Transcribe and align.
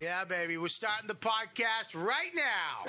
Yeah, 0.00 0.24
baby. 0.24 0.56
We're 0.58 0.68
starting 0.68 1.08
the 1.08 1.14
podcast 1.14 1.92
right 1.92 2.30
now. 2.32 2.86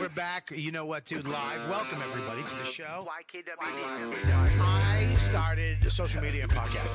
We're 0.00 0.08
back. 0.08 0.50
You 0.50 0.72
know 0.72 0.86
what, 0.86 1.04
dude? 1.04 1.28
Live. 1.28 1.68
Welcome, 1.68 2.00
everybody, 2.00 2.42
to 2.44 2.56
the 2.56 2.64
show. 2.64 3.06
YKWD. 3.06 4.58
I 4.58 5.14
started 5.16 5.92
social 5.92 6.22
media 6.22 6.44
and 6.44 6.52
podcasting. 6.52 6.94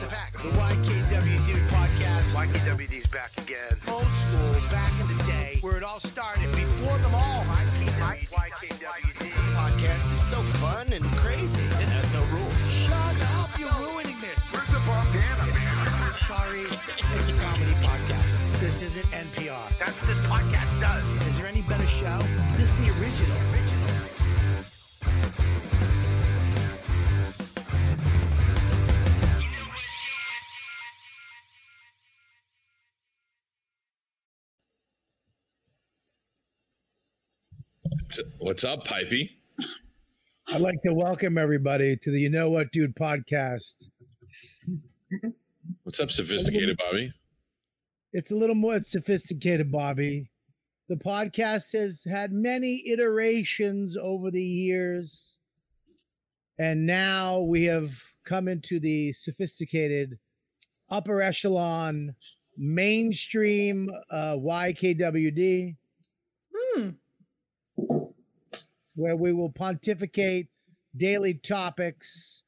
the 0.00 0.06
fact. 0.06 0.34
The 0.34 0.48
YKW 0.50 1.44
Dude 1.44 1.68
podcast. 1.70 2.36
YKWD's 2.36 3.08
back 3.08 3.32
again. 3.38 3.76
Old 3.88 4.04
school, 4.04 4.52
back 4.70 4.92
in 5.00 5.16
the 5.16 5.24
day, 5.24 5.58
where 5.62 5.76
it 5.76 5.82
all 5.82 5.98
started 5.98 6.48
before 6.52 6.96
them 6.98 7.16
all. 7.16 7.42
YKWD. 7.42 9.18
This 9.18 9.48
podcast 9.58 10.12
is 10.12 10.20
so 10.30 10.40
fun 10.62 10.92
and 10.92 11.04
crazy. 11.16 11.62
It 11.62 11.88
has 11.88 12.12
Sorry. 16.26 16.60
It's 16.60 17.28
a 17.28 17.32
comedy 17.34 17.72
podcast. 17.82 18.58
This 18.58 18.80
isn't 18.80 19.04
NPR. 19.10 19.78
That's 19.78 19.94
what 20.00 20.06
this 20.06 20.24
podcast 20.24 20.80
does. 20.80 21.26
Is 21.28 21.36
there 21.36 21.46
any 21.46 21.60
better 21.62 21.86
show? 21.86 22.18
This 22.56 22.70
is 22.70 22.76
the 22.76 22.88
original. 22.98 23.36
Original. 23.52 23.90
What's 38.38 38.64
up, 38.64 38.86
Pipey? 38.86 39.28
I'd 40.54 40.62
like 40.62 40.80
to 40.86 40.94
welcome 40.94 41.36
everybody 41.36 41.96
to 41.98 42.10
the 42.10 42.18
You 42.18 42.30
Know 42.30 42.48
What 42.48 42.72
Dude 42.72 42.96
podcast. 42.96 43.74
What's 45.84 46.00
up, 46.00 46.10
sophisticated 46.10 46.78
Bobby? 46.78 47.12
It's 48.12 48.30
a 48.30 48.34
little 48.34 48.54
more 48.54 48.82
sophisticated, 48.82 49.70
Bobby. 49.70 50.30
The 50.88 50.96
podcast 50.96 51.72
has 51.78 52.02
had 52.04 52.32
many 52.32 52.88
iterations 52.88 53.96
over 53.96 54.30
the 54.30 54.42
years, 54.44 55.38
and 56.58 56.86
now 56.86 57.40
we 57.40 57.64
have 57.64 58.00
come 58.24 58.48
into 58.48 58.80
the 58.80 59.12
sophisticated 59.12 60.18
upper 60.90 61.20
echelon 61.22 62.14
mainstream 62.56 63.90
uh, 64.10 64.36
YKWD, 64.36 65.76
Hmm. 66.76 66.90
where 68.96 69.16
we 69.16 69.32
will 69.32 69.50
pontificate 69.50 70.48
daily 70.96 71.34
topics 71.34 72.42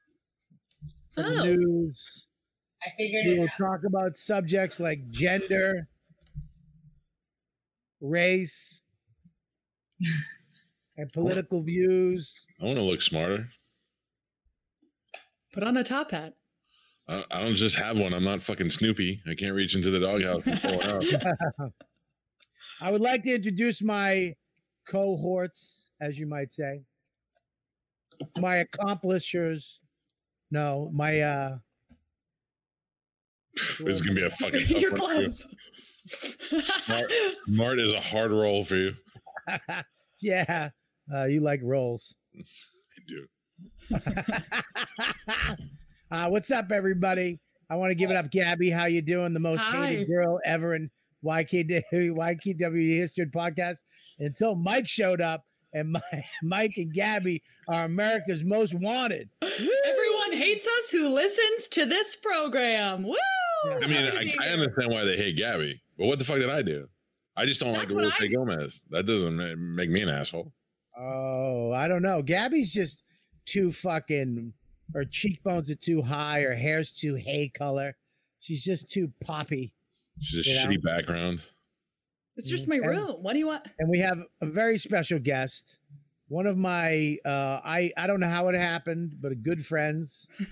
from 1.12 1.34
the 1.34 1.40
Oh. 1.42 1.44
news. 1.54 2.25
I 2.86 2.90
figured 2.96 3.26
We 3.26 3.32
it 3.32 3.38
will 3.38 3.48
out. 3.48 3.58
talk 3.58 3.80
about 3.86 4.16
subjects 4.16 4.78
like 4.80 5.10
gender, 5.10 5.88
race, 8.00 8.80
and 10.96 11.12
political 11.12 11.62
views. 11.62 12.46
I 12.60 12.64
want 12.66 12.78
to 12.78 12.84
look 12.84 13.02
smarter. 13.02 13.48
Put 15.52 15.62
on 15.64 15.76
a 15.76 15.84
top 15.84 16.10
hat. 16.10 16.34
I, 17.08 17.24
I 17.30 17.40
don't 17.40 17.54
just 17.54 17.76
have 17.76 17.98
one. 17.98 18.12
I'm 18.12 18.24
not 18.24 18.42
fucking 18.42 18.70
Snoopy. 18.70 19.22
I 19.28 19.34
can't 19.34 19.54
reach 19.54 19.74
into 19.74 19.90
the 19.90 20.00
doghouse 20.00 20.42
and 20.46 20.60
pull 20.60 20.80
it 20.80 20.86
out. 20.86 21.72
I 22.80 22.90
would 22.90 23.00
like 23.00 23.22
to 23.24 23.34
introduce 23.34 23.80
my 23.82 24.34
cohorts, 24.86 25.88
as 26.00 26.18
you 26.18 26.26
might 26.26 26.52
say, 26.52 26.82
my 28.38 28.56
accomplishers. 28.56 29.80
No, 30.50 30.90
my 30.94 31.20
uh, 31.20 31.58
This 33.56 33.96
is 33.96 34.02
gonna 34.02 34.14
be 34.14 34.26
a 34.26 34.30
fucking 34.30 34.66
tough 34.66 34.80
Your 34.80 34.92
one. 34.92 35.00
for 35.00 35.14
you. 35.14 35.20
clothes. 35.22 35.46
Smart. 36.84 37.10
Smart 37.46 37.78
is 37.80 37.92
a 37.92 38.00
hard 38.00 38.30
role 38.30 38.64
for 38.64 38.76
you. 38.76 38.94
yeah, 40.20 40.70
uh, 41.14 41.24
you 41.24 41.40
like 41.40 41.60
rolls. 41.62 42.14
I 42.36 42.42
do. 43.08 43.26
uh, 46.10 46.28
what's 46.28 46.50
up, 46.50 46.70
everybody? 46.70 47.40
I 47.70 47.76
want 47.76 47.90
to 47.90 47.94
give 47.94 48.10
it 48.10 48.16
up, 48.16 48.30
Gabby. 48.30 48.70
How 48.70 48.86
you 48.86 49.02
doing? 49.02 49.32
The 49.32 49.40
most 49.40 49.60
Hi. 49.60 49.88
hated 49.88 50.08
girl 50.08 50.38
ever 50.44 50.74
in 50.74 50.90
YKW 51.24 51.82
YKW 51.92 52.96
history 52.96 53.26
podcast. 53.26 53.76
Until 54.20 54.54
Mike 54.54 54.86
showed 54.86 55.20
up, 55.20 55.42
and 55.72 55.92
my, 55.92 56.00
Mike 56.42 56.74
and 56.76 56.92
Gabby 56.92 57.42
are 57.68 57.84
America's 57.84 58.44
most 58.44 58.74
wanted. 58.74 59.28
Everyone 59.42 60.32
hates 60.32 60.66
us 60.66 60.90
who 60.90 61.08
listens 61.08 61.66
to 61.70 61.84
this 61.86 62.14
program. 62.16 63.02
Woo! 63.02 63.16
I 63.82 63.86
mean, 63.86 63.96
I, 63.96 64.34
I 64.46 64.48
understand 64.50 64.90
why 64.92 65.04
they 65.04 65.16
hate 65.16 65.36
Gabby, 65.36 65.80
but 65.98 66.06
what 66.06 66.18
the 66.18 66.24
fuck 66.24 66.36
did 66.38 66.50
I 66.50 66.62
do? 66.62 66.88
I 67.36 67.44
just 67.46 67.60
don't 67.60 67.72
like 67.72 67.82
That's 67.82 67.92
what 67.94 68.04
Lupe 68.04 68.14
I- 68.20 68.26
Gomez. 68.28 68.82
That 68.90 69.04
doesn't 69.06 69.36
make 69.74 69.90
me 69.90 70.02
an 70.02 70.08
asshole. 70.08 70.52
Oh, 70.98 71.72
I 71.72 71.88
don't 71.88 72.02
know. 72.02 72.22
Gabby's 72.22 72.72
just 72.72 73.04
too 73.44 73.70
fucking. 73.72 74.52
Her 74.94 75.04
cheekbones 75.04 75.70
are 75.70 75.74
too 75.74 76.00
high. 76.00 76.40
Her 76.42 76.54
hair's 76.54 76.92
too 76.92 77.14
hay 77.14 77.48
color. 77.48 77.94
She's 78.40 78.62
just 78.64 78.88
too 78.88 79.10
poppy. 79.20 79.74
She's 80.20 80.46
a 80.46 80.50
You 80.50 80.56
know? 80.56 80.66
shitty 80.66 80.82
background. 80.82 81.42
It's 82.36 82.48
just 82.48 82.68
my 82.68 82.76
And- 82.76 82.86
room. 82.86 83.16
What 83.22 83.32
do 83.34 83.38
you 83.38 83.46
want? 83.48 83.66
and 83.78 83.88
we 83.90 83.98
have 83.98 84.22
a 84.40 84.46
very 84.46 84.78
special 84.78 85.18
guest. 85.18 85.78
One 86.28 86.46
of 86.46 86.56
my, 86.56 87.18
uh, 87.24 87.60
I 87.64 87.92
I 87.96 88.06
don't 88.06 88.18
know 88.20 88.28
how 88.28 88.48
it 88.48 88.54
happened, 88.54 89.16
but 89.20 89.42
good 89.42 89.64
friends. 89.64 90.28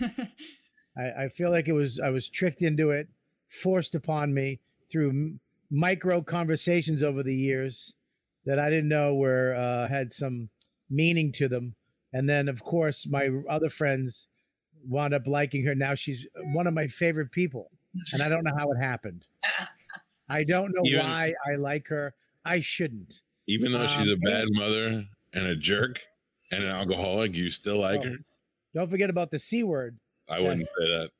I, 0.97 1.25
I 1.25 1.29
feel 1.29 1.51
like 1.51 1.69
it 1.69 1.73
was 1.73 2.01
I 2.01 2.11
was 2.11 2.29
tricked 2.29 2.63
into 2.63 2.91
it, 2.91 3.09
forced 3.49 3.95
upon 3.95 4.33
me 4.33 4.61
through 4.91 5.11
m- 5.11 5.41
micro 5.71 6.21
conversations 6.23 7.03
over 7.03 7.23
the 7.23 7.35
years 7.35 7.95
that 8.47 8.59
I 8.59 8.71
didn't 8.71 8.89
know 8.89 9.15
were 9.15 9.55
uh, 9.55 9.89
had 9.89 10.13
some 10.13 10.49
meaning 10.91 11.33
to 11.33 11.49
them. 11.49 11.75
And 12.13 12.29
then, 12.29 12.49
of 12.49 12.63
course, 12.63 13.07
my 13.07 13.29
other 13.49 13.69
friends 13.69 14.29
wound 14.87 15.15
up 15.15 15.27
liking 15.27 15.65
her. 15.65 15.75
Now 15.75 15.95
she's 15.95 16.27
one 16.53 16.67
of 16.67 16.75
my 16.75 16.87
favorite 16.87 17.33
people, 17.33 17.71
and 18.13 18.23
I 18.23 18.29
don't 18.29 18.45
know 18.45 18.55
how 18.57 18.71
it 18.71 18.77
happened. 18.79 19.25
I 20.29 20.45
don't 20.45 20.73
know 20.75 20.83
Even- 20.85 21.01
why 21.01 21.35
I 21.51 21.57
like 21.57 21.89
her. 21.89 22.15
I 22.45 22.61
shouldn't. 22.61 23.23
Even 23.47 23.73
though 23.73 23.87
she's 23.87 24.11
a 24.11 24.15
Um, 24.15 24.21
bad 24.21 24.47
mother 24.53 25.05
and 25.33 25.47
a 25.47 25.57
jerk 25.57 26.01
and 26.53 26.63
an 26.63 26.71
alcoholic, 26.71 27.35
you 27.35 27.51
still 27.51 27.79
like 27.81 28.01
Oh. 28.01 28.11
her. 28.11 28.17
Don't 28.75 28.91
forget 28.91 29.11
about 29.11 29.31
the 29.31 29.39
c 29.39 29.63
word. 29.65 29.99
I 30.29 30.41
wouldn't 30.41 30.67
say 30.79 30.87
that. 30.87 31.11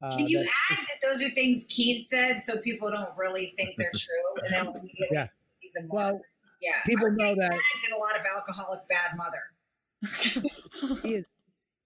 Uh, 0.00 0.16
Can 0.16 0.26
you 0.28 0.38
that- 0.38 0.48
add 0.70 0.78
that 0.78 1.06
those 1.08 1.22
are 1.22 1.28
things 1.30 1.66
Keith 1.68 2.06
said 2.08 2.40
so 2.40 2.56
people 2.58 2.90
don't 2.90 3.16
really 3.16 3.52
think 3.56 3.74
they're 3.78 3.90
true? 3.96 4.44
And 4.44 4.54
then 4.54 4.66
immediately 4.66 5.08
Yeah. 5.10 5.26
he's 5.60 5.72
a 5.82 5.86
well, 5.88 6.20
yeah. 6.60 6.82
people 6.86 7.08
know 7.10 7.34
that 7.34 7.50
Dad 7.50 7.60
did 7.84 7.96
a 7.96 7.98
lot 7.98 8.14
of 8.18 8.22
alcoholic 8.34 8.80
bad 8.88 9.16
mother. 9.16 11.00
he 11.02 11.14
is, 11.16 11.24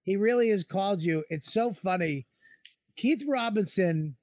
he 0.03 0.15
really 0.17 0.49
has 0.49 0.63
called 0.63 1.01
you. 1.01 1.23
It's 1.29 1.51
so 1.53 1.73
funny. 1.73 2.27
Keith 2.95 3.23
Robinson 3.27 4.15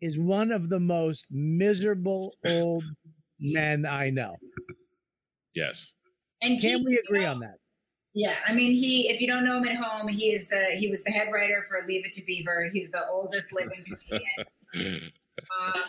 is 0.00 0.18
one 0.18 0.50
of 0.50 0.68
the 0.68 0.80
most 0.80 1.26
miserable 1.30 2.34
old 2.46 2.82
men 3.40 3.86
I 3.86 4.10
know. 4.10 4.36
Yes. 5.54 5.92
And 6.42 6.60
Can 6.60 6.78
Keith, 6.78 6.86
we 6.86 6.92
you 6.94 7.02
agree 7.06 7.20
know, 7.22 7.30
on 7.32 7.40
that? 7.40 7.58
Yeah, 8.16 8.34
I 8.48 8.54
mean, 8.54 8.72
he. 8.72 9.10
If 9.10 9.20
you 9.20 9.26
don't 9.26 9.44
know 9.44 9.58
him 9.58 9.66
at 9.66 9.76
home, 9.76 10.08
he 10.08 10.28
is 10.28 10.48
the 10.48 10.74
he 10.78 10.88
was 10.88 11.04
the 11.04 11.10
head 11.10 11.30
writer 11.30 11.66
for 11.68 11.86
Leave 11.86 12.06
It 12.06 12.14
to 12.14 12.24
Beaver. 12.24 12.70
He's 12.72 12.90
the 12.90 13.02
oldest 13.10 13.52
living 13.52 13.84
comedian, 13.84 14.32
um, 15.60 15.82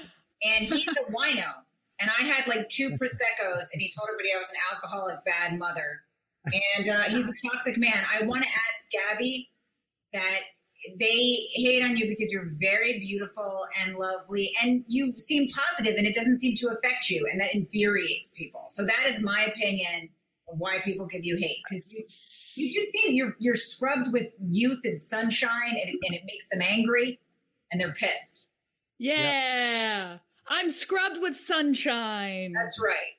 and 0.43 0.65
he's 0.65 0.89
a 0.89 1.11
wino. 1.13 1.53
And 2.01 2.11
I 2.19 2.25
had 2.25 2.45
like 2.45 2.67
two 2.67 2.89
proseccos, 2.89 3.71
and 3.71 3.81
he 3.81 3.89
told 3.97 4.09
everybody 4.09 4.33
I 4.35 4.39
was 4.39 4.49
an 4.49 4.57
alcoholic 4.73 5.23
bad 5.23 5.57
mother. 5.57 6.01
And 6.77 6.89
uh, 6.89 7.03
he's 7.03 7.29
a 7.29 7.49
toxic 7.49 7.77
man. 7.77 8.03
I 8.13 8.23
want 8.23 8.43
to 8.43 8.49
add, 8.49 9.09
Gabby, 9.15 9.49
that 10.11 10.39
they 10.99 11.47
hate 11.53 11.81
on 11.81 11.95
you 11.95 12.09
because 12.09 12.29
you're 12.33 12.51
very 12.59 12.99
beautiful 12.99 13.65
and 13.85 13.95
lovely, 13.95 14.51
and 14.61 14.83
you 14.89 15.13
seem 15.17 15.49
positive, 15.51 15.95
and 15.97 16.05
it 16.05 16.13
doesn't 16.13 16.39
seem 16.39 16.57
to 16.57 16.67
affect 16.77 17.09
you, 17.09 17.25
and 17.31 17.39
that 17.39 17.55
infuriates 17.55 18.31
people. 18.31 18.65
So 18.67 18.83
that 18.83 19.05
is 19.05 19.21
my 19.21 19.45
opinion 19.45 20.09
why 20.47 20.79
people 20.83 21.05
give 21.05 21.23
you 21.23 21.35
hate 21.37 21.57
because 21.69 21.85
you 21.89 22.03
you 22.55 22.73
just 22.73 22.91
seem 22.91 23.13
you're 23.15 23.35
you're 23.39 23.55
scrubbed 23.55 24.11
with 24.13 24.33
youth 24.39 24.81
and 24.83 25.01
sunshine, 25.01 25.69
and 25.71 25.77
it, 25.89 25.95
and 26.07 26.15
it 26.15 26.21
makes 26.25 26.47
them 26.49 26.61
angry, 26.61 27.19
and 27.71 27.79
they're 27.81 27.93
pissed. 27.93 28.49
yeah. 28.97 30.17
I'm 30.49 30.69
scrubbed 30.69 31.19
with 31.21 31.35
sunshine. 31.35 32.53
That's 32.53 32.81
right. 32.81 33.13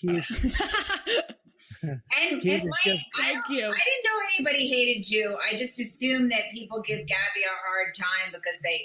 Keith, 0.00 0.26
And, 1.82 2.00
Keith 2.40 2.62
and 2.62 2.62
is 2.62 2.64
Mike, 2.86 3.00
I, 3.16 3.22
Thank 3.34 3.48
you. 3.50 3.58
I 3.66 3.70
didn't 3.70 4.04
know 4.04 4.20
anybody 4.36 4.68
hated 4.68 5.08
you. 5.10 5.38
I 5.48 5.56
just 5.56 5.78
assumed 5.78 6.30
that 6.32 6.44
people 6.52 6.80
give 6.80 7.06
Gabby 7.06 7.42
a 7.44 7.68
hard 7.68 7.94
time 7.94 8.32
because 8.32 8.58
they, 8.64 8.80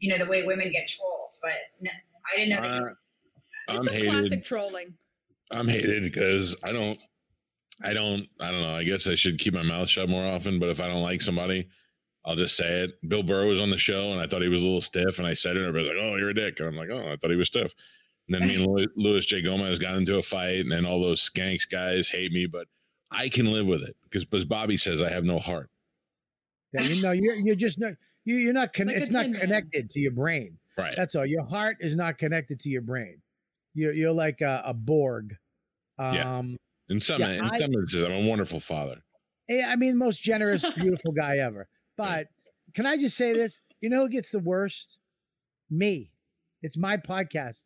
you 0.00 0.10
know, 0.10 0.18
the 0.22 0.30
way 0.30 0.42
women 0.44 0.70
get 0.70 0.86
trolled. 0.86 1.32
But 1.42 1.52
no, 1.80 1.90
I 2.32 2.36
didn't 2.36 2.50
know 2.50 2.60
that. 2.62 2.72
Uh, 2.72 2.84
You, 2.84 2.90
I'm 3.68 3.76
it's 3.78 3.86
a 3.88 3.92
hated. 3.92 4.10
classic 4.10 4.44
trolling. 4.44 4.94
I'm 5.50 5.68
hated 5.68 6.02
because 6.02 6.56
I 6.62 6.72
don't, 6.72 6.98
I 7.82 7.92
don't, 7.92 8.26
I 8.40 8.50
don't 8.50 8.62
know. 8.62 8.74
I 8.74 8.84
guess 8.84 9.06
I 9.06 9.14
should 9.14 9.38
keep 9.38 9.54
my 9.54 9.62
mouth 9.62 9.88
shut 9.88 10.08
more 10.08 10.26
often. 10.26 10.58
But 10.58 10.70
if 10.70 10.80
I 10.80 10.88
don't 10.88 11.02
like 11.02 11.22
somebody, 11.22 11.68
I'll 12.24 12.36
just 12.36 12.56
say 12.56 12.80
it. 12.82 13.08
Bill 13.08 13.22
Burr 13.22 13.46
was 13.46 13.60
on 13.60 13.70
the 13.70 13.78
show, 13.78 14.10
and 14.12 14.20
I 14.20 14.26
thought 14.26 14.42
he 14.42 14.48
was 14.48 14.62
a 14.62 14.64
little 14.64 14.80
stiff, 14.80 15.18
and 15.18 15.26
I 15.26 15.34
said 15.34 15.56
it, 15.56 15.60
and 15.60 15.68
everybody's 15.68 15.88
like, 15.96 15.98
"Oh, 16.04 16.16
you're 16.16 16.30
a 16.30 16.34
dick," 16.34 16.58
and 16.58 16.68
I'm 16.68 16.76
like, 16.76 16.88
"Oh, 16.90 17.12
I 17.12 17.16
thought 17.16 17.30
he 17.30 17.36
was 17.36 17.46
stiff." 17.48 17.72
And 18.28 18.34
then 18.34 18.48
me 18.48 18.56
and 18.56 18.66
Louis, 18.66 18.88
Louis 18.96 19.24
J. 19.24 19.42
Gomez 19.42 19.78
got 19.78 19.96
into 19.96 20.16
a 20.16 20.22
fight, 20.22 20.58
and 20.58 20.72
then 20.72 20.84
all 20.84 21.00
those 21.00 21.28
skanks 21.30 21.68
guys 21.70 22.08
hate 22.08 22.32
me, 22.32 22.46
but 22.46 22.66
I 23.12 23.28
can 23.28 23.52
live 23.52 23.66
with 23.66 23.82
it 23.82 23.94
because, 24.02 24.24
because 24.24 24.44
Bobby 24.44 24.76
says 24.76 25.00
I 25.00 25.10
have 25.10 25.22
no 25.24 25.38
heart. 25.38 25.70
Yeah, 26.72 26.82
you 26.82 27.02
know, 27.02 27.12
you're 27.12 27.36
you're 27.36 27.54
just 27.54 27.78
not 27.78 27.92
you 28.24 28.36
you're 28.36 28.52
not 28.52 28.72
con- 28.72 28.88
Like 28.88 28.96
it's 28.96 29.12
not 29.12 29.22
tin 29.22 29.32
man. 29.32 29.40
connected 29.42 29.90
to 29.90 30.00
your 30.00 30.10
brain. 30.10 30.58
Right. 30.76 30.94
That's 30.96 31.14
all. 31.14 31.24
Your 31.24 31.44
heart 31.44 31.76
is 31.80 31.94
not 31.94 32.18
connected 32.18 32.58
to 32.60 32.68
your 32.68 32.82
brain. 32.82 33.18
You're 33.76 33.92
you're 33.92 34.12
like 34.12 34.40
a, 34.40 34.62
a 34.66 34.74
Borg. 34.74 35.36
Um, 35.98 36.14
Yeah. 36.14 36.42
in 36.88 37.00
some 37.00 37.20
yeah, 37.20 37.30
in 37.32 37.40
I- 37.44 37.58
some 37.58 37.72
instances, 37.74 38.02
I'm 38.04 38.24
a 38.24 38.28
wonderful 38.28 38.58
father. 38.58 38.96
Yeah, 39.48 39.66
I 39.68 39.76
mean, 39.76 39.96
most 39.96 40.20
generous, 40.22 40.64
beautiful 40.74 41.12
guy 41.12 41.38
ever. 41.38 41.68
But 41.96 42.26
can 42.74 42.84
I 42.86 42.96
just 42.96 43.16
say 43.16 43.32
this? 43.32 43.60
You 43.80 43.90
know 43.90 44.00
who 44.02 44.08
gets 44.08 44.30
the 44.30 44.40
worst? 44.40 44.98
Me. 45.70 46.10
It's 46.62 46.76
my 46.76 46.96
podcast, 46.96 47.64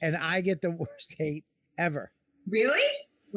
and 0.00 0.16
I 0.16 0.40
get 0.40 0.60
the 0.62 0.70
worst 0.82 1.14
hate 1.18 1.44
ever. 1.78 2.10
Really? 2.48 2.80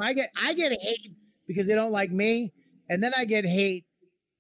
I 0.02 0.14
get 0.14 0.32
I 0.42 0.54
get 0.54 0.72
hate 0.82 1.12
because 1.48 1.68
they 1.68 1.76
don't 1.76 1.92
like 1.92 2.12
me, 2.12 2.54
and 2.90 3.04
then 3.04 3.12
I 3.18 3.26
get 3.26 3.46
hate. 3.46 3.86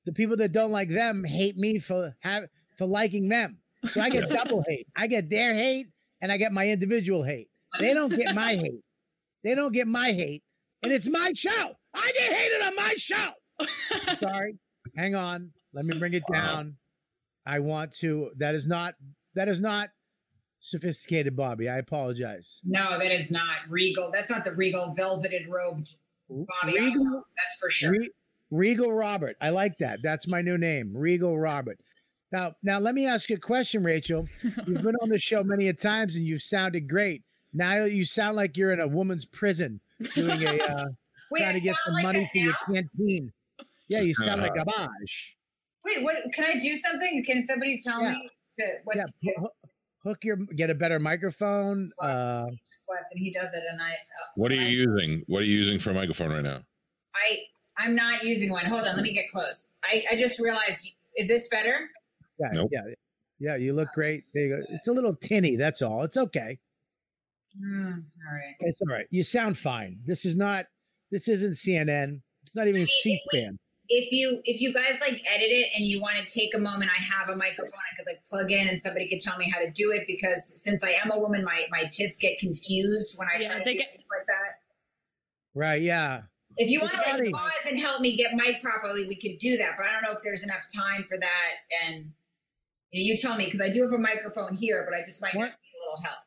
The 0.05 0.13
people 0.13 0.37
that 0.37 0.53
don't 0.53 0.71
like 0.71 0.87
them 0.89 1.23
hate 1.25 1.57
me 1.57 1.79
for 1.79 2.15
have 2.21 2.45
for 2.77 2.85
liking 2.85 3.27
them. 3.27 3.57
So 3.91 3.99
I 4.01 4.09
get 4.09 4.29
double 4.29 4.63
hate. 4.67 4.87
I 4.95 5.07
get 5.07 5.29
their 5.29 5.53
hate, 5.53 5.87
and 6.21 6.31
I 6.31 6.37
get 6.37 6.51
my 6.53 6.67
individual 6.67 7.23
hate. 7.23 7.49
They 7.79 7.93
don't 7.93 8.15
get 8.15 8.33
my 8.35 8.55
hate. 8.55 8.81
They 9.43 9.55
don't 9.55 9.73
get 9.73 9.87
my 9.87 10.11
hate, 10.11 10.43
and 10.83 10.91
it's 10.91 11.07
my 11.07 11.31
show. 11.33 11.73
I 11.93 12.11
get 12.17 12.33
hated 12.33 12.61
on 12.61 12.75
my 12.75 12.93
show. 12.97 13.29
Sorry. 14.19 14.57
Hang 14.95 15.15
on. 15.15 15.51
Let 15.73 15.85
me 15.85 15.97
bring 15.97 16.13
it 16.13 16.23
down. 16.31 16.75
I 17.45 17.59
want 17.59 17.93
to. 17.99 18.31
That 18.37 18.55
is 18.55 18.67
not. 18.67 18.95
That 19.35 19.47
is 19.47 19.59
not 19.59 19.89
sophisticated, 20.59 21.35
Bobby. 21.35 21.69
I 21.69 21.77
apologize. 21.77 22.59
No, 22.63 22.97
that 22.97 23.11
is 23.11 23.31
not 23.31 23.57
regal. 23.69 24.09
That's 24.11 24.29
not 24.29 24.43
the 24.43 24.53
regal 24.53 24.93
velveted 24.97 25.47
robed 25.47 25.91
Bobby. 26.29 26.79
Regal, 26.79 27.23
That's 27.37 27.59
for 27.59 27.69
sure. 27.69 27.91
Re- 27.91 28.11
Regal 28.49 28.91
Robert. 28.91 29.35
I 29.41 29.49
like 29.49 29.77
that. 29.79 29.99
That's 30.01 30.27
my 30.27 30.41
new 30.41 30.57
name, 30.57 30.95
Regal 30.95 31.37
Robert. 31.37 31.79
Now, 32.31 32.53
now 32.63 32.79
let 32.79 32.95
me 32.95 33.05
ask 33.05 33.29
you 33.29 33.37
a 33.37 33.39
question, 33.39 33.83
Rachel. 33.83 34.27
You've 34.43 34.81
been 34.83 34.95
on 35.01 35.09
the 35.09 35.19
show 35.19 35.43
many 35.43 35.67
a 35.69 35.73
times 35.73 36.15
and 36.15 36.25
you've 36.25 36.41
sounded 36.41 36.89
great. 36.89 37.23
Now 37.57 37.85
you 37.85 38.05
sound 38.05 38.35
like 38.35 38.55
you're 38.55 38.71
in 38.71 38.79
a 38.79 38.87
woman's 38.87 39.25
prison 39.25 39.79
doing 40.13 40.43
a 40.43 40.59
uh, 40.63 40.85
Wait, 41.31 41.41
trying 41.41 41.53
to 41.55 41.59
get 41.59 41.75
sound 41.75 41.77
some 41.85 41.93
like 41.95 42.03
money 42.03 42.19
that 42.19 42.29
for 42.31 42.37
your 42.37 42.53
canteen. 42.83 43.33
Yeah, 43.87 44.01
you 44.01 44.13
sound 44.13 44.41
like 44.41 44.51
Uh, 44.51 44.63
garbage. 44.63 45.35
Wait, 45.83 46.03
what? 46.03 46.15
Can 46.33 46.45
I 46.45 46.57
do 46.59 46.75
something? 46.75 47.23
Can 47.25 47.41
somebody 47.43 47.79
tell 47.83 48.01
Yeah. 48.01 48.11
me 48.11 48.29
to 48.59 48.65
what 48.83 48.95
Yeah, 48.97 49.03
to 49.03 49.11
do? 49.23 49.33
hook, 49.39 49.53
hook 50.03 50.23
your 50.23 50.35
get 50.55 50.69
a 50.69 50.75
better 50.75 50.99
microphone. 50.99 51.91
Uh, 51.99 52.45
He 52.49 52.57
just 52.71 52.85
left 52.89 53.05
and 53.11 53.19
he 53.23 53.31
does 53.31 53.53
it, 53.53 53.63
and 53.71 53.81
I. 53.81 53.89
Uh, 53.91 53.93
What 54.35 54.51
are 54.51 54.55
you 54.55 54.61
I, 54.61 54.69
using? 54.69 55.23
What 55.27 55.39
are 55.39 55.45
you 55.45 55.57
using 55.57 55.79
for 55.79 55.89
a 55.89 55.93
microphone 55.95 56.31
right 56.31 56.43
now? 56.43 56.61
I 57.15 57.39
I'm 57.77 57.95
not 57.95 58.23
using 58.23 58.51
one. 58.51 58.65
Hold 58.65 58.87
on, 58.87 58.95
let 58.95 59.03
me 59.03 59.13
get 59.13 59.29
close. 59.31 59.71
I 59.83 60.03
I 60.11 60.15
just 60.15 60.39
realized. 60.39 60.91
Is 61.15 61.27
this 61.27 61.47
better? 61.47 61.89
yeah, 62.39 62.49
Nope. 62.53 62.69
yeah, 62.71 62.81
yeah. 63.39 63.55
You 63.55 63.73
look 63.73 63.89
great. 63.95 64.25
There 64.35 64.43
you 64.43 64.55
go. 64.57 64.63
It's 64.69 64.87
a 64.87 64.91
little 64.91 65.15
tinny. 65.15 65.55
That's 65.55 65.81
all. 65.81 66.03
It's 66.03 66.17
okay. 66.17 66.59
Hmm, 67.59 67.91
all 67.91 68.33
right. 68.35 68.55
It's 68.59 68.81
all 68.81 68.87
right. 68.93 69.05
You 69.09 69.23
sound 69.23 69.57
fine. 69.57 69.99
This 70.05 70.25
is 70.25 70.35
not. 70.35 70.65
This 71.11 71.27
isn't 71.27 71.53
CNN. 71.53 72.21
It's 72.43 72.53
not 72.55 72.67
even 72.67 72.75
mean, 72.81 72.83
it- 72.83 72.89
C-SPAN. 72.89 73.57
If 73.89 74.11
you 74.11 74.41
if 74.43 74.59
you 74.59 74.73
guys 74.73 74.99
like 74.99 75.13
edit 75.33 75.47
it 75.49 75.69
and 75.77 75.85
you 75.85 76.01
want 76.01 76.17
to 76.17 76.25
take 76.25 76.53
a 76.53 76.59
moment, 76.59 76.91
I 76.91 77.01
have 77.01 77.29
a 77.29 77.37
microphone 77.37 77.79
I 77.79 77.95
could 77.95 78.05
like 78.05 78.21
plug 78.25 78.51
in 78.51 78.67
and 78.67 78.77
somebody 78.77 79.07
could 79.07 79.21
tell 79.21 79.37
me 79.37 79.49
how 79.49 79.59
to 79.59 79.71
do 79.71 79.91
it 79.93 80.03
because 80.07 80.61
since 80.61 80.83
I 80.83 80.89
am 80.89 81.09
a 81.09 81.17
woman, 81.17 81.41
my 81.45 81.65
my 81.71 81.85
tits 81.85 82.17
get 82.17 82.37
confused 82.37 83.17
when 83.17 83.29
I 83.29 83.37
Yeah, 83.39 83.47
try 83.47 83.57
to 83.59 83.63
they 83.63 83.73
do 83.73 83.79
get- 83.79 83.91
things 83.93 84.03
like 84.17 84.27
that. 84.27 84.59
Right? 85.55 85.81
Yeah. 85.81 86.23
If 86.57 86.69
you 86.69 86.81
It's 86.83 86.93
want 86.93 87.05
to 87.05 87.23
like 87.23 87.31
pause 87.31 87.51
and 87.69 87.79
help 87.79 88.01
me 88.01 88.17
get 88.17 88.33
mic 88.33 88.61
properly, 88.61 89.07
we 89.07 89.15
could 89.15 89.37
do 89.39 89.55
that. 89.57 89.75
But 89.77 89.85
I 89.85 89.93
don't 89.93 90.01
know 90.03 90.11
if 90.11 90.21
there's 90.21 90.43
enough 90.43 90.65
time 90.75 91.05
for 91.07 91.17
that. 91.17 91.53
And 91.85 92.11
you, 92.91 92.99
know, 93.03 93.05
you 93.11 93.15
tell 93.15 93.37
me 93.37 93.45
because 93.45 93.61
I 93.61 93.69
do 93.69 93.83
have 93.83 93.93
a 93.93 93.97
microphone 93.97 94.53
here, 94.53 94.85
but 94.85 94.97
I 94.99 95.05
just 95.05 95.21
might 95.21 95.33
What? 95.35 95.45
need 95.45 95.51
a 95.51 95.79
little 95.89 96.03
help. 96.03 96.19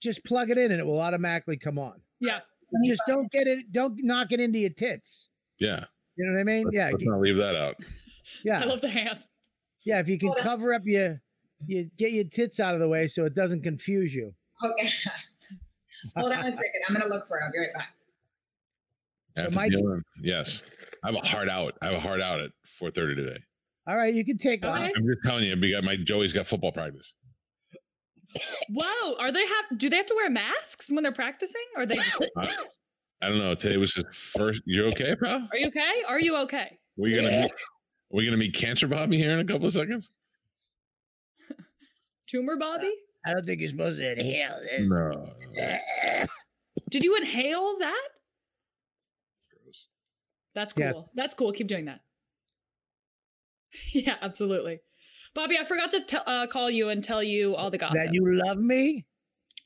Just 0.00 0.24
plug 0.24 0.50
it 0.50 0.58
in, 0.58 0.70
and 0.72 0.80
it 0.80 0.84
will 0.86 1.00
automatically 1.00 1.56
come 1.56 1.78
on. 1.78 2.00
yeah. 2.20 2.40
Let 2.72 2.88
Just 2.88 3.02
don't 3.08 3.30
get 3.32 3.48
it. 3.48 3.72
Don't 3.72 3.96
knock 4.04 4.30
it 4.32 4.38
into 4.38 4.58
your 4.60 4.70
tits. 4.70 5.28
Yeah. 5.58 5.84
You 6.16 6.24
know 6.26 6.34
what 6.34 6.40
I 6.40 6.44
mean? 6.44 6.64
Let's, 6.66 6.74
Yeah. 6.76 6.90
let's 6.92 7.04
not 7.04 7.20
leave 7.20 7.36
that 7.36 7.56
out. 7.56 7.76
Yeah. 8.44 8.60
I 8.60 8.64
love 8.64 8.80
the 8.80 8.88
hand. 8.88 9.18
Yeah. 9.84 9.98
If 9.98 10.08
you 10.08 10.16
can 10.16 10.28
Hold 10.28 10.38
cover 10.38 10.72
up 10.72 10.82
your, 10.84 11.20
you 11.66 11.90
get 11.96 12.12
your 12.12 12.22
tits 12.22 12.60
out 12.60 12.74
of 12.74 12.80
the 12.80 12.86
way 12.88 13.08
so 13.08 13.24
it 13.24 13.34
doesn't 13.34 13.62
confuse 13.62 14.14
you. 14.14 14.32
Okay. 14.64 14.88
Hold 16.16 16.30
on 16.30 16.38
a 16.38 16.50
second. 16.52 16.62
I'm 16.88 16.94
gonna 16.94 17.08
look 17.12 17.26
for 17.26 17.38
it. 17.38 17.42
I'll 17.44 17.50
be 17.50 17.58
right 17.58 17.74
back. 17.74 17.94
After 19.36 19.54
Mike- 19.56 19.72
dealing- 19.72 20.02
yes. 20.22 20.62
I 21.02 21.08
have 21.10 21.16
a 21.16 21.26
hard 21.26 21.48
out. 21.48 21.76
I 21.82 21.86
have 21.86 21.96
a 21.96 22.00
hard 22.00 22.20
out 22.20 22.40
at 22.40 22.52
4:30 22.80 23.16
today. 23.16 23.38
All 23.88 23.96
right, 23.96 24.14
you 24.14 24.24
can 24.24 24.38
take 24.38 24.64
Okay. 24.64 24.68
off. 24.86 24.92
I'm 24.96 25.06
just 25.06 25.22
telling 25.24 25.42
you, 25.44 25.56
because 25.56 25.82
my 25.82 25.96
Joey's 25.96 26.32
got 26.32 26.46
football 26.46 26.70
practice. 26.70 27.12
Whoa. 28.68 29.14
Are 29.18 29.32
they 29.32 29.46
have? 29.46 29.78
Do 29.78 29.90
they 29.90 29.96
have 29.96 30.06
to 30.06 30.14
wear 30.14 30.30
masks 30.30 30.90
when 30.90 31.02
they're 31.02 31.12
practicing? 31.12 31.62
Or 31.76 31.86
they? 31.86 31.98
I, 32.36 32.48
I 33.22 33.28
don't 33.28 33.38
know. 33.38 33.54
Today 33.54 33.76
was 33.76 33.94
his 33.94 34.04
first. 34.12 34.62
You're 34.64 34.86
okay, 34.88 35.14
pal? 35.16 35.48
Are 35.52 35.58
you 35.58 35.68
okay? 35.68 36.02
Are 36.08 36.20
you 36.20 36.36
okay? 36.38 36.78
We 36.96 37.14
gonna 37.14 37.30
meet, 37.30 37.50
are 37.50 37.56
we 38.10 38.24
gonna 38.24 38.36
meet 38.36 38.54
Cancer 38.54 38.86
Bobby 38.86 39.16
here 39.16 39.30
in 39.30 39.40
a 39.40 39.44
couple 39.44 39.66
of 39.66 39.72
seconds? 39.72 40.10
Tumor 42.26 42.56
Bobby? 42.56 42.92
I 43.26 43.32
don't 43.32 43.44
think 43.44 43.60
you're 43.60 43.70
supposed 43.70 43.98
to 43.98 44.12
inhale 44.12 44.54
this. 44.60 44.88
No. 44.88 45.30
Did 46.90 47.02
you 47.02 47.16
inhale 47.16 47.78
that? 47.78 48.08
That's 50.54 50.72
cool. 50.72 50.84
Yes. 50.84 50.94
That's 51.14 51.34
cool. 51.34 51.52
Keep 51.52 51.68
doing 51.68 51.86
that. 51.86 52.00
Yeah, 53.92 54.16
absolutely. 54.20 54.80
Bobby, 55.34 55.56
I 55.58 55.64
forgot 55.64 55.90
to 55.92 56.00
tell 56.00 56.22
uh, 56.26 56.46
call 56.46 56.70
you 56.70 56.88
and 56.88 57.02
tell 57.02 57.22
you 57.22 57.54
all 57.54 57.70
the 57.70 57.78
gossip. 57.78 57.96
That 57.96 58.14
you 58.14 58.24
love 58.34 58.58
me? 58.58 59.06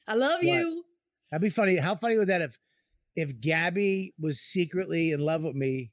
I 0.06 0.14
love 0.14 0.40
What? 0.42 0.44
you. 0.44 0.84
That'd 1.30 1.42
be 1.42 1.50
funny. 1.50 1.76
How 1.76 1.94
funny 1.96 2.18
would 2.18 2.28
that 2.28 2.42
if 2.42 2.58
if 3.16 3.40
Gabby 3.40 4.12
was 4.20 4.40
secretly 4.40 5.12
in 5.12 5.20
love 5.20 5.42
with 5.42 5.54
me 5.56 5.90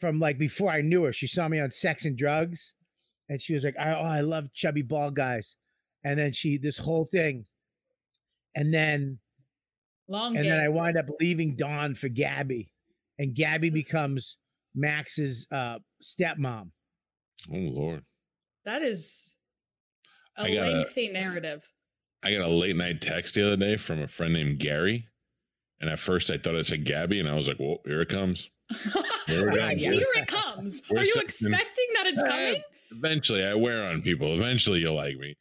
from 0.00 0.18
like 0.18 0.38
before 0.38 0.70
I 0.70 0.80
knew 0.80 1.04
her? 1.04 1.12
She 1.12 1.26
saw 1.26 1.46
me 1.48 1.60
on 1.60 1.70
Sex 1.70 2.04
and 2.04 2.16
Drugs, 2.16 2.74
and 3.28 3.40
she 3.40 3.52
was 3.54 3.64
like, 3.64 3.76
"I- 3.78 3.94
"Oh, 3.94 4.02
I 4.04 4.22
love 4.22 4.52
chubby 4.54 4.82
ball 4.82 5.10
guys," 5.10 5.56
and 6.04 6.18
then 6.18 6.32
she 6.32 6.56
this 6.56 6.78
whole 6.78 7.04
thing, 7.04 7.44
and 8.54 8.72
then 8.72 9.18
Long 10.08 10.36
and 10.36 10.44
then 10.44 10.58
I 10.58 10.68
wind 10.68 10.96
up 10.96 11.06
leaving 11.20 11.54
Dawn 11.54 11.94
for 11.94 12.08
Gabby, 12.08 12.72
and 13.18 13.34
Gabby 13.34 13.70
becomes 13.70 14.38
Max's 14.74 15.46
uh, 15.52 15.78
stepmom. 16.02 16.70
Oh 17.52 17.56
Lord. 17.56 18.02
That 18.64 18.82
is 18.82 19.34
a 20.36 20.42
I 20.42 20.54
gotta- 20.54 20.70
lengthy 20.70 21.08
narrative. 21.08 21.66
I 22.22 22.32
got 22.32 22.42
a 22.42 22.48
late 22.48 22.76
night 22.76 23.00
text 23.00 23.34
the 23.34 23.46
other 23.46 23.56
day 23.56 23.76
from 23.76 24.02
a 24.02 24.08
friend 24.08 24.34
named 24.34 24.58
Gary. 24.58 25.06
And 25.80 25.88
at 25.88 25.98
first 25.98 26.30
I 26.30 26.36
thought 26.36 26.54
it 26.54 26.66
said 26.66 26.84
Gabby, 26.84 27.18
and 27.18 27.28
I 27.28 27.34
was 27.34 27.48
like, 27.48 27.56
Whoa, 27.56 27.80
here 27.86 28.02
it 28.02 28.10
comes. 28.10 28.50
Here 29.26 29.48
it 29.48 29.56
comes. 29.58 29.80
yeah. 29.82 29.90
Here 29.92 30.06
it 30.16 30.26
comes. 30.26 30.82
We're 30.90 30.98
Are 30.98 31.00
you 31.00 31.06
sitting- 31.06 31.22
expecting 31.28 31.86
that 31.94 32.06
it's 32.06 32.22
Eh, 32.22 32.28
coming? 32.28 32.62
Eventually, 32.92 33.44
I 33.44 33.54
wear 33.54 33.84
on 33.84 34.02
people. 34.02 34.34
Eventually, 34.34 34.80
you'll 34.80 34.96
like 34.96 35.16
me. 35.16 35.36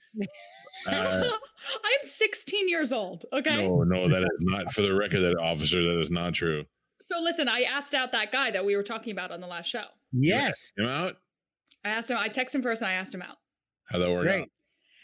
Uh, 0.88 1.24
I'm 1.84 2.04
16 2.08 2.70
years 2.70 2.94
old. 2.94 3.26
Okay. 3.34 3.58
no, 3.58 3.84
no, 3.84 4.08
that 4.08 4.22
is 4.22 4.30
not 4.40 4.72
for 4.72 4.82
the 4.84 4.94
record. 4.94 5.22
That 5.22 5.36
officer, 5.38 5.82
that 5.84 6.00
is 6.00 6.10
not 6.12 6.34
true. 6.36 6.64
So 7.02 7.20
listen, 7.22 7.50
I 7.50 7.62
asked 7.64 7.94
out 7.94 8.12
that 8.14 8.32
guy 8.32 8.52
that 8.52 8.64
we 8.64 8.76
were 8.76 8.84
talking 8.84 9.12
about 9.12 9.32
on 9.32 9.42
the 9.42 9.48
last 9.48 9.68
show. 9.68 9.84
Yes, 10.14 10.72
Him 10.78 10.86
out? 10.86 11.18
I 11.86 11.90
asked 11.90 12.10
him. 12.10 12.18
I 12.18 12.30
texted 12.30 12.56
him 12.56 12.62
first, 12.62 12.82
and 12.82 12.90
I 12.90 12.94
asked 12.94 13.14
him 13.14 13.22
out. 13.22 13.38
How'd 13.86 14.02
that 14.02 14.10
work 14.12 14.24
Great. 14.24 14.42
out? 14.42 14.50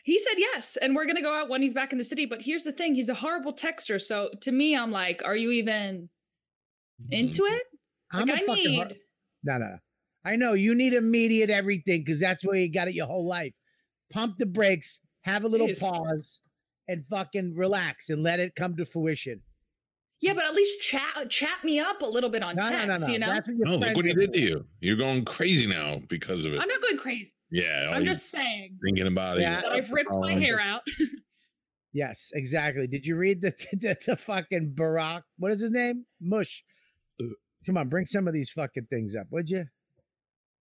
He 0.03 0.19
said 0.19 0.35
yes, 0.37 0.77
and 0.81 0.95
we're 0.95 1.05
gonna 1.05 1.21
go 1.21 1.33
out 1.33 1.49
when 1.49 1.61
he's 1.61 1.73
back 1.73 1.91
in 1.91 1.97
the 1.97 2.03
city. 2.03 2.25
But 2.25 2.41
here's 2.41 2.63
the 2.63 2.71
thing: 2.71 2.95
he's 2.95 3.09
a 3.09 3.13
horrible 3.15 3.53
texter. 3.53 3.99
So 3.99 4.29
to 4.41 4.51
me, 4.51 4.75
I'm 4.75 4.91
like, 4.91 5.21
are 5.25 5.35
you 5.35 5.51
even 5.51 6.09
mm-hmm. 7.01 7.13
into 7.13 7.43
it? 7.45 7.63
I'm 8.11 8.27
Like, 8.27 8.41
a 8.41 8.43
I 8.43 8.45
fucking 8.45 8.63
need. 8.71 8.77
har- 8.77 8.91
No, 9.43 9.57
no. 9.57 9.77
I 10.25 10.35
know 10.35 10.53
you 10.53 10.73
need 10.75 10.93
immediate 10.93 11.49
everything 11.49 12.03
because 12.03 12.19
that's 12.19 12.43
where 12.43 12.57
you 12.59 12.71
got 12.71 12.87
it 12.87 12.95
your 12.95 13.05
whole 13.07 13.27
life. 13.27 13.53
Pump 14.11 14.37
the 14.37 14.45
brakes, 14.45 14.99
have 15.21 15.43
a 15.43 15.47
little 15.47 15.67
Jeez. 15.67 15.81
pause, 15.81 16.41
and 16.87 17.03
fucking 17.09 17.55
relax 17.55 18.09
and 18.09 18.21
let 18.23 18.39
it 18.39 18.55
come 18.55 18.75
to 18.77 18.85
fruition. 18.85 19.41
Yeah, 20.21 20.33
but 20.33 20.43
at 20.45 20.53
least 20.55 20.81
chat 20.81 21.29
chat 21.29 21.63
me 21.63 21.79
up 21.79 22.01
a 22.01 22.05
little 22.05 22.29
bit 22.29 22.41
on 22.41 22.55
No, 22.55 22.69
text. 22.69 22.87
no, 22.87 22.97
no, 22.97 23.05
no. 23.05 23.13
You 23.13 23.19
know, 23.19 23.27
That's 23.33 23.47
what 23.47 23.57
your 23.57 23.67
No, 23.67 23.75
look 23.77 23.95
what 23.95 24.05
he 24.05 24.13
did 24.13 24.33
to 24.33 24.39
you. 24.39 24.65
You're 24.79 24.95
going 24.95 25.23
crazy 25.25 25.67
now 25.67 26.01
because 26.07 26.45
of 26.45 26.53
it. 26.53 26.59
I'm 26.59 26.67
not 26.67 26.81
going 26.81 26.97
crazy. 26.97 27.31
yeah, 27.51 27.91
I'm 27.93 28.05
just 28.05 28.31
saying 28.31 28.77
thinking 28.83 29.07
about 29.07 29.39
Yeah. 29.39 29.59
it. 29.59 29.61
that 29.63 29.71
I've 29.73 29.91
ripped 29.91 30.09
my 30.11 30.33
Um, 30.33 30.41
hair 30.41 30.59
out. 30.59 30.81
Yes, 31.93 32.29
exactly. 32.33 32.87
Did 32.87 33.05
you 33.07 33.15
read 33.15 33.39
the 33.41 33.51
the, 33.71 33.95
the 34.05 34.15
fucking 34.17 34.73
Barack? 34.75 35.21
What 35.37 35.53
is 35.53 35.61
his 35.61 35.71
name? 35.71 36.05
Mush. 36.19 36.61
Come 37.65 37.77
on, 37.77 37.87
bring 37.87 38.05
some 38.05 38.27
of 38.27 38.33
these 38.33 38.49
fucking 38.49 38.87
things 38.89 39.15
up, 39.15 39.27
would 39.31 39.49
you? 39.49 39.65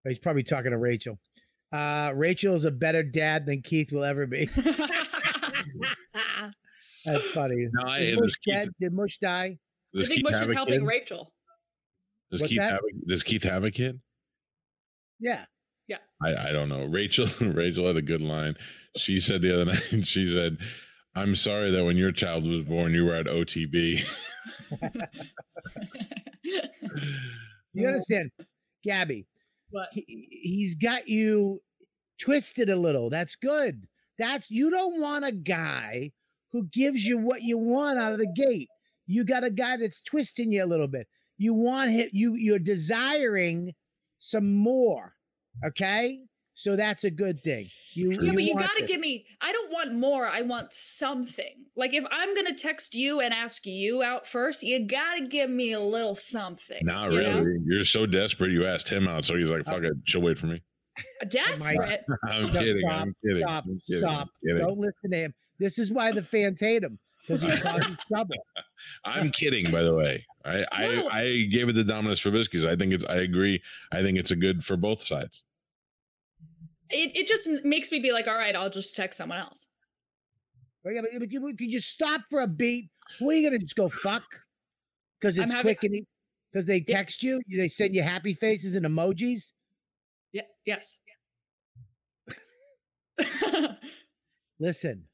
Oh, 0.06 0.08
He's 0.08 0.20
probably 0.20 0.44
talking 0.44 0.70
to 0.70 0.78
Rachel. 0.78 1.18
Uh, 1.72 2.12
Rachel 2.14 2.54
is 2.54 2.64
a 2.66 2.70
better 2.70 3.02
dad 3.02 3.46
than 3.46 3.62
Keith 3.62 3.90
will 3.90 4.04
ever 4.04 4.28
be. 4.28 4.48
That's 7.04 7.24
funny. 7.26 7.68
No, 7.72 7.88
I, 7.88 7.98
Is 7.98 8.18
Mush 8.18 8.36
Keith, 8.36 8.54
dead? 8.54 8.68
Did 8.80 8.92
Mush 8.92 9.18
die? 9.18 9.58
I 9.94 9.98
does 9.98 10.08
think 10.08 10.16
Keith 10.24 10.32
Mush 10.32 10.42
is 10.42 10.52
helping 10.52 10.80
kid? 10.80 10.86
Rachel. 10.86 11.32
Does 12.30 12.40
What's 12.40 12.50
Keith 12.50 12.60
that? 12.60 12.72
have 12.72 12.80
a, 12.80 13.06
does 13.06 13.22
Keith 13.22 13.42
have 13.44 13.64
a 13.64 13.70
kid? 13.70 14.00
Yeah. 15.20 15.44
I, 16.22 16.48
I 16.48 16.52
don't 16.52 16.68
know. 16.68 16.84
Rachel 16.84 17.28
Rachel 17.40 17.86
had 17.86 17.96
a 17.96 18.02
good 18.02 18.22
line. 18.22 18.56
She 18.96 19.20
said 19.20 19.42
the 19.42 19.54
other 19.54 19.64
night, 19.72 20.06
she 20.06 20.32
said, 20.32 20.58
I'm 21.14 21.36
sorry 21.36 21.70
that 21.70 21.84
when 21.84 21.96
your 21.96 22.12
child 22.12 22.46
was 22.46 22.62
born, 22.62 22.94
you 22.94 23.04
were 23.04 23.14
at 23.14 23.26
OTB. 23.26 24.04
You 27.72 27.86
understand, 27.86 28.30
Gabby? 28.84 29.26
What? 29.70 29.88
He, 29.92 30.28
he's 30.30 30.74
got 30.76 31.08
you 31.08 31.60
twisted 32.20 32.68
a 32.68 32.76
little. 32.76 33.10
That's 33.10 33.36
good. 33.36 33.86
That's 34.18 34.50
you 34.50 34.70
don't 34.70 35.00
want 35.00 35.24
a 35.24 35.32
guy 35.32 36.12
who 36.54 36.68
gives 36.72 37.04
you 37.04 37.18
what 37.18 37.42
you 37.42 37.58
want 37.58 37.98
out 37.98 38.12
of 38.12 38.18
the 38.18 38.32
gate. 38.36 38.68
You 39.06 39.24
got 39.24 39.42
a 39.42 39.50
guy 39.50 39.76
that's 39.76 40.00
twisting 40.00 40.52
you 40.52 40.64
a 40.64 40.66
little 40.66 40.86
bit. 40.86 41.08
You 41.36 41.52
want 41.52 41.90
him. 41.90 42.08
You 42.12 42.36
you're 42.36 42.60
desiring 42.60 43.72
some 44.20 44.54
more. 44.54 45.14
Okay, 45.66 46.20
so 46.54 46.76
that's 46.76 47.02
a 47.02 47.10
good 47.10 47.40
thing. 47.40 47.66
You 47.94 48.12
Yeah, 48.22 48.32
but 48.32 48.44
you 48.44 48.54
gotta 48.54 48.84
it. 48.84 48.86
give 48.86 49.00
me. 49.00 49.26
I 49.40 49.50
don't 49.50 49.72
want 49.72 49.94
more. 49.94 50.28
I 50.28 50.42
want 50.42 50.72
something. 50.72 51.66
Like 51.74 51.92
if 51.92 52.04
I'm 52.12 52.36
gonna 52.36 52.54
text 52.54 52.94
you 52.94 53.20
and 53.20 53.34
ask 53.34 53.66
you 53.66 54.04
out 54.04 54.24
first, 54.24 54.62
you 54.62 54.86
gotta 54.86 55.26
give 55.26 55.50
me 55.50 55.72
a 55.72 55.80
little 55.80 56.14
something. 56.14 56.86
Not 56.86 57.10
you 57.10 57.18
really. 57.18 57.44
know? 57.44 57.58
You're 57.66 57.84
so 57.84 58.06
desperate. 58.06 58.52
You 58.52 58.64
asked 58.64 58.88
him 58.88 59.08
out, 59.08 59.24
so 59.24 59.34
he's 59.36 59.50
like, 59.50 59.64
"Fuck 59.64 59.82
oh. 59.82 59.88
it, 59.88 59.94
she'll 60.04 60.22
wait 60.22 60.38
for 60.38 60.46
me." 60.46 60.62
Desperate. 61.28 62.04
I'm 62.28 62.52
No, 62.52 62.60
kidding. 62.60 62.88
stop, 62.88 63.02
I'm 63.02 63.16
kidding. 63.24 63.42
Stop! 63.46 63.64
I'm 63.66 63.80
kidding. 63.86 64.00
Stop! 64.08 64.20
I'm 64.22 64.28
kidding. 64.48 64.62
Don't 64.66 64.78
listen 64.78 65.10
to 65.10 65.16
him. 65.16 65.34
This 65.58 65.78
is 65.78 65.90
why 65.92 66.12
the 66.12 66.22
fans 66.22 66.60
hate 66.60 66.82
him 66.82 66.98
because 67.26 67.42
he's 67.42 67.60
causing 67.60 67.96
trouble. 68.08 68.36
I'm 69.04 69.30
kidding, 69.30 69.70
by 69.70 69.82
the 69.82 69.94
way. 69.94 70.24
I 70.44 70.60
No. 70.80 71.08
I, 71.08 71.20
I 71.22 71.42
gave 71.50 71.68
it 71.68 71.72
to 71.74 71.84
Dominus 71.84 72.20
Fabiscus. 72.20 72.64
I 72.64 72.76
think 72.76 72.92
it's. 72.92 73.04
I 73.06 73.16
agree. 73.16 73.62
I 73.92 74.02
think 74.02 74.18
it's 74.18 74.30
a 74.30 74.36
good 74.36 74.64
for 74.64 74.76
both 74.76 75.02
sides. 75.02 75.42
It 76.90 77.16
it 77.16 77.26
just 77.26 77.48
makes 77.64 77.90
me 77.90 77.98
be 78.00 78.12
like, 78.12 78.28
all 78.28 78.34
right, 78.36 78.54
I'll 78.54 78.70
just 78.70 78.94
text 78.94 79.16
someone 79.16 79.38
else. 79.38 79.66
Oh, 80.86 80.90
yeah, 80.90 81.00
but, 81.00 81.10
but 81.18 81.32
you- 81.32 81.40
could 81.40 81.72
you 81.72 81.80
stop 81.80 82.20
for 82.30 82.42
a 82.42 82.46
beat? 82.46 82.90
What 83.18 83.30
are 83.34 83.38
you 83.38 83.48
gonna 83.48 83.58
just 83.58 83.74
go 83.76 83.88
fuck? 83.88 84.24
Because 85.20 85.38
it's 85.38 85.52
having- 85.52 85.74
quick 85.76 85.82
and 85.90 86.06
because 86.52 86.66
they 86.66 86.84
Yeah. 86.86 86.96
text 86.98 87.22
you, 87.22 87.40
they 87.50 87.68
send 87.68 87.94
you 87.94 88.02
happy 88.02 88.34
faces 88.34 88.76
and 88.76 88.84
emojis. 88.84 89.52
Yeah. 90.34 90.42
Yes. 90.66 90.98
Listen, 94.60 95.04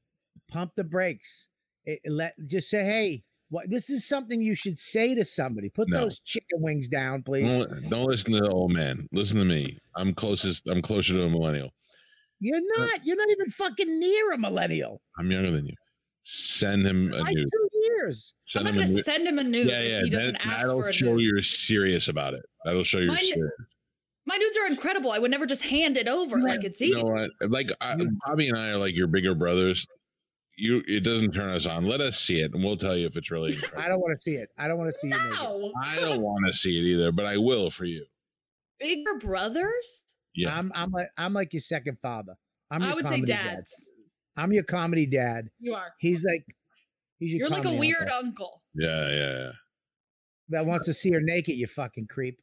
pump 0.50 0.72
the 0.76 0.84
brakes. 0.84 1.48
It- 1.84 2.00
it 2.04 2.10
let 2.10 2.34
just 2.46 2.68
say, 2.68 2.84
hey, 2.84 3.22
what? 3.48 3.68
This 3.70 3.90
is 3.90 4.06
something 4.06 4.40
you 4.40 4.54
should 4.54 4.78
say 4.78 5.14
to 5.14 5.24
somebody. 5.24 5.70
Put 5.70 5.88
No. 5.88 6.00
those 6.02 6.20
chicken 6.20 6.60
wings 6.62 6.88
down, 6.88 7.22
please. 7.22 7.44
Don't, 7.44 7.90
don't 7.90 8.04
listen 8.06 8.32
to 8.32 8.40
the 8.40 8.48
old 8.50 8.72
man. 8.72 9.08
Listen 9.12 9.38
to 9.38 9.44
me. 9.44 9.78
I'm 9.96 10.14
closest. 10.14 10.66
I'm 10.68 10.82
closer 10.82 11.14
to 11.14 11.22
a 11.24 11.28
millennial. 11.28 11.70
You're 12.38 12.60
not. 12.78 13.00
You're 13.04 13.16
not 13.16 13.28
even 13.30 13.50
fucking 13.50 13.98
near 13.98 14.32
a 14.32 14.38
millennial. 14.38 15.00
I'm 15.18 15.30
younger 15.30 15.50
than 15.50 15.66
you. 15.66 15.74
Send 16.22 16.86
him 16.86 17.12
a 17.12 17.18
Like 17.18 17.34
nude. 17.34 17.48
two 17.52 17.68
years. 17.88 18.34
I'm 18.54 18.62
Send 18.64 18.68
him 18.68 18.74
a 18.74 18.78
gonna 18.80 18.92
nude. 18.94 19.04
send 19.04 19.26
him 19.26 19.38
a 19.38 19.44
nude 19.44 19.66
Yeah, 19.66 19.78
if 19.80 19.90
yeah. 19.90 20.00
he 20.04 20.10
doesn't 20.10 20.32
that, 20.34 20.46
ask 20.46 20.60
that'll 20.60 20.80
for 20.82 20.88
a 20.88 20.92
show 20.92 21.14
nude. 21.14 21.22
you're 21.22 21.42
serious 21.42 22.08
about 22.08 22.34
it. 22.34 22.42
That'll 22.64 22.84
show 22.84 22.98
you're 22.98 23.08
Mine- 23.08 23.18
serious. 23.24 23.50
My 24.30 24.36
nudes 24.36 24.56
are 24.58 24.68
incredible. 24.68 25.10
I 25.10 25.18
would 25.18 25.32
never 25.32 25.44
just 25.44 25.64
hand 25.64 25.96
it 25.96 26.06
over 26.06 26.38
You 26.38 26.44
like 26.44 26.62
it's 26.62 26.80
easy. 26.80 26.96
You 26.96 27.02
know 27.02 27.10
what? 27.10 27.50
Like 27.50 27.72
uh, 27.80 27.96
I, 27.98 28.04
Bobby 28.26 28.48
and 28.48 28.56
I 28.56 28.68
are 28.68 28.76
like 28.76 28.94
your 28.94 29.08
bigger 29.08 29.34
brothers. 29.34 29.88
You, 30.56 30.84
it 30.86 31.02
doesn't 31.02 31.32
turn 31.32 31.50
us 31.50 31.66
on. 31.66 31.84
Let 31.84 32.00
us 32.00 32.16
see 32.16 32.40
it, 32.40 32.54
and 32.54 32.62
we'll 32.62 32.76
tell 32.76 32.96
you 32.96 33.08
if 33.08 33.16
it's 33.16 33.28
really. 33.32 33.58
I 33.76 33.88
don't 33.88 33.98
want 33.98 34.16
to 34.16 34.22
see 34.22 34.36
it. 34.36 34.48
I 34.56 34.68
don't 34.68 34.78
want 34.78 34.94
to 34.94 35.00
see 35.00 35.08
you 35.08 35.16
no, 35.16 35.72
I 35.82 35.96
don't 35.96 36.20
want 36.20 36.46
to 36.46 36.52
see 36.52 36.78
it 36.78 36.82
either, 36.82 37.10
but 37.10 37.26
I 37.26 37.38
will 37.38 37.70
for 37.70 37.86
you. 37.86 38.04
bigger 38.78 39.18
brothers. 39.18 40.04
Yeah. 40.36 40.56
I'm 40.56 40.70
I'm 40.76 40.92
like 40.92 41.08
I'm 41.18 41.32
like 41.32 41.52
your 41.52 41.60
second 41.60 41.98
father. 42.00 42.34
I'm 42.70 42.82
your 42.82 42.92
I 42.92 42.94
would 42.94 43.06
say 43.06 43.14
comedy 43.14 43.32
dad. 43.32 43.54
dads. 43.56 43.88
I'm 44.36 44.52
your 44.52 44.62
comedy 44.62 45.06
dad. 45.06 45.48
You 45.58 45.74
are. 45.74 45.88
He's 45.98 46.24
like 46.24 46.44
he's 47.18 47.32
your 47.32 47.40
You're 47.40 47.48
like 47.48 47.64
a 47.64 47.72
weird 47.72 48.08
uncle 48.08 48.26
uncle. 48.28 48.62
Yeah, 48.76 49.08
yeah, 49.08 49.38
yeah. 49.38 49.52
that 50.50 50.66
wants 50.66 50.86
to 50.86 50.94
see 50.94 51.10
her 51.10 51.20
naked. 51.20 51.56
You 51.56 51.66
fucking 51.66 52.06
creep. 52.06 52.38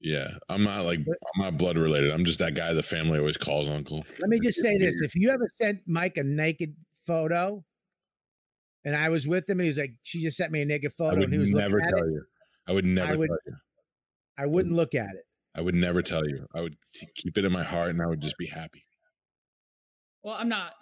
Yeah. 0.00 0.28
I'm 0.48 0.62
not 0.64 0.84
like 0.84 1.00
I'm 1.00 1.42
not 1.42 1.56
blood 1.58 1.76
related. 1.76 2.10
I'm 2.12 2.24
just 2.24 2.38
that 2.38 2.54
guy 2.54 2.72
the 2.72 2.82
family 2.82 3.18
always 3.18 3.36
calls 3.36 3.68
uncle. 3.68 4.04
Let 4.20 4.28
me 4.28 4.38
just 4.40 4.60
say 4.60 4.78
this: 4.78 5.00
if 5.02 5.14
you 5.14 5.30
ever 5.30 5.48
sent 5.52 5.80
Mike 5.86 6.16
a 6.16 6.22
naked 6.22 6.74
photo, 7.06 7.64
and 8.84 8.94
I 8.96 9.08
was 9.08 9.26
with 9.26 9.48
him, 9.48 9.58
and 9.58 9.62
he 9.62 9.68
was 9.68 9.78
like, 9.78 9.94
"She 10.02 10.22
just 10.22 10.36
sent 10.36 10.52
me 10.52 10.62
a 10.62 10.64
naked 10.64 10.92
photo," 10.96 11.22
and 11.22 11.32
he 11.32 11.38
was 11.38 11.50
never 11.50 11.80
tell 11.80 11.98
it, 12.04 12.10
you. 12.12 12.22
I 12.68 12.72
would 12.72 12.84
never 12.84 13.12
I 13.12 13.16
would- 13.16 13.28
tell 13.28 13.38
you. 13.46 13.56
I 14.40 14.46
wouldn't 14.46 14.74
look 14.76 14.94
at 14.94 15.08
it. 15.16 15.24
I 15.56 15.60
would 15.62 15.74
never 15.74 16.00
tell 16.00 16.24
you. 16.24 16.46
I 16.54 16.60
would 16.60 16.76
keep 17.16 17.36
it 17.36 17.44
in 17.44 17.50
my 17.50 17.64
heart, 17.64 17.90
and 17.90 18.00
I 18.00 18.06
would 18.06 18.20
just 18.20 18.38
be 18.38 18.46
happy. 18.46 18.84
Well, 20.22 20.34
I'm 20.38 20.48
not. 20.48 20.74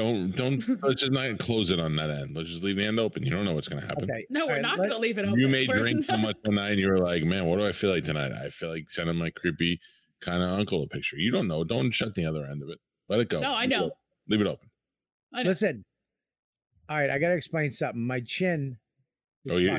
Don't 0.00 0.30
don't. 0.34 0.82
let's 0.82 1.00
just 1.02 1.12
not 1.12 1.38
close 1.38 1.70
it 1.70 1.78
on 1.78 1.94
that 1.96 2.08
end. 2.10 2.34
Let's 2.34 2.48
just 2.48 2.62
leave 2.62 2.76
the 2.76 2.86
end 2.86 2.98
open. 2.98 3.22
You 3.22 3.30
don't 3.30 3.44
know 3.44 3.52
what's 3.52 3.68
gonna 3.68 3.84
happen. 3.86 4.04
Okay. 4.10 4.26
No, 4.30 4.46
we're 4.46 4.54
right, 4.54 4.62
not 4.62 4.78
going 4.78 4.88
to 4.88 4.98
leave 4.98 5.18
it 5.18 5.26
open. 5.26 5.38
You 5.38 5.48
may 5.48 5.66
We're 5.68 5.78
drink 5.78 6.06
so 6.08 6.16
much 6.16 6.36
one 6.44 6.54
night, 6.54 6.70
and 6.72 6.80
you 6.80 6.88
were 6.88 6.98
like, 6.98 7.22
"Man, 7.24 7.44
what 7.44 7.58
do 7.58 7.66
I 7.66 7.72
feel 7.72 7.90
like 7.92 8.04
tonight?" 8.04 8.32
I 8.32 8.48
feel 8.48 8.70
like 8.70 8.88
sending 8.88 9.16
my 9.16 9.28
creepy 9.30 9.78
kind 10.22 10.42
of 10.42 10.58
uncle 10.58 10.82
a 10.82 10.86
picture. 10.86 11.16
You 11.18 11.30
don't 11.30 11.48
know. 11.48 11.64
Don't 11.64 11.90
shut 11.90 12.14
the 12.14 12.24
other 12.24 12.46
end 12.46 12.62
of 12.62 12.70
it. 12.70 12.78
Let 13.08 13.20
it 13.20 13.28
go. 13.28 13.40
No, 13.40 13.52
I 13.52 13.62
Leave 13.62 13.72
it 13.72 13.76
know. 13.76 13.84
open. 13.84 13.96
Leave 14.28 14.40
it 14.40 14.46
open. 14.46 14.68
I 15.34 15.42
know. 15.42 15.48
Listen. 15.50 15.84
All 16.88 16.96
right, 16.96 17.10
I 17.10 17.18
gotta 17.18 17.34
explain 17.34 17.70
something. 17.70 18.06
My 18.06 18.20
chin. 18.20 18.78
is 19.44 19.52
Oh, 19.52 19.58
yeah, 19.58 19.78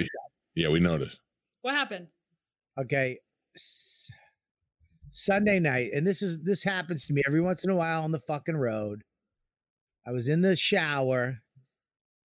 yeah. 0.56 0.70
We 0.70 0.80
noticed. 0.80 1.18
What 1.64 1.74
happened? 1.74 2.08
okay 2.80 3.18
S- 3.56 4.10
sunday 5.12 5.60
night 5.60 5.92
and 5.94 6.08
this 6.08 6.22
is 6.22 6.40
this 6.44 6.64
happens 6.64 7.06
to 7.06 7.12
me 7.14 7.22
every 7.28 7.42
once 7.42 7.66
in 7.66 7.70
a 7.70 7.76
while 7.76 8.02
on 8.04 8.12
the 8.14 8.20
fucking 8.20 8.56
road 8.56 9.04
i 10.06 10.12
was 10.12 10.28
in 10.28 10.42
the 10.42 10.56
shower 10.56 11.38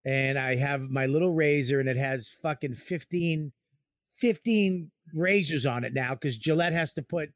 and 0.05 0.39
i 0.39 0.55
have 0.55 0.83
my 0.83 1.07
little 1.07 1.33
razor 1.33 1.81
and 1.81 1.89
it 1.89 1.97
has 1.97 2.29
fucking 2.43 2.75
15 2.75 3.53
15 4.19 4.91
razors 5.15 5.67
on 5.67 5.85
it 5.85 5.95
now 5.95 6.15
because 6.15 6.39
gillette 6.39 6.73
has 6.73 6.93
to 6.93 7.03
put 7.03 7.31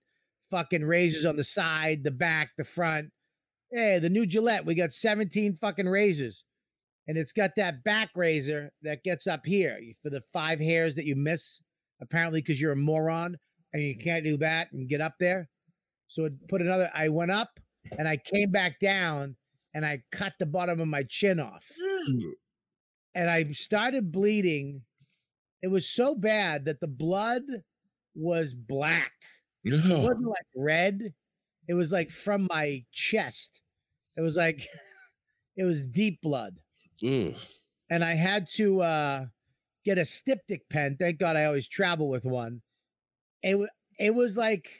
fucking 0.51 0.85
razors 0.85 1.25
on 1.25 1.37
the 1.37 1.45
side 1.45 2.03
the 2.03 2.11
back 2.11 2.51
the 2.59 2.65
front 2.65 3.09
hey 3.71 3.99
the 3.99 4.11
new 4.11 4.27
gillette 4.27 4.65
we 4.65 4.75
got 4.75 4.93
17 4.93 5.59
fucking 5.61 5.89
razors 5.89 6.45
and 7.07 7.17
it's 7.19 7.33
got 7.33 7.51
that 7.57 7.83
back 7.85 8.11
razor 8.15 8.71
that 8.83 9.03
gets 9.05 9.27
up 9.27 9.45
here 9.45 9.79
for 10.03 10.11
the 10.11 10.23
five 10.33 10.61
hairs 10.61 10.95
that 10.95 11.07
you 11.07 11.17
miss 11.17 11.61
apparently 12.01 12.41
because 12.41 12.61
you're 12.61 12.73
a 12.73 12.77
moron 12.77 13.37
and 13.73 13.83
you 13.83 13.97
can't 13.97 14.25
do 14.25 14.37
that 14.39 14.69
and 14.73 14.89
get 14.89 15.01
up 15.01 15.15
there. 15.21 15.49
So 16.09 16.25
it 16.25 16.33
put 16.49 16.61
another, 16.61 16.91
I 16.95 17.09
went 17.09 17.31
up 17.31 17.51
and 17.99 18.09
I 18.09 18.17
came 18.17 18.51
back 18.51 18.81
down 18.81 19.37
and 19.75 19.85
I 19.85 20.03
cut 20.11 20.35
the 20.39 20.47
bottom 20.47 20.81
of 20.81 20.89
my 20.89 21.05
chin 21.05 21.41
off. 21.41 21.67
And 23.15 23.31
I 23.31 23.51
started 23.53 24.13
bleeding. 24.13 24.83
It 25.63 25.69
was 25.69 25.89
so 25.89 26.15
bad 26.15 26.65
that 26.67 26.81
the 26.81 26.89
blood 26.89 27.43
was 28.15 28.55
black. 28.55 29.13
It 29.65 29.73
wasn't 29.75 30.27
like 30.27 30.47
red. 30.57 31.13
It 31.69 31.75
was 31.75 31.93
like 31.93 32.11
from 32.11 32.49
my 32.51 32.85
chest. 32.93 33.63
It 34.17 34.23
was 34.23 34.37
like, 34.37 34.67
it 35.57 35.65
was 35.65 35.83
deep 35.85 36.21
blood 36.23 36.57
Ugh. 37.05 37.35
and 37.91 38.05
I 38.05 38.15
had 38.15 38.49
to 38.55 38.81
uh, 38.83 39.27
get 39.85 39.99
a 39.99 40.05
styptic 40.05 40.69
pen. 40.69 40.97
Thank 40.99 41.19
God 41.19 41.37
I 41.37 41.45
always 41.45 41.69
travel 41.69 42.09
with 42.09 42.25
one. 42.25 42.63
It 43.43 43.59
was 43.59 43.69
it 43.99 44.15
was 44.15 44.37
like 44.37 44.71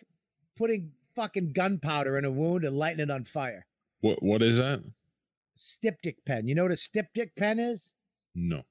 putting 0.57 0.93
fucking 1.15 1.53
gunpowder 1.53 2.17
in 2.17 2.25
a 2.25 2.31
wound 2.31 2.65
and 2.65 2.77
lighting 2.77 3.01
it 3.01 3.11
on 3.11 3.25
fire. 3.25 3.67
What 4.01 4.23
what 4.23 4.43
is 4.43 4.59
that? 4.59 4.83
Styptic 5.57 6.25
pen. 6.25 6.49
You 6.49 6.55
know 6.55 6.63
what 6.63 6.73
a 6.73 6.77
styptic 6.77 7.35
pen 7.37 7.59
is? 7.59 7.91
No. 8.35 8.63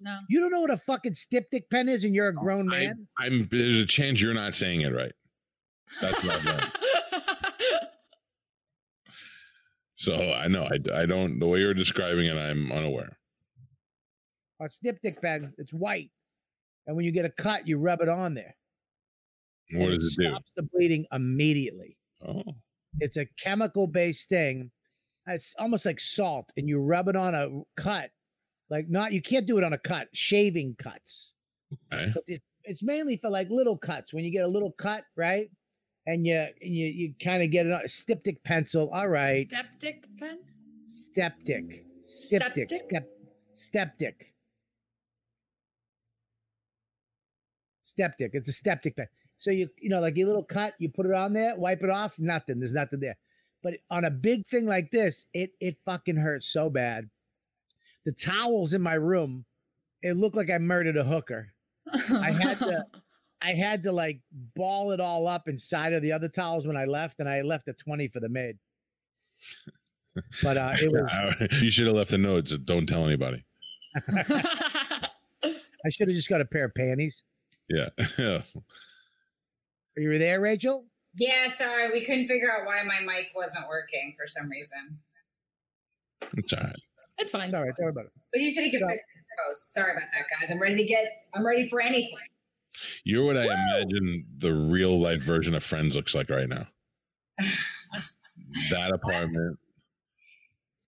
No. 0.00 0.18
You 0.28 0.40
don't 0.40 0.50
know 0.50 0.60
what 0.60 0.70
a 0.70 0.76
fucking 0.76 1.14
styptic 1.14 1.70
pen 1.70 1.88
is, 1.88 2.04
and 2.04 2.14
you're 2.14 2.28
a 2.28 2.34
oh, 2.36 2.42
grown 2.42 2.72
I, 2.72 2.78
man. 2.78 3.06
I'm. 3.18 3.48
There's 3.50 3.78
a 3.78 3.86
chance 3.86 4.20
you're 4.20 4.34
not 4.34 4.54
saying 4.54 4.82
it 4.82 4.92
right. 4.92 5.12
That's 6.00 6.22
what 6.22 6.46
I've. 6.46 6.72
So 10.04 10.34
I 10.34 10.48
know 10.48 10.64
I, 10.64 11.02
I 11.02 11.06
don't. 11.06 11.38
The 11.38 11.46
way 11.46 11.60
you're 11.60 11.72
describing 11.72 12.26
it, 12.26 12.36
I'm 12.36 12.70
unaware. 12.70 13.16
A 14.60 14.68
styptic 14.68 15.22
pen. 15.22 15.54
It's 15.56 15.72
white, 15.72 16.10
and 16.86 16.94
when 16.94 17.06
you 17.06 17.10
get 17.10 17.24
a 17.24 17.30
cut, 17.30 17.66
you 17.66 17.78
rub 17.78 18.02
it 18.02 18.10
on 18.10 18.34
there. 18.34 18.54
What 19.72 19.92
does 19.92 20.14
it 20.18 20.22
do? 20.22 20.30
Stops 20.30 20.50
the 20.56 20.62
bleeding 20.64 21.06
immediately. 21.10 21.96
Oh, 22.20 22.42
It's 23.00 23.16
a 23.16 23.26
chemical 23.38 23.86
based 23.86 24.28
thing. 24.28 24.70
It's 25.26 25.54
almost 25.58 25.86
like 25.86 26.00
salt, 26.00 26.50
and 26.56 26.68
you 26.68 26.80
rub 26.80 27.08
it 27.08 27.16
on 27.16 27.34
a 27.34 27.48
cut. 27.76 28.10
Like 28.70 28.88
not, 28.88 29.12
you 29.12 29.22
can't 29.22 29.46
do 29.46 29.58
it 29.58 29.64
on 29.64 29.72
a 29.72 29.78
cut. 29.78 30.08
Shaving 30.12 30.74
cuts, 30.78 31.32
okay. 31.92 32.10
but 32.14 32.24
it, 32.26 32.42
it's 32.64 32.82
mainly 32.82 33.16
for 33.16 33.30
like 33.30 33.48
little 33.50 33.76
cuts. 33.76 34.12
When 34.12 34.24
you 34.24 34.30
get 34.30 34.44
a 34.44 34.48
little 34.48 34.72
cut, 34.72 35.04
right? 35.16 35.50
and 36.06 36.26
you 36.26 36.46
you 36.60 36.86
you 36.86 37.14
kind 37.22 37.42
of 37.42 37.50
get 37.50 37.66
it 37.66 37.72
on 37.72 37.86
styptic 37.88 38.42
pencil. 38.44 38.90
All 38.90 39.08
right, 39.08 39.50
Septic 39.50 40.04
pen? 40.18 40.38
Steptic. 40.84 41.86
Styptic. 42.02 42.68
Septic? 42.68 42.88
Step, 42.88 43.08
steptic. 43.54 44.34
Steptic. 47.82 48.30
It's 48.34 48.48
a 48.48 48.52
steptic 48.52 48.96
pen. 48.96 49.06
So 49.36 49.50
you 49.50 49.68
you 49.80 49.88
know 49.90 50.00
like 50.00 50.16
your 50.16 50.26
little 50.26 50.44
cut, 50.44 50.74
you 50.78 50.88
put 50.88 51.06
it 51.06 51.12
on 51.12 51.32
there, 51.32 51.56
wipe 51.56 51.82
it 51.82 51.90
off, 51.90 52.18
nothing. 52.18 52.58
There's 52.60 52.72
nothing 52.72 53.00
there. 53.00 53.16
But 53.62 53.74
on 53.90 54.04
a 54.04 54.10
big 54.10 54.46
thing 54.46 54.66
like 54.66 54.90
this, 54.90 55.26
it 55.34 55.52
it 55.60 55.76
fucking 55.84 56.16
hurts 56.16 56.48
so 56.48 56.70
bad. 56.70 57.08
The 58.04 58.12
towels 58.12 58.74
in 58.74 58.82
my 58.82 58.94
room, 58.94 59.44
it 60.02 60.12
looked 60.16 60.36
like 60.36 60.50
I 60.50 60.58
murdered 60.58 60.96
a 60.96 61.04
hooker. 61.04 61.48
I 62.10 62.30
had 62.32 62.58
to- 62.58 62.86
I 63.42 63.52
had 63.52 63.82
to 63.82 63.92
like 63.92 64.20
ball 64.56 64.92
it 64.92 65.00
all 65.00 65.26
up 65.26 65.48
inside 65.48 65.92
of 65.92 66.00
the 66.00 66.12
other 66.12 66.28
towels 66.30 66.66
when 66.66 66.78
I 66.78 66.86
left, 66.86 67.20
and 67.20 67.28
I 67.28 67.42
left 67.42 67.68
a 67.68 67.74
20 67.74 68.08
for 68.08 68.20
the 68.20 68.28
maid. 68.30 68.56
But 70.42 70.56
uh, 70.56 70.72
it 70.80 70.90
was 71.50 71.52
you 71.62 71.70
should 71.70 71.86
have 71.86 71.96
left 71.96 72.12
a 72.14 72.18
note. 72.18 72.48
so 72.48 72.56
Don't 72.56 72.86
tell 72.86 73.04
anybody. 73.04 73.44
I 74.08 75.10
should 75.90 76.08
have 76.08 76.16
just 76.16 76.28
got 76.30 76.40
a 76.40 76.44
pair 76.46 76.64
of 76.64 76.74
panties. 76.74 77.22
Yeah, 77.68 77.88
yeah. 78.18 78.40
Yeah. 79.96 80.00
Are 80.08 80.12
you 80.12 80.18
there, 80.18 80.40
Rachel? 80.40 80.84
Yeah, 81.16 81.48
sorry, 81.50 81.90
we 81.92 82.04
couldn't 82.04 82.26
figure 82.26 82.50
out 82.50 82.66
why 82.66 82.82
my 82.82 83.00
mic 83.00 83.28
wasn't 83.36 83.68
working 83.68 84.14
for 84.18 84.26
some 84.26 84.48
reason. 84.48 84.98
It's 86.36 86.52
all 86.52 86.60
right. 86.60 86.74
it's 87.18 87.30
fine. 87.32 87.50
Sorry, 87.50 87.72
don't 87.78 87.88
about 87.90 88.06
it. 88.06 88.12
But 88.32 88.40
he 88.40 88.52
said 88.52 88.64
he 88.64 88.70
could 88.70 88.80
So- 88.80 88.88
fix 88.88 88.98
the 88.98 89.02
post. 89.04 89.40
Oh, 89.48 89.52
sorry 89.56 89.92
about 89.92 90.08
that, 90.12 90.26
guys. 90.40 90.50
I'm 90.50 90.60
ready 90.60 90.76
to 90.76 90.84
get. 90.84 91.24
I'm 91.34 91.44
ready 91.46 91.68
for 91.68 91.80
anything. 91.80 92.16
You're 93.04 93.24
what 93.24 93.36
I 93.36 93.42
imagine 93.44 94.24
the 94.38 94.52
real 94.52 95.00
life 95.00 95.22
version 95.22 95.54
of 95.54 95.62
Friends 95.62 95.94
looks 95.94 96.14
like 96.14 96.28
right 96.30 96.48
now. 96.48 96.66
that 98.70 98.90
apartment. 98.94 99.58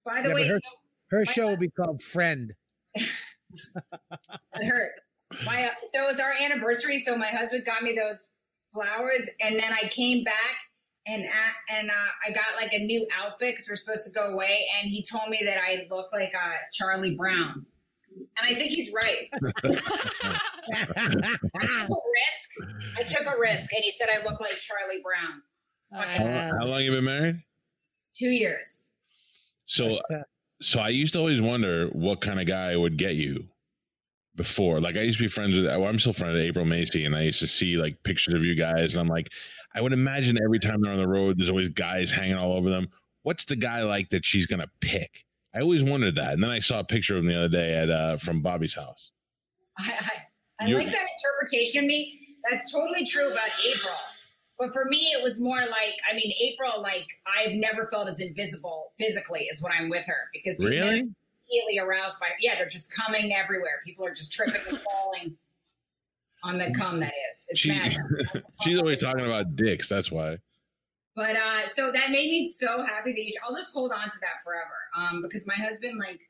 By 0.04 0.22
the 0.22 0.28
Yeah, 0.30 0.34
way, 0.34 0.48
her- 0.48 0.60
Her 1.10 1.24
My 1.26 1.32
show 1.32 1.46
will 1.48 1.56
be 1.56 1.70
called 1.70 2.02
Friend. 2.02 2.52
it 2.96 3.04
hurt. 4.64 4.92
My 5.44 5.70
so 5.92 6.02
it 6.04 6.06
was 6.06 6.18
our 6.20 6.32
anniversary. 6.32 6.98
So 6.98 7.16
my 7.16 7.28
husband 7.28 7.64
got 7.64 7.82
me 7.82 7.96
those 7.96 8.30
flowers, 8.76 9.28
and 9.40 9.58
then 9.58 9.72
I 9.72 9.88
came 9.88 10.22
back 10.22 10.56
and 11.06 11.24
a 11.24 11.74
and 11.74 11.88
uh, 11.88 12.10
I 12.28 12.32
got 12.32 12.56
like 12.60 12.72
a 12.72 12.78
new 12.84 13.06
outfit 13.18 13.54
because 13.54 13.68
we're 13.68 13.76
supposed 13.76 14.04
to 14.06 14.12
go 14.12 14.32
away, 14.32 14.66
and 14.78 14.90
he 14.90 15.02
told 15.02 15.30
me 15.30 15.40
that 15.44 15.58
I 15.62 15.86
look 15.90 16.12
like 16.12 16.32
uh, 16.34 16.52
Charlie 16.72 17.14
Brown, 17.14 17.64
and 18.16 18.26
I 18.42 18.54
think 18.54 18.72
he's 18.72 18.92
right. 18.92 19.28
I 20.74 21.66
took 21.66 21.90
a 21.90 22.00
risk. 22.20 22.50
I 22.98 23.02
took 23.02 23.26
a 23.26 23.38
risk, 23.38 23.72
and 23.72 23.82
he 23.84 23.92
said 23.92 24.08
I 24.12 24.24
look 24.24 24.40
like 24.40 24.58
Charlie 24.58 25.02
Brown. 25.02 25.42
How, 25.92 26.24
Uh, 26.24 26.50
how 26.60 26.66
long 26.66 26.80
you 26.80 26.90
been 26.90 27.04
married? 27.04 27.42
Two 28.14 28.30
years. 28.30 28.92
So 29.64 30.00
so 30.60 30.80
I 30.80 30.88
used 30.88 31.12
to 31.14 31.18
always 31.20 31.40
wonder 31.40 31.88
what 31.88 32.20
kind 32.20 32.40
of 32.40 32.46
guy 32.46 32.76
would 32.76 32.96
get 32.96 33.14
you 33.14 33.48
before. 34.36 34.80
Like 34.80 34.96
I 34.96 35.02
used 35.02 35.18
to 35.18 35.24
be 35.24 35.28
friends 35.28 35.54
with 35.54 35.64
well, 35.64 35.84
I'm 35.84 35.98
still 35.98 36.12
friends 36.12 36.34
with 36.34 36.42
April 36.42 36.64
Macie 36.64 37.06
and 37.06 37.16
I 37.16 37.22
used 37.22 37.40
to 37.40 37.46
see 37.46 37.76
like 37.76 38.02
pictures 38.02 38.34
of 38.34 38.44
you 38.44 38.54
guys 38.54 38.94
and 38.94 39.00
I'm 39.00 39.08
like, 39.08 39.30
I 39.74 39.80
would 39.80 39.92
imagine 39.92 40.38
every 40.42 40.58
time 40.58 40.80
they're 40.80 40.92
on 40.92 40.98
the 40.98 41.08
road, 41.08 41.38
there's 41.38 41.50
always 41.50 41.68
guys 41.68 42.10
hanging 42.10 42.36
all 42.36 42.52
over 42.52 42.70
them. 42.70 42.88
What's 43.22 43.44
the 43.44 43.56
guy 43.56 43.82
like 43.82 44.10
that 44.10 44.24
she's 44.24 44.46
gonna 44.46 44.70
pick? 44.80 45.24
I 45.54 45.60
always 45.60 45.82
wondered 45.82 46.16
that. 46.16 46.34
And 46.34 46.42
then 46.42 46.50
I 46.50 46.58
saw 46.58 46.80
a 46.80 46.84
picture 46.84 47.16
of 47.16 47.24
him 47.24 47.28
the 47.28 47.36
other 47.36 47.48
day 47.48 47.74
at 47.74 47.90
uh 47.90 48.16
from 48.18 48.42
Bobby's 48.42 48.74
house. 48.74 49.12
I, 49.78 49.92
I, 50.60 50.66
I 50.66 50.72
like 50.72 50.86
that 50.86 51.06
interpretation 51.16 51.84
of 51.84 51.86
me. 51.86 52.36
That's 52.50 52.72
totally 52.72 53.04
true 53.04 53.30
about 53.30 53.50
April. 53.66 53.94
But 54.58 54.72
for 54.72 54.86
me, 54.86 55.12
it 55.12 55.22
was 55.22 55.40
more 55.40 55.58
like, 55.58 55.96
I 56.10 56.14
mean, 56.14 56.32
April, 56.42 56.80
like, 56.80 57.06
I've 57.26 57.52
never 57.52 57.88
felt 57.90 58.08
as 58.08 58.20
invisible 58.20 58.92
physically 58.98 59.48
as 59.52 59.60
when 59.60 59.72
I'm 59.72 59.90
with 59.90 60.06
her 60.06 60.30
because 60.32 60.58
Really? 60.64 61.10
Are 61.46 61.52
immediately 61.52 61.78
aroused 61.78 62.20
by, 62.20 62.26
it. 62.28 62.34
yeah, 62.40 62.56
they're 62.56 62.68
just 62.68 62.94
coming 62.94 63.34
everywhere. 63.34 63.80
People 63.84 64.04
are 64.06 64.14
just 64.14 64.32
tripping 64.32 64.60
and 64.68 64.78
falling 64.92 65.36
on 66.42 66.58
the 66.58 66.72
cum, 66.76 67.00
that 67.00 67.12
is. 67.30 67.46
It's 67.50 67.60
She- 67.60 67.70
mad. 67.70 67.96
She's 68.62 68.78
always 68.78 68.98
talking 68.98 69.24
about 69.26 69.56
dicks, 69.56 69.88
that's 69.88 70.10
why. 70.10 70.38
But 71.14 71.34
uh, 71.36 71.62
so 71.62 71.90
that 71.92 72.10
made 72.10 72.30
me 72.30 72.46
so 72.46 72.84
happy 72.84 73.12
that 73.12 73.24
you, 73.24 73.32
I'll 73.42 73.54
just 73.54 73.72
hold 73.72 73.90
on 73.90 74.02
to 74.10 74.16
that 74.20 74.42
forever. 74.44 74.68
Um, 74.94 75.22
because 75.22 75.46
my 75.46 75.54
husband, 75.54 75.98
like, 75.98 76.20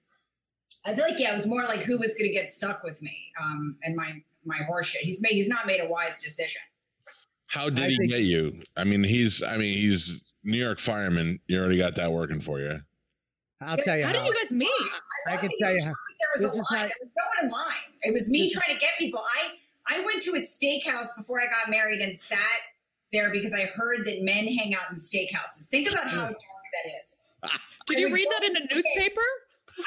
I 0.84 0.94
feel 0.94 1.04
like 1.04 1.18
yeah, 1.18 1.30
it 1.30 1.34
was 1.34 1.48
more 1.48 1.64
like 1.64 1.80
who 1.80 1.98
was 1.98 2.14
going 2.14 2.30
to 2.30 2.32
get 2.32 2.48
stuck 2.48 2.84
with 2.84 3.02
me, 3.02 3.18
um, 3.42 3.74
and 3.82 3.96
my 3.96 4.22
my 4.44 4.58
horseshit. 4.58 4.98
He's 4.98 5.20
made 5.20 5.32
he's 5.32 5.48
not 5.48 5.66
made 5.66 5.80
a 5.80 5.88
wise 5.88 6.22
decision. 6.22 6.62
How 7.48 7.68
did 7.68 7.82
I 7.84 7.88
he 7.88 7.96
think- 7.96 8.10
get 8.10 8.20
you? 8.20 8.62
I 8.76 8.84
mean, 8.84 9.02
he's 9.02 9.42
I 9.42 9.56
mean, 9.56 9.76
he's 9.76 10.22
New 10.44 10.58
York 10.58 10.78
fireman. 10.78 11.40
You 11.48 11.58
already 11.58 11.78
got 11.78 11.96
that 11.96 12.12
working 12.12 12.40
for 12.40 12.60
you. 12.60 12.80
I'll 13.60 13.76
tell 13.78 13.96
you 13.96 14.04
How 14.04 14.12
how. 14.12 14.18
did 14.18 14.26
you 14.26 14.34
guys 14.34 14.52
meet? 14.52 14.68
I, 15.26 15.30
I 15.30 15.32
love 15.32 15.40
can 15.40 15.50
tell 15.60 15.72
you 15.74 15.80
how- 15.82 15.88
me 15.90 15.94
There 16.20 16.28
was 16.34 16.42
this 16.42 16.54
a 16.54 16.56
line. 16.74 16.82
how- 16.82 16.86
there 16.88 16.96
was 17.00 17.10
no 17.16 17.24
one 17.36 17.44
in 17.44 17.50
line. 17.50 17.92
It 18.02 18.12
was 18.12 18.30
me 18.30 18.50
trying 18.52 18.74
to 18.74 18.80
get 18.80 18.90
people. 18.98 19.20
I 19.36 19.52
I 19.88 20.00
went 20.00 20.20
to 20.22 20.32
a 20.32 20.40
steakhouse 20.40 21.16
before 21.16 21.40
I 21.40 21.46
got 21.46 21.70
married 21.70 22.00
and 22.00 22.18
sat 22.18 22.38
there 23.12 23.30
because 23.30 23.52
I 23.54 23.66
heard 23.66 24.04
that 24.06 24.20
men 24.22 24.46
hang 24.48 24.74
out 24.74 24.90
in 24.90 24.96
steakhouses. 24.96 25.68
Think 25.70 25.88
about 25.88 26.08
how 26.10 26.22
dark 26.22 26.34
that 26.34 27.02
is. 27.04 27.28
Did 27.86 27.98
I 27.98 28.00
you 28.00 28.12
read 28.12 28.26
that 28.32 28.42
in 28.42 28.56
a 28.56 28.74
newspaper? 28.74 29.20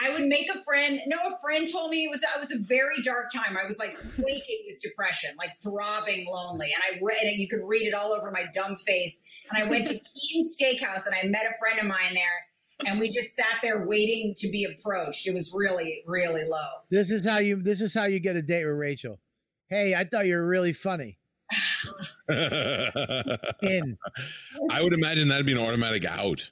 I 0.02 0.12
would 0.12 0.26
make 0.28 0.50
a 0.54 0.64
friend. 0.64 1.02
No, 1.08 1.18
a 1.18 1.38
friend 1.42 1.68
told 1.70 1.90
me 1.92 2.06
it 2.06 2.10
was. 2.10 2.24
It 2.24 2.40
was 2.40 2.52
a 2.52 2.60
very 2.60 3.02
dark 3.02 3.30
time. 3.34 3.58
I 3.62 3.66
was 3.66 3.78
like 3.80 3.98
quaking 4.16 4.60
with 4.68 4.80
depression, 4.82 5.32
like 5.38 5.60
throbbing 5.62 6.28
lonely, 6.30 6.72
and 6.74 6.82
I 6.96 7.04
read 7.04 7.24
it. 7.24 7.38
You 7.38 7.50
could 7.50 7.62
read 7.64 7.86
it 7.88 7.94
all 7.94 8.14
over 8.14 8.32
my 8.32 8.46
dumb 8.54 8.78
face. 8.78 9.22
And 9.52 9.62
I 9.62 9.68
went 9.68 9.86
to 9.88 10.00
Keaton's 10.16 10.56
Steakhouse, 10.58 11.08
and 11.08 11.16
I 11.16 11.28
met 11.28 11.46
a 11.46 11.58
friend 11.60 11.80
of 11.80 11.88
mine 11.88 12.14
there, 12.14 12.46
and 12.86 13.00
we 13.00 13.10
just 13.10 13.36
sat 13.36 13.60
there 13.62 13.86
waiting 13.86 14.34
to 14.38 14.48
be 14.50 14.66
approached. 14.66 15.28
It 15.28 15.34
was 15.34 15.54
really, 15.56 16.02
really 16.06 16.44
low. 16.48 16.68
This 16.90 17.12
is 17.12 17.26
how 17.26 17.38
you. 17.40 17.62
This 17.62 17.82
is 17.82 17.94
how 17.94 18.06
you 18.06 18.20
get 18.20 18.36
a 18.36 18.42
date 18.42 18.66
with 18.66 18.76
Rachel. 18.76 19.20
Hey, 19.68 19.94
I 19.96 20.04
thought 20.04 20.26
you 20.26 20.36
were 20.36 20.48
really 20.48 20.74
funny. 20.74 21.18
In. 22.30 23.98
I 24.72 24.82
would 24.82 24.94
imagine 24.94 25.28
that'd 25.28 25.46
be 25.46 25.52
an 25.54 25.58
automatic 25.58 26.06
out. 26.06 26.50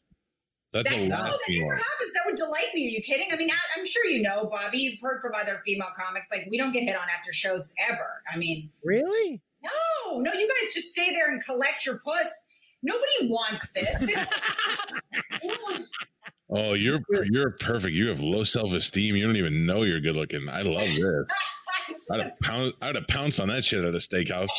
That's 0.74 0.90
That, 0.90 1.00
a 1.00 1.08
no, 1.08 1.16
that 1.18 1.34
of 1.34 1.40
never 1.50 1.76
happens. 1.76 2.14
That 2.14 2.24
would 2.26 2.36
delight 2.36 2.68
me. 2.76 2.86
Are 2.88 2.90
you 2.90 3.02
kidding? 3.02 3.28
I 3.32 3.36
mean, 3.38 3.50
I, 3.50 3.56
I'm 3.80 3.86
sure 3.86 4.06
you 4.06 4.22
know, 4.22 4.48
Bobby. 4.50 4.80
You've 4.80 5.00
heard 5.02 5.22
from 5.22 5.32
other 5.40 5.62
female 5.66 5.88
comics. 5.96 6.30
Like, 6.32 6.48
we 6.52 6.58
don't 6.58 6.72
get 6.74 6.84
hit 6.84 6.96
on 6.96 7.08
after 7.16 7.32
shows 7.32 7.74
ever. 7.90 8.22
I 8.32 8.38
mean, 8.38 8.70
Really? 8.84 9.42
no, 9.64 10.20
no. 10.20 10.34
You 10.34 10.48
guys 10.48 10.74
just 10.74 10.92
stay 10.92 11.14
there 11.14 11.32
and 11.32 11.44
collect 11.44 11.86
your 11.86 12.00
puss. 12.04 12.28
Nobody 12.84 13.28
wants 13.30 13.72
this. 13.72 13.98
They 16.50 16.56
don't- 16.62 16.74
they 16.74 16.84
don't 16.84 16.94
want- 16.94 17.04
Oh, 17.10 17.14
you're 17.14 17.26
you're 17.26 17.52
perfect. 17.52 17.94
You 17.94 18.08
have 18.10 18.20
low 18.20 18.44
self 18.44 18.74
esteem. 18.74 19.16
You 19.16 19.26
don't 19.26 19.36
even 19.38 19.66
know 19.66 19.84
you're 19.84 20.00
good 20.00 20.16
looking. 20.16 20.48
I 20.50 20.62
love 20.62 20.88
this. 21.90 22.08
I'd 22.12 22.22
have 22.22 22.40
pounce, 22.42 22.74
I'd 22.82 22.96
have 22.96 23.08
pounced 23.08 23.40
on 23.40 23.50
that 23.50 23.64
shit 23.66 23.84
at 23.84 23.94
a 23.94 23.98
steakhouse. 23.98 24.50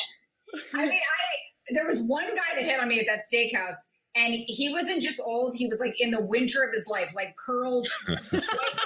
I 0.74 0.84
mean, 0.86 0.92
I 0.92 1.72
there 1.74 1.86
was 1.86 2.00
one 2.02 2.26
guy 2.34 2.54
that 2.56 2.62
hit 2.64 2.80
on 2.80 2.88
me 2.88 2.98
at 3.00 3.06
that 3.06 3.20
steakhouse, 3.32 3.74
and 4.16 4.34
he 4.34 4.70
wasn't 4.72 5.02
just 5.02 5.20
old; 5.24 5.54
he 5.54 5.66
was 5.66 5.80
like 5.80 6.00
in 6.00 6.10
the 6.10 6.20
winter 6.20 6.62
of 6.62 6.72
his 6.72 6.88
life, 6.88 7.12
like 7.14 7.36
curled, 7.36 7.86
white 8.06 8.42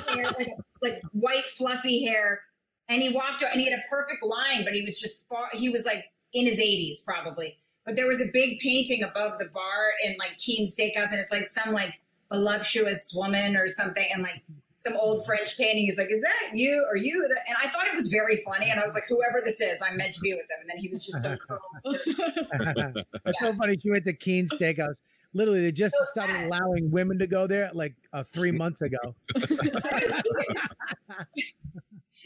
hair, 0.09 0.25
like 0.39 0.49
like 0.81 1.03
white 1.13 1.45
fluffy 1.45 2.05
hair, 2.05 2.41
and 2.89 3.03
he 3.03 3.09
walked 3.11 3.43
and 3.43 3.61
he 3.61 3.69
had 3.71 3.79
a 3.79 3.83
perfect 3.89 4.23
line, 4.25 4.65
but 4.65 4.75
he 4.75 4.83
was 4.83 4.99
just 5.01 5.29
far. 5.29 5.47
He 5.55 5.69
was 5.69 5.85
like 5.87 6.05
in 6.33 6.47
his 6.47 6.59
eighties 6.59 7.01
probably, 7.01 7.59
but 7.87 7.95
there 7.97 8.07
was 8.09 8.21
a 8.21 8.27
big 8.33 8.59
painting 8.61 9.03
above 9.05 9.39
the 9.39 9.47
bar 9.55 9.91
in 10.05 10.17
like 10.19 10.37
Keen 10.39 10.67
Steakhouse, 10.67 11.11
and 11.13 11.21
it's 11.21 11.33
like 11.33 11.47
some 11.47 11.73
like 11.73 12.01
voluptuous 12.33 13.13
woman 13.15 13.57
or 13.57 13.69
something, 13.69 14.07
and 14.13 14.23
like. 14.23 14.43
Some 14.79 14.97
old 14.97 15.25
French 15.25 15.57
painting. 15.57 15.85
He's 15.85 15.97
like, 15.97 16.11
"Is 16.11 16.23
that 16.23 16.51
you 16.55 16.85
or 16.91 16.97
you?" 16.97 17.25
And 17.25 17.57
I 17.63 17.69
thought 17.69 17.87
it 17.87 17.95
was 17.95 18.09
very 18.09 18.39
funny, 18.39 18.69
and 18.69 18.81
I 18.81 18.83
was 18.83 18.95
like, 18.95 19.05
"Whoever 19.09 19.41
this 19.45 19.61
is, 19.61 19.81
I'm 19.81 19.97
meant 19.97 20.13
to 20.15 20.21
be 20.21 20.35
with 20.35 20.49
them." 20.49 20.59
And 20.61 20.69
then 20.71 20.79
he 20.79 20.89
was 20.89 21.07
just 21.07 21.23
so 21.23 21.37
curled. 21.47 21.61
That's 23.25 23.39
so 23.39 23.55
funny. 23.55 23.79
She 23.81 23.93
went 23.93 24.05
to 24.07 24.13
Keen 24.13 24.49
Steakhouse. 24.49 24.97
Literally, 25.35 25.61
they 25.63 25.71
just 25.71 25.95
So 25.97 26.05
started 26.11 26.33
sad. 26.35 26.47
allowing 26.49 26.91
women 26.91 27.17
to 27.21 27.29
go 27.29 27.47
there 27.47 27.71
like 27.75 27.95
uh, 28.13 28.25
three 28.25 28.51
months 28.51 28.81
ago. 28.81 28.99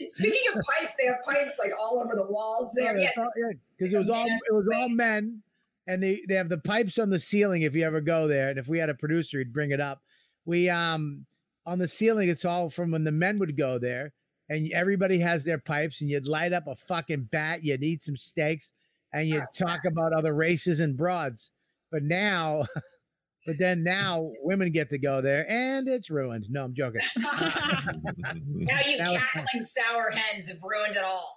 Speaking 0.09 0.47
of 0.55 0.63
pipes, 0.79 0.95
they 0.99 1.05
have 1.05 1.17
pipes 1.25 1.59
like 1.59 1.71
all 1.79 1.99
over 2.03 2.15
the 2.15 2.25
walls 2.27 2.73
there. 2.75 2.97
Yeah, 2.97 3.09
Yeah, 3.15 3.51
because 3.77 3.93
it 3.93 3.97
was 3.99 4.09
all 4.09 4.25
it 4.25 4.51
was 4.53 4.67
all 4.75 4.89
men, 4.89 5.43
and 5.87 6.03
they 6.03 6.21
they 6.27 6.35
have 6.35 6.49
the 6.49 6.57
pipes 6.59 6.99
on 6.99 7.09
the 7.09 7.19
ceiling. 7.19 7.63
If 7.63 7.73
you 7.73 7.83
ever 7.85 8.01
go 8.01 8.27
there, 8.27 8.49
and 8.49 8.59
if 8.59 8.67
we 8.67 8.77
had 8.77 8.89
a 8.89 8.95
producer, 8.95 9.39
he'd 9.39 9.53
bring 9.53 9.71
it 9.71 9.79
up. 9.79 10.01
We 10.45 10.69
um 10.69 11.25
on 11.65 11.79
the 11.79 11.87
ceiling, 11.87 12.29
it's 12.29 12.45
all 12.45 12.69
from 12.69 12.91
when 12.91 13.03
the 13.03 13.11
men 13.11 13.39
would 13.39 13.57
go 13.57 13.77
there, 13.79 14.13
and 14.49 14.71
everybody 14.71 15.19
has 15.19 15.43
their 15.43 15.57
pipes, 15.57 16.01
and 16.01 16.09
you'd 16.09 16.27
light 16.27 16.53
up 16.53 16.67
a 16.67 16.75
fucking 16.75 17.27
bat, 17.31 17.63
you'd 17.63 17.83
eat 17.83 18.03
some 18.03 18.15
steaks, 18.15 18.71
and 19.13 19.27
you'd 19.27 19.41
Oh, 19.41 19.65
talk 19.65 19.85
about 19.85 20.13
other 20.13 20.33
races 20.33 20.79
and 20.79 20.95
broads. 20.95 21.51
But 21.91 22.03
now, 22.03 22.65
but 23.45 23.57
then 23.57 23.83
now 23.83 24.31
women 24.41 24.71
get 24.71 24.89
to 24.91 24.97
go 24.97 25.21
there, 25.21 25.49
and 25.49 25.87
it's 25.87 26.09
ruined. 26.09 26.45
No, 26.49 26.63
I'm 26.63 26.73
joking. 26.73 27.01
now 27.17 28.79
you 28.81 28.97
cackling 28.97 29.61
sour 29.61 30.11
hens 30.11 30.47
have 30.47 30.59
ruined 30.63 30.95
it 30.95 31.03
all. 31.03 31.36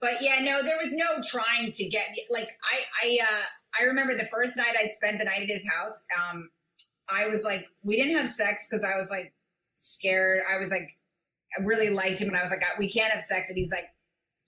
But 0.00 0.14
yeah, 0.20 0.40
no, 0.42 0.62
there 0.62 0.78
was 0.82 0.92
no 0.92 1.20
trying 1.22 1.72
to 1.72 1.88
get. 1.88 2.08
Like 2.30 2.50
I, 2.64 2.78
I, 3.04 3.18
uh, 3.22 3.42
I 3.80 3.84
remember 3.84 4.14
the 4.14 4.24
first 4.24 4.56
night 4.56 4.74
I 4.78 4.86
spent 4.86 5.18
the 5.18 5.24
night 5.24 5.42
at 5.42 5.48
his 5.48 5.68
house. 5.68 6.02
Um, 6.18 6.50
I 7.08 7.28
was 7.28 7.44
like, 7.44 7.66
we 7.82 7.96
didn't 7.96 8.16
have 8.16 8.30
sex 8.30 8.66
because 8.68 8.84
I 8.84 8.96
was 8.96 9.10
like 9.10 9.34
scared. 9.74 10.40
I 10.50 10.58
was 10.58 10.70
like, 10.70 10.88
I 11.58 11.62
really 11.62 11.90
liked 11.90 12.18
him, 12.18 12.28
and 12.28 12.36
I 12.36 12.42
was 12.42 12.50
like, 12.50 12.62
we 12.78 12.90
can't 12.90 13.12
have 13.12 13.22
sex. 13.22 13.48
And 13.48 13.56
he's 13.56 13.70
like, 13.70 13.86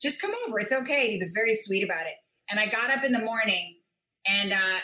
just 0.02 0.20
come 0.20 0.32
over, 0.46 0.58
it's 0.58 0.72
okay. 0.72 1.02
And 1.02 1.12
he 1.12 1.18
was 1.18 1.32
very 1.32 1.54
sweet 1.54 1.84
about 1.84 2.06
it. 2.06 2.14
And 2.50 2.58
I 2.58 2.66
got 2.66 2.90
up 2.90 3.04
in 3.04 3.12
the 3.12 3.20
morning, 3.20 3.76
and 4.26 4.52
uh, 4.52 4.78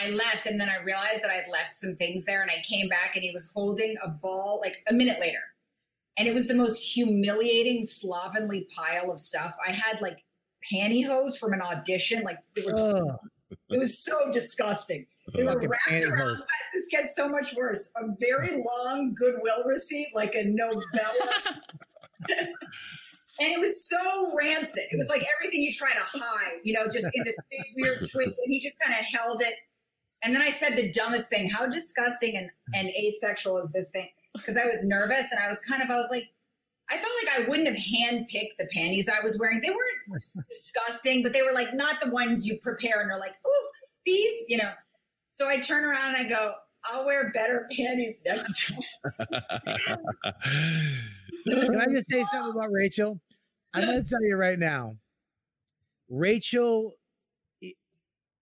I 0.00 0.10
left, 0.10 0.46
and 0.46 0.60
then 0.60 0.68
I 0.68 0.82
realized 0.82 1.22
that 1.22 1.30
I'd 1.30 1.50
left 1.50 1.74
some 1.74 1.96
things 1.96 2.24
there, 2.24 2.42
and 2.42 2.50
I 2.50 2.62
came 2.68 2.88
back, 2.88 3.14
and 3.14 3.24
he 3.24 3.30
was 3.32 3.50
holding 3.54 3.96
a 4.04 4.08
ball 4.08 4.60
like 4.62 4.76
a 4.88 4.92
minute 4.92 5.20
later 5.20 5.42
and 6.18 6.26
it 6.26 6.34
was 6.34 6.48
the 6.48 6.54
most 6.54 6.82
humiliating 6.82 7.84
slovenly 7.84 8.68
pile 8.76 9.10
of 9.10 9.20
stuff. 9.20 9.54
I 9.64 9.70
had 9.70 10.00
like 10.00 10.24
pantyhose 10.72 11.38
from 11.38 11.52
an 11.52 11.62
audition 11.62 12.22
like 12.24 12.38
they 12.56 12.62
were 12.62 12.72
just, 12.72 13.02
it 13.70 13.78
was 13.78 13.98
so 13.98 14.30
disgusting. 14.32 15.06
They 15.34 15.44
were 15.44 15.58
wrapped 15.58 16.04
around 16.04 16.42
this 16.72 16.88
gets 16.90 17.14
so 17.14 17.28
much 17.28 17.54
worse. 17.54 17.92
A 17.96 18.06
very 18.18 18.64
long 18.86 19.14
goodwill 19.14 19.62
receipt 19.66 20.08
like 20.14 20.34
a 20.34 20.44
novella. 20.44 20.82
And 23.40 23.52
it 23.52 23.60
was 23.60 23.88
so 23.88 24.34
rancid. 24.36 24.82
It 24.90 24.96
was 24.96 25.08
like 25.08 25.24
everything 25.38 25.62
you 25.62 25.72
try 25.72 25.92
to 25.92 26.18
hide 26.18 26.58
you 26.64 26.72
know 26.72 26.86
just 26.86 27.06
in 27.14 27.22
this 27.24 27.36
big 27.50 27.62
weird 27.76 27.98
twist 27.98 28.40
and 28.42 28.52
he 28.52 28.58
just 28.58 28.76
kind 28.80 28.98
of 28.98 29.04
held 29.04 29.42
it. 29.42 29.54
And 30.24 30.34
then 30.34 30.42
i 30.42 30.50
said 30.50 30.74
the 30.74 30.90
dumbest 30.90 31.28
thing 31.28 31.48
how 31.48 31.66
disgusting 31.66 32.36
and, 32.36 32.50
and 32.74 32.88
asexual 32.88 33.58
is 33.58 33.70
this 33.70 33.90
thing 33.90 34.08
because 34.38 34.56
I 34.56 34.66
was 34.66 34.86
nervous 34.86 35.30
and 35.30 35.40
I 35.40 35.48
was 35.48 35.60
kind 35.60 35.82
of, 35.82 35.90
I 35.90 35.96
was 35.96 36.08
like, 36.10 36.28
I 36.90 36.96
felt 36.96 37.12
like 37.22 37.40
I 37.40 37.48
wouldn't 37.48 37.68
have 37.68 37.76
handpicked 37.76 38.56
the 38.58 38.66
panties 38.72 39.08
I 39.08 39.20
was 39.22 39.38
wearing. 39.38 39.60
They 39.60 39.70
weren't 39.70 40.22
disgusting, 40.48 41.22
but 41.22 41.32
they 41.32 41.42
were 41.42 41.52
like 41.52 41.74
not 41.74 42.00
the 42.00 42.10
ones 42.10 42.46
you 42.46 42.58
prepare 42.62 43.02
and 43.02 43.10
are 43.10 43.18
like, 43.18 43.34
oh, 43.46 43.66
these, 44.06 44.44
you 44.48 44.56
know. 44.56 44.72
So 45.30 45.48
I 45.48 45.58
turn 45.58 45.84
around 45.84 46.14
and 46.14 46.26
I 46.26 46.28
go, 46.28 46.54
I'll 46.86 47.04
wear 47.04 47.30
better 47.32 47.68
panties 47.76 48.22
next 48.24 48.68
time. 48.68 48.80
Can 51.46 51.80
I 51.80 51.86
just 51.86 52.10
say 52.10 52.24
something 52.24 52.52
about 52.52 52.72
Rachel? 52.72 53.20
I'm 53.74 53.84
going 53.84 54.02
to 54.02 54.08
tell 54.08 54.22
you 54.22 54.36
right 54.36 54.58
now. 54.58 54.96
Rachel, 56.08 56.94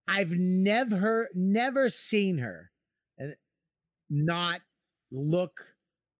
I've 0.07 0.31
never, 0.31 1.29
never 1.35 1.91
seen 1.91 2.39
her 2.39 2.71
and 3.19 3.35
not 4.09 4.61
look 5.11 5.53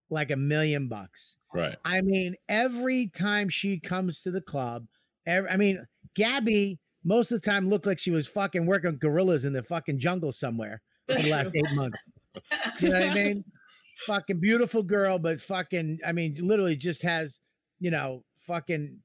like 0.09 0.31
a 0.31 0.35
million 0.35 0.87
bucks. 0.87 1.35
right. 1.53 1.75
I 1.85 2.01
mean, 2.01 2.35
every 2.49 3.07
time 3.07 3.49
she 3.49 3.79
comes 3.79 4.21
to 4.21 4.31
the 4.31 4.41
club, 4.41 4.85
every, 5.25 5.49
I 5.49 5.57
mean, 5.57 5.85
Gabby 6.15 6.79
most 7.07 7.31
of 7.31 7.41
the 7.41 7.49
time 7.49 7.69
looked 7.69 7.85
like 7.85 7.99
she 7.99 8.11
was 8.11 8.27
fucking 8.27 8.65
working 8.65 8.97
gorillas 8.97 9.45
in 9.45 9.53
the 9.53 9.63
fucking 9.63 9.97
jungle 9.97 10.33
somewhere 10.33 10.81
for 11.07 11.21
the 11.21 11.29
last 11.29 11.49
eight 11.53 11.71
months. 11.73 11.99
You 12.79 12.89
know 12.89 12.99
what 12.99 13.09
I 13.09 13.13
mean? 13.13 13.43
fucking 14.05 14.39
beautiful 14.39 14.83
girl, 14.83 15.17
but 15.17 15.41
fucking, 15.41 15.99
I 16.05 16.11
mean, 16.11 16.37
literally 16.41 16.75
just 16.75 17.01
has, 17.03 17.39
you 17.79 17.91
know, 17.91 18.23
fucking, 18.45 18.99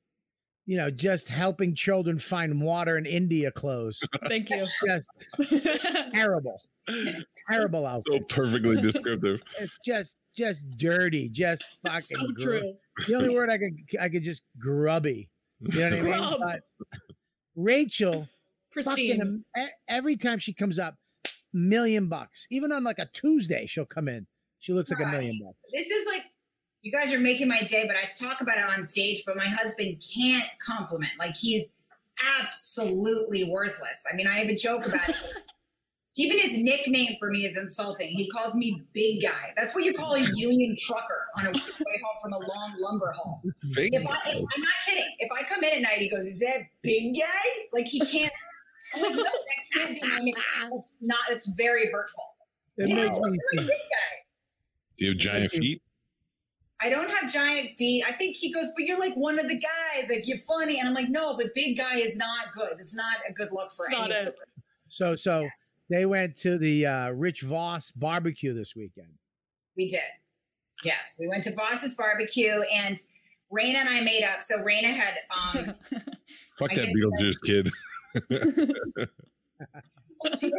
you 0.67 0.77
know, 0.77 0.91
just 0.91 1.29
helping 1.29 1.75
children 1.75 2.19
find 2.19 2.61
water 2.61 2.99
in 2.99 3.07
India 3.07 3.51
clothes. 3.53 4.01
Thank 4.29 4.51
you. 4.51 4.67
Just 4.85 5.09
terrible, 6.13 6.61
terrible 7.51 7.87
outfit. 7.87 8.25
So 8.31 8.35
perfectly 8.35 8.81
descriptive. 8.83 9.43
It's 9.59 9.73
just, 9.85 10.17
just 10.37 10.61
dirty, 10.77 11.29
just 11.29 11.63
fucking. 11.85 11.93
That's 11.95 12.09
so 12.09 12.27
gr- 12.35 12.41
true. 12.43 12.75
The 13.07 13.15
only 13.15 13.35
word 13.35 13.51
I 13.51 13.59
could, 13.59 13.77
I 14.01 14.09
could 14.09 14.25
just 14.25 14.43
grubby. 14.59 15.29
You 15.61 15.79
know 15.79 15.85
what 15.85 15.93
I 15.93 15.97
mean? 16.03 16.05
Grub. 16.05 16.41
But 16.41 16.61
Rachel, 17.55 18.29
fucking, 18.75 19.19
Pristine. 19.21 19.45
am- 19.57 19.69
every 19.89 20.17
time 20.17 20.39
she 20.39 20.53
comes 20.53 20.79
up, 20.79 20.95
million 21.53 22.09
bucks. 22.09 22.47
Even 22.51 22.73
on 22.73 22.83
like 22.85 22.99
a 22.99 23.09
Tuesday, 23.13 23.67
she'll 23.67 23.85
come 23.85 24.09
in. 24.09 24.27
She 24.61 24.73
looks 24.73 24.91
like 24.91 25.01
a 25.01 25.11
million 25.11 25.39
bucks. 25.45 25.57
this 25.73 25.89
is 25.89 26.07
like, 26.07 26.23
you 26.83 26.91
guys 26.93 27.13
are 27.13 27.21
making 27.21 27.49
my 27.49 27.63
day, 27.63 27.85
but 27.87 27.97
I 27.97 28.11
talk 28.17 28.41
about 28.41 28.59
it 28.59 28.65
on 28.65 28.83
stage, 28.85 29.23
but 29.27 29.37
my 29.37 29.47
husband 29.47 30.03
can't 30.15 30.49
compliment. 30.65 31.13
Like 31.19 31.35
he's 31.37 31.75
absolutely 32.41 33.45
worthless. 33.51 34.05
I 34.11 34.17
mean, 34.17 34.27
I 34.27 34.35
have 34.35 34.49
a 34.49 34.55
joke 34.55 34.87
about 34.87 35.09
it. 35.09 35.17
Even 36.17 36.39
his 36.39 36.59
nickname 36.59 37.17
for 37.19 37.31
me 37.31 37.47
is 37.47 37.57
insulting. 37.57 38.09
He 38.09 38.29
calls 38.29 38.55
me 38.55 38.83
Big 38.93 39.23
Guy. 39.23 39.55
That's 39.57 39.75
what 39.75 39.85
you 39.85 39.95
call 39.95 40.15
a 40.15 40.21
union 40.35 40.77
trucker 40.79 41.27
on 41.39 41.47
a 41.47 41.51
way 41.53 41.55
home 41.57 42.17
from 42.23 42.33
a 42.35 42.39
long 42.39 42.75
lumber 42.79 43.13
haul. 43.17 43.43
Big 43.75 43.95
If 43.95 44.07
I, 44.07 44.19
if, 44.27 44.37
I'm 44.37 44.61
not 44.61 44.75
kidding. 44.85 45.09
If 45.21 45.33
I 45.33 45.43
come 45.45 45.65
in 45.65 45.73
at 45.73 45.83
night, 45.83 45.99
he 45.99 46.11
goes, 46.11 46.27
"Is 46.27 46.41
that 46.41 46.67
Big 46.83 47.15
Guy?" 47.17 47.67
Like 47.73 47.87
he 47.87 48.01
can't. 48.01 48.33
I'm 48.95 49.03
like, 49.03 49.15
no, 49.15 49.23
that 49.23 49.33
can't 49.75 49.95
be 49.95 50.07
my 50.07 50.19
name. 50.19 50.35
That's 50.71 50.99
not. 51.01 51.19
It's 51.31 51.49
very 51.57 51.91
hurtful. 51.91 52.25
It 52.77 52.89
He's 52.89 52.97
makes 52.97 53.09
like, 53.09 53.17
me 53.17 53.21
"Look 53.31 53.35
at 53.35 53.57
think. 53.57 53.69
Big 53.69 53.79
Guy." 53.79 54.23
Do 54.99 55.05
you 55.07 55.11
have 55.13 55.19
giant 55.19 55.53
feet? 55.53 55.83
I 56.83 56.91
don't 56.91 57.11
have 57.11 57.33
giant 57.33 57.79
feet. 57.79 58.05
I 58.07 58.13
think 58.13 58.37
he 58.37 58.53
goes, 58.53 58.73
but 58.77 58.85
you're 58.85 58.99
like 58.99 59.15
one 59.15 59.39
of 59.39 59.49
the 59.49 59.59
guys. 59.59 60.11
Like 60.11 60.29
you're 60.29 60.37
funny, 60.39 60.79
and 60.79 60.89
I'm 60.89 60.95
like, 60.95 61.09
no, 61.09 61.37
but 61.37 61.55
big 61.55 61.79
guy 61.79 61.97
is 61.97 62.17
not 62.17 62.53
good. 62.53 62.73
It's 62.73 62.95
not 62.95 63.17
a 63.27 63.33
good 63.33 63.49
look 63.53 63.73
for 63.73 63.87
It's 63.89 64.15
not 64.15 64.35
So, 64.89 65.15
so 65.15 65.49
they 65.93 66.07
went 66.07 66.37
to 66.39 66.59
the 66.59 66.87
uh, 66.87 67.11
Rich 67.11 67.43
Voss 67.43 67.91
barbecue 67.91 68.55
this 68.55 68.75
weekend. 68.75 69.13
We 69.77 69.89
did. 69.89 70.01
Yes, 70.85 71.17
we 71.19 71.29
went 71.29 71.45
to 71.45 71.55
Voss's 71.55 71.95
barbecue, 71.95 72.63
and 72.75 72.99
Raina 73.53 73.77
and 73.77 73.89
I 73.89 74.01
made 74.01 74.25
up. 74.25 74.43
So 74.43 74.59
Raina 74.59 74.85
had 74.85 75.17
um, 75.37 75.75
Fuck 76.59 76.73
I 76.73 76.75
that 76.75 76.89
Beetlejuice 76.89 77.41
kid. 77.45 77.71
she 80.39 80.51
said, 80.51 80.53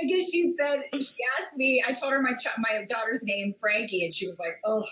I 0.00 0.06
guess 0.06 0.30
she 0.30 0.52
said 0.52 0.82
she 0.94 1.14
asked 1.40 1.56
me. 1.56 1.82
I 1.86 1.92
told 1.92 2.12
her 2.12 2.22
my 2.22 2.34
ch- 2.34 2.58
my 2.58 2.84
daughter's 2.88 3.24
name 3.24 3.54
Frankie, 3.60 4.04
and 4.04 4.12
she 4.12 4.26
was 4.26 4.38
like, 4.38 4.58
"Oh, 4.64 4.84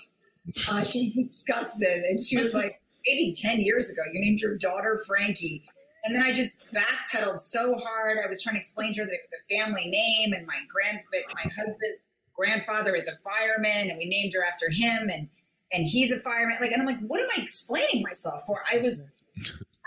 uh, 0.68 0.85
she's 0.85 1.14
disgusted." 1.14 2.05
And 2.05 2.20
she 2.20 2.38
was 2.38 2.55
like, 2.55 2.81
"Maybe 3.07 3.35
ten 3.35 3.61
years 3.61 3.90
ago, 3.90 4.03
you 4.12 4.20
named 4.20 4.40
your 4.40 4.57
daughter 4.57 5.03
Frankie." 5.07 5.64
And 6.05 6.15
then 6.15 6.23
I 6.23 6.33
just 6.33 6.73
backpedaled 6.73 7.39
so 7.39 7.77
hard. 7.77 8.19
I 8.23 8.29
was 8.29 8.43
trying 8.43 8.57
to 8.57 8.61
explain 8.61 8.93
to 8.95 9.01
her 9.01 9.07
that 9.07 9.13
it 9.13 9.21
was 9.23 9.39
a 9.39 9.59
family 9.59 9.87
name, 9.87 10.33
and 10.33 10.47
my 10.47 10.59
grand 10.69 11.01
my 11.13 11.51
husband's 11.55 12.09
grandfather 12.35 12.95
is 12.95 13.07
a 13.09 13.17
fireman, 13.17 13.91
and 13.91 13.99
we 13.99 14.07
named 14.07 14.33
her 14.35 14.45
after 14.45 14.71
him, 14.71 15.11
and 15.13 15.29
and 15.73 15.87
he's 15.87 16.11
a 16.11 16.21
fireman. 16.21 16.57
Like, 16.61 16.73
and 16.73 16.81
I'm 16.81 16.87
like, 16.87 17.01
what 17.01 17.21
am 17.21 17.29
I 17.37 17.43
explaining 17.43 18.03
myself 18.03 18.43
for? 18.47 18.61
I 18.73 18.79
was, 18.79 19.13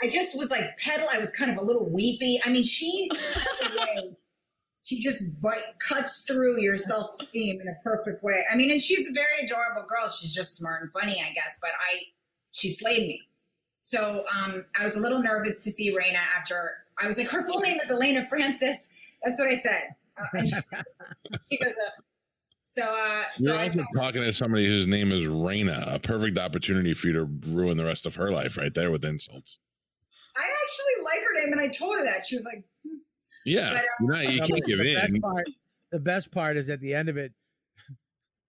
I 0.01 0.07
just 0.07 0.37
was 0.37 0.49
like 0.49 0.77
pedal. 0.77 1.07
I 1.11 1.19
was 1.19 1.31
kind 1.35 1.51
of 1.51 1.57
a 1.57 1.65
little 1.65 1.89
weepy. 1.89 2.39
I 2.45 2.49
mean, 2.49 2.63
she 2.63 3.09
she 4.83 4.99
just 4.99 5.41
bite, 5.41 5.61
cuts 5.79 6.21
through 6.21 6.61
your 6.61 6.77
self 6.77 7.11
esteem 7.19 7.61
in 7.61 7.67
a 7.67 7.75
perfect 7.83 8.23
way. 8.23 8.43
I 8.51 8.55
mean, 8.55 8.71
and 8.71 8.81
she's 8.81 9.09
a 9.09 9.13
very 9.13 9.45
adorable 9.45 9.87
girl. 9.87 10.09
She's 10.09 10.33
just 10.33 10.55
smart 10.55 10.83
and 10.83 10.91
funny, 10.91 11.13
I 11.13 11.33
guess. 11.33 11.57
But 11.61 11.71
I, 11.79 11.99
she 12.51 12.69
slayed 12.69 13.07
me. 13.07 13.21
So 13.85 14.23
um, 14.41 14.63
I 14.79 14.85
was 14.85 14.95
a 14.95 15.01
little 15.01 15.21
nervous 15.21 15.59
to 15.65 15.69
see 15.69 15.91
Raina 15.93 16.19
after. 16.37 16.85
I 17.01 17.05
was 17.05 17.17
like, 17.17 17.27
her 17.27 17.45
full 17.45 17.59
name 17.59 17.77
is 17.83 17.91
Elena 17.91 18.25
Francis. 18.29 18.87
That's 19.25 19.37
what 19.37 19.49
I 19.49 19.55
said. 19.55 19.83
Uh, 20.17 20.37
and 20.37 20.49
she, 20.49 20.55
she 21.51 21.57
goes, 21.57 21.73
Ugh. 21.85 22.03
so 22.61 22.83
uh, 22.83 23.23
You're 23.39 23.57
I 23.57 23.63
also 23.67 23.83
talking 23.93 24.23
to 24.23 24.31
somebody 24.31 24.65
whose 24.67 24.87
name 24.87 25.11
is 25.11 25.27
Raina, 25.27 25.93
a 25.93 25.99
perfect 25.99 26.37
opportunity 26.37 26.93
for 26.93 27.07
you 27.07 27.13
to 27.13 27.25
ruin 27.51 27.75
the 27.75 27.83
rest 27.83 28.05
of 28.05 28.15
her 28.15 28.31
life 28.31 28.55
right 28.55 28.73
there 28.73 28.89
with 28.89 29.03
insults. 29.03 29.59
I 30.37 30.41
actually 30.41 31.03
like 31.03 31.19
her 31.27 31.43
name, 31.43 31.51
and 31.51 31.59
I 31.61 31.67
told 31.67 31.95
her 31.97 32.05
that. 32.05 32.25
She 32.25 32.37
was 32.37 32.45
like, 32.45 32.63
Yeah, 33.45 33.71
But, 33.73 33.79
uh, 33.79 33.83
you're 33.99 34.15
not, 34.15 34.33
you 34.33 34.39
can't 34.43 34.65
give 34.65 34.77
the 34.79 34.95
Best 34.95 35.13
in. 35.13 35.21
part, 35.21 35.45
the 35.91 35.99
best 35.99 36.31
part 36.31 36.55
is 36.55 36.69
at 36.69 36.79
the 36.79 36.93
end 36.95 37.09
of 37.09 37.17
it, 37.17 37.33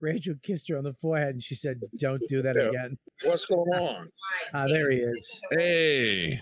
Rachel 0.00 0.35
kissed 0.42 0.68
her 0.68 0.76
on 0.76 0.85
the 0.85 0.92
forehead 0.94 1.30
and 1.30 1.42
she 1.42 1.54
said, 1.54 1.80
"Don't 1.98 2.22
do 2.28 2.42
that 2.42 2.57
Yeah. 2.57 2.68
again." 2.68 2.98
What's 3.22 3.46
going 3.46 3.61
on? 3.74 4.09
Ah, 4.52 4.66
there 4.66 4.90
he 4.90 4.98
is. 4.98 5.16
is 5.16 5.42
Hey, 5.59 6.40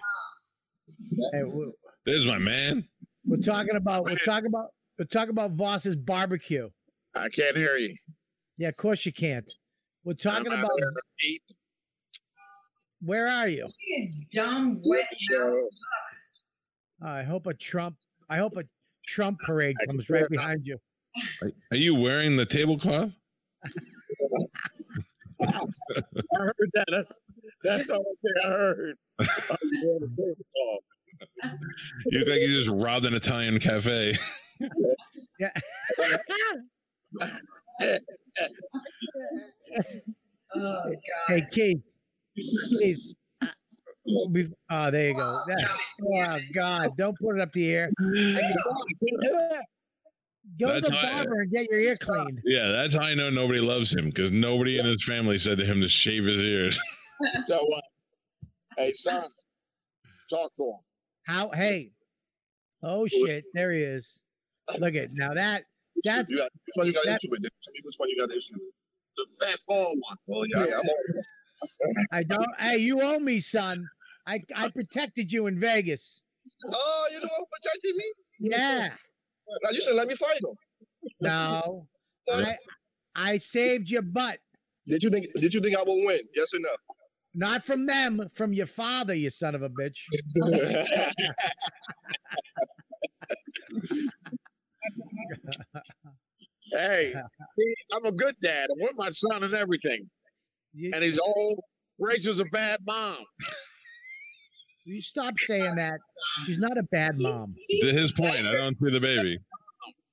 Hey, 1.33 1.43
we- 1.45 1.73
there's 2.05 2.27
my 2.27 2.38
man. 2.38 2.88
we're 3.25 3.37
talking 3.37 3.77
about 3.77 4.05
we're 4.05 4.17
talking 4.17 4.47
about 4.47 4.69
we're 4.99 5.05
talking 5.05 5.31
about 5.31 5.53
Voss's 5.53 5.97
barbecue. 5.97 6.69
I 7.15 7.29
can't 7.29 7.57
hear 7.57 7.77
you. 7.77 7.95
Yeah, 8.57 8.69
of 8.69 8.77
course 8.77 9.05
you 9.07 9.12
can't. 9.12 9.51
We're 10.05 10.15
talking 10.15 10.47
about 10.47 10.71
there 10.77 10.87
on 10.88 10.95
the 10.95 11.03
beat. 11.21 11.43
where 13.01 13.29
are 13.29 13.49
you? 13.49 13.67
His 13.81 14.25
dumb 14.33 14.81
wet 14.85 15.07
mouth. 15.31 15.69
I 17.03 17.23
hope 17.23 17.47
a 17.47 17.55
Trump. 17.55 17.97
I 18.29 18.38
hope 18.38 18.57
a 18.57 18.65
Trump 19.07 19.38
parade 19.41 19.77
comes 19.91 20.09
right 20.09 20.29
behind 20.29 20.62
you. 20.67 20.79
Are, 21.43 21.51
are 21.73 21.77
you 21.77 21.95
wearing 21.95 22.37
the 22.37 22.47
tablecloth? 22.47 23.17
I 25.42 26.38
heard 26.38 26.55
that. 26.75 26.85
That's 26.90 27.20
that's 27.64 27.87
the 27.88 27.94
only 27.94 28.05
thing 28.22 28.33
I 28.44 28.48
heard. 28.48 28.96
You're 29.20 29.94
on 29.94 30.01
the 30.01 30.09
tabletop. 30.16 30.83
You 32.07 32.18
look 32.20 32.29
like 32.29 32.40
you 32.40 32.48
just 32.48 32.70
robbed 32.70 33.05
an 33.07 33.14
Italian 33.14 33.59
cafe. 33.61 34.14
Yeah. 35.38 35.51
Oh 40.55 40.83
God. 40.85 40.94
hey 41.29 41.46
Keith. 41.51 41.81
Keith. 42.79 43.14
Bef- 44.31 44.51
Oh, 44.51 44.55
ah, 44.70 44.90
there 44.90 45.09
you 45.09 45.14
go. 45.14 45.20
Oh, 45.22 45.44
That- 45.46 45.59
God. 46.05 46.40
oh 46.40 46.40
God! 46.55 46.96
Don't 46.96 47.16
put 47.18 47.37
it 47.37 47.40
up 47.40 47.53
the 47.53 47.72
air. 47.72 47.90
Go 50.61 50.69
That's 50.69 50.87
to 50.89 50.91
the 50.93 50.97
how 50.99 51.09
I- 51.21 51.25
barber 51.25 51.41
and 51.43 51.51
get 51.53 51.71
your 51.71 51.81
ear 51.81 51.95
cleaned. 52.01 52.41
Yeah, 52.45 52.71
that's 52.73 52.95
how 52.95 53.03
I 53.03 53.15
know 53.15 53.31
nobody 53.31 53.61
loves 53.61 53.93
him 53.95 54.07
because 54.07 54.31
nobody 54.33 54.79
in 54.79 54.87
his 54.87 55.03
family 55.05 55.39
said 55.39 55.59
to 55.59 55.65
him 55.65 55.81
to 55.81 55.89
shave 55.89 56.25
his 56.25 56.41
ears. 56.43 56.81
So, 57.45 57.55
uh, 57.77 57.81
hey, 58.77 58.91
son, 58.93 59.23
talk 60.29 60.53
to 60.57 60.65
him. 60.65 60.81
How? 61.25 61.51
Hey. 61.55 61.93
Oh 62.83 63.07
shit! 63.07 63.45
There 63.55 63.71
he 63.71 63.83
is. 63.83 64.23
Look 64.81 64.97
at 64.97 65.11
now 65.15 65.33
that 65.35 65.63
That's- 66.05 66.27
you 66.29 66.39
got, 66.39 66.51
which 66.67 66.75
one 66.75 66.87
you 66.89 66.93
got 66.95 67.05
that- 67.05 67.19
issue 67.23 67.31
with? 67.31 67.43
Tell 67.43 67.73
me 67.73 67.81
which 67.85 67.95
one 67.99 68.09
you 68.09 68.19
got 68.27 68.35
issue 68.35 68.55
with. 68.55 68.75
The 69.39 69.47
fat 69.47 69.59
ball 69.69 69.95
one. 70.09 70.17
Well, 70.27 70.45
yeah, 70.53 70.75
I'm 70.81 70.89
all, 70.89 71.23
I 72.11 72.23
don't. 72.25 72.49
Hey, 72.59 72.79
you 72.79 73.01
owe 73.01 73.21
me, 73.21 73.39
son. 73.39 73.87
I 74.27 74.41
I 74.57 74.69
protected 74.71 75.31
you 75.33 75.47
in 75.47 75.61
Vegas. 75.61 76.27
Oh, 76.73 77.09
you 77.13 77.21
know 77.21 77.29
what 77.39 77.49
protected 77.63 77.95
me? 77.95 78.05
Yeah. 78.41 78.89
Now 79.62 79.71
you 79.71 79.81
should 79.81 79.95
let 79.95 80.09
me 80.09 80.15
fight 80.15 80.41
him. 80.43 80.55
No. 81.21 81.87
I 82.33 82.57
I 83.15 83.38
saved 83.38 83.91
your 83.91 84.03
butt. 84.03 84.38
Did 84.87 85.03
you 85.03 85.11
think? 85.11 85.27
Did 85.35 85.55
you 85.55 85.61
think 85.61 85.77
I 85.77 85.83
will 85.83 86.05
win? 86.05 86.21
Yes 86.35 86.55
or 86.55 86.61
no? 86.61 86.71
Not 87.35 87.65
from 87.65 87.87
them, 87.87 88.29
from 88.35 88.53
your 88.53 88.67
father, 88.67 89.15
you 89.15 89.31
son 89.31 89.55
of 89.55 89.62
a 89.62 89.71
bitch. 89.71 89.97
hey, 96.73 97.15
see, 97.59 97.75
I'm 97.93 98.05
a 98.05 98.12
good 98.12 98.37
dad. 98.43 98.69
I'm 98.71 98.83
with 98.83 98.97
my 98.97 99.09
son 99.09 99.45
and 99.45 99.55
everything, 99.55 100.11
You, 100.75 100.91
and 100.95 101.03
he's 101.03 101.19
old. 101.19 101.61
Rachel's 101.99 102.41
a 102.41 102.45
bad 102.47 102.81
mom. 102.87 103.25
You 104.85 105.01
stop 105.01 105.35
saying 105.38 105.75
that. 105.77 105.99
She's 106.45 106.59
not 106.59 106.77
a 106.79 106.83
bad 106.85 107.18
mom. 107.21 107.51
to 107.81 107.92
his 107.92 108.12
point, 108.12 108.47
I 108.47 108.53
don't 108.53 108.77
see 108.79 108.90
the 108.90 109.01
baby. 109.01 109.38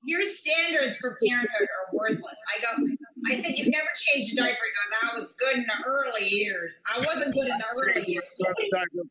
Your 0.04 0.22
standards 0.24 0.96
for 0.96 1.18
parenthood 1.22 1.68
are 1.68 1.92
worthless. 1.96 2.38
I 2.56 2.60
go, 2.62 2.88
I 3.30 3.40
said, 3.40 3.52
you've 3.58 3.68
never 3.70 3.86
changed 3.96 4.32
a 4.32 4.36
diaper. 4.36 4.48
He 4.48 4.54
goes, 4.54 5.12
I 5.12 5.16
was 5.16 5.34
good 5.38 5.56
in 5.58 5.64
the 5.64 5.84
early 5.86 6.28
years. 6.28 6.80
I 6.94 7.00
wasn't 7.00 7.34
good 7.34 7.48
in 7.48 7.58
the 7.58 7.64
early 7.82 8.04
years. 8.10 8.34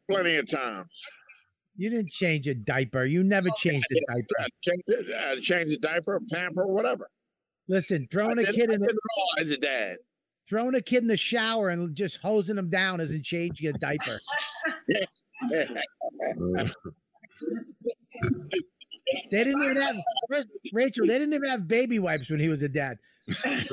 Plenty 0.10 0.38
of 0.38 0.50
times. 0.50 0.88
You 1.78 1.89
didn't 1.91 2.10
change 2.10 2.48
a 2.48 2.56
diaper. 2.56 3.06
You 3.06 3.24
never 3.24 3.50
changed 3.58 3.86
a 3.91 4.13
diaper. 4.13 4.26
Uh, 4.39 4.45
Change 4.62 4.82
the, 4.88 5.15
uh, 5.17 5.36
change 5.39 5.69
the 5.69 5.78
diaper, 5.78 6.19
pamper, 6.32 6.65
whatever. 6.67 7.10
Listen, 7.67 8.08
throwing 8.12 8.39
I 8.39 8.41
a 8.41 8.45
did- 8.48 8.56
kid 8.56 8.69
in 8.72 8.80
the 8.82 8.88
did 8.88 8.95
it 8.95 9.41
as 9.45 9.52
a 9.52 9.58
dad. 9.58 9.98
throwing 10.50 10.74
a 10.74 10.82
kid 10.82 11.04
in 11.04 11.08
the 11.08 11.15
shower 11.15 11.69
and 11.69 11.95
just 11.95 12.17
hosing 12.22 12.58
him 12.58 12.69
down 12.72 13.00
isn't 13.00 13.24
changing 13.24 13.67
a 13.67 13.74
diaper. 13.74 14.19
They 19.32 19.43
didn't 19.43 19.63
even 19.63 19.82
have 19.82 19.95
Rachel. 20.73 21.08
They 21.08 21.13
didn't 21.19 21.34
even 21.34 21.49
have 21.49 21.67
baby 21.67 21.99
wipes 21.99 22.30
when 22.30 22.39
he 22.39 22.47
was 22.49 22.62
a 22.63 22.69
dad. 22.69 22.97
All 23.41 23.47
right, 23.47 23.65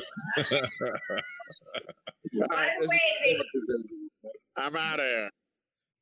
By 2.49 2.69
the 2.81 2.89
way, 2.89 3.01
baby, 3.23 3.43
I'm 4.57 4.77
out 4.77 5.01
of 5.01 5.07
here. 5.07 5.31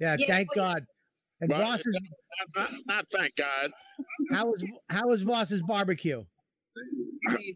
Yeah, 0.01 0.17
Yes, 0.19 0.29
thank 0.29 0.49
please. 0.49 0.57
God. 0.57 0.85
And 1.41 1.51
Well, 1.51 1.61
Voss's 1.63 1.87
Not, 2.57 2.71
not, 2.71 2.81
not 2.87 3.05
thank 3.13 3.35
God. 3.37 3.71
how 4.33 4.47
was 4.47 4.63
how 4.89 5.09
was 5.09 5.23
Voss's 5.25 5.63
barbecue? 5.63 6.23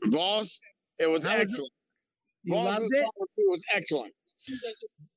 Voss, 0.06 0.58
it 0.98 1.06
was 1.08 1.24
How 1.24 1.34
was 1.34 1.40
it? 1.42 1.42
excellent. 1.50 1.72
You 2.44 2.54
Voss's 2.54 2.80
loved 2.80 2.94
it 2.94 3.04
barbecue 3.04 3.48
was 3.50 3.62
excellent. 3.72 4.12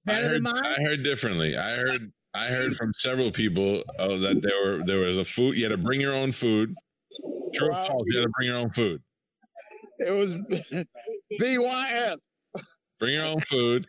Better 0.05 0.23
heard, 0.27 0.33
than 0.35 0.43
mine. 0.43 0.65
I 0.65 0.81
heard 0.81 1.03
differently. 1.03 1.57
I 1.57 1.75
heard 1.75 2.11
I 2.33 2.47
heard 2.47 2.75
from 2.75 2.93
several 2.95 3.31
people 3.31 3.83
uh, 3.99 4.17
that 4.17 4.41
there 4.41 4.53
were 4.63 4.85
there 4.85 4.99
was 4.99 5.17
a 5.17 5.25
food 5.25 5.57
you 5.57 5.65
had 5.65 5.69
to 5.69 5.77
bring 5.77 5.99
your 5.99 6.13
own 6.13 6.31
food. 6.31 6.73
True 7.53 7.71
or 7.71 7.75
false? 7.75 8.03
You 8.07 8.19
had 8.19 8.25
to 8.25 8.31
bring 8.37 8.47
your 8.47 8.57
own 8.57 8.69
food. 8.71 9.01
It 9.99 10.11
was 10.11 10.35
BYF. 11.41 12.17
Bring 12.99 13.15
your 13.15 13.25
own 13.25 13.41
food, 13.41 13.85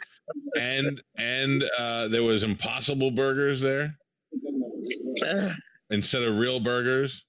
and 0.59 1.01
and 1.17 1.65
uh, 1.79 2.09
there 2.09 2.23
was 2.23 2.43
Impossible 2.43 3.11
Burgers 3.11 3.61
there 3.61 3.97
instead 5.91 6.23
of 6.23 6.39
real 6.39 6.59
burgers, 6.59 7.25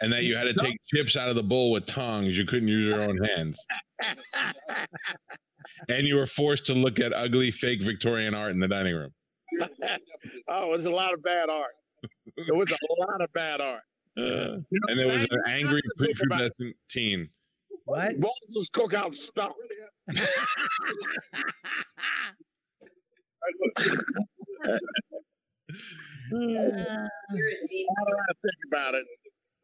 and 0.00 0.12
that 0.12 0.24
you 0.24 0.36
had 0.36 0.44
to 0.44 0.54
take 0.54 0.76
chips 0.86 1.16
out 1.16 1.28
of 1.28 1.34
the 1.34 1.42
bowl 1.42 1.72
with 1.72 1.86
tongs. 1.86 2.36
You 2.38 2.44
couldn't 2.44 2.68
use 2.68 2.94
your 2.94 3.02
own 3.02 3.18
hands, 3.36 3.58
and 5.88 6.06
you 6.06 6.16
were 6.16 6.26
forced 6.26 6.66
to 6.66 6.74
look 6.74 7.00
at 7.00 7.12
ugly 7.12 7.50
fake 7.50 7.82
Victorian 7.82 8.34
art 8.34 8.52
in 8.52 8.60
the 8.60 8.68
dining 8.68 8.94
room. 8.94 9.10
Oh, 10.48 10.66
it 10.66 10.70
was 10.70 10.84
a 10.84 10.90
lot 10.90 11.12
of 11.14 11.22
bad 11.22 11.48
art. 11.50 11.72
It 12.36 12.54
was 12.54 12.70
a 12.70 12.76
lot 13.00 13.20
of 13.20 13.32
bad 13.32 13.60
art. 13.60 13.82
Uh, 14.16 14.22
You 14.22 14.64
know, 14.70 14.88
and 14.88 14.98
there 14.98 15.06
was 15.06 15.26
an 15.30 15.42
angry 15.46 15.80
have 15.82 15.82
to 15.82 16.04
think 16.04 16.18
about 16.26 16.40
it. 16.42 16.52
prepubescent 16.58 16.74
teen. 16.90 17.30
What? 17.86 18.16
Voss's 18.18 18.70
cookout 18.72 19.14
stunk. 19.14 19.54
Uh, 20.08 20.14
you're 26.30 27.48
a 27.48 27.66
deep. 27.68 27.86
I 27.98 28.04
don't 28.04 28.18
have 28.28 28.28
to 28.28 28.34
think 28.42 28.58
about 28.68 28.94
it. 28.94 29.04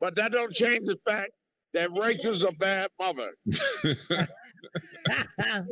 But 0.01 0.15
that 0.17 0.33
don't 0.33 0.53
change 0.53 0.87
the 0.87 0.97
fact 1.05 1.31
that 1.75 1.91
Rachel's 1.93 2.43
a 2.45 2.53
bad 2.53 2.89
mother. 3.01 3.31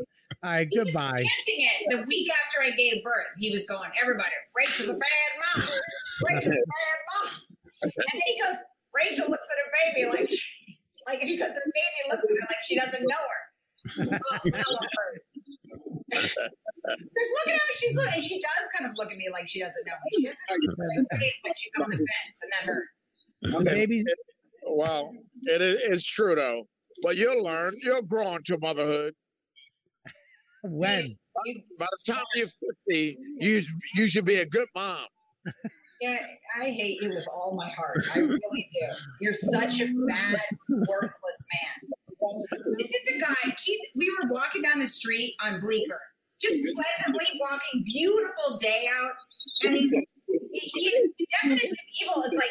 All 0.46 0.52
right, 0.52 0.68
He 0.70 0.76
goodbye. 0.78 1.24
chanting 1.26 1.26
it 1.58 1.86
the 1.90 2.04
week 2.06 2.30
after 2.30 2.62
I 2.62 2.70
gave 2.76 3.02
birth. 3.02 3.26
He 3.36 3.50
was 3.50 3.66
going, 3.66 3.90
everybody, 4.00 4.30
Rachel's 4.54 4.90
a 4.90 4.94
bad 4.94 5.30
mom. 5.42 5.66
Rachel's 6.28 6.54
a 6.54 6.70
bad 6.70 6.98
mom. 7.10 7.30
And 7.82 7.92
then 7.96 8.20
he 8.26 8.40
goes, 8.40 8.54
Rachel 8.94 9.28
looks 9.28 9.48
at 9.50 9.58
her 9.58 9.70
baby 9.92 10.08
like, 10.08 10.30
like 11.08 11.20
he 11.20 11.36
goes, 11.36 11.50
her 11.50 11.62
baby 11.74 12.10
looks 12.10 12.24
at 12.24 12.30
her 12.30 12.46
like 12.48 12.62
she 12.64 12.76
doesn't 12.76 13.02
know 13.02 13.16
her. 13.18 13.40
Oh, 13.98 14.38
that 14.44 14.66
one 14.70 14.88
hurt. 14.96 15.22
Because 16.08 16.36
look 16.38 17.48
at 17.48 17.52
how 17.54 17.74
she's 17.76 17.96
looking. 17.96 18.12
And 18.14 18.22
she 18.22 18.38
does 18.40 18.68
kind 18.78 18.88
of 18.90 18.96
look 18.96 19.10
at 19.10 19.16
me 19.16 19.26
like 19.32 19.48
she 19.48 19.58
doesn't 19.58 19.84
know 19.86 19.92
me. 19.92 20.20
She 20.20 20.26
has 20.26 20.36
this 20.48 20.60
like, 20.78 21.20
face 21.20 21.38
like 21.44 21.56
she's 21.56 21.72
on 21.82 21.90
the 21.90 21.96
fence, 21.96 22.38
and 22.42 22.52
that 22.52 22.64
hurt. 22.64 22.84
Maybe 23.74 24.04
Well, 24.62 25.10
it 25.44 25.60
is 25.60 25.78
it's 25.82 26.04
true 26.06 26.36
though. 26.36 26.68
But 27.02 27.16
you'll 27.16 27.42
learn. 27.42 27.74
You'll 27.82 28.02
grow 28.02 28.36
into 28.36 28.56
motherhood. 28.58 29.14
When 30.70 31.16
You- 31.46 31.62
By 31.78 31.86
the 32.06 32.12
time 32.12 32.24
you're 32.34 32.48
50, 32.88 33.18
you 33.38 33.62
you 33.94 34.06
should 34.06 34.24
be 34.24 34.36
a 34.36 34.46
good 34.46 34.68
mom. 34.74 35.06
Yeah, 36.00 36.18
I 36.60 36.70
hate 36.70 37.00
you 37.00 37.10
with 37.10 37.24
all 37.32 37.54
my 37.56 37.68
heart. 37.70 38.04
I 38.14 38.18
really 38.18 38.38
do. 38.72 38.86
You're 39.20 39.32
such 39.34 39.80
a 39.80 39.86
bad, 40.08 40.40
worthless 40.68 41.46
man. 41.54 41.90
This 42.78 42.90
is 42.90 43.16
a 43.16 43.20
guy, 43.20 43.54
Keith. 43.64 43.80
We 43.94 44.10
were 44.22 44.28
walking 44.32 44.62
down 44.62 44.78
the 44.78 44.86
street 44.88 45.34
on 45.42 45.58
Bleecker, 45.60 46.00
just 46.40 46.56
pleasantly 46.74 47.26
walking, 47.40 47.82
beautiful 47.84 48.58
day 48.58 48.86
out. 48.98 49.12
And 49.64 49.74
he, 49.76 49.88
he, 50.28 50.38
he's 50.52 51.02
the 51.18 51.26
definition 51.42 51.70
of 51.72 52.02
evil. 52.02 52.22
It's 52.26 52.34
like 52.34 52.50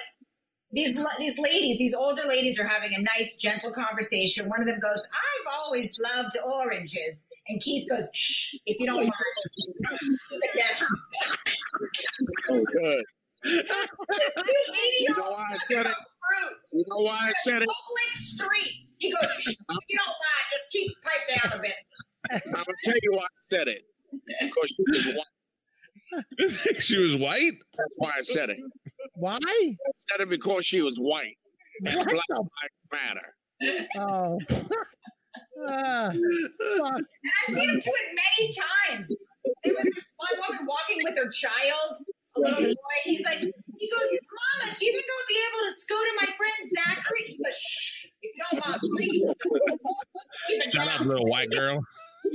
these 0.75 0.95
these 1.19 1.39
ladies, 1.39 1.79
these 1.79 1.95
older 1.95 2.23
ladies, 2.27 2.59
are 2.59 2.67
having 2.67 2.93
a 2.95 3.01
nice, 3.01 3.37
gentle 3.41 3.71
conversation. 3.71 4.49
One 4.49 4.61
of 4.61 4.67
them 4.67 4.79
goes, 4.81 5.07
"I've 5.13 5.53
always 5.61 5.97
loved 5.99 6.37
oranges," 6.45 7.27
and 7.47 7.61
Keith 7.61 7.89
goes, 7.89 8.09
"Shh, 8.13 8.55
if 8.65 8.79
you 8.79 8.85
don't 8.87 9.03
mind." 9.05 9.13
Keep. 9.55 9.87
Oh, 12.51 12.65
good. 12.73 13.05
This 13.43 13.63
You 14.37 14.73
idiot 14.73 15.17
know 15.17 15.31
why 15.31 15.45
I 15.51 15.57
said 15.59 15.85
it? 15.87 15.93
fruit. 15.93 16.57
You 16.73 16.83
know 16.89 17.03
why 17.03 17.17
I 17.29 17.33
said 17.43 17.61
it? 17.61 17.69
Oakland 17.69 18.15
Street. 18.15 18.73
He 18.97 19.11
goes, 19.11 19.31
"Shh, 19.39 19.49
if 19.49 19.85
you 19.89 19.97
don't 19.97 20.07
mind, 20.07 20.45
just 20.51 20.71
keep 20.71 20.91
the 20.91 21.09
pipe 21.09 21.51
down 21.51 21.59
a 21.59 21.61
bit. 21.61 21.73
I'm 22.31 22.51
gonna 22.53 22.65
tell 22.83 22.95
you 23.01 23.11
why 23.13 23.23
I 23.25 23.27
said 23.37 23.67
it. 23.67 23.83
Because 24.41 24.69
she 24.69 24.83
was 24.91 25.15
white. 25.15 26.79
she 26.79 26.97
was 26.97 27.17
white. 27.17 27.53
That's 27.77 27.93
why 27.97 28.11
I 28.17 28.21
said 28.21 28.49
it. 28.49 28.57
Why? 29.15 29.37
I 29.41 29.75
said 29.95 30.21
it 30.21 30.29
because 30.29 30.65
she 30.65 30.81
was 30.81 30.97
white. 30.97 31.37
And 31.85 31.95
What 31.95 32.09
black 32.09 32.23
the? 32.29 32.35
lives 32.39 32.49
matter. 32.91 33.87
Oh. 33.99 34.39
Ah, 35.67 36.11
fuck. 36.11 36.95
And 36.95 37.05
I've 37.47 37.53
seen 37.55 37.69
him 37.69 37.75
do 37.75 37.91
it 37.91 38.19
many 38.39 38.53
times. 38.53 39.15
There 39.63 39.73
was 39.73 39.83
this 39.95 40.09
one 40.17 40.39
woman 40.49 40.67
walking 40.67 40.99
with 41.03 41.17
her 41.17 41.29
child, 41.31 41.95
a 42.35 42.39
little 42.39 42.63
boy. 42.65 42.97
He's 43.05 43.23
like, 43.25 43.39
he 43.39 43.89
goes, 43.89 44.07
Mama, 44.11 44.75
do 44.77 44.85
you 44.85 44.91
think 44.91 45.05
I'll 45.05 45.27
be 45.27 45.39
able 45.47 45.61
to 45.67 45.73
scoot 45.79 45.97
to 45.97 46.13
my 46.21 46.29
friend 46.37 46.71
Zachary? 46.75 47.23
He 47.27 47.37
goes, 47.43 47.57
Shh, 47.57 48.05
if 48.21 48.35
you 48.35 48.43
don't 48.51 48.67
mind, 48.67 48.81
please. 48.95 49.23
Keep 50.49 50.61
it 50.67 50.73
Shut 50.73 50.87
up, 50.87 51.05
little 51.05 51.25
white 51.25 51.49
girl. 51.49 51.79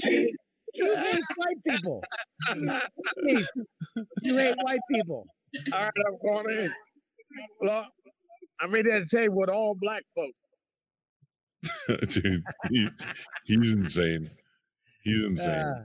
You 0.73 0.95
hate 0.97 1.21
white 1.37 1.57
people. 1.69 2.03
Keith, 3.27 3.49
You 4.23 4.37
hate 4.39 4.55
white 4.63 4.79
people. 4.89 5.27
All 5.73 5.85
right, 5.85 5.93
I'm 6.07 6.19
going 6.23 6.59
in. 6.59 6.73
Look, 7.63 7.85
I'm 8.61 8.75
in 8.75 9.07
tell 9.07 9.25
you 9.25 9.33
what 9.33 9.49
all 9.49 9.77
black 9.81 10.03
folks. 10.15 10.37
Dude, 12.15 12.43
he, 12.71 12.89
he's 13.45 13.73
insane. 13.73 14.31
He's 15.03 15.25
insane. 15.25 15.75
Ah. 15.77 15.85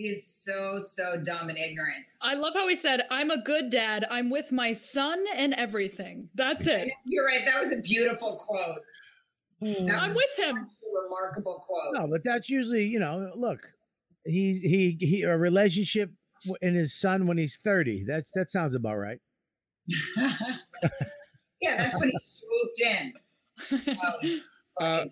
He's 0.00 0.26
so 0.26 0.78
so 0.78 1.20
dumb 1.22 1.48
and 1.50 1.58
ignorant. 1.58 2.04
I 2.22 2.34
love 2.34 2.54
how 2.54 2.66
he 2.68 2.74
said, 2.76 3.02
"I'm 3.10 3.30
a 3.30 3.40
good 3.42 3.70
dad. 3.70 4.06
I'm 4.10 4.30
with 4.30 4.50
my 4.52 4.72
son 4.72 5.22
and 5.34 5.52
everything." 5.54 6.28
That's 6.34 6.66
it. 6.66 6.90
You're 7.04 7.26
right. 7.26 7.44
That 7.44 7.58
was 7.58 7.72
a 7.72 7.80
beautiful 7.80 8.36
quote. 8.36 8.78
That 9.60 10.00
I'm 10.02 10.08
was 10.08 10.16
with 10.16 10.46
him. 10.46 10.56
a 10.56 11.02
remarkable 11.04 11.62
quote. 11.66 11.92
No, 11.94 12.06
but 12.06 12.24
that's 12.24 12.48
usually, 12.48 12.84
you 12.86 12.98
know, 12.98 13.30
look, 13.34 13.68
he's 14.24 14.60
he 14.62 14.96
he 15.00 15.22
a 15.22 15.36
relationship 15.36 16.10
w- 16.44 16.56
in 16.62 16.74
his 16.74 16.94
son 16.98 17.26
when 17.26 17.36
he's 17.36 17.58
30. 17.62 18.04
That 18.04 18.24
that 18.34 18.50
sounds 18.50 18.74
about 18.74 18.96
right. 18.96 19.18
yeah, 20.16 21.76
that's 21.76 22.00
when 22.00 22.10
he 22.10 22.18
swooped 22.18 22.80
in. 22.80 23.12
Uh, 24.80 24.96
fucking- 25.00 25.10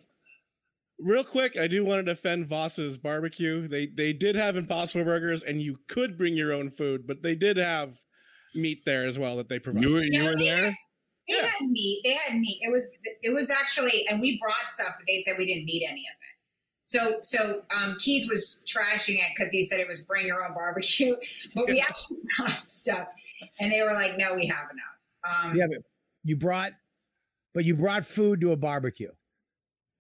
Real 1.01 1.23
quick, 1.25 1.57
I 1.57 1.69
do 1.69 1.85
want 1.85 2.05
to 2.05 2.13
defend 2.15 2.47
Voss's 2.49 2.99
barbecue. 2.99 3.69
They 3.69 3.87
they 3.87 4.13
did 4.13 4.35
have 4.35 4.57
Impossible 4.57 5.05
Burgers, 5.05 5.43
and 5.45 5.63
you 5.63 5.79
could 5.89 6.19
bring 6.19 6.37
your 6.37 6.53
own 6.53 6.71
food, 6.71 7.07
but 7.07 7.23
they 7.23 7.35
did 7.37 7.57
have 7.57 7.95
meat 8.55 8.85
there 8.85 9.07
as 9.07 9.19
well 9.19 9.37
that 9.37 9.49
they 9.49 9.59
provided. 9.61 9.89
You 9.89 9.95
were 9.95 10.03
you 10.03 10.25
were 10.25 10.37
there? 10.37 10.65
had- 10.67 10.75
They 11.29 11.35
had 11.37 11.61
meat. 11.69 12.01
They 12.05 12.15
had 12.15 12.39
meat. 12.39 12.59
It 12.63 12.73
was 12.73 12.91
it 13.23 13.33
was 13.33 13.51
actually, 13.51 14.07
and 14.11 14.21
we 14.21 14.41
brought 14.41 14.69
stuff, 14.69 14.95
but 14.99 15.07
they 15.07 15.21
said 15.21 15.37
we 15.39 15.47
didn't 15.47 15.67
need 15.67 15.87
any 15.89 16.01
of 16.01 16.17
it. 16.21 16.35
So 16.83 17.19
so 17.23 17.63
um, 17.77 17.97
Keith 18.01 18.29
was 18.29 18.63
trashing 18.67 19.17
it 19.19 19.31
because 19.37 19.53
he 19.53 19.67
said 19.67 19.79
it 19.79 19.87
was 19.87 20.03
bring 20.03 20.27
your 20.27 20.45
own 20.45 20.53
barbecue, 20.55 21.15
but 21.55 21.67
we 21.69 21.81
actually 21.81 22.19
brought 22.39 22.65
stuff, 22.67 23.07
and 23.61 23.71
they 23.71 23.83
were 23.83 23.93
like, 23.95 24.19
no, 24.19 24.35
we 24.35 24.47
have 24.47 24.67
enough. 24.71 25.45
Um, 25.45 25.57
Yeah, 25.57 25.67
but 25.69 25.79
you 26.25 26.35
brought 26.35 26.73
but 27.55 27.65
you 27.65 27.77
brought 27.77 28.05
food 28.05 28.41
to 28.41 28.51
a 28.53 28.57
barbecue. 28.57 29.11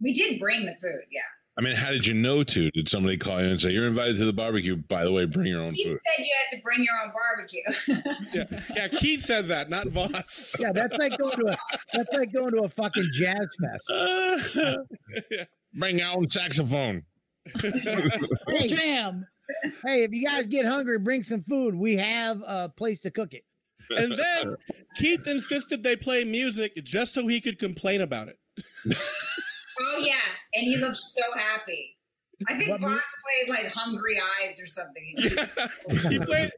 We 0.01 0.13
did 0.13 0.39
bring 0.39 0.67
the 0.67 0.75
food. 0.81 1.03
Yeah, 1.11 1.21
I 1.59 1.61
mean, 1.61 1.75
how 1.75 1.91
did 1.91 2.07
you 2.07 2.15
know 2.15 2.45
to? 2.45 2.71
Did 2.71 2.89
somebody 2.89 3.17
call 3.19 3.43
you 3.43 3.49
and 3.49 3.61
say 3.61 3.71
you're 3.71 3.89
invited 3.89 4.17
to 4.19 4.25
the 4.25 4.33
barbecue? 4.33 4.77
By 4.77 5.03
the 5.03 5.11
way, 5.11 5.25
bring 5.25 5.49
your 5.49 5.61
own 5.61 5.75
Keith 5.75 5.87
food. 5.89 5.99
said 6.07 6.25
you 6.25 6.33
had 6.39 6.57
to 6.57 6.63
bring 6.63 6.85
your 6.85 6.95
own 7.03 7.13
barbecue. 7.13 8.23
yeah, 8.33 8.61
yeah. 8.77 8.89
Keith 8.89 9.23
said 9.23 9.49
that, 9.49 9.69
not 9.69 9.89
Voss. 9.89 10.55
Yeah, 10.61 10.71
that's 10.73 10.97
like 10.99 11.19
going 11.19 11.37
to 11.37 11.47
a 11.49 11.57
that's 11.93 12.13
like 12.13 12.33
going 12.33 12.53
to 12.53 12.63
a 12.63 12.69
fucking 12.69 13.09
jazz 13.13 13.49
fest. 13.61 14.59
bring 15.75 15.99
your 15.99 16.17
own 16.17 16.29
saxophone. 16.31 17.03
Hey, 18.49 18.69
Jam. 18.69 19.27
hey, 19.85 20.03
if 20.05 20.13
you 20.13 20.25
guys 20.25 20.47
get 20.47 20.65
hungry, 20.65 20.99
bring 20.99 21.23
some 21.25 21.43
food. 21.43 21.75
We 21.75 21.97
have 21.97 22.41
a 22.47 22.69
place 22.69 23.01
to 23.01 23.11
cook 23.11 23.33
it. 23.35 23.43
And 23.91 24.13
then 24.13 24.55
Keith 24.97 25.27
insisted 25.27 25.83
they 25.83 25.97
play 25.97 26.25
music 26.25 26.75
just 26.85 27.15
so 27.15 27.27
he 27.27 27.41
could 27.41 27.59
complain 27.59 28.03
about 28.03 28.29
it. 28.29 28.39
Oh 29.81 29.99
yeah, 29.99 30.15
and 30.55 30.65
he 30.65 30.77
looked 30.77 30.97
so 30.99 31.23
happy. 31.37 31.97
I 32.49 32.55
think 32.57 32.71
What 32.71 32.81
Voss 32.81 32.91
mu- 32.91 33.47
played 33.47 33.65
like 33.65 33.73
Hungry 33.73 34.21
Eyes 34.41 34.61
or 34.63 34.67
something. 34.69 35.15
he 36.11 36.19
played. 36.21 36.51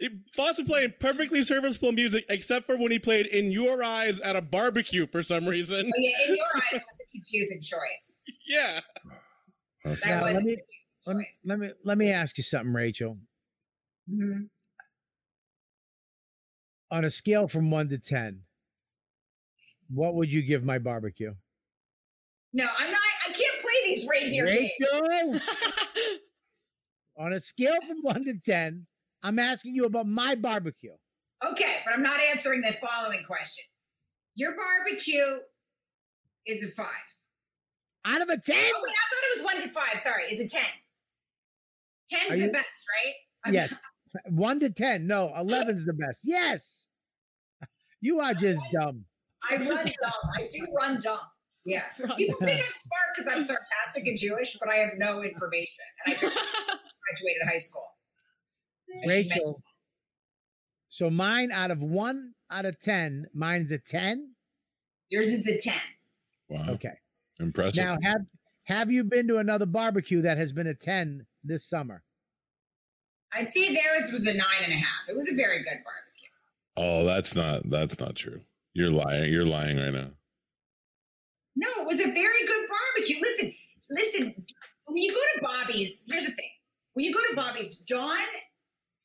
He, 0.00 0.08
Voss 0.34 0.58
was 0.58 0.66
playing 0.66 0.94
perfectly 0.98 1.42
serviceable 1.42 1.92
music, 1.92 2.24
except 2.28 2.66
for 2.66 2.76
when 2.76 2.90
he 2.90 2.98
played 2.98 3.26
"In 3.26 3.52
Your 3.52 3.84
Eyes" 3.84 4.20
at 4.22 4.34
a 4.34 4.42
barbecue 4.42 5.06
for 5.06 5.22
some 5.22 5.46
reason. 5.46 5.86
Oh 5.86 5.98
yeah, 5.98 6.10
in 6.28 6.36
your 6.36 6.44
eyes 6.56 6.80
was 6.86 6.98
a 7.00 7.10
confusing 7.12 7.60
choice. 7.60 8.24
Yeah. 8.48 8.80
That 9.84 9.98
Now, 10.06 10.22
was 10.24 10.34
let 10.34 10.42
me 10.42 10.56
confusing 10.56 10.64
let 11.06 11.16
me, 11.16 11.26
let 11.44 11.58
me 11.58 11.70
let 11.84 11.98
me 11.98 12.12
ask 12.12 12.36
you 12.36 12.44
something, 12.44 12.72
Rachel. 12.72 13.18
Mhm. 14.12 14.48
On 16.90 17.04
a 17.04 17.10
scale 17.10 17.46
from 17.46 17.70
one 17.70 17.88
to 17.90 17.98
ten, 17.98 18.40
what 19.88 20.16
would 20.16 20.32
you 20.32 20.42
give 20.42 20.64
my 20.64 20.78
barbecue? 20.78 21.34
No, 22.52 22.66
I'm 22.78 22.90
not. 22.90 23.00
I 23.28 23.32
can't 23.32 23.60
play 23.60 23.72
these 23.86 24.06
reindeer 24.08 24.46
games. 24.46 25.42
On 27.16 27.32
a 27.32 27.40
scale 27.40 27.76
from 27.86 27.98
one 28.02 28.24
to 28.24 28.34
ten, 28.44 28.86
I'm 29.22 29.38
asking 29.38 29.74
you 29.74 29.84
about 29.84 30.06
my 30.06 30.34
barbecue. 30.34 30.92
Okay, 31.46 31.76
but 31.84 31.94
I'm 31.94 32.02
not 32.02 32.18
answering 32.32 32.60
the 32.62 32.74
following 32.80 33.22
question. 33.24 33.64
Your 34.34 34.54
barbecue 34.56 35.38
is 36.46 36.64
a 36.64 36.68
five. 36.68 36.86
Out 38.06 38.22
of 38.22 38.28
a 38.30 38.38
ten? 38.38 38.56
Oh 38.56 38.80
wait, 38.82 38.94
I 38.94 39.14
thought 39.14 39.22
it 39.22 39.36
was 39.36 39.44
one 39.44 39.62
to 39.62 39.68
five. 39.68 40.00
Sorry, 40.00 40.24
is 40.24 40.40
it 40.40 40.50
ten? 40.50 40.62
Ten's 42.08 42.40
Are 42.42 42.46
the 42.46 42.52
best, 42.52 42.84
right? 43.04 43.14
I'm- 43.44 43.54
Yes. 43.54 43.74
One 44.28 44.58
to 44.60 44.70
ten. 44.70 45.06
No, 45.06 45.32
11's 45.38 45.84
the 45.84 45.92
best. 45.92 46.20
Yes. 46.24 46.86
You 48.02 48.18
are 48.20 48.32
just 48.32 48.58
dumb. 48.72 49.04
I 49.50 49.56
run 49.56 49.84
dumb. 49.84 50.12
I 50.34 50.48
do 50.50 50.66
run 50.74 51.00
dumb. 51.00 51.18
Yeah. 51.64 51.82
People 52.16 52.38
think 52.46 52.60
I'm 52.60 52.72
smart 52.72 53.08
because 53.14 53.28
I'm 53.28 53.42
sarcastic 53.42 54.06
and 54.06 54.16
Jewish, 54.18 54.56
but 54.58 54.68
I 54.70 54.76
have 54.76 54.92
no 54.96 55.22
information. 55.22 55.84
And 56.06 56.14
I 56.16 56.18
graduated 56.20 57.42
high 57.46 57.58
school. 57.58 57.84
I 58.88 59.00
should 59.00 59.08
mention- 59.08 59.30
Rachel. 59.38 59.62
So 60.92 61.08
mine 61.08 61.52
out 61.52 61.70
of 61.70 61.80
one 61.80 62.34
out 62.50 62.64
of 62.66 62.80
ten, 62.80 63.26
mine's 63.32 63.70
a 63.70 63.78
ten. 63.78 64.32
Yours 65.08 65.28
is 65.28 65.46
a 65.46 65.56
10. 65.58 65.74
Wow, 66.48 66.72
Okay. 66.74 66.94
impressive. 67.38 67.76
Now 67.84 67.96
have 68.02 68.22
have 68.64 68.90
you 68.90 69.04
been 69.04 69.28
to 69.28 69.36
another 69.38 69.66
barbecue 69.66 70.22
that 70.22 70.36
has 70.38 70.52
been 70.52 70.66
a 70.66 70.74
ten 70.74 71.26
this 71.44 71.64
summer? 71.68 72.02
I'd 73.32 73.50
say 73.50 73.72
theirs 73.72 74.10
was 74.10 74.26
a 74.26 74.34
nine 74.34 74.46
and 74.64 74.72
a 74.72 74.76
half. 74.76 75.08
It 75.08 75.14
was 75.14 75.30
a 75.30 75.36
very 75.36 75.58
good 75.58 75.78
barbecue. 75.84 76.28
oh, 76.76 77.04
that's 77.04 77.36
not 77.36 77.70
that's 77.70 78.00
not 78.00 78.16
true. 78.16 78.40
You're 78.74 78.90
lying. 78.90 79.32
You're 79.32 79.46
lying 79.46 79.76
right 79.78 79.92
now. 79.94 80.10
No, 81.60 81.68
it 81.82 81.86
was 81.86 82.00
a 82.00 82.10
very 82.12 82.46
good 82.46 82.66
barbecue. 82.68 83.16
Listen, 83.20 83.54
listen, 83.90 84.34
when 84.86 84.96
you 85.02 85.12
go 85.12 85.20
to 85.36 85.42
Bobby's, 85.42 86.02
here's 86.08 86.24
the 86.24 86.32
thing. 86.32 86.50
When 86.94 87.04
you 87.04 87.12
go 87.12 87.20
to 87.28 87.36
Bobby's, 87.36 87.76
Dawn, 87.78 88.16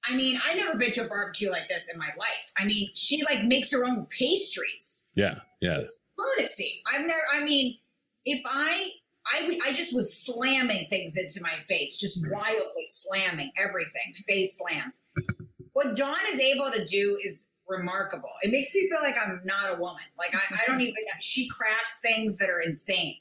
I 0.07 0.15
mean, 0.15 0.39
I've 0.47 0.55
never 0.57 0.77
been 0.77 0.91
to 0.91 1.05
a 1.05 1.07
barbecue 1.07 1.51
like 1.51 1.67
this 1.67 1.89
in 1.91 1.99
my 1.99 2.09
life. 2.17 2.51
I 2.57 2.63
mean, 2.65 2.87
she 2.95 3.23
like 3.25 3.43
makes 3.43 3.71
her 3.73 3.83
own 3.85 4.05
pastries. 4.09 5.07
Yeah, 5.15 5.39
yeah. 5.61 5.79
It's 5.79 5.99
lunacy. 6.17 6.81
I've 6.93 7.05
never, 7.05 7.19
I 7.33 7.43
mean, 7.43 7.77
if 8.25 8.41
I, 8.45 8.91
I, 9.33 9.47
would- 9.47 9.61
I 9.65 9.73
just 9.73 9.93
was 9.95 10.15
slamming 10.25 10.87
things 10.89 11.17
into 11.17 11.41
my 11.41 11.55
face, 11.67 11.97
just 11.97 12.23
wildly 12.31 12.85
slamming 12.87 13.51
everything, 13.57 14.13
face 14.27 14.57
slams. 14.57 15.01
What 15.73 15.97
Dawn 15.97 16.15
is 16.31 16.39
able 16.39 16.71
to 16.71 16.85
do 16.85 17.17
is 17.21 17.51
remarkable. 17.67 18.29
It 18.43 18.51
makes 18.51 18.73
me 18.75 18.89
feel 18.89 18.99
like 19.01 19.15
I'm 19.21 19.41
not 19.43 19.75
a 19.77 19.79
woman. 19.79 20.03
Like 20.17 20.35
I, 20.35 20.39
I 20.55 20.61
don't 20.67 20.81
even. 20.81 20.93
She 21.21 21.47
crafts 21.47 22.01
things 22.01 22.37
that 22.37 22.49
are 22.49 22.61
insane. 22.61 23.15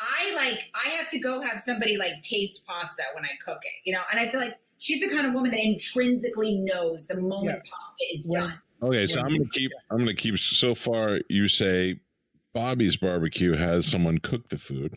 I 0.00 0.32
like. 0.36 0.70
I 0.74 0.88
have 0.90 1.08
to 1.10 1.18
go 1.18 1.40
have 1.42 1.58
somebody 1.60 1.96
like 1.96 2.22
taste 2.22 2.64
pasta 2.66 3.02
when 3.14 3.24
I 3.24 3.30
cook 3.44 3.58
it, 3.64 3.72
you 3.84 3.92
know. 3.92 4.02
And 4.10 4.20
I 4.20 4.28
feel 4.28 4.40
like 4.40 4.54
she's 4.78 5.00
the 5.00 5.14
kind 5.14 5.26
of 5.26 5.34
woman 5.34 5.50
that 5.50 5.60
intrinsically 5.64 6.56
knows 6.60 7.06
the 7.06 7.16
moment 7.20 7.62
pasta 7.64 8.04
is 8.12 8.26
When- 8.28 8.42
done. 8.42 8.60
Okay, 8.80 9.06
so 9.06 9.20
I'm 9.20 9.28
gonna 9.30 9.48
keep. 9.52 9.72
I'm 9.90 9.98
gonna 9.98 10.14
keep. 10.14 10.38
So 10.38 10.72
far, 10.74 11.18
you 11.28 11.48
say 11.48 11.98
Bobby's 12.54 12.94
barbecue 12.96 13.56
has 13.56 13.86
someone 13.86 14.18
cook 14.18 14.48
the 14.50 14.58
food. 14.58 14.96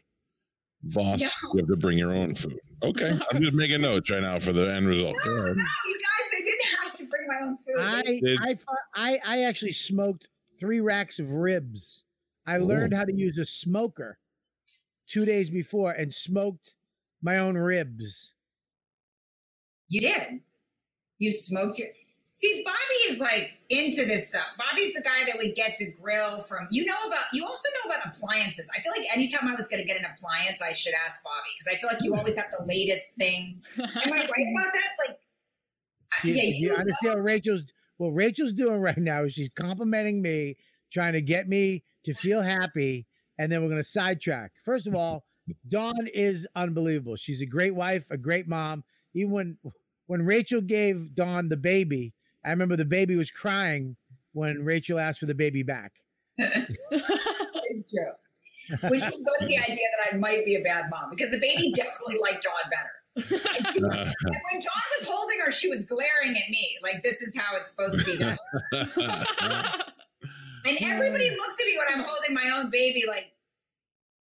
Voss, 0.84 1.20
No. 1.22 1.54
you 1.54 1.60
have 1.62 1.68
to 1.68 1.76
bring 1.78 1.98
your 1.98 2.12
own 2.12 2.36
food. 2.36 2.60
Okay, 2.84 3.20
I'm 3.32 3.42
just 3.42 3.54
making 3.54 3.82
notes 3.82 4.10
right 4.12 4.22
now 4.22 4.38
for 4.40 4.54
the 4.54 4.72
end 4.72 4.88
result. 4.88 5.16
No, 5.26 5.32
no, 5.34 5.42
ahead. 5.46 5.58
you 5.58 5.64
guys, 5.64 6.30
they 6.32 6.44
didn't 6.44 6.80
have 6.84 6.96
to 6.96 7.06
bring 7.06 7.21
my 7.32 7.48
own 7.48 7.58
food. 7.66 7.76
I 7.80 8.22
I 8.50 8.58
I 8.96 9.20
I 9.26 9.44
actually 9.44 9.72
smoked 9.72 10.28
three 10.60 10.80
racks 10.80 11.20
of 11.20 11.30
ribs. 11.32 12.04
I 12.46 12.58
oh. 12.58 12.66
learned 12.66 12.94
how 12.94 13.04
to 13.04 13.14
use 13.14 13.38
a 13.38 13.46
smoker 13.46 14.18
two 15.08 15.26
days 15.26 15.50
before 15.50 15.92
and 15.92 16.14
smoked 16.14 16.76
my 17.22 17.38
own 17.38 17.58
ribs. 17.58 18.32
You 19.90 20.02
did. 20.02 20.40
You 21.20 21.32
smoked 21.32 21.80
your. 21.80 21.90
See, 22.34 22.64
Bobby 22.66 23.14
is 23.14 23.20
like 23.20 23.52
into 23.70 24.06
this 24.06 24.30
stuff. 24.30 24.48
Bobby's 24.58 24.94
the 24.94 25.02
guy 25.02 25.26
that 25.26 25.36
would 25.38 25.54
get 25.54 25.78
the 25.78 25.92
grill 26.02 26.44
from. 26.44 26.68
You 26.72 26.86
know 26.86 26.98
about. 27.06 27.26
You 27.34 27.46
also 27.46 27.68
know 27.76 27.92
about 27.92 28.06
appliances. 28.16 28.72
I 28.76 28.80
feel 28.80 28.94
like 28.98 29.06
anytime 29.14 29.50
I 29.50 29.54
was 29.54 29.68
going 29.68 29.82
to 29.82 29.88
get 29.88 30.00
an 30.00 30.06
appliance, 30.06 30.62
I 30.62 30.72
should 30.72 30.94
ask 31.06 31.22
Bobby 31.24 31.50
because 31.60 31.76
I 31.76 31.80
feel 31.80 31.90
like 31.90 32.02
you 32.04 32.14
hmm. 32.14 32.20
always 32.20 32.38
have 32.38 32.48
the 32.58 32.66
latest 32.66 33.16
thing. 33.16 33.62
Am 33.78 33.90
I 34.14 34.20
right 34.20 34.26
about 34.26 34.72
this? 34.72 35.08
Like, 35.08 35.18
I- 35.18 35.31
You, 36.24 36.34
yeah, 36.34 36.44
you 36.44 36.54
you 36.56 36.76
understand 36.76 37.16
what 37.16 37.24
Rachel's 37.24 37.66
what 37.98 38.10
Rachel's 38.10 38.54
doing 38.54 38.82
right 38.82 38.98
now 38.98 39.24
is 39.24 39.34
she's 39.34 39.50
complimenting 39.56 40.22
me, 40.22 40.58
trying 40.92 41.14
to 41.14 41.22
get 41.22 41.48
me 41.48 41.84
to 42.06 42.14
feel 42.14 42.42
happy, 42.42 43.06
and 43.38 43.52
then 43.52 43.62
we're 43.62 43.70
gonna 43.70 43.84
sidetrack. 43.84 44.52
First 44.64 44.88
of 44.88 44.96
all, 44.96 45.24
Dawn 45.68 46.08
is 46.14 46.48
unbelievable. 46.56 47.16
She's 47.16 47.42
a 47.42 47.46
great 47.46 47.76
wife, 47.76 48.06
a 48.10 48.18
great 48.18 48.48
mom. 48.48 48.84
Even 49.14 49.32
when 49.32 49.58
when 50.08 50.26
Rachel 50.26 50.62
gave 50.62 51.16
Dawn 51.16 51.50
the 51.50 51.58
baby, 51.58 52.14
I 52.46 52.50
remember 52.50 52.76
the 52.76 52.86
baby 52.86 53.16
was 53.16 53.32
crying 53.32 53.96
when 54.34 54.64
Rachel 54.64 55.00
asked 55.00 55.20
for 55.20 55.26
the 55.26 55.36
baby 55.36 55.64
back. 55.64 55.94
it's 56.38 57.90
true. 57.90 58.80
Which 58.90 59.02
would 59.02 59.12
go 59.12 59.32
to 59.40 59.46
the 59.46 59.58
idea 59.58 59.88
that 59.98 60.14
I 60.14 60.18
might 60.18 60.46
be 60.46 60.56
a 60.56 60.62
bad 60.62 60.86
mom 60.90 61.10
because 61.10 61.32
the 61.32 61.40
baby 61.40 61.72
definitely 61.74 62.18
liked 62.22 62.44
Dawn 62.44 62.70
better. 62.70 63.01
And 63.16 63.26
when 63.26 64.62
John 64.62 64.84
was 64.98 65.08
holding 65.08 65.40
her, 65.46 65.52
she 65.52 65.68
was 65.70 65.86
glaring 65.86 66.32
at 66.32 66.50
me 66.50 66.78
like, 66.82 67.04
"This 67.04 67.22
is 67.22 67.36
how 67.36 67.56
it's 67.58 67.72
supposed 67.72 68.00
to 68.00 68.06
be 68.06 68.18
done." 68.18 68.38
And 70.66 70.78
everybody 70.82 71.30
looks 71.32 71.60
at 71.60 71.66
me 71.66 71.78
when 71.78 71.88
I'm 71.92 72.06
holding 72.06 72.34
my 72.34 72.52
own 72.56 72.70
baby 72.70 73.04
like, 73.08 73.32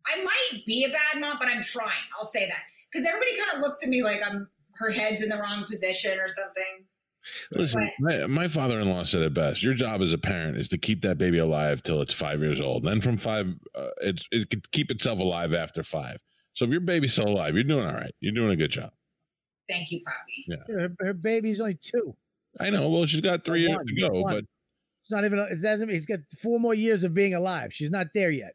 I 0.06 0.24
might 0.24 0.66
be 0.66 0.86
a 0.86 0.90
bad 0.90 1.20
mom, 1.20 1.38
but 1.40 1.48
I'm 1.48 1.64
trying. 1.64 1.92
I'll 2.18 2.26
say 2.26 2.48
that 2.48 2.62
because 2.92 3.06
everybody 3.06 3.36
kind 3.36 3.56
of 3.56 3.62
looks 3.62 3.84
at 3.84 3.90
me 3.90 4.04
like 4.04 4.22
I'm 4.26 4.48
her 4.76 4.92
head's 4.92 5.24
in 5.24 5.30
the 5.30 5.38
wrong 5.38 5.66
position 5.66 6.20
or 6.20 6.30
something. 6.30 6.86
Listen, 7.52 7.90
my, 8.00 8.26
my 8.28 8.48
father-in-law 8.48 9.04
said 9.04 9.22
it 9.22 9.34
best. 9.34 9.62
Your 9.62 9.74
job 9.74 10.02
as 10.02 10.14
a 10.14 10.18
parent 10.18 10.56
is 10.58 10.70
to 10.70 10.78
keep 10.78 11.02
that 11.02 11.18
baby 11.18 11.40
alive 11.40 11.84
till 11.84 12.02
it's 12.02 12.14
five 12.14 12.42
years 12.42 12.62
old. 12.62 12.84
Then 12.84 13.02
from 13.02 13.18
five, 13.18 13.54
uh, 13.76 13.88
it 14.02 14.24
it 14.32 14.50
could 14.50 14.72
keep 14.72 14.92
itself 14.92 15.20
alive 15.20 15.54
after 15.54 15.84
five. 15.84 16.20
So 16.58 16.66
if 16.66 16.72
your 16.72 16.80
baby's 16.80 17.14
still 17.14 17.28
alive, 17.28 17.54
you're 17.54 17.64
doing 17.64 17.86
all 17.86 17.94
right. 17.94 18.12
You're 18.20 18.34
doing 18.34 18.50
a 18.50 18.56
good 18.56 18.72
job. 18.72 18.90
Thank 19.70 19.92
you, 19.92 20.02
Poppy. 20.04 20.46
Yeah, 20.48 20.56
Her, 20.76 20.96
her 21.02 21.14
baby's 21.14 21.62
only 21.62 21.78
two. 21.80 22.16
I 22.60 22.72
know. 22.72 22.90
Well, 22.90 23.06
she's 23.06 23.22
got 23.22 23.44
three 23.46 23.62
years 23.62 23.78
to 23.86 23.96
go, 24.02 24.22
one. 24.22 24.34
but 24.34 24.44
It's 25.02 25.12
not 25.12 25.24
even. 25.24 25.38
It 25.38 25.62
doesn't. 25.62 25.88
He's 25.88 26.08
got 26.08 26.18
four 26.42 26.60
more 26.60 26.74
years 26.74 27.04
of 27.04 27.14
being 27.14 27.36
alive. 27.36 27.72
She's 27.72 27.92
not 27.92 28.08
there 28.16 28.32
yet. 28.32 28.54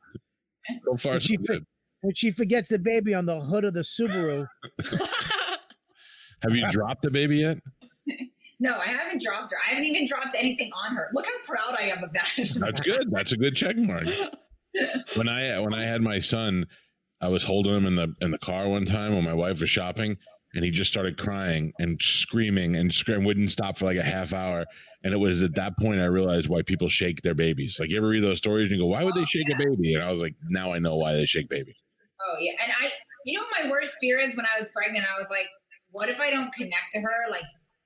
so 0.85 0.97
far, 0.97 1.13
When 1.13 1.21
she, 1.21 1.37
for- 1.37 1.43
good. 1.45 1.67
when 2.01 2.15
she 2.17 2.33
forgets 2.33 2.69
the 2.69 2.79
baby 2.81 3.15
on 3.15 3.25
the 3.25 3.41
hood 3.41 3.63
of 3.63 3.73
the 3.75 3.83
Subaru, 3.83 4.49
Have 6.43 6.57
you 6.57 6.69
dropped 6.73 7.03
the 7.03 7.11
baby 7.11 7.37
yet? 7.39 7.59
No, 8.59 8.79
I 8.79 8.87
haven't 8.87 9.23
dropped 9.23 9.53
her. 9.53 9.59
I 9.65 9.71
haven't 9.75 9.85
even 9.85 10.09
dropped 10.09 10.35
anything 10.37 10.73
on 10.89 10.97
her. 10.97 11.09
Look 11.13 11.27
how 11.27 11.33
proud 11.45 11.79
I 11.79 11.85
am 11.85 12.03
of 12.03 12.13
that. 12.15 12.51
That's 12.57 12.81
good. 12.81 13.13
That's 13.13 13.31
a 13.31 13.37
good 13.37 13.55
check 13.55 13.77
mark. 13.77 14.07
When 15.17 15.29
I 15.29 15.59
when 15.61 15.75
I 15.75 15.83
had 15.83 16.01
my 16.01 16.19
son, 16.19 16.67
I 17.23 17.29
was 17.29 17.45
holding 17.45 17.75
him 17.75 17.87
in 17.87 17.97
the 17.97 18.15
in 18.21 18.31
the 18.31 18.39
car 18.39 18.69
one 18.69 18.85
time 18.85 19.15
when 19.15 19.25
my 19.25 19.35
wife 19.35 19.61
was 19.61 19.71
shopping, 19.71 20.19
and 20.55 20.65
he 20.65 20.71
just 20.71 20.91
started 20.91 21.17
crying 21.17 21.73
and 21.79 22.01
screaming 22.03 22.77
and 22.77 22.93
screaming, 22.93 23.25
wouldn't 23.25 23.51
stop 23.51 23.79
for 23.79 23.87
like 23.87 23.97
a 23.97 24.03
half 24.03 24.33
hour. 24.33 24.65
And 25.05 25.15
it 25.15 25.19
was 25.19 25.43
at 25.43 25.55
that 25.55 25.79
point 25.79 26.01
I 26.01 26.05
realized 26.05 26.49
why 26.49 26.63
people 26.63 26.89
shake 26.89 27.23
their 27.23 27.35
babies. 27.35 27.79
Like 27.81 27.91
you 27.91 27.97
ever 27.97 28.09
read 28.09 28.23
those 28.23 28.39
stories 28.39 28.71
and 28.71 28.73
you 28.73 28.85
go, 28.85 28.87
"Why 28.87 29.05
would 29.05 29.15
they 29.15 29.23
oh, 29.23 29.27
shake 29.27 29.51
a 29.51 29.57
baby?" 29.57 29.95
And 29.95 30.03
I 30.03 30.11
was 30.11 30.21
like, 30.21 30.35
"Now 30.49 30.73
I 30.73 30.79
know 30.79 30.97
why 30.97 31.15
they 31.15 31.27
shake 31.27 31.49
babies." 31.49 31.77
Oh 32.21 32.37
yeah, 32.39 32.53
and 32.63 32.73
I, 32.81 32.91
you 33.25 33.39
know, 33.39 33.45
what 33.45 33.65
my 33.65 33.71
worst 33.71 33.97
fear 34.01 34.19
is 34.19 34.37
when 34.37 34.47
I 34.47 34.59
was 34.59 34.71
pregnant. 34.73 35.07
I 35.13 35.19
was 35.19 35.31
like, 35.31 35.47
what 35.93 36.09
if 36.09 36.21
I 36.21 36.31
don't 36.31 36.53
connect 36.53 36.93
to 36.93 37.01
her? 37.01 37.31
Like, 37.31 37.45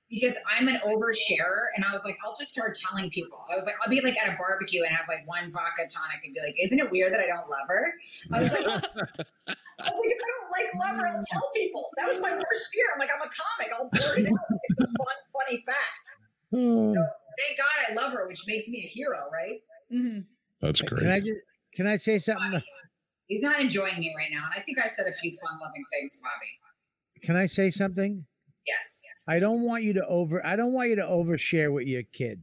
because 0.09 0.35
I'm 0.49 0.67
an 0.67 0.79
oversharer, 0.85 1.67
and 1.75 1.83
I 1.83 1.91
was 1.91 2.05
like, 2.05 2.17
I'll 2.23 2.35
just 2.35 2.51
start 2.51 2.75
telling 2.75 3.09
people. 3.09 3.37
I 3.51 3.55
was 3.55 3.65
like, 3.65 3.75
I'll 3.83 3.89
be 3.89 4.01
like 4.01 4.17
at 4.17 4.33
a 4.33 4.37
barbecue 4.37 4.83
and 4.83 4.95
have 4.95 5.05
like 5.09 5.27
one 5.27 5.51
vodka 5.51 5.83
tonic 5.91 6.23
and 6.23 6.33
be 6.33 6.39
like, 6.39 6.55
isn't 6.61 6.79
it 6.79 6.89
weird 6.89 7.11
that 7.13 7.19
I 7.19 7.27
don't 7.27 7.47
love 7.47 7.67
her? 7.67 7.93
I 8.33 8.39
was 8.41 8.51
like, 8.51 8.65
I 8.67 9.89
was 9.91 9.99
like, 9.99 10.11
if 10.13 10.21
I 10.23 10.29
don't 10.31 10.51
like 10.51 10.87
love 10.87 10.95
her, 10.97 11.07
I'll 11.07 11.23
tell 11.31 11.51
people. 11.55 11.85
That 11.97 12.07
was 12.07 12.21
my 12.21 12.31
worst 12.31 12.67
fear. 12.73 12.85
I'm 12.93 12.99
like, 12.99 13.09
I'm 13.13 13.21
a 13.21 13.29
comic. 13.29 13.73
I'll 13.77 13.89
blurt 13.89 14.19
it 14.19 14.27
out. 14.27 14.31
Like 14.49 14.59
it's 14.69 14.81
a 14.81 14.85
fun, 14.85 15.17
funny 15.45 15.63
fact. 15.65 16.05
Hmm. 16.51 16.93
So 16.93 17.07
thank 17.39 17.57
God 17.57 17.75
I 17.89 17.93
love 17.93 18.13
her, 18.13 18.27
which 18.27 18.41
makes 18.47 18.67
me 18.69 18.83
a 18.85 18.87
hero, 18.87 19.29
right? 19.31 19.59
Mhm. 19.93 20.25
That's 20.61 20.81
can 20.81 20.97
I 21.09 21.19
great. 21.19 21.25
just 21.25 21.39
can 21.73 21.85
I 21.87 21.97
say 21.97 22.17
something? 22.19 22.61
He's 23.27 23.41
not 23.43 23.59
enjoying 23.59 23.99
me 23.99 24.13
right 24.17 24.29
now, 24.31 24.45
and 24.45 24.53
I 24.55 24.61
think 24.63 24.79
I 24.79 24.87
said 24.87 25.05
a 25.05 25.11
few 25.11 25.31
fun-loving 25.33 25.83
things, 25.91 26.21
Bobby. 26.21 27.21
Can 27.21 27.35
I 27.35 27.45
say 27.45 27.69
something? 27.69 28.25
Yes. 28.67 29.03
I 29.27 29.39
don't 29.39 29.61
want 29.61 29.83
you 29.83 29.93
to 29.93 30.05
over. 30.07 30.45
I 30.45 30.55
don't 30.55 30.73
want 30.73 30.89
you 30.89 30.95
to 30.97 31.03
overshare 31.03 31.73
with 31.73 31.87
your 31.87 32.03
kid. 32.03 32.41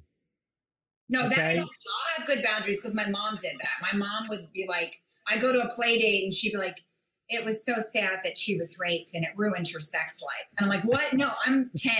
No, 1.09 1.29
that 1.29 1.39
I 1.39 1.55
don't. 1.57 1.62
I'll 1.68 2.18
have 2.18 2.27
good 2.27 2.43
boundaries 2.43 2.81
because 2.81 2.95
my 2.95 3.09
mom 3.09 3.37
did 3.41 3.53
that. 3.61 3.93
My 3.93 3.97
mom 3.97 4.29
would 4.29 4.51
be 4.53 4.66
like, 4.68 5.03
I 5.29 5.37
go 5.37 5.53
to 5.53 5.61
a 5.61 5.75
play 5.75 5.99
date 5.99 6.25
and 6.25 6.33
she'd 6.35 6.53
be 6.53 6.59
like, 6.59 6.83
it 7.29 7.45
was 7.45 7.64
so 7.64 7.75
sad 7.81 8.20
that 8.25 8.37
she 8.37 8.59
was 8.59 8.79
raped 8.81 9.14
and 9.14 9.25
it 9.25 9.31
ruined 9.37 9.68
her 9.68 9.81
sex 9.81 10.22
life. 10.22 10.49
And 10.57 10.64
I'm 10.64 10.70
like, 10.70 10.85
what? 10.85 11.12
No, 11.14 11.33
I'm 11.47 11.70
10. 11.77 11.93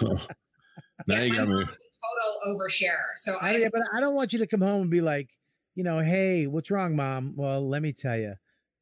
now 0.02 0.18
yeah, 1.06 1.22
you 1.22 1.30
my 1.30 1.36
got 1.36 1.48
me. 1.48 1.54
a 1.54 1.66
total 1.66 1.76
oversharer. 2.46 3.16
So 3.16 3.36
I, 3.40 3.54
I, 3.54 3.56
yeah, 3.56 3.68
but 3.72 3.82
I 3.92 4.00
don't 4.00 4.14
want 4.14 4.32
you 4.32 4.38
to 4.40 4.46
come 4.46 4.60
home 4.60 4.82
and 4.82 4.90
be 4.90 5.00
like, 5.00 5.28
you 5.74 5.84
know, 5.84 6.00
hey, 6.00 6.46
what's 6.46 6.70
wrong, 6.70 6.96
mom? 6.96 7.34
Well, 7.36 7.68
let 7.68 7.82
me 7.82 7.92
tell 7.92 8.16
you, 8.16 8.34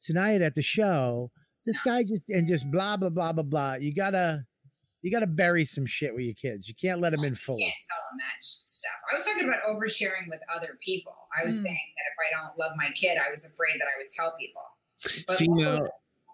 tonight 0.03 0.43
at 0.43 0.55
the 0.55 0.63
show, 0.63 1.31
this 1.69 1.81
guy 1.83 2.03
just 2.03 2.23
and 2.29 2.47
just 2.47 2.71
blah 2.71 2.97
blah 2.97 3.11
blah 3.11 3.33
blah 3.33 3.43
blah. 3.45 3.75
You 3.75 3.95
gotta, 3.95 4.45
you 5.03 5.11
gotta 5.11 5.27
bury 5.27 5.65
some 5.65 5.87
shit 5.87 6.13
with 6.15 6.25
your 6.25 6.35
kids. 6.35 6.67
You 6.69 6.75
can't 6.75 7.01
let 7.01 7.11
them 7.11 7.25
in 7.25 7.35
fully. 7.35 7.63
can't 7.63 7.75
tell 7.89 7.99
them 8.11 8.19
that 8.19 8.43
stuff. 8.43 8.93
I 9.11 9.15
was 9.15 9.25
talking 9.25 9.45
about 9.49 9.61
oversharing 9.69 10.29
with 10.29 10.41
other 10.55 10.79
people. 10.85 11.13
I 11.41 11.45
was 11.45 11.57
Hmm. 11.59 11.65
saying 11.65 11.93
that 11.97 12.05
if 12.13 12.37
I 12.41 12.43
don't 12.43 12.59
love 12.59 12.73
my 12.77 12.89
kid, 12.95 13.19
I 13.19 13.31
was 13.31 13.45
afraid 13.45 13.79
that 13.81 13.87
I 13.87 13.99
would 13.99 14.11
tell 14.11 14.35
people. 14.39 14.63
But 15.27 15.37
See 15.37 15.47
now, 15.49 15.79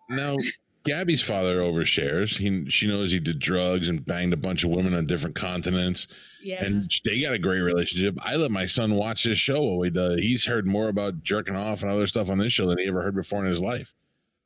now 0.08 0.36
Gabby's 0.84 1.22
father 1.22 1.60
overshares. 1.60 2.36
He 2.38 2.68
she 2.70 2.86
knows 2.86 3.10
he 3.12 3.18
did 3.20 3.38
drugs 3.38 3.88
and 3.88 4.04
banged 4.04 4.32
a 4.32 4.36
bunch 4.38 4.64
of 4.64 4.70
women 4.70 4.94
on 4.94 5.06
different 5.06 5.34
continents, 5.34 6.06
Yeah. 6.42 6.62
and 6.64 6.90
they 7.06 7.20
got 7.22 7.32
a 7.32 7.38
great 7.38 7.60
relationship. 7.60 8.16
I 8.20 8.36
let 8.36 8.50
my 8.50 8.66
son 8.66 8.94
watch 8.94 9.24
this 9.24 9.38
show. 9.38 9.62
What 9.62 9.78
we 9.78 9.90
do. 9.90 10.16
He's 10.18 10.44
heard 10.46 10.66
more 10.66 10.88
about 10.88 11.22
jerking 11.22 11.56
off 11.56 11.82
and 11.82 11.90
other 11.90 12.06
stuff 12.06 12.28
on 12.30 12.36
this 12.38 12.52
show 12.52 12.66
than 12.66 12.78
he 12.78 12.86
ever 12.86 13.02
heard 13.02 13.14
before 13.14 13.42
in 13.44 13.50
his 13.50 13.60
life, 13.60 13.94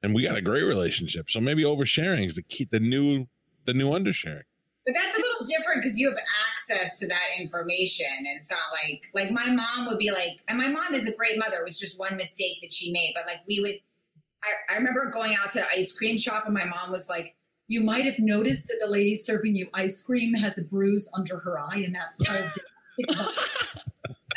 and 0.02 0.14
we 0.14 0.22
got 0.22 0.36
a 0.36 0.42
great 0.42 0.64
relationship. 0.64 1.30
So 1.30 1.40
maybe 1.40 1.64
oversharing 1.64 2.26
is 2.26 2.34
the 2.36 2.42
key, 2.42 2.66
the 2.70 2.80
new 2.80 3.26
the 3.64 3.74
new 3.74 3.90
undersharing. 3.90 4.42
But 4.86 4.94
that's 4.94 5.18
a 5.18 5.20
little 5.20 5.46
different 5.46 5.82
because 5.82 5.98
you 5.98 6.08
have 6.08 6.18
access 6.48 6.98
to 7.00 7.06
that 7.08 7.26
information. 7.38 8.06
And 8.18 8.26
it's 8.36 8.50
not 8.50 8.60
like 8.84 9.10
like 9.14 9.30
my 9.30 9.50
mom 9.50 9.86
would 9.88 9.98
be 9.98 10.10
like, 10.10 10.38
and 10.48 10.56
my 10.56 10.68
mom 10.68 10.94
is 10.94 11.08
a 11.08 11.14
great 11.14 11.38
mother. 11.38 11.58
It 11.58 11.64
was 11.64 11.78
just 11.78 11.98
one 11.98 12.16
mistake 12.16 12.58
that 12.62 12.72
she 12.72 12.92
made. 12.92 13.12
But 13.14 13.26
like 13.26 13.42
we 13.46 13.60
would 13.60 13.76
I, 14.42 14.74
I 14.74 14.76
remember 14.78 15.10
going 15.10 15.34
out 15.34 15.50
to 15.52 15.58
the 15.58 15.68
ice 15.70 15.96
cream 15.96 16.16
shop 16.16 16.44
and 16.46 16.54
my 16.54 16.64
mom 16.64 16.90
was 16.90 17.08
like, 17.08 17.34
You 17.66 17.82
might 17.82 18.04
have 18.04 18.18
noticed 18.18 18.68
that 18.68 18.78
the 18.80 18.90
lady 18.90 19.14
serving 19.14 19.56
you 19.56 19.68
ice 19.74 20.02
cream 20.02 20.34
has 20.34 20.58
a 20.58 20.64
bruise 20.64 21.10
under 21.16 21.38
her 21.38 21.58
eye, 21.58 21.82
and 21.84 21.94
that's 21.94 22.18
called 22.18 22.50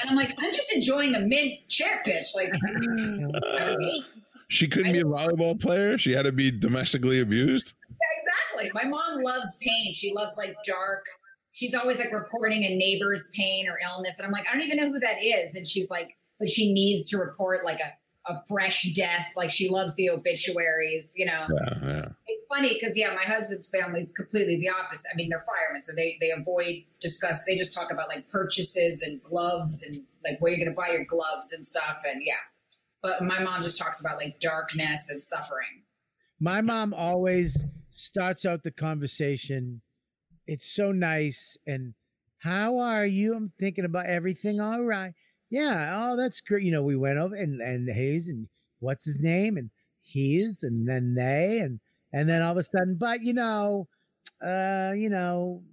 and 0.02 0.10
I'm 0.10 0.16
like, 0.16 0.34
I'm 0.38 0.54
just 0.54 0.74
enjoying 0.74 1.16
a 1.16 1.22
mint 1.22 1.60
chip 1.68 2.04
pitch. 2.04 2.28
Like 2.36 2.52
I 2.54 3.64
was 3.64 3.78
eight. 3.82 4.06
She 4.52 4.68
couldn't 4.68 4.92
be 4.92 5.00
a 5.00 5.06
volleyball 5.06 5.58
player. 5.58 5.98
She 5.98 6.12
had 6.12 6.24
to 6.24 6.34
be 6.34 6.52
domestically 6.52 7.22
abused. 7.22 7.74
Exactly. 8.18 8.70
My 8.74 8.84
mom 8.84 9.22
loves 9.22 9.58
pain. 9.62 9.94
She 9.94 10.14
loves 10.14 10.38
like 10.38 10.54
dark. 10.66 11.06
She's 11.54 11.74
always 11.74 12.00
like 12.00 12.12
reporting 12.12 12.66
a 12.66 12.76
neighbor's 12.76 13.32
pain 13.34 13.70
or 13.70 13.78
illness. 13.82 14.20
And 14.20 14.26
I'm 14.26 14.34
like, 14.34 14.46
I 14.50 14.54
don't 14.54 14.64
even 14.64 14.78
know 14.78 14.90
who 14.90 15.00
that 15.00 15.24
is. 15.24 15.56
And 15.56 15.66
she's 15.66 15.90
like, 15.90 16.18
but 16.38 16.50
she 16.50 16.74
needs 16.74 17.10
to 17.12 17.18
report 17.18 17.64
like 17.64 17.80
a, 17.80 18.30
a 18.30 18.44
fresh 18.46 18.92
death. 18.94 19.32
Like 19.38 19.52
she 19.52 19.70
loves 19.70 19.96
the 19.96 20.10
obituaries, 20.10 21.14
you 21.16 21.28
know. 21.28 21.48
Yeah, 21.50 21.88
yeah. 21.88 22.06
It's 22.28 22.44
funny 22.50 22.74
because 22.74 22.98
yeah, 22.98 23.14
my 23.16 23.24
husband's 23.24 23.70
family 23.70 24.02
is 24.02 24.12
completely 24.12 24.58
the 24.58 24.68
opposite. 24.68 25.08
I 25.14 25.16
mean, 25.16 25.30
they're 25.30 25.46
firemen, 25.48 25.82
so 25.82 25.96
they 25.96 26.18
they 26.20 26.32
avoid 26.32 26.84
discuss. 27.00 27.46
They 27.46 27.56
just 27.56 27.74
talk 27.74 27.90
about 27.90 28.10
like 28.10 28.28
purchases 28.28 29.02
and 29.02 29.22
gloves 29.24 29.82
and 29.82 30.02
like 30.26 30.42
where 30.42 30.52
you're 30.52 30.66
gonna 30.66 30.76
buy 30.76 30.90
your 30.90 31.06
gloves 31.06 31.54
and 31.54 31.64
stuff. 31.64 32.00
And 32.06 32.22
yeah, 32.26 32.34
but 33.02 33.22
my 33.22 33.40
mom 33.40 33.64
just 33.64 33.80
talks 33.80 34.00
about 34.00 34.18
like 34.18 34.40
darkness 34.40 35.10
and 35.10 35.22
suffering. 35.22 35.84
My 36.40 36.62
mom 36.62 36.94
always 36.94 37.64
starts 37.92 38.46
out 38.46 38.64
the 38.64 38.72
conversation. 38.72 39.82
It's 40.48 40.74
so 40.74 40.92
nice. 40.92 41.58
And 41.68 41.94
how 42.40 42.78
are 42.78 43.06
you? 43.06 43.36
I'm 43.36 43.52
thinking 43.60 43.86
about 43.86 44.08
everything. 44.08 44.60
All 44.60 44.84
right. 44.84 45.14
Yeah. 45.50 45.92
Oh, 45.94 46.18
that's 46.18 46.42
great. 46.42 46.64
You 46.64 46.72
know, 46.72 46.84
we 46.84 46.96
went 46.96 47.18
over 47.18 47.36
and, 47.36 47.62
and 47.62 47.90
Hayes 47.90 48.28
and 48.28 48.48
what's 48.80 49.06
his 49.06 49.20
name? 49.20 49.58
And 49.58 49.70
he's 50.02 50.64
and 50.64 50.88
then 50.88 51.14
they 51.14 51.60
and 51.60 51.80
and 52.14 52.28
then 52.28 52.42
all 52.42 52.52
of 52.52 52.58
a 52.58 52.64
sudden, 52.64 52.98
but 53.00 53.24
you 53.24 53.34
know, 53.34 53.88
uh, 54.44 54.94
you 54.96 55.10
know, 55.10 55.64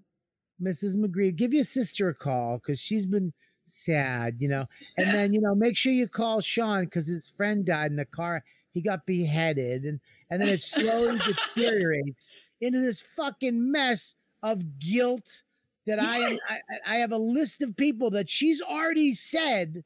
Mrs. 0.62 0.94
McGree, 0.94 1.34
give 1.34 1.52
your 1.52 1.64
sister 1.64 2.08
a 2.08 2.14
call 2.14 2.58
because 2.58 2.80
she's 2.80 3.06
been 3.06 3.32
sad, 3.68 4.36
you 4.38 4.48
know. 4.48 4.66
And 4.96 5.06
then, 5.14 5.32
you 5.32 5.40
know, 5.40 5.54
make 5.54 5.76
sure 5.76 5.92
you 5.92 6.08
call 6.08 6.40
Sean 6.40 6.84
because 6.84 7.06
his 7.06 7.28
friend 7.28 7.64
died 7.64 7.92
in 7.92 7.98
a 7.98 8.04
car. 8.04 8.44
He 8.74 8.80
got 8.80 9.06
beheaded, 9.06 9.84
and 9.84 10.00
and 10.30 10.40
then 10.40 10.48
it 10.48 10.60
slowly 10.60 11.18
deteriorates 11.18 12.30
into 12.60 12.80
this 12.80 13.02
fucking 13.16 13.70
mess 13.70 14.14
of 14.42 14.78
guilt 14.78 15.42
that 15.86 16.00
I. 16.00 16.18
Yes. 16.18 16.38
I, 16.48 16.54
I 16.54 16.94
I 16.94 16.98
have 16.98 17.12
a 17.12 17.18
list 17.18 17.62
of 17.62 17.76
people 17.76 18.10
that 18.10 18.28
she's 18.28 18.60
already 18.60 19.14
said 19.14 19.82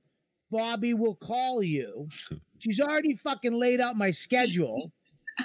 Bobby 0.53 0.95
will 0.95 1.14
call 1.16 1.62
you. 1.62 2.09
She's 2.59 2.78
already 2.78 3.16
fucking 3.16 3.55
laid 3.55 3.80
out 3.80 3.97
my 3.97 4.11
schedule 4.11 4.93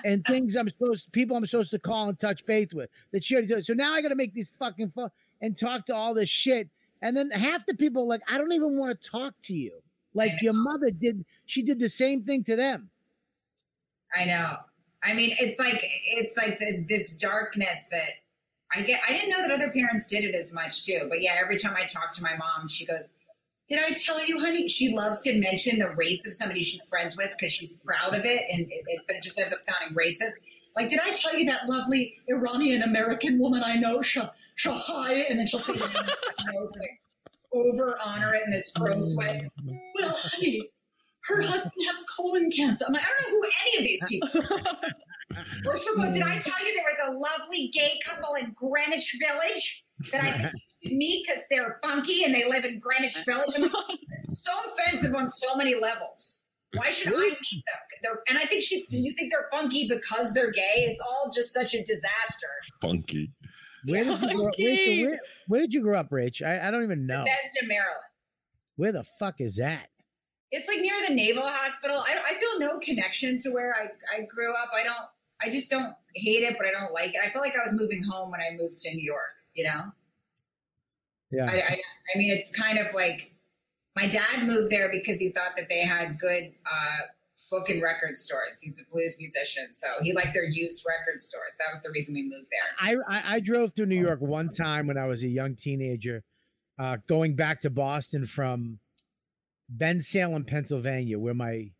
and 0.06 0.24
things 0.26 0.56
I'm 0.56 0.68
supposed 0.70 1.12
people 1.14 1.36
I'm 1.36 1.46
supposed 1.46 1.72
to 1.72 1.80
call 1.80 2.10
and 2.10 2.20
touch 2.20 2.44
faith 2.44 2.74
with 2.74 2.90
that 3.12 3.24
she 3.24 3.36
already 3.36 3.48
does. 3.48 3.66
So 3.66 3.74
now 3.74 3.94
I 3.94 4.02
got 4.02 4.10
to 4.10 4.16
make 4.16 4.34
these 4.34 4.52
fucking 4.60 4.92
phone 4.96 5.10
and 5.42 5.58
talk 5.58 5.86
to 5.88 5.96
all 5.96 6.14
this 6.14 6.30
shit. 6.30 6.70
And 7.02 7.16
then 7.16 7.30
half 7.32 7.66
the 7.66 7.76
people 7.76 8.04
are 8.04 8.08
like, 8.08 8.22
I 8.32 8.38
don't 8.38 8.54
even 8.54 8.78
want 8.78 9.02
to 9.02 9.10
talk 9.10 9.34
to 9.44 9.54
you. 9.54 9.72
Like 10.14 10.32
your 10.42 10.54
mother 10.54 10.90
did, 10.90 11.26
she 11.46 11.62
did 11.62 11.80
the 11.80 11.90
same 11.90 12.24
thing 12.24 12.44
to 12.46 12.56
them. 12.56 12.90
I 14.16 14.26
know. 14.26 14.58
I 15.04 15.14
mean, 15.14 15.36
it's 15.40 15.60
like 15.60 15.80
it's 15.82 16.36
like 16.38 16.60
the, 16.60 16.84
this 16.88 17.18
darkness 17.18 17.88
that 17.92 18.10
I 18.74 18.82
get 18.82 19.00
I 19.08 19.14
didn't 19.14 19.30
know 19.30 19.48
that 19.48 19.52
other 19.52 19.72
parents 19.72 20.08
did 20.08 20.24
it 20.24 20.36
as 20.36 20.54
much 20.54 20.86
too. 20.86 21.08
But 21.10 21.22
yeah, 21.22 21.36
every 21.40 21.58
time 21.58 21.76
I 21.78 21.84
talk 21.86 22.12
to 22.14 22.24
my 22.24 22.36
mom, 22.36 22.68
she 22.68 22.86
goes, 22.86 23.14
"Did 23.70 23.80
I 23.80 23.92
tell 23.92 24.26
you, 24.26 24.40
honey?" 24.40 24.68
She 24.68 24.94
loves 24.94 25.22
to 25.22 25.40
mention 25.40 25.80
the 25.80 25.92
race 25.92 26.26
of 26.26 26.34
somebody 26.34 26.64
she's 26.64 26.88
friends 26.90 27.16
with 27.16 27.32
because 27.38 27.54
she's 27.54 27.80
proud 27.80 28.16
of 28.16 28.26
it, 28.26 28.44
and 28.52 28.62
it, 28.62 28.84
it, 28.88 29.02
but 29.08 29.16
it 29.16 29.24
just 29.24 29.40
ends 29.40 29.54
up 29.54 29.60
sounding 29.60 29.96
racist. 29.96 30.34
Like, 30.78 30.90
did 30.90 31.00
I 31.04 31.12
tell 31.12 31.36
you 31.36 31.46
that 31.46 31.68
lovely 31.68 32.16
Iranian 32.28 32.84
American 32.84 33.40
woman 33.40 33.64
I 33.66 33.78
know, 33.78 34.04
Shah 34.04 34.30
Shahai? 34.56 35.26
And 35.28 35.40
then 35.40 35.48
she'll 35.48 35.60
say, 35.60 35.74
like, 35.74 35.92
over 37.52 37.98
honor 38.06 38.36
it 38.36 38.44
in 38.46 38.52
this 38.52 38.72
gross 38.74 39.16
way. 39.18 39.50
Well, 39.96 40.16
honey, 40.16 40.70
her 41.24 41.42
husband 41.42 41.74
has 41.88 42.06
colon 42.16 42.52
cancer. 42.52 42.86
I'm 42.88 42.94
like, 42.94 43.02
I 43.02 43.08
don't 43.22 43.34
know 43.34 43.40
who 43.40 43.50
any 43.66 43.78
of 43.80 43.84
these 43.84 44.06
people. 44.08 44.30
are. 44.52 45.40
Or 45.66 45.78
she'll 45.78 45.96
go, 45.96 46.12
did 46.12 46.22
I 46.22 46.38
tell 46.40 46.66
you 46.66 46.74
there 46.74 46.86
was 46.86 47.00
a 47.10 47.12
lovely 47.18 47.70
gay 47.74 48.00
couple 48.06 48.36
in 48.36 48.52
Greenwich 48.52 49.18
Village 49.20 49.84
that 50.12 50.24
I 50.24 50.32
think 50.32 50.54
meet 50.84 51.26
because 51.28 51.44
they're 51.50 51.80
funky 51.84 52.24
and 52.24 52.36
they 52.36 52.48
live 52.48 52.66
in 52.66 52.80
Greenwich 52.80 53.18
Village? 53.26 53.58
Like, 53.58 53.72
so 54.22 54.52
offensive 54.72 55.16
on 55.16 55.28
so 55.28 55.56
many 55.56 55.76
levels. 55.80 56.47
Why 56.74 56.90
should 56.92 57.14
I 57.14 57.20
meet 57.20 57.64
them? 57.66 57.82
They're, 58.04 58.22
and 58.30 58.38
I 58.38 58.46
think 58.46 58.64
she. 58.64 58.86
Do 58.88 58.98
you 58.98 59.14
think 59.14 59.32
they're 59.32 59.48
funky 59.52 59.88
because 59.88 60.34
they're 60.34 60.52
gay? 60.52 60.86
It's 60.88 61.00
all 61.00 61.32
just 61.34 61.54
such 61.54 61.74
a 61.74 61.84
disaster. 61.84 62.48
Funky. 62.82 63.32
Where 63.86 64.04
did 64.04 64.22
you 64.22 64.36
grow 64.36 64.48
up, 64.48 64.56
Rachel? 64.58 65.06
Where, 65.06 65.20
where 65.48 65.62
did 65.62 65.74
you 65.74 65.82
grow 65.82 65.98
up, 65.98 66.10
Rach? 66.10 66.46
I, 66.46 66.68
I 66.68 66.72
don't 66.72 66.84
even 66.84 67.06
know. 67.08 67.24
Bethesda, 67.24 67.68
Maryland. 67.68 68.02
Where 68.76 68.92
the 68.92 69.06
fuck 69.18 69.40
is 69.40 69.56
that? 69.58 69.88
It's 70.52 70.68
like 70.68 70.80
near 70.82 70.94
the 71.08 71.14
Naval 71.14 71.44
Hospital. 71.44 71.98
I, 71.98 72.18
I 72.32 72.34
feel 72.40 72.60
no 72.60 72.80
connection 72.80 73.40
to 73.40 73.50
where 73.52 73.74
I, 73.76 73.90
I 74.16 74.22
grew 74.24 74.54
up. 74.54 74.70
I 74.78 74.84
don't. 74.84 74.96
I 75.42 75.50
just 75.50 75.70
don't 75.70 75.94
hate 76.16 76.44
it, 76.44 76.56
but 76.58 76.68
I 76.68 76.72
don't 76.72 76.94
like 76.94 77.12
it. 77.12 77.22
I 77.24 77.30
feel 77.30 77.42
like 77.42 77.54
I 77.54 77.64
was 77.64 77.80
moving 77.80 78.04
home 78.04 78.32
when 78.32 78.42
I 78.42 78.56
moved 78.58 78.78
to 78.78 78.94
New 78.94 79.04
York. 79.04 79.36
You 79.54 79.66
know. 79.66 79.84
Yeah. 81.32 81.46
I, 81.50 81.56
I, 81.56 81.82
I 82.16 82.18
mean, 82.18 82.32
it's 82.32 82.52
kind 82.56 82.80
of 82.80 82.94
like 82.94 83.32
my 83.98 84.08
dad 84.08 84.46
moved 84.46 84.72
there 84.72 84.92
because 84.92 85.20
he 85.20 85.30
thought 85.30 85.58
that 85.58 85.68
they 85.70 85.80
had 85.80 86.20
good 86.20 86.44
uh, 86.72 86.98
book 87.50 87.70
and 87.70 87.82
record 87.82 88.16
stores. 88.16 88.62
He's 88.62 88.80
a 88.80 88.86
blues 88.94 89.18
musician, 89.18 89.74
so 89.74 89.88
he 90.02 90.14
liked 90.14 90.34
their 90.34 90.46
used 90.46 90.86
record 90.88 91.20
stores. 91.20 91.56
That 91.58 91.72
was 91.72 91.82
the 91.82 91.90
reason 91.90 92.14
we 92.14 92.24
moved 92.24 92.50
there. 92.52 93.00
I, 93.10 93.18
I 93.18 93.36
I 93.36 93.40
drove 93.40 93.74
through 93.74 93.88
New 93.88 94.00
York 94.00 94.22
one 94.22 94.50
time 94.50 94.86
when 94.86 94.98
I 95.00 95.08
was 95.08 95.24
a 95.24 95.28
young 95.28 95.56
teenager, 95.56 96.24
uh, 96.78 96.98
going 97.08 97.36
back 97.36 97.62
to 97.62 97.72
Boston 97.72 98.28
from 98.28 98.80
Bensalem, 99.76 100.46
Pennsylvania, 100.46 101.18
where 101.18 101.34
my 101.34 101.72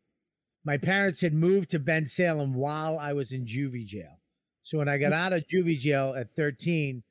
my 0.66 0.78
parents 0.78 1.22
had 1.22 1.34
moved 1.34 1.70
to 1.72 1.80
Bensalem 1.80 2.54
while 2.54 2.98
I 2.98 3.14
was 3.14 3.32
in 3.32 3.46
juvie 3.46 3.86
jail. 3.86 4.20
So 4.64 4.80
when 4.80 4.90
I 4.90 4.98
got 4.98 5.14
out 5.14 5.34
of 5.34 5.46
juvie 5.48 5.80
jail 5.80 6.16
at 6.18 6.36
13, 6.36 7.04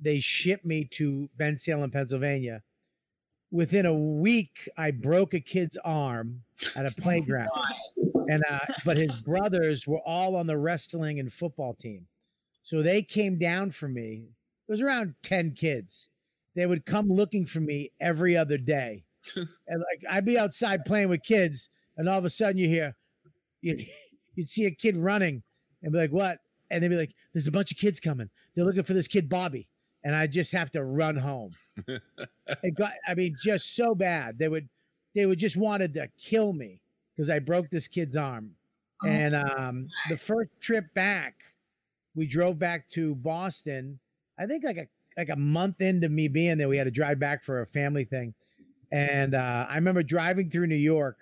they 0.00 0.18
shipped 0.18 0.64
me 0.64 0.84
to 0.92 1.28
Bensalem, 1.38 1.92
Pennsylvania. 1.92 2.62
Within 3.50 3.86
a 3.86 3.94
week, 3.94 4.68
I 4.76 4.90
broke 4.90 5.32
a 5.32 5.40
kid's 5.40 5.76
arm 5.84 6.42
at 6.74 6.86
a 6.86 6.90
playground, 7.00 7.50
and 8.28 8.42
uh, 8.48 8.58
but 8.84 8.96
his 8.96 9.12
brothers 9.24 9.86
were 9.86 10.00
all 10.00 10.36
on 10.36 10.46
the 10.46 10.58
wrestling 10.58 11.20
and 11.20 11.32
football 11.32 11.74
team, 11.74 12.06
so 12.62 12.82
they 12.82 13.02
came 13.02 13.38
down 13.38 13.70
for 13.70 13.88
me. 13.88 14.24
It 14.68 14.72
was 14.72 14.80
around 14.80 15.14
ten 15.22 15.52
kids. 15.52 16.08
They 16.54 16.66
would 16.66 16.86
come 16.86 17.08
looking 17.08 17.46
for 17.46 17.60
me 17.60 17.92
every 18.00 18.36
other 18.36 18.58
day, 18.58 19.04
and 19.36 19.46
like 19.68 20.02
I'd 20.10 20.24
be 20.24 20.38
outside 20.38 20.84
playing 20.84 21.08
with 21.08 21.22
kids, 21.22 21.68
and 21.96 22.08
all 22.08 22.18
of 22.18 22.24
a 22.24 22.30
sudden 22.30 22.58
you 22.58 22.68
hear, 22.68 22.96
you'd, 23.60 23.86
you'd 24.34 24.48
see 24.48 24.64
a 24.64 24.70
kid 24.72 24.96
running, 24.96 25.44
and 25.82 25.92
be 25.92 25.98
like, 25.98 26.10
"What?" 26.10 26.40
And 26.70 26.82
they'd 26.82 26.88
be 26.88 26.96
like, 26.96 27.14
"There's 27.32 27.46
a 27.46 27.52
bunch 27.52 27.70
of 27.70 27.78
kids 27.78 28.00
coming. 28.00 28.28
They're 28.54 28.64
looking 28.64 28.82
for 28.82 28.94
this 28.94 29.08
kid 29.08 29.28
Bobby." 29.28 29.68
And 30.06 30.14
I 30.14 30.28
just 30.28 30.52
have 30.52 30.70
to 30.70 30.84
run 30.84 31.16
home. 31.16 31.50
It 32.62 32.76
got, 32.76 32.92
I 33.08 33.14
mean, 33.14 33.34
just 33.42 33.74
so 33.74 33.92
bad. 33.92 34.38
They 34.38 34.46
would, 34.46 34.68
they 35.16 35.26
would 35.26 35.40
just 35.40 35.56
wanted 35.56 35.94
to 35.94 36.08
kill 36.16 36.52
me 36.52 36.80
because 37.10 37.28
I 37.28 37.40
broke 37.40 37.70
this 37.70 37.88
kid's 37.88 38.16
arm. 38.16 38.52
And 39.04 39.34
um, 39.34 39.88
the 40.08 40.16
first 40.16 40.50
trip 40.60 40.84
back, 40.94 41.34
we 42.14 42.24
drove 42.24 42.56
back 42.56 42.88
to 42.90 43.16
Boston. 43.16 43.98
I 44.38 44.46
think 44.46 44.62
like 44.62 44.76
a 44.76 44.86
like 45.16 45.28
a 45.28 45.36
month 45.36 45.80
into 45.80 46.08
me 46.08 46.28
being 46.28 46.56
there, 46.56 46.68
we 46.68 46.76
had 46.76 46.84
to 46.84 46.90
drive 46.92 47.18
back 47.18 47.42
for 47.42 47.62
a 47.62 47.66
family 47.66 48.04
thing. 48.04 48.32
And 48.92 49.34
uh, 49.34 49.66
I 49.68 49.74
remember 49.74 50.04
driving 50.04 50.50
through 50.50 50.68
New 50.68 50.76
York, 50.76 51.18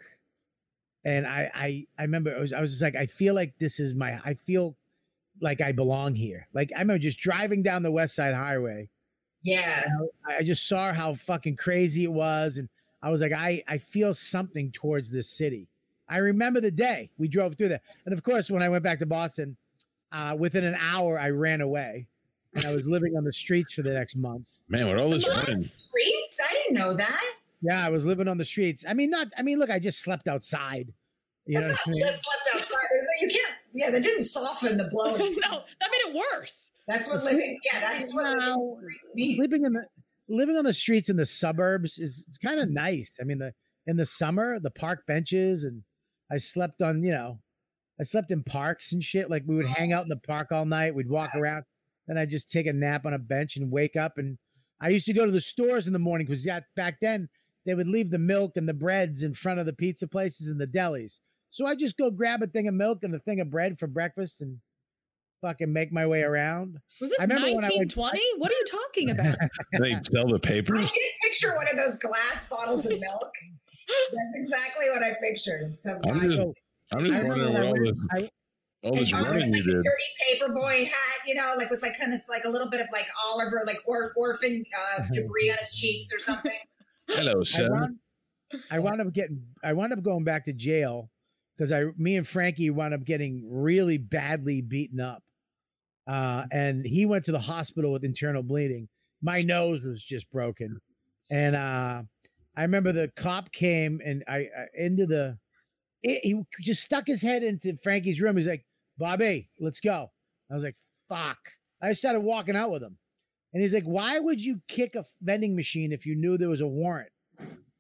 and 1.05 1.27
I 1.27 1.51
I 1.55 1.87
I 1.99 2.03
remember 2.03 2.37
I 2.37 2.41
was 2.41 2.53
I 2.53 2.61
was 2.61 2.71
just 2.71 2.83
like 2.83 2.97
I 2.97 3.07
feel 3.07 3.35
like 3.35 3.55
this 3.59 3.81
is 3.81 3.95
my 3.95 4.21
I 4.25 4.35
feel 4.35 4.77
like 5.41 5.61
I 5.61 5.73
belong 5.73 6.15
here. 6.15 6.47
Like 6.53 6.71
I 6.77 6.81
remember 6.81 6.99
just 7.01 7.19
driving 7.19 7.63
down 7.63 7.83
the 7.83 7.91
West 7.91 8.15
Side 8.15 8.35
Highway. 8.35 8.89
Yeah. 9.43 9.85
I, 10.27 10.37
I 10.39 10.43
just 10.43 10.67
saw 10.67 10.93
how 10.93 11.15
fucking 11.15 11.57
crazy 11.57 12.05
it 12.05 12.13
was, 12.13 12.57
and 12.57 12.69
I 13.03 13.11
was 13.11 13.21
like, 13.21 13.33
I 13.33 13.63
I 13.69 13.79
feel 13.79 14.15
something 14.15 14.71
towards 14.73 15.11
this 15.11 15.29
city. 15.29 15.69
I 16.09 16.19
remember 16.19 16.61
the 16.61 16.71
day 16.71 17.11
we 17.19 17.29
drove 17.29 17.55
through 17.57 17.69
there, 17.69 17.81
and 18.07 18.13
of 18.13 18.23
course, 18.23 18.51
when 18.51 18.63
I 18.63 18.69
went 18.69 18.85
back 18.85 18.99
to 19.01 19.07
Boston, 19.07 19.57
uh, 20.13 20.37
within 20.39 20.65
an 20.65 20.77
hour, 20.81 21.19
I 21.19 21.31
ran 21.31 21.61
away, 21.61 22.07
and 22.55 22.65
I 22.65 22.75
was 22.75 22.87
living 22.87 23.17
on 23.17 23.25
the 23.25 23.33
streets 23.33 23.75
for 23.75 23.83
the 23.83 23.93
next 23.93 24.17
month. 24.17 24.49
Man, 24.69 24.89
with 24.89 24.99
all 24.99 25.11
this 25.11 25.27
running, 25.29 25.63
Streets? 25.63 26.41
I 26.43 26.53
didn't 26.53 26.75
know 26.75 26.95
that. 26.95 27.23
Yeah, 27.63 27.85
I 27.85 27.89
was 27.89 28.07
living 28.07 28.29
on 28.29 28.37
the 28.37 28.45
streets. 28.45 28.85
I 28.87 28.93
mean, 28.93 29.09
not. 29.11 29.29
I 29.39 29.43
mean, 29.43 29.59
look, 29.59 29.71
I 29.71 29.79
just 29.79 30.01
slept 30.03 30.29
outside. 30.29 30.93
You 31.47 31.61
know, 31.61 31.69
That's 31.69 31.81
I 31.87 31.91
not 31.91 31.95
mean? 31.95 32.05
just 32.05 32.23
slept 32.25 32.57
outside. 32.57 32.87
There's 32.93 33.07
you 33.23 33.29
can't. 33.29 33.44
Yeah, 33.75 33.91
that 33.91 34.03
didn't 34.03 34.23
soften 34.23 34.79
the 34.79 34.89
blow. 34.89 35.17
no, 35.17 35.27
that 35.27 35.91
made 35.91 36.11
it 36.11 36.15
worse. 36.15 36.71
That's 36.87 37.09
what 37.09 37.23
living. 37.25 37.59
Yeah, 37.71 37.81
that's 37.81 38.15
what 38.15 38.39
No, 38.39 38.79
living 39.17 39.37
sleeping 39.37 39.65
in 39.65 39.73
the 39.73 39.85
living 40.29 40.57
on 40.57 40.65
the 40.65 40.73
streets 40.73 41.11
in 41.11 41.17
the 41.17 41.27
suburbs 41.27 41.99
is 41.99 42.25
it's 42.29 42.39
kind 42.39 42.61
of 42.61 42.71
nice. 42.71 43.17
I 43.21 43.25
mean, 43.25 43.39
the 43.39 43.53
in 43.87 43.97
the 43.97 44.07
summer, 44.07 44.59
the 44.61 44.71
park 44.71 45.05
benches, 45.07 45.65
and 45.65 45.83
I 46.31 46.39
slept 46.39 46.83
on, 46.83 47.03
you 47.03 47.11
know, 47.11 47.41
I 48.01 48.05
slept 48.05 48.31
in 48.31 48.43
parks 48.43 48.93
and 48.93 49.03
shit. 49.03 49.29
Like 49.29 49.43
we 49.47 49.57
would 49.57 49.67
hang 49.67 49.93
out 49.93 50.05
in 50.05 50.09
the 50.09 50.17
park 50.17 50.53
all 50.53 50.65
night. 50.65 50.95
We'd 50.95 51.11
walk 51.11 51.35
around, 51.35 51.65
then 52.07 52.19
I'd 52.19 52.31
just 52.31 52.51
take 52.51 52.67
a 52.67 52.73
nap 52.73 53.07
on 53.07 53.15
a 53.15 53.19
bench 53.19 53.57
and 53.57 53.71
wake 53.71 53.97
up. 53.97 54.19
And 54.19 54.39
I 54.81 54.89
used 54.89 55.07
to 55.07 55.13
go 55.13 55.27
to 55.27 55.33
the 55.33 55.41
stores 55.41 55.87
in 55.87 55.93
the 55.93 55.99
morning 55.99 56.27
because 56.27 56.47
yeah, 56.47 56.61
back 56.77 56.99
then 57.01 57.29
they 57.67 57.75
would 57.75 57.89
leave 57.89 58.11
the 58.11 58.19
milk 58.19 58.53
and 58.57 58.69
the 58.69 58.75
breads 58.75 59.23
in 59.23 59.35
front 59.35 59.61
of 59.61 59.67
the 59.67 59.73
pizza 59.73 60.07
places 60.07 60.49
and 60.49 60.61
the 60.61 60.67
delis. 60.67 61.19
So 61.55 61.65
I 61.67 61.77
just 61.77 61.97
go 61.97 62.11
grab 62.11 62.43
a 62.43 62.49
thing 62.49 62.67
of 62.67 62.75
milk 62.75 63.05
and 63.05 63.15
a 63.15 63.21
thing 63.21 63.39
of 63.39 63.49
bread 63.49 63.79
for 63.79 63.87
breakfast 63.87 64.41
and 64.41 64.59
fucking 65.41 65.73
make 65.73 65.93
my 65.93 66.05
way 66.05 66.25
around. 66.25 66.79
Was 67.01 67.11
this 67.11 67.21
I 67.21 67.23
remember 67.23 67.45
when 67.45 67.65
I 67.65 67.69
went- 67.69 67.95
1920? 67.97 68.21
What 68.39 68.51
are 68.51 68.55
you 68.55 68.65
talking 68.65 69.11
about? 69.11 69.37
they 69.79 69.97
sell 70.03 70.27
the 70.27 70.41
papers? 70.41 70.79
I 70.79 70.83
papers. 70.83 70.91
did 70.91 71.13
picture 71.23 71.55
one 71.55 71.69
of 71.71 71.77
those 71.77 71.97
glass 71.99 72.49
bottles 72.49 72.87
of 72.87 72.99
milk. 72.99 73.33
That's 73.89 74.35
exactly 74.35 74.87
what 74.91 75.05
I 75.05 75.15
pictured. 75.23 75.71
It's 75.71 75.85
some 75.85 76.01
I'm 76.05 76.19
guy. 76.19 76.27
just, 76.27 76.43
I'm 76.93 77.05
just 77.05 77.25
wondering 77.25 77.57
I 77.57 77.61
what 77.61 77.67
all 77.69 77.85
this, 77.85 77.97
I- 78.11 78.31
all 78.83 78.97
this 78.97 79.13
running 79.13 79.53
like 79.53 79.55
you 79.55 79.61
a 79.61 79.75
did. 79.75 79.85
dirty 79.85 80.43
paperboy 80.43 80.87
hat, 80.89 81.21
you 81.25 81.37
know, 81.37 81.55
like 81.57 81.71
with 81.71 81.83
like 81.83 81.97
kind 81.97 82.13
of 82.13 82.21
like 82.29 82.43
a 82.47 82.49
little 82.49 82.69
bit 82.69 82.81
of 82.81 82.89
like 82.93 83.07
Oliver, 83.29 83.63
like 83.65 83.79
or, 83.87 84.13
orphan 84.17 84.65
uh, 84.99 85.05
debris 85.13 85.53
on 85.53 85.59
his 85.59 85.73
cheeks 85.73 86.13
or 86.13 86.19
something. 86.19 86.59
Hello, 87.09 87.43
I 87.57 87.69
wound, 87.69 87.99
I 88.73 88.79
wound 88.81 89.01
up 89.01 89.13
getting 89.13 89.45
I 89.63 89.73
wound 89.73 89.93
up 89.93 90.03
going 90.03 90.25
back 90.25 90.47
to 90.47 90.53
jail 90.53 91.11
because 91.57 91.73
I 91.73 91.85
me 91.97 92.17
and 92.17 92.27
Frankie 92.27 92.71
wound 92.71 92.95
up 92.95 93.05
getting 93.05 93.45
really 93.51 93.99
badly 93.99 94.61
beaten 94.61 95.01
up. 95.01 95.23
Uh, 96.07 96.45
and 96.51 96.85
he 96.85 97.07
went 97.07 97.25
to 97.25 97.33
the 97.33 97.39
hospital 97.39 97.93
with 97.93 98.05
internal 98.05 98.43
bleeding. 98.43 98.89
My 99.23 99.43
nose 99.43 99.85
was 99.85 100.05
just 100.05 100.31
broken. 100.31 100.79
And 101.31 101.57
uh, 101.57 102.03
I 102.57 102.63
remember 102.63 102.93
the 102.93 103.11
cop 103.17 103.53
came 103.53 104.01
and 104.05 104.23
I, 104.29 104.37
I 104.37 104.49
into 104.75 105.07
the 105.07 105.39
it, 106.03 106.21
he 106.23 106.43
just 106.61 106.83
stuck 106.83 107.07
his 107.07 107.23
head 107.23 107.43
into 107.43 107.79
Frankie's 107.83 108.21
room. 108.21 108.37
He's 108.37 108.47
like, 108.47 108.67
Bobby, 108.99 109.49
let's 109.59 109.81
go. 109.81 110.11
I 110.51 110.55
was 110.55 110.63
like, 110.63 110.77
fuck. 111.09 111.39
I 111.81 111.93
started 111.93 112.21
walking 112.21 112.57
out 112.57 112.71
with 112.71 112.83
him. 112.83 112.99
And 113.53 113.63
he's 113.63 113.73
like, 113.75 113.85
why 113.85 114.19
would 114.19 114.41
you 114.41 114.61
kick 114.69 114.95
a 114.97 115.05
vending 115.23 115.57
machine 115.57 115.93
if 115.93 116.05
you 116.05 116.17
knew 116.17 116.37
there 116.37 116.49
was 116.49 116.61
a 116.61 116.67
warrant? 116.67 117.11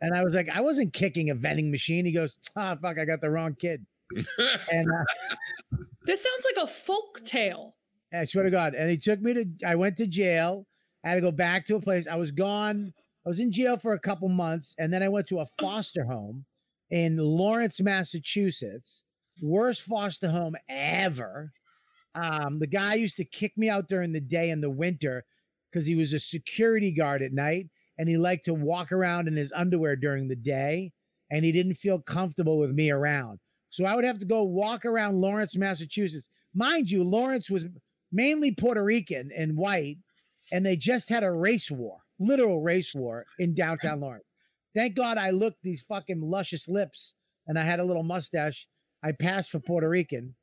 And 0.00 0.14
I 0.14 0.22
was 0.22 0.34
like, 0.34 0.48
I 0.48 0.60
wasn't 0.60 0.92
kicking 0.92 1.30
a 1.30 1.34
vending 1.34 1.70
machine. 1.70 2.04
He 2.04 2.12
goes, 2.12 2.38
ah, 2.56 2.76
fuck, 2.80 2.98
I 2.98 3.04
got 3.04 3.20
the 3.20 3.30
wrong 3.30 3.54
kid. 3.54 3.86
and 4.70 4.88
uh, 4.90 5.04
This 6.04 6.22
sounds 6.22 6.44
like 6.44 6.64
a 6.64 6.68
folk 6.68 7.24
tale. 7.24 7.76
I 8.12 8.24
swear 8.24 8.44
to 8.44 8.50
God. 8.50 8.74
And 8.74 8.90
he 8.90 8.96
took 8.96 9.20
me 9.20 9.34
to, 9.34 9.46
I 9.66 9.74
went 9.74 9.96
to 9.96 10.06
jail. 10.06 10.66
I 11.04 11.10
had 11.10 11.14
to 11.16 11.20
go 11.20 11.32
back 11.32 11.66
to 11.66 11.76
a 11.76 11.80
place. 11.80 12.06
I 12.06 12.16
was 12.16 12.30
gone. 12.30 12.92
I 13.24 13.28
was 13.28 13.40
in 13.40 13.50
jail 13.52 13.76
for 13.76 13.92
a 13.92 13.98
couple 13.98 14.28
months. 14.28 14.74
And 14.78 14.92
then 14.92 15.02
I 15.02 15.08
went 15.08 15.26
to 15.28 15.40
a 15.40 15.46
foster 15.58 16.04
home 16.04 16.44
in 16.90 17.16
Lawrence, 17.16 17.80
Massachusetts. 17.80 19.02
Worst 19.42 19.82
foster 19.82 20.30
home 20.30 20.54
ever. 20.68 21.52
Um, 22.14 22.60
the 22.60 22.66
guy 22.68 22.94
used 22.94 23.16
to 23.16 23.24
kick 23.24 23.56
me 23.56 23.68
out 23.68 23.88
during 23.88 24.12
the 24.12 24.20
day 24.20 24.50
in 24.50 24.60
the 24.60 24.70
winter 24.70 25.24
because 25.70 25.86
he 25.86 25.96
was 25.96 26.12
a 26.12 26.20
security 26.20 26.92
guard 26.92 27.22
at 27.22 27.32
night 27.32 27.68
and 27.98 28.08
he 28.08 28.16
liked 28.16 28.46
to 28.46 28.54
walk 28.54 28.92
around 28.92 29.28
in 29.28 29.36
his 29.36 29.52
underwear 29.52 29.96
during 29.96 30.28
the 30.28 30.36
day 30.36 30.92
and 31.30 31.44
he 31.44 31.52
didn't 31.52 31.74
feel 31.74 31.98
comfortable 31.98 32.58
with 32.58 32.70
me 32.70 32.90
around. 32.90 33.38
So 33.70 33.84
I 33.84 33.94
would 33.96 34.04
have 34.04 34.18
to 34.20 34.24
go 34.24 34.42
walk 34.44 34.84
around 34.84 35.20
Lawrence, 35.20 35.56
Massachusetts. 35.56 36.28
Mind 36.54 36.90
you, 36.90 37.02
Lawrence 37.02 37.50
was 37.50 37.66
mainly 38.12 38.52
Puerto 38.52 38.84
Rican 38.84 39.30
and 39.36 39.56
white, 39.56 39.98
and 40.52 40.64
they 40.64 40.76
just 40.76 41.08
had 41.08 41.24
a 41.24 41.32
race 41.32 41.70
war, 41.70 41.98
literal 42.20 42.62
race 42.62 42.94
war 42.94 43.26
in 43.38 43.54
downtown 43.54 44.00
Lawrence. 44.00 44.26
Thank 44.74 44.94
God 44.94 45.18
I 45.18 45.30
looked 45.30 45.62
these 45.62 45.82
fucking 45.82 46.20
luscious 46.20 46.68
lips 46.68 47.14
and 47.46 47.58
I 47.58 47.62
had 47.62 47.80
a 47.80 47.84
little 47.84 48.02
mustache. 48.02 48.66
I 49.02 49.12
passed 49.12 49.50
for 49.50 49.60
Puerto 49.60 49.88
Rican. 49.88 50.34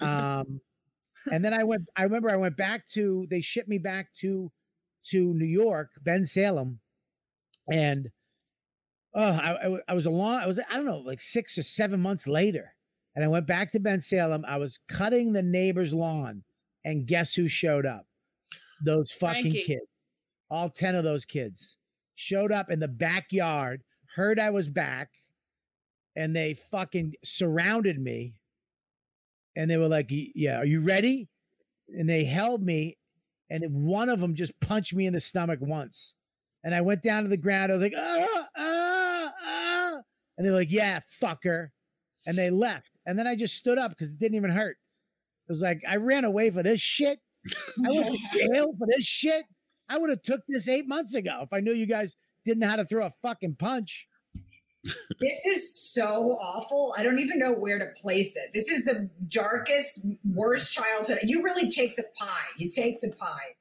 Um, 0.00 0.60
and 1.32 1.44
then 1.44 1.54
I 1.54 1.64
went, 1.64 1.82
I 1.96 2.04
remember 2.04 2.30
I 2.30 2.36
went 2.36 2.56
back 2.56 2.86
to, 2.94 3.26
they 3.30 3.40
shipped 3.40 3.68
me 3.68 3.78
back 3.78 4.08
to, 4.20 4.50
to 5.06 5.34
New 5.34 5.46
York, 5.46 5.90
Bensalem. 6.02 6.78
And 7.70 8.08
oh, 9.14 9.22
I, 9.22 9.66
I, 9.66 9.78
I 9.88 9.94
was 9.94 10.06
a 10.06 10.10
long, 10.10 10.40
I 10.40 10.46
was, 10.46 10.58
I 10.58 10.74
don't 10.74 10.86
know, 10.86 10.98
like 10.98 11.20
six 11.20 11.58
or 11.58 11.62
seven 11.62 12.00
months 12.00 12.26
later. 12.26 12.74
And 13.14 13.24
I 13.24 13.28
went 13.28 13.46
back 13.46 13.72
to 13.72 13.80
Bensalem. 13.80 14.44
I 14.46 14.58
was 14.58 14.78
cutting 14.88 15.32
the 15.32 15.42
neighbor's 15.42 15.92
lawn. 15.92 16.44
And 16.84 17.06
guess 17.06 17.34
who 17.34 17.48
showed 17.48 17.84
up? 17.84 18.06
Those 18.82 19.10
fucking 19.12 19.42
Frankie. 19.42 19.62
kids. 19.62 19.86
All 20.50 20.68
10 20.68 20.94
of 20.94 21.04
those 21.04 21.24
kids 21.24 21.76
showed 22.14 22.52
up 22.52 22.70
in 22.70 22.80
the 22.80 22.88
backyard, 22.88 23.82
heard 24.14 24.40
I 24.40 24.50
was 24.50 24.68
back, 24.68 25.10
and 26.16 26.34
they 26.34 26.54
fucking 26.54 27.14
surrounded 27.24 27.98
me. 27.98 28.34
And 29.56 29.70
they 29.70 29.76
were 29.76 29.88
like, 29.88 30.06
Yeah, 30.08 30.58
are 30.58 30.64
you 30.64 30.80
ready? 30.80 31.28
And 31.88 32.08
they 32.08 32.24
held 32.24 32.62
me, 32.62 32.98
and 33.50 33.64
one 33.84 34.08
of 34.08 34.20
them 34.20 34.34
just 34.34 34.58
punched 34.60 34.94
me 34.94 35.06
in 35.06 35.12
the 35.12 35.20
stomach 35.20 35.60
once. 35.60 36.14
And 36.64 36.74
I 36.74 36.80
went 36.80 37.02
down 37.02 37.22
to 37.22 37.28
the 37.28 37.36
ground. 37.36 37.70
I 37.70 37.74
was 37.74 37.82
like, 37.82 37.94
ah, 37.96 38.46
ah, 38.56 39.32
ah. 39.44 39.96
And 40.36 40.46
they 40.46 40.50
were 40.50 40.56
like, 40.56 40.72
Yeah, 40.72 41.00
fucker. 41.22 41.68
And 42.26 42.36
they 42.36 42.50
left. 42.50 42.90
And 43.06 43.18
then 43.18 43.26
I 43.26 43.36
just 43.36 43.56
stood 43.56 43.78
up 43.78 43.90
because 43.90 44.10
it 44.10 44.18
didn't 44.18 44.36
even 44.36 44.50
hurt. 44.50 44.76
It 45.48 45.52
was 45.52 45.62
like, 45.62 45.82
I 45.88 45.96
ran 45.96 46.24
away 46.24 46.50
for 46.50 46.62
this 46.62 46.80
shit. 46.80 47.20
I 47.84 47.90
went 47.90 48.18
to 48.32 48.38
jail 48.52 48.74
for 48.78 48.86
this 48.86 49.06
shit. 49.06 49.44
I 49.88 49.96
would 49.96 50.10
have 50.10 50.22
took 50.22 50.42
this 50.46 50.68
eight 50.68 50.86
months 50.86 51.14
ago 51.14 51.40
if 51.42 51.52
I 51.52 51.60
knew 51.60 51.72
you 51.72 51.86
guys 51.86 52.16
didn't 52.44 52.60
know 52.60 52.68
how 52.68 52.76
to 52.76 52.84
throw 52.84 53.06
a 53.06 53.12
fucking 53.22 53.56
punch. 53.58 54.06
This 55.20 55.44
is 55.46 55.92
so 55.92 56.38
awful. 56.40 56.94
I 56.96 57.02
don't 57.02 57.18
even 57.18 57.38
know 57.38 57.52
where 57.52 57.78
to 57.78 57.86
place 58.00 58.36
it. 58.36 58.52
This 58.54 58.68
is 58.68 58.84
the 58.84 59.08
darkest, 59.28 60.06
worst 60.32 60.72
childhood. 60.72 61.18
You 61.24 61.42
really 61.42 61.70
take 61.70 61.96
the 61.96 62.04
pie. 62.18 62.46
You 62.56 62.68
take 62.70 63.00
the 63.00 63.10
pie. 63.10 63.54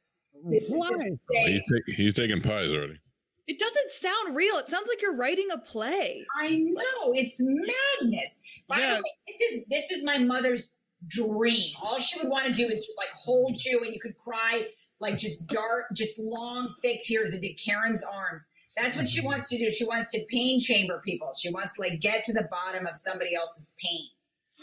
This 0.49 0.69
Why? 0.69 0.89
Oh, 0.91 0.99
he's, 0.99 1.19
insane. 1.29 1.61
ta- 1.69 1.93
he's 1.93 2.13
taking 2.13 2.41
pies 2.41 2.69
already. 2.69 2.99
It 3.47 3.59
doesn't 3.59 3.91
sound 3.91 4.35
real. 4.35 4.57
It 4.57 4.67
sounds 4.67 4.89
like 4.89 5.01
you're 5.01 5.15
writing 5.15 5.47
a 5.53 5.57
play. 5.57 6.25
I 6.37 6.57
know 6.57 7.13
it's 7.13 7.37
madness. 7.39 8.41
By 8.67 8.79
Yeah. 8.79 8.95
the 8.95 9.01
way, 9.01 9.11
this 9.27 9.41
is 9.41 9.63
this 9.69 9.91
is 9.91 10.03
my 10.03 10.17
mother's 10.17 10.75
dream. 11.07 11.71
All 11.81 11.99
she 11.99 12.19
would 12.19 12.29
want 12.29 12.45
to 12.45 12.51
do 12.51 12.67
is 12.67 12.85
just 12.85 12.97
like 12.97 13.09
hold 13.13 13.63
you, 13.63 13.81
and 13.83 13.93
you 13.93 13.99
could 14.01 14.17
cry 14.17 14.67
like 14.99 15.17
just 15.17 15.47
dark, 15.47 15.85
just 15.93 16.19
long, 16.19 16.75
thick 16.81 17.01
tears 17.03 17.33
into 17.33 17.53
Karen's 17.53 18.03
arms. 18.03 18.49
That's 18.75 18.97
what 18.97 19.07
she 19.07 19.19
mm-hmm. 19.19 19.27
wants 19.27 19.49
to 19.49 19.57
do. 19.57 19.71
She 19.71 19.85
wants 19.85 20.11
to 20.11 20.23
pain 20.29 20.59
chamber 20.59 21.01
people. 21.03 21.33
She 21.39 21.49
wants 21.49 21.73
to 21.75 21.81
like 21.81 21.99
get 21.99 22.23
to 22.25 22.33
the 22.33 22.47
bottom 22.51 22.85
of 22.85 22.97
somebody 22.97 23.35
else's 23.35 23.75
pain. 23.81 24.07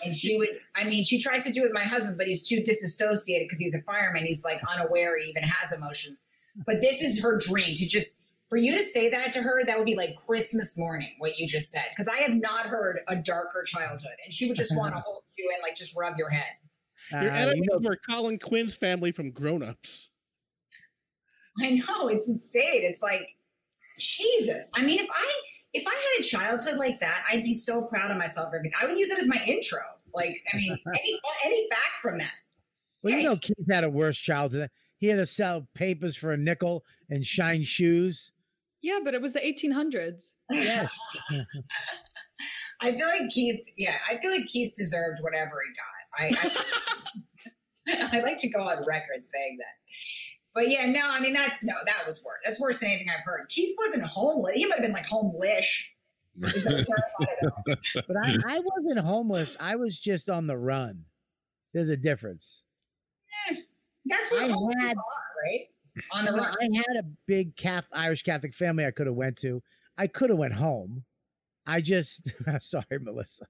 And 0.05 0.16
she 0.16 0.36
would, 0.36 0.49
I 0.74 0.84
mean, 0.84 1.05
she 1.05 1.20
tries 1.20 1.45
to 1.45 1.53
do 1.53 1.61
it 1.61 1.64
with 1.64 1.72
my 1.72 1.84
husband, 1.84 2.18
but 2.18 2.26
he's 2.26 2.47
too 2.47 2.61
disassociated 2.62 3.47
because 3.47 3.59
he's 3.59 3.74
a 3.74 3.82
fireman. 3.82 4.24
He's 4.24 4.45
like 4.45 4.61
unaware 4.72 5.18
he 5.20 5.28
even 5.30 5.45
has 5.45 5.72
emotions. 5.72 6.24
But 6.66 6.80
this 6.80 7.01
is 7.01 7.22
her 7.22 7.38
dream 7.38 7.74
to 7.76 7.86
just, 7.86 8.20
for 8.49 8.57
you 8.57 8.76
to 8.76 8.82
say 8.84 9.09
that 9.11 9.32
to 9.34 9.42
her, 9.42 9.64
that 9.64 9.78
would 9.78 9.86
be 9.86 9.97
like 9.97 10.16
Christmas 10.16 10.76
morning, 10.76 11.11
what 11.18 11.38
you 11.38 11.47
just 11.47 11.70
said. 11.70 11.84
Because 11.90 12.09
I 12.09 12.18
have 12.18 12.34
not 12.34 12.66
heard 12.66 13.01
a 13.09 13.16
darker 13.16 13.62
childhood. 13.64 14.16
And 14.24 14.32
she 14.32 14.47
would 14.49 14.57
just 14.57 14.76
want 14.76 14.95
to 14.95 15.01
hold 15.01 15.22
you 15.38 15.51
and 15.55 15.62
like 15.62 15.76
just 15.76 15.97
rub 15.97 16.16
your 16.18 16.30
head. 16.30 16.53
Your 17.12 17.30
Uh, 17.30 17.36
enemies 17.36 17.68
you 17.72 17.80
know, 17.80 17.88
were 17.88 17.97
Colin 17.97 18.38
Quinn's 18.38 18.74
family 18.74 19.12
from 19.12 19.30
Grown 19.30 19.62
Ups. 19.62 20.09
I 21.61 21.70
know 21.70 22.09
it's 22.09 22.28
insane. 22.28 22.82
It's 22.82 23.03
like 23.03 23.28
Jesus. 23.99 24.70
I 24.74 24.82
mean, 24.84 24.99
if 25.01 25.07
I 25.11 25.32
if 25.75 25.85
I 25.87 25.91
had 25.91 26.20
a 26.20 26.22
childhood 26.22 26.79
like 26.79 27.01
that, 27.01 27.25
I'd 27.31 27.43
be 27.43 27.53
so 27.53 27.83
proud 27.83 28.11
of 28.11 28.16
myself. 28.16 28.53
I 28.81 28.87
would 28.87 28.97
use 28.97 29.11
it 29.11 29.18
as 29.18 29.29
my 29.29 29.43
intro. 29.47 29.81
Like, 30.14 30.41
I 30.53 30.57
mean, 30.57 30.79
any 30.89 31.20
any 31.45 31.68
back 31.68 32.01
from 32.01 32.18
that. 32.18 32.35
well, 33.03 33.14
you 33.14 33.25
know, 33.25 33.37
Keith 33.37 33.57
had 33.68 33.85
a 33.85 33.91
worse 33.91 34.16
childhood. 34.16 34.70
He 34.99 35.09
had 35.09 35.16
to 35.16 35.27
sell 35.27 35.66
papers 35.75 36.16
for 36.16 36.33
a 36.33 36.37
nickel 36.37 36.85
and 37.11 37.27
shine 37.27 37.64
shoes. 37.64 38.33
Yeah, 38.81 39.01
but 39.03 39.14
it 39.14 39.20
was 39.20 39.33
the 39.33 39.41
1800s. 39.41 40.33
Yes. 40.51 40.93
I 42.81 42.93
feel 42.93 43.07
like 43.07 43.31
Keith. 43.31 43.61
Yeah, 43.77 43.97
I 44.09 44.18
feel 44.18 44.31
like 44.31 44.47
Keith 44.47 44.72
deserved 44.75 45.20
whatever 45.22 45.55
he 45.66 45.75
got. 45.75 45.95
I 46.16 46.53
I, 48.12 48.18
I 48.18 48.20
like 48.20 48.39
to 48.39 48.49
go 48.49 48.61
on 48.61 48.85
record 48.87 49.25
saying 49.25 49.59
that. 49.59 49.84
But 50.55 50.71
yeah, 50.71 50.87
no, 50.87 51.01
I 51.11 51.21
mean 51.21 51.33
that's 51.33 51.65
no, 51.65 51.75
that 51.85 52.07
was 52.07 52.23
worse. 52.25 52.39
That's 52.45 52.61
worse 52.61 52.79
than 52.79 52.91
anything 52.91 53.09
I've 53.11 53.25
heard. 53.25 53.49
Keith 53.49 53.75
wasn't 53.79 54.05
homeless. 54.05 54.55
He 54.57 54.67
might 54.67 54.77
have 54.77 54.83
been 54.83 54.93
like 54.93 55.07
homelish. 55.07 55.87
Is 56.55 56.65
that 56.65 56.87
terrible? 56.87 56.95
I 57.21 57.27
don't 57.43 57.67
know. 57.69 58.03
but 58.09 58.17
I, 58.17 58.57
I 58.57 58.61
wasn't 58.61 58.99
homeless. 59.05 59.57
I 59.61 59.77
was 59.77 59.99
just 59.99 60.29
on 60.31 60.47
the 60.47 60.57
run. 60.57 61.05
There's 61.73 61.89
a 61.89 61.97
difference. 61.97 62.63
Eh, 63.51 63.57
that's 64.07 64.31
what 64.33 64.45
I 64.45 64.49
homeless 64.49 64.77
had- 64.81 64.97
are, 64.97 65.45
right? 65.45 65.61
On 66.13 66.25
the 66.25 66.33
I, 66.33 66.37
run. 66.37 66.55
I 66.61 66.69
had 66.89 67.05
a 67.05 67.07
big 67.27 67.55
Catholic, 67.57 68.01
Irish 68.01 68.23
Catholic 68.23 68.53
family 68.55 68.85
I 68.85 68.91
could 68.91 69.07
have 69.07 69.15
went 69.17 69.37
to. 69.39 69.63
I 69.97 70.07
could 70.09 70.31
have 70.31 70.39
went 70.39 70.55
home. 70.55 71.05
I 71.67 71.81
just 71.81 72.33
sorry, 72.61 72.85
Melissa. 73.01 73.47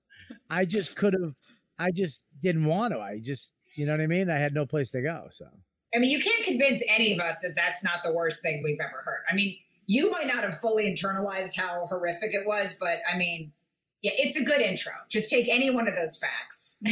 I 0.51 0.65
just 0.65 0.95
could 0.97 1.13
have. 1.15 1.35
I 1.79 1.91
just 1.91 2.23
didn't 2.43 2.67
want 2.67 2.93
to. 2.95 3.01
I 3.01 3.19
just, 3.19 3.53
you 3.75 3.85
know 3.87 3.93
what 3.93 4.01
I 4.01 4.07
mean. 4.07 4.31
I 4.31 4.39
had 4.39 4.55
no 4.55 4.65
place 4.67 4.91
to 4.93 5.03
go. 5.03 5.27
So 5.31 5.47
I 5.95 5.99
mean, 5.99 6.11
you 6.11 6.21
can't 6.21 6.45
convince 6.45 6.83
any 6.89 7.13
of 7.13 7.21
us 7.21 7.41
that 7.41 7.55
that's 7.57 7.85
not 7.85 8.03
the 8.03 8.13
worst 8.13 8.43
thing 8.43 8.63
we've 8.63 8.79
ever 8.81 9.01
heard. 9.05 9.23
I 9.31 9.35
mean, 9.35 9.57
you 9.87 10.11
might 10.11 10.27
not 10.27 10.43
have 10.45 10.59
fully 10.61 10.91
internalized 10.91 11.57
how 11.57 11.87
horrific 11.87 12.35
it 12.35 12.47
was, 12.47 12.77
but 12.81 12.99
I 13.13 13.17
mean, 13.17 13.53
yeah, 14.03 14.13
it's 14.15 14.37
a 14.37 14.43
good 14.45 14.61
intro. 14.61 14.93
Just 15.09 15.31
take 15.31 15.49
any 15.49 15.71
one 15.71 15.89
of 15.89 15.97
those 15.97 16.19
facts. 16.19 16.81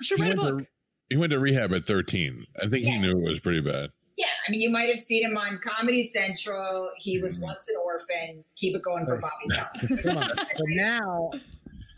You 0.00 0.04
should 0.04 0.18
He 0.18 0.22
write 0.26 0.32
a 0.38 0.40
went, 0.40 0.56
book. 0.58 0.58
to, 0.60 0.66
he 1.10 1.16
went 1.16 1.32
to 1.32 1.40
rehab 1.40 1.72
at 1.72 1.84
13. 1.84 2.46
I 2.62 2.68
think 2.68 2.84
Yeah. 2.84 2.90
he 2.92 2.98
knew 2.98 3.18
it 3.26 3.30
was 3.30 3.40
pretty 3.40 3.60
bad. 3.60 3.90
yeah, 4.16 4.26
I 4.46 4.50
mean, 4.52 4.60
you 4.60 4.70
might 4.70 4.88
have 4.88 5.00
seen 5.00 5.24
him 5.28 5.36
on 5.36 5.58
Comedy 5.58 6.06
Central. 6.06 6.90
He 6.98 7.18
was 7.18 7.38
Mhm. 7.40 7.42
once 7.42 7.68
an 7.68 7.74
orphan. 7.84 8.44
Keep 8.54 8.76
it 8.76 8.82
going 8.82 9.06
for 9.06 9.16
Bobby 9.20 9.96
come 10.02 10.18
on. 10.18 10.28
but 10.36 10.46
now, 10.68 11.30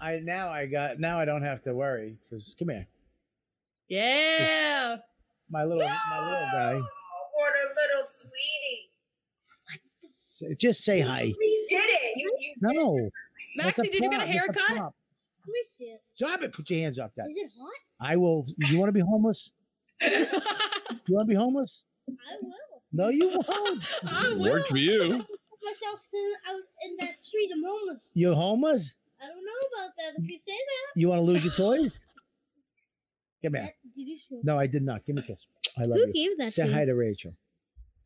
I 0.00 0.16
now 0.20 0.48
I 0.48 0.64
got 0.64 0.98
now 0.98 1.18
I 1.20 1.26
don't 1.26 1.42
have 1.42 1.60
to 1.64 1.74
worry 1.74 2.16
because 2.30 2.54
come 2.58 2.70
here, 2.70 2.86
Yeah. 3.88 4.96
My 5.50 5.64
little 5.64 5.82
my 6.10 6.24
little 6.24 6.46
guy. 6.52 6.74
Oh, 6.74 6.80
what 7.34 7.52
a 7.52 7.66
little 7.68 8.06
sweetie. 8.10 8.90
Say- 10.14 10.54
Just 10.54 10.84
say 10.84 11.00
hi. 11.00 11.22
You 11.22 11.66
did 11.68 11.84
it. 11.84 12.16
You, 12.16 12.36
you 12.40 12.54
did 12.60 12.70
it. 12.70 12.74
No. 12.76 13.10
Maxie, 13.56 13.82
did 13.88 13.94
you 14.02 14.10
get 14.10 14.22
a 14.22 14.26
haircut? 14.26 14.56
Let 14.70 15.52
me 15.52 15.62
see 15.64 15.84
it. 15.84 16.02
Stop 16.14 16.42
it! 16.42 16.52
Put 16.52 16.70
your 16.70 16.80
hands 16.80 16.98
off 16.98 17.10
that. 17.16 17.26
Is 17.28 17.36
it 17.36 17.50
hot? 17.58 17.72
I 18.12 18.16
will. 18.16 18.46
You 18.58 18.78
want 18.78 18.88
to 18.88 18.92
be 18.92 19.00
homeless? 19.00 19.50
You 21.06 21.14
want 21.16 21.28
to 21.28 21.32
be 21.32 21.34
homeless? 21.38 21.82
I 22.08 22.12
will. 22.42 22.82
No, 22.92 23.08
you 23.08 23.28
won't. 23.28 23.84
I 24.06 24.28
will. 24.30 24.50
Worked 24.50 24.68
for 24.68 24.76
you. 24.76 24.98
Put 25.18 25.28
myself 25.64 26.00
in, 26.12 26.32
out 26.48 26.60
in 26.84 26.96
that 27.00 27.20
street. 27.20 27.50
I'm 27.52 27.62
homeless. 27.64 28.10
You're 28.14 28.34
homeless? 28.34 28.94
I 29.20 29.26
don't 29.26 29.36
know 29.44 29.78
about 29.84 29.96
that. 29.96 30.22
If 30.22 30.28
you 30.30 30.38
say 30.38 30.52
that. 30.52 31.00
You 31.00 31.08
want 31.08 31.18
to 31.20 31.22
lose 31.24 31.44
your 31.44 31.54
toys? 31.54 32.00
Come 33.42 33.54
here. 33.54 33.62
That- 33.62 33.74
Did 33.96 34.08
you 34.08 34.18
show? 34.18 34.40
No, 34.42 34.58
I 34.58 34.66
did 34.66 34.82
not. 34.82 35.04
Give 35.06 35.16
me 35.16 35.22
a 35.22 35.24
kiss. 35.24 35.46
I 35.78 35.84
love 35.84 35.98
Who 35.98 36.06
you. 36.08 36.12
gave 36.12 36.38
that 36.38 36.52
Say 36.52 36.66
to 36.66 36.72
hi 36.72 36.80
you? 36.80 36.86
to 36.86 36.94
Rachel. 36.94 37.34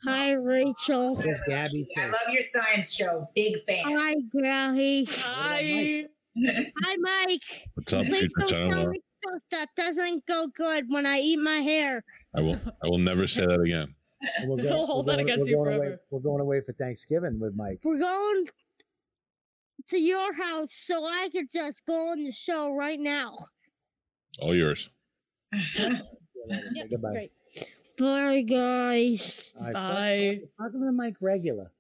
Hi, 0.05 0.33
Rachel. 0.33 1.21
Yes, 1.25 1.41
Gabby. 1.49 1.89
I 1.97 2.07
love 2.07 2.15
your 2.31 2.43
science 2.43 2.93
show. 2.93 3.29
Big 3.35 3.55
fan. 3.67 3.97
Hi, 3.97 4.15
Gabby. 4.43 5.07
Hi. 5.11 6.05
Hi, 6.47 6.97
Mike. 6.99 7.41
What's 7.75 7.93
up, 7.93 8.05
Please 8.07 8.19
future 8.21 8.33
don't 8.41 8.49
tell 8.49 8.71
son-in-law? 8.71 8.91
me 8.91 9.01
stuff 9.23 9.41
that 9.53 9.69
doesn't 9.77 10.27
go 10.27 10.49
good 10.55 10.85
when 10.89 11.07
I 11.07 11.21
eat 11.21 11.39
my 11.39 11.59
hair. 11.59 12.05
I 12.35 12.41
will. 12.43 12.61
I 12.83 12.89
will 12.89 12.99
never 12.99 13.27
say 13.27 13.47
that 13.47 13.61
again. 13.61 13.95
And 14.39 14.49
we'll 14.51 14.59
He'll 14.67 14.87
hold 14.87 15.07
we're 15.07 15.13
that 15.17 15.23
going- 15.23 15.31
against 15.31 15.47
we're 15.47 15.51
you 15.51 15.57
going 15.57 15.69
away- 15.77 15.87
forever. 15.87 16.01
we're 16.11 16.21
going 16.21 16.41
away 16.41 16.61
for 16.61 16.73
Thanksgiving 16.75 17.39
with 17.41 17.55
Mike. 17.57 17.79
We're 17.83 17.99
going 17.99 18.45
to 19.89 19.99
your 19.99 20.33
house 20.35 20.75
so 20.75 21.03
I 21.05 21.29
could 21.33 21.51
just 21.51 21.83
go 21.87 22.09
on 22.11 22.25
the 22.25 22.33
show 22.33 22.73
right 22.75 23.01
now. 23.01 23.39
All 24.41 24.55
yours. 24.55 24.91
Say 26.73 26.89
goodbye. 26.91 27.13
Great. 27.13 27.33
Bye, 27.99 28.43
guys. 28.43 29.53
All 29.59 29.65
right, 29.67 29.77
stop 29.77 29.93
Bye. 29.95 30.17
talking- 30.35 30.49
Talking 30.59 30.81
to 30.81 30.93
Mike 30.93 31.17
regular. 31.21 31.71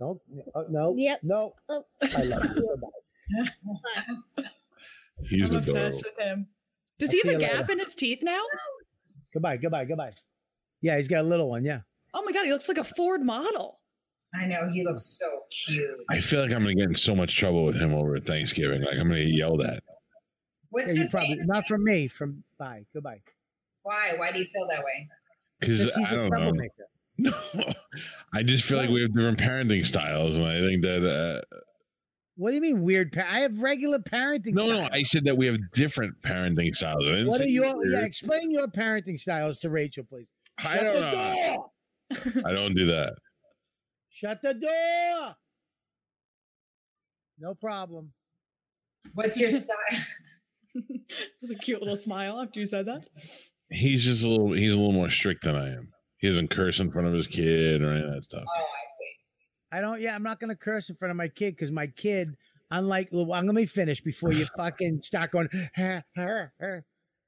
Don't. 0.00 0.20
Uh, 0.54 0.64
no. 0.70 0.96
Yep. 0.96 1.20
No. 1.22 1.54
Oh. 1.68 1.84
I 2.02 2.22
love 2.24 2.44
you. 2.44 2.68
Goodbye. 2.70 4.48
He's 5.28 5.42
I'm 5.50 5.56
adorable. 5.56 5.58
obsessed 5.58 6.04
with 6.04 6.18
him. 6.18 6.48
Does 6.98 7.10
I'll 7.10 7.20
he 7.22 7.28
have 7.28 7.36
a 7.36 7.38
gap 7.40 7.56
later. 7.58 7.72
in 7.72 7.78
his 7.78 7.94
teeth 7.94 8.20
now? 8.22 8.40
Goodbye. 9.32 9.56
Goodbye. 9.58 9.84
Goodbye. 9.84 10.12
Yeah, 10.80 10.96
he's 10.96 11.08
got 11.08 11.20
a 11.20 11.28
little 11.28 11.48
one. 11.48 11.64
Yeah. 11.64 11.80
Oh 12.14 12.22
my 12.22 12.32
god, 12.32 12.44
he 12.44 12.52
looks 12.52 12.68
like 12.68 12.78
a 12.78 12.84
Ford 12.84 13.22
model. 13.22 13.78
I 14.34 14.46
know 14.46 14.68
he 14.72 14.82
looks 14.84 15.04
so 15.04 15.26
cute. 15.50 15.84
I 16.10 16.20
feel 16.20 16.40
like 16.42 16.52
I'm 16.52 16.60
gonna 16.62 16.74
get 16.74 16.88
in 16.88 16.94
so 16.94 17.14
much 17.14 17.36
trouble 17.36 17.64
with 17.64 17.76
him 17.80 17.92
over 17.94 18.18
Thanksgiving. 18.18 18.82
Like 18.82 18.94
I'm 18.98 19.08
gonna 19.08 19.22
get 19.24 19.28
yelled 19.34 19.62
at. 19.62 19.82
What's 20.72 20.88
yeah 20.88 20.94
the 20.94 21.00
you 21.00 21.08
probably 21.08 21.34
thing? 21.36 21.46
not 21.46 21.66
from 21.68 21.84
me. 21.84 22.08
From 22.08 22.42
bye. 22.58 22.84
Goodbye. 22.92 23.20
Why? 23.84 24.14
Why 24.16 24.32
do 24.32 24.40
you 24.40 24.46
feel 24.46 24.66
that 24.70 24.82
way? 24.84 25.08
Because 25.60 25.78
Because 25.84 25.94
he's 25.94 26.06
I 26.08 26.10
a 26.10 26.14
don't 26.16 26.30
know. 26.30 26.36
troublemaker. 26.38 26.72
No, 27.18 27.72
I 28.32 28.42
just 28.42 28.64
feel 28.64 28.78
like 28.78 28.88
we 28.90 29.02
have 29.02 29.14
different 29.14 29.38
parenting 29.38 29.84
styles, 29.86 30.36
and 30.36 30.46
I 30.46 30.60
think 30.60 30.82
that. 30.82 31.04
Uh, 31.06 31.58
What 32.36 32.50
do 32.50 32.54
you 32.56 32.62
mean 32.62 32.82
weird? 32.82 33.12
Pa- 33.12 33.26
I 33.30 33.40
have 33.40 33.60
regular 33.60 33.98
parenting. 33.98 34.54
no, 34.54 34.66
no. 34.66 34.88
I 34.90 35.02
said 35.02 35.24
that 35.26 35.36
we 35.36 35.46
have 35.46 35.58
different 35.72 36.14
parenting 36.22 36.74
styles. 36.74 37.04
What 37.28 37.40
are 37.42 37.44
you 37.46 37.64
your? 37.64 37.76
were 37.76 37.86
Yeah, 37.86 38.00
explain 38.04 38.50
your 38.50 38.66
parenting 38.66 39.20
styles 39.20 39.58
to 39.58 39.70
Rachel, 39.70 40.04
please. 40.04 40.32
I 40.64 40.76
don't 40.78 40.94
the 40.94 41.00
know. 41.00 41.70
door. 42.34 42.42
I 42.46 42.52
don't 42.52 42.74
do 42.74 42.86
that. 42.86 43.12
Shut 44.10 44.40
the 44.42 44.54
door. 44.54 45.34
No 47.38 47.54
problem. 47.54 48.12
What's 49.14 49.38
your 49.40 49.50
style? 49.60 49.76
It 51.14 51.32
was 51.40 51.50
a 51.50 51.56
cute 51.56 51.80
little 51.80 51.96
smile 51.96 52.40
after 52.40 52.60
you 52.60 52.66
said 52.66 52.86
that. 52.86 53.04
He's 53.70 54.04
just 54.04 54.24
a 54.24 54.28
little. 54.28 54.52
He's 54.52 54.72
a 54.72 54.76
little 54.76 54.92
more 54.92 55.10
strict 55.10 55.44
than 55.44 55.56
I 55.56 55.68
am. 55.68 55.92
He 56.18 56.28
doesn't 56.28 56.48
curse 56.48 56.78
in 56.78 56.90
front 56.90 57.08
of 57.08 57.14
his 57.14 57.26
kid 57.26 57.82
or 57.82 57.92
any 57.92 58.04
of 58.04 58.12
that 58.12 58.24
stuff. 58.24 58.44
Oh, 58.46 58.60
I 58.60 58.84
see. 58.98 59.12
I 59.72 59.80
don't. 59.80 60.00
Yeah, 60.00 60.14
I'm 60.14 60.22
not 60.22 60.40
gonna 60.40 60.56
curse 60.56 60.88
in 60.88 60.96
front 60.96 61.10
of 61.10 61.16
my 61.16 61.28
kid 61.28 61.56
because 61.56 61.72
my 61.72 61.88
kid, 61.88 62.36
unlike, 62.70 63.08
well, 63.12 63.32
I'm 63.32 63.46
gonna 63.46 63.66
finish 63.66 64.00
before 64.00 64.32
you 64.32 64.46
fucking 64.56 65.02
start 65.02 65.30
going. 65.30 65.48
"Ha, 65.76 66.02
ha, 66.16 66.48
ha." 66.60 66.80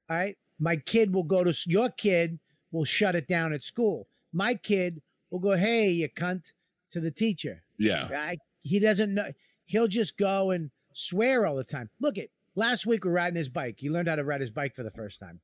All 0.09 0.17
right, 0.17 0.37
my 0.59 0.77
kid 0.77 1.13
will 1.13 1.23
go 1.23 1.43
to 1.43 1.53
your 1.67 1.89
kid 1.89 2.39
will 2.71 2.85
shut 2.85 3.15
it 3.15 3.27
down 3.27 3.53
at 3.53 3.63
school. 3.63 4.07
My 4.33 4.53
kid 4.53 5.01
will 5.31 5.39
go, 5.39 5.55
"Hey, 5.55 5.89
you 5.89 6.09
cunt," 6.09 6.53
to 6.91 6.99
the 6.99 7.11
teacher. 7.11 7.63
Yeah, 7.77 8.07
I, 8.11 8.37
he 8.63 8.79
doesn't 8.79 9.13
know. 9.13 9.31
He'll 9.65 9.87
just 9.87 10.17
go 10.17 10.51
and 10.51 10.69
swear 10.93 11.45
all 11.45 11.55
the 11.55 11.63
time. 11.63 11.89
Look 11.99 12.17
at 12.17 12.29
last 12.55 12.85
week 12.85 13.05
we're 13.05 13.11
riding 13.11 13.37
his 13.37 13.49
bike. 13.49 13.75
He 13.79 13.89
learned 13.89 14.07
how 14.07 14.15
to 14.15 14.23
ride 14.23 14.41
his 14.41 14.49
bike 14.51 14.75
for 14.75 14.83
the 14.83 14.91
first 14.91 15.19
time. 15.19 15.39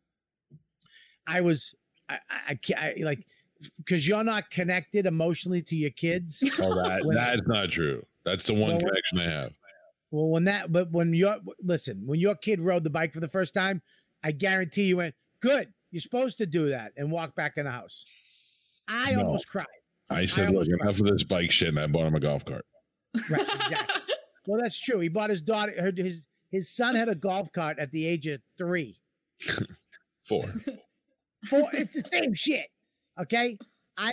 I 1.28 1.41
was, 1.41 1.74
I, 2.09 2.18
I, 2.30 2.59
I, 2.78 2.95
like, 3.03 3.26
because 3.78 4.07
you're 4.07 4.24
not 4.24 4.49
connected 4.49 5.05
emotionally 5.05 5.62
to 5.64 5.76
your 5.76 5.91
kids. 5.91 6.43
Oh, 6.59 6.76
that 6.76 7.03
that's 7.14 7.47
not 7.47 7.70
true. 7.72 8.05
That's 8.26 8.45
the 8.45 8.53
one 8.53 8.72
Well, 8.72 8.80
connection 8.80 9.20
I 9.20 9.30
have. 9.30 9.51
Well, 10.12 10.30
when 10.30 10.43
that, 10.45 10.72
but 10.72 10.91
when 10.91 11.14
your 11.14 11.38
listen, 11.62 12.01
when 12.05 12.20
your 12.20 12.36
kid 12.36 12.59
rode 12.59 12.84
the 12.84 12.89
bike 12.89 13.14
for 13.14 13.20
the 13.20 13.28
first 13.30 13.53
time, 13.53 13.82
I 14.24 14.32
guarantee 14.32 14.84
you 14.84 14.97
went, 14.97 15.16
good. 15.41 15.72
You're 15.91 16.01
supposed 16.01 16.38
to 16.39 16.45
do 16.45 16.70
that 16.70 16.91
and 16.97 17.12
walk 17.12 17.36
back 17.36 17.57
in 17.57 17.66
the 17.66 17.72
house. 17.72 18.03
I 18.88 19.12
No. 19.14 19.26
almost 19.26 19.47
cried. 19.47 19.66
I 20.09 20.26
said, 20.26 20.47
look, 20.51 20.68
almost 20.68 20.72
enough 20.82 20.99
of 20.99 21.05
this 21.07 21.24
bike 21.24 21.51
shit, 21.51 21.70
and 21.70 21.80
I 21.80 21.88
bought 21.88 22.07
him 22.07 22.16
a 22.16 22.20
golf 22.20 22.43
cart. 22.45 22.66
Right, 23.30 23.41
exactly. 23.41 24.01
well, 24.47 24.59
that's 24.62 24.80
true. 24.80 24.99
He 24.99 25.07
bought 25.09 25.30
his 25.30 25.41
daughter. 25.41 25.74
her- 25.80 25.93
His 25.95 26.22
his 26.52 26.70
son 26.70 26.95
had 26.95 27.10
a 27.10 27.16
golf 27.16 27.52
cart 27.52 27.80
at 27.80 27.91
the 27.91 28.06
age 28.06 28.28
of 28.28 28.41
three. 28.58 28.99
Four. 30.28 30.54
Four. 31.47 31.70
it's 31.74 31.95
the 31.95 32.10
same 32.12 32.34
shit. 32.34 32.68
Okay. 33.20 33.58
I 33.97 34.12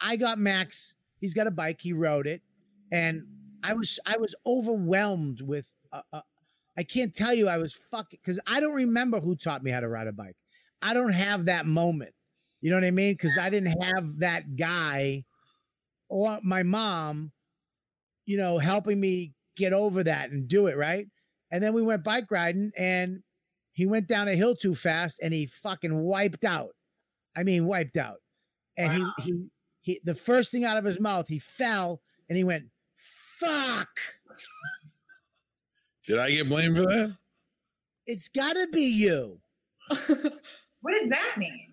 I 0.00 0.16
got 0.16 0.38
Max. 0.38 0.94
He's 1.20 1.34
got 1.34 1.46
a 1.46 1.50
bike. 1.50 1.80
He 1.80 1.92
rode 1.92 2.26
it, 2.26 2.42
and 2.90 3.22
I 3.62 3.74
was 3.74 3.98
I 4.06 4.16
was 4.16 4.34
overwhelmed 4.46 5.40
with. 5.40 5.66
Uh, 5.92 6.00
uh, 6.12 6.20
I 6.76 6.82
can't 6.84 7.14
tell 7.14 7.34
you 7.34 7.48
I 7.48 7.58
was 7.58 7.78
fucking 7.90 8.18
because 8.22 8.40
I 8.46 8.60
don't 8.60 8.74
remember 8.74 9.20
who 9.20 9.36
taught 9.36 9.62
me 9.62 9.70
how 9.70 9.80
to 9.80 9.88
ride 9.88 10.06
a 10.06 10.12
bike. 10.12 10.36
I 10.80 10.94
don't 10.94 11.12
have 11.12 11.44
that 11.46 11.66
moment. 11.66 12.14
You 12.60 12.70
know 12.70 12.76
what 12.76 12.84
I 12.84 12.90
mean? 12.90 13.12
Because 13.12 13.36
I 13.38 13.50
didn't 13.50 13.80
have 13.82 14.18
that 14.20 14.56
guy 14.56 15.24
or 16.08 16.38
my 16.42 16.62
mom, 16.62 17.32
you 18.24 18.36
know, 18.36 18.58
helping 18.58 19.00
me 19.00 19.32
get 19.56 19.72
over 19.72 20.04
that 20.04 20.30
and 20.30 20.48
do 20.48 20.66
it 20.66 20.76
right. 20.76 21.08
And 21.52 21.62
then 21.62 21.72
we 21.72 21.82
went 21.82 22.02
bike 22.02 22.30
riding, 22.30 22.72
and 22.76 23.22
he 23.72 23.86
went 23.86 24.08
down 24.08 24.26
a 24.26 24.34
hill 24.34 24.56
too 24.56 24.74
fast, 24.74 25.20
and 25.22 25.32
he 25.32 25.46
fucking 25.46 25.96
wiped 25.96 26.44
out. 26.44 26.74
I 27.36 27.44
mean, 27.44 27.66
wiped 27.66 27.96
out. 27.96 28.18
And 28.76 28.92
he 28.92 29.22
he 29.22 29.46
he. 29.80 30.00
The 30.02 30.16
first 30.16 30.50
thing 30.50 30.64
out 30.64 30.76
of 30.76 30.84
his 30.84 30.98
mouth, 30.98 31.28
he 31.28 31.38
fell, 31.38 32.00
and 32.28 32.36
he 32.36 32.42
went, 32.42 32.64
"Fuck." 32.96 33.88
Did 36.06 36.18
I 36.18 36.32
get 36.32 36.48
blamed 36.48 36.76
for 36.76 36.82
that? 36.82 37.16
It's 38.06 38.28
got 38.28 38.54
to 38.54 38.66
be 38.72 38.82
you. 38.82 39.38
What 40.82 40.94
does 40.94 41.08
that 41.08 41.34
mean? 41.38 41.72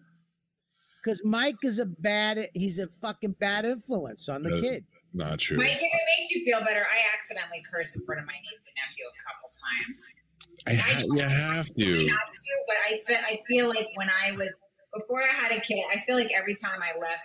Because 1.03 1.21
Mike 1.25 1.57
is 1.63 1.79
a 1.79 1.85
bad, 1.85 2.49
he's 2.53 2.79
a 2.79 2.87
fucking 2.87 3.35
bad 3.39 3.65
influence 3.65 4.29
on 4.29 4.43
the 4.43 4.61
kid. 4.61 4.85
Not 5.13 5.39
true. 5.39 5.57
Mike, 5.57 5.71
if 5.71 5.81
it 5.81 6.01
makes 6.17 6.31
you 6.31 6.43
feel 6.45 6.59
better, 6.59 6.81
I 6.85 6.99
accidentally 7.17 7.63
cursed 7.71 7.95
in 7.97 8.05
front 8.05 8.21
of 8.21 8.27
my 8.27 8.33
niece 8.33 8.65
and 8.67 8.75
nephew 8.87 9.05
a 9.05 9.17
couple 9.25 9.49
times. 9.49 10.23
I 10.67 10.73
ha- 10.75 11.01
you 11.01 11.27
have 11.27 11.73
to. 11.73 12.05
Not 12.07 12.19
to, 12.31 12.63
but 12.67 12.75
I 12.85 13.01
feel, 13.07 13.17
I 13.17 13.39
feel 13.47 13.67
like 13.69 13.87
when 13.95 14.09
I 14.09 14.33
was 14.33 14.59
before 14.97 15.23
I 15.23 15.27
had 15.27 15.51
a 15.51 15.61
kid, 15.61 15.79
I 15.91 15.99
feel 16.01 16.15
like 16.15 16.31
every 16.35 16.55
time 16.55 16.79
I 16.81 16.97
left 16.99 17.23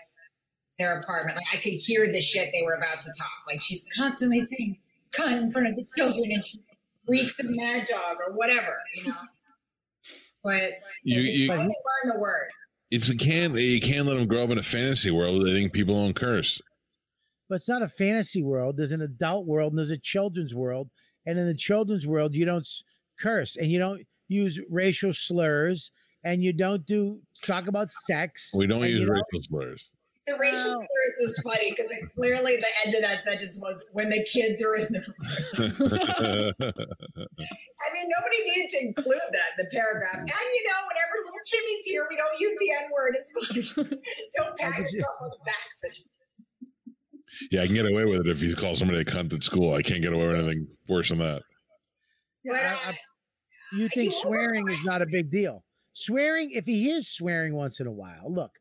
their 0.79 0.99
apartment, 0.99 1.37
like 1.37 1.47
I 1.53 1.57
could 1.63 1.73
hear 1.75 2.11
the 2.11 2.21
shit 2.21 2.51
they 2.53 2.63
were 2.63 2.75
about 2.75 3.01
to 3.01 3.11
talk. 3.19 3.29
Like 3.47 3.61
she's 3.61 3.85
constantly 3.97 4.41
saying 4.41 4.79
"cunt" 5.13 5.43
in 5.43 5.53
front 5.53 5.69
of 5.69 5.77
the 5.77 5.87
children, 5.97 6.33
and 6.33 6.47
she 6.47 6.61
reeks 7.09 7.39
of 7.41 7.47
mad 7.51 7.87
dog 7.91 8.17
or 8.27 8.35
whatever, 8.35 8.79
you 8.97 9.09
know. 9.09 9.17
But 10.43 10.73
You- 11.03 11.21
you- 11.21 11.49
learn 11.49 11.69
the 12.05 12.19
word. 12.19 12.49
It's 12.91 13.09
a 13.09 13.17
can't 13.17 13.55
you 13.55 13.81
can't 13.81 14.07
let 14.07 14.15
them 14.15 14.27
grow 14.27 14.45
up 14.45 14.51
in 14.51 14.59
a 14.59 14.63
fantasy 14.63 15.11
world. 15.11 15.47
They 15.47 15.53
think 15.53 15.73
people 15.73 15.95
don't 15.95 16.15
curse. 16.15 16.61
But 17.49 17.57
it's 17.57 17.69
not 17.69 17.83
a 17.83 17.89
fantasy 17.89 18.43
world. 18.43 18.77
There's 18.77 18.93
an 18.93 19.03
adult 19.03 19.47
world 19.47 19.73
and 19.73 19.79
there's 19.79 19.91
a 19.91 19.99
children's 19.99 20.55
world. 20.55 20.91
And 21.27 21.39
in 21.39 21.47
the 21.47 21.55
children's 21.55 22.07
world, 22.07 22.35
you 22.35 22.45
don't 22.45 22.67
curse 23.19 23.57
and 23.57 23.71
you 23.71 23.79
don't 23.79 24.03
use 24.29 24.61
racial 24.71 25.13
slurs 25.13 25.91
and 26.25 26.43
you 26.43 26.53
don't 26.53 26.85
do 26.87 27.21
talk 27.45 27.69
about 27.69 27.93
sex. 27.93 28.53
We 28.57 28.67
don't 28.67 28.83
and 28.83 28.93
use 28.93 29.03
you 29.03 29.11
racial 29.11 29.43
slurs. 29.49 29.85
The 30.27 30.39
racial 30.39 30.73
slurs 30.73 31.15
was 31.21 31.39
funny 31.45 31.75
because 31.77 31.93
clearly 32.15 32.57
the 32.57 32.67
end 32.87 32.95
of 32.95 33.03
that 33.03 33.23
sentence 33.25 33.59
was 33.61 33.85
when 33.93 34.09
the 34.09 34.25
kids 34.25 34.63
are 34.63 34.75
in 34.77 34.91
the 34.91 35.01
room. 35.01 35.75
I 37.85 37.93
mean, 37.93 38.09
nobody 38.09 38.43
needed 38.43 38.71
to 38.71 38.81
include 38.87 39.21
that 39.33 39.59
in 39.59 39.65
the 39.65 39.71
paragraph. 39.71 40.17
Mm. 40.17 40.21
And 40.21 40.29
you 40.31 40.65
know, 40.65 40.81
whenever 40.89 41.13
little 41.27 41.45
Timmy's 41.45 41.85
here, 41.85 42.07
we 42.09 42.17
don't 42.17 42.41
use 42.41 42.57
the 42.59 42.71
N 42.71 42.89
word 42.91 43.17
as 43.19 43.33
much. 43.37 43.75
don't 44.37 44.57
pat 44.57 44.79
yourself 44.79 45.15
on 45.21 45.29
the 45.29 45.39
back 45.45 45.69
for 45.83 45.91
yeah, 47.51 47.63
I 47.63 47.67
can 47.67 47.75
get 47.75 47.87
away 47.87 48.05
with 48.05 48.21
it 48.21 48.29
if 48.29 48.43
you 48.43 48.55
call 48.57 48.77
somebody 48.77 49.01
a 49.01 49.05
cunt 49.05 49.33
at 49.33 49.43
school. 49.43 49.75
I 49.75 49.83
can't 49.83 50.03
get 50.03 50.13
away 50.13 50.29
with 50.29 50.37
anything 50.41 50.67
worse 50.89 51.09
than 51.11 51.19
that. 51.19 51.43
Yeah, 52.45 52.79
I- 52.85 52.91
I- 52.91 52.99
you 53.77 53.89
think 53.89 54.13
swearing 54.13 54.69
is 54.69 54.83
not 54.85 55.03
a 55.03 55.07
big 55.07 55.31
deal. 55.31 55.65
Swearing, 55.95 56.51
if 56.53 56.65
he 56.67 56.91
is 56.91 57.09
swearing 57.09 57.55
once 57.55 57.81
in 57.81 57.87
a 57.87 57.93
while, 57.93 58.31
look, 58.31 58.53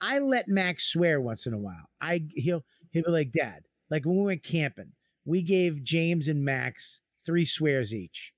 I 0.00 0.18
let 0.18 0.48
Max 0.48 0.84
swear 0.92 1.20
once 1.20 1.46
in 1.46 1.54
a 1.54 1.58
while. 1.58 1.88
I 2.00 2.24
he'll 2.30 2.64
he'll 2.90 3.04
be 3.04 3.10
like, 3.10 3.32
Dad, 3.32 3.62
like 3.90 4.04
when 4.04 4.16
we 4.16 4.24
went 4.24 4.42
camping, 4.42 4.92
we 5.24 5.42
gave 5.42 5.82
James 5.82 6.28
and 6.28 6.44
Max 6.44 7.00
three 7.24 7.44
swears 7.44 7.94
each. 7.94 8.32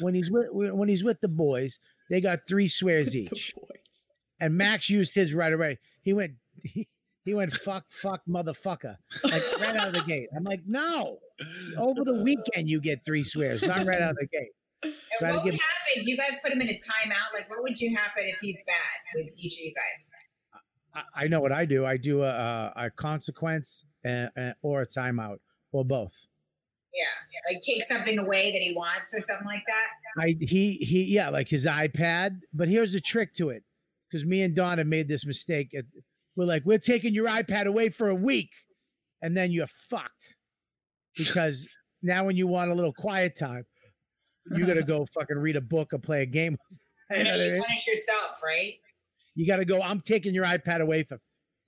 When 0.00 0.14
he's 0.14 0.30
with 0.30 0.48
when 0.52 0.88
he's 0.88 1.04
with 1.04 1.20
the 1.20 1.28
boys, 1.28 1.78
they 2.10 2.20
got 2.20 2.40
three 2.48 2.68
swears 2.68 3.16
each. 3.16 3.54
And 4.40 4.56
Max 4.56 4.90
used 4.90 5.14
his 5.14 5.32
right 5.34 5.52
away. 5.52 5.78
He 6.02 6.12
went 6.12 6.34
he, 6.62 6.86
he 7.24 7.34
went 7.34 7.52
fuck 7.52 7.84
fuck 7.90 8.20
motherfucker 8.28 8.96
like 9.24 9.42
right 9.60 9.76
out 9.76 9.88
of 9.88 9.94
the 9.94 10.04
gate. 10.06 10.28
I'm 10.36 10.44
like, 10.44 10.62
no. 10.66 11.18
Over 11.78 12.04
the 12.04 12.22
weekend 12.22 12.68
you 12.68 12.80
get 12.80 13.04
three 13.04 13.24
swears, 13.24 13.62
not 13.62 13.86
right 13.86 14.00
out 14.00 14.10
of 14.10 14.16
the 14.16 14.26
gate. 14.26 14.94
Try 15.18 15.32
what 15.32 15.44
would 15.44 15.54
happen? 15.54 16.02
Do 16.02 16.10
you 16.10 16.16
guys 16.16 16.36
put 16.42 16.52
him 16.52 16.60
in 16.60 16.68
a 16.68 16.74
timeout? 16.74 17.32
Like, 17.32 17.48
what 17.48 17.62
would 17.62 17.80
you 17.80 17.96
happen 17.96 18.24
if 18.26 18.36
he's 18.40 18.62
bad 18.66 19.00
with 19.14 19.32
each 19.38 19.54
of 19.54 19.60
you 19.60 19.72
guys? 19.74 20.12
I, 20.94 21.24
I 21.24 21.28
know 21.28 21.40
what 21.40 21.52
I 21.52 21.64
do. 21.64 21.86
I 21.86 21.96
do 21.96 22.22
a, 22.22 22.28
a, 22.28 22.72
a 22.86 22.90
consequence 22.90 23.84
and, 24.04 24.30
and, 24.36 24.54
or 24.62 24.82
a 24.82 24.86
timeout 24.86 25.38
or 25.72 25.84
both. 25.84 26.14
Yeah, 26.94 27.52
like 27.52 27.62
take 27.62 27.82
something 27.84 28.18
away 28.20 28.52
that 28.52 28.60
he 28.60 28.72
wants 28.72 29.14
or 29.16 29.20
something 29.20 29.48
like 29.48 29.64
that. 29.66 30.22
I 30.22 30.36
he 30.40 30.74
he 30.74 31.04
yeah, 31.04 31.28
like 31.28 31.48
his 31.48 31.66
iPad. 31.66 32.40
But 32.52 32.68
here's 32.68 32.92
the 32.92 33.00
trick 33.00 33.34
to 33.34 33.48
it, 33.48 33.64
because 34.08 34.24
me 34.24 34.42
and 34.42 34.54
Dawn 34.54 34.78
have 34.78 34.86
made 34.86 35.08
this 35.08 35.26
mistake. 35.26 35.70
It- 35.72 35.86
We're 36.36 36.44
like, 36.44 36.62
we're 36.64 36.78
taking 36.78 37.14
your 37.14 37.28
iPad 37.28 37.66
away 37.66 37.90
for 37.90 38.08
a 38.08 38.14
week, 38.14 38.50
and 39.22 39.36
then 39.36 39.50
you're 39.50 39.66
fucked. 39.66 40.36
Because 41.16 41.68
now 42.02 42.24
when 42.24 42.34
you 42.34 42.48
want 42.48 42.72
a 42.72 42.74
little 42.74 42.92
quiet 42.92 43.38
time, 43.38 43.64
you 44.50 44.66
gotta 44.66 44.82
go 44.82 45.06
fucking 45.14 45.36
read 45.38 45.54
a 45.54 45.60
book 45.60 45.92
or 45.94 45.98
play 45.98 46.22
a 46.22 46.26
game. 46.26 46.58
I 47.08 47.14
You 47.18 47.24
know 47.24 47.30
know 47.30 47.36
what 47.36 47.40
I 47.40 47.44
you 47.44 47.52
mean? 47.52 47.62
punish 47.62 47.86
yourself, 47.86 48.40
right? 48.44 48.74
You 49.36 49.46
gotta 49.46 49.64
go. 49.64 49.80
I'm 49.80 50.00
taking 50.00 50.34
your 50.34 50.44
iPad 50.44 50.80
away 50.80 51.04
for 51.04 51.18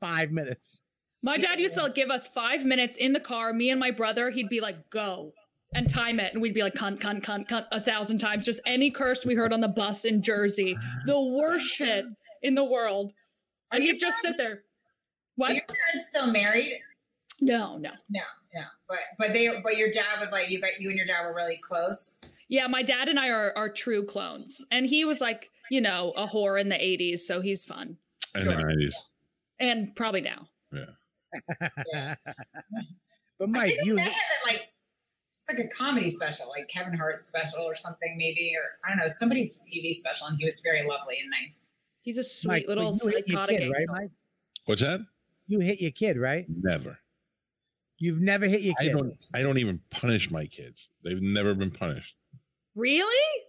five 0.01 0.33
minutes. 0.33 0.81
My 1.23 1.39
dad 1.39 1.61
used 1.61 1.77
to 1.77 1.93
give 1.95 2.11
us 2.11 2.27
five 2.27 2.65
minutes 2.65 2.97
in 2.97 3.13
the 3.13 3.21
car, 3.21 3.53
me 3.53 3.71
and 3.71 3.79
my 3.79 3.93
brother. 3.93 4.31
He'd 4.31 4.49
be 4.49 4.61
like, 4.61 4.91
go 4.91 5.33
and 5.75 5.89
time 5.89 6.19
it. 6.19 6.33
And 6.33 6.43
we'd 6.43 6.55
be 6.55 6.63
like, 6.63 6.75
cunt, 6.75 6.99
cunt, 6.99 7.23
cunt, 7.23 7.49
cunt, 7.49 7.67
a 7.71 7.81
thousand 7.81 8.19
times. 8.19 8.45
Just 8.45 8.61
any 8.67 8.91
curse 8.91 9.25
we 9.25 9.35
heard 9.37 9.53
on 9.53 9.61
the 9.61 9.69
bus 9.69 10.05
in 10.05 10.23
Jersey. 10.23 10.77
The 11.07 11.21
worst 11.21 11.67
shit 11.67 12.05
in 12.43 12.55
the 12.57 12.65
world. 12.65 13.13
And 13.73 13.83
he'd 13.83 13.99
just 13.99 14.19
sit 14.21 14.37
there. 14.37 14.63
Why 15.37 15.49
are 15.49 15.49
What? 15.49 15.55
your 15.55 15.65
parents 15.65 16.09
still 16.09 16.31
married? 16.31 16.81
No, 17.41 17.77
no. 17.77 17.91
No, 18.09 18.23
no. 18.55 18.63
But 18.89 18.99
but 19.19 19.33
they 19.35 19.61
but 19.63 19.77
your 19.77 19.91
dad 19.91 20.19
was 20.19 20.33
like 20.33 20.49
you 20.49 20.61
got 20.61 20.81
you 20.81 20.89
and 20.89 20.97
your 20.97 21.07
dad 21.07 21.25
were 21.25 21.35
really 21.35 21.59
close. 21.63 22.21
Yeah, 22.49 22.67
my 22.69 22.83
dad 22.83 23.09
and 23.09 23.19
I 23.19 23.29
are, 23.29 23.53
are 23.57 23.69
true 23.69 24.05
clones. 24.05 24.65
And 24.71 24.87
he 24.87 25.05
was 25.05 25.21
like, 25.21 25.51
you 25.71 25.81
know, 25.81 26.13
a 26.17 26.27
whore 26.27 26.61
in 26.61 26.69
the 26.69 26.77
80s. 26.77 27.21
So 27.21 27.41
he's 27.41 27.65
fun. 27.65 27.97
In 28.35 28.45
the 28.45 28.55
nineties. 28.55 28.95
And 29.59 29.95
probably 29.97 30.21
now. 30.21 30.49
Yeah. 30.73 31.71
Yeah. 31.93 32.15
but 32.25 33.45
I 33.45 33.47
Mike, 33.47 33.79
I 33.83 33.85
you 33.85 33.97
met 33.97 34.07
him 34.07 34.15
like 34.47 34.71
it's 35.39 35.49
like 35.49 35.59
a 35.59 35.69
comedy 35.69 36.11
special, 36.11 36.49
like 36.49 36.69
Kevin 36.69 36.97
Hart's 36.97 37.27
special 37.27 37.63
or 37.63 37.75
something, 37.75 38.17
maybe, 38.17 38.55
or 38.57 38.79
I 38.85 38.91
don't 38.91 38.99
know, 38.99 39.07
somebody's 39.07 39.61
TV 39.61 39.93
special, 39.93 40.27
and 40.27 40.37
he 40.39 40.45
was 40.45 40.61
very 40.61 40.87
lovely 40.87 41.19
and 41.21 41.31
nice. 41.31 41.71
He's 42.07 42.19
a 42.19 42.25
sweet 42.25 42.49
Mike, 42.49 42.69
little 42.69 42.85
you 42.85 43.11
hit 43.11 43.29
your 43.29 43.37
psychotic 43.37 43.59
kid, 43.59 43.69
right. 43.69 43.87
Mike? 43.89 44.11
What's 44.67 44.81
that? 44.81 45.01
You 45.49 45.59
hit 45.59 45.81
your 45.81 45.91
kid, 45.91 46.17
right? 46.17 46.47
Never. 46.49 46.97
You've 47.99 48.21
never 48.21 48.47
hit 48.47 48.61
your 48.61 48.77
kid. 48.77 48.91
I 48.91 48.93
don't. 48.93 49.19
I 49.35 49.43
don't 49.43 49.59
even 49.59 49.81
punish 49.91 50.31
my 50.31 50.47
kids. 50.47 50.89
They've 51.03 51.21
never 51.21 51.53
been 51.53 51.73
punished. 51.73 52.15
Really? 52.77 53.43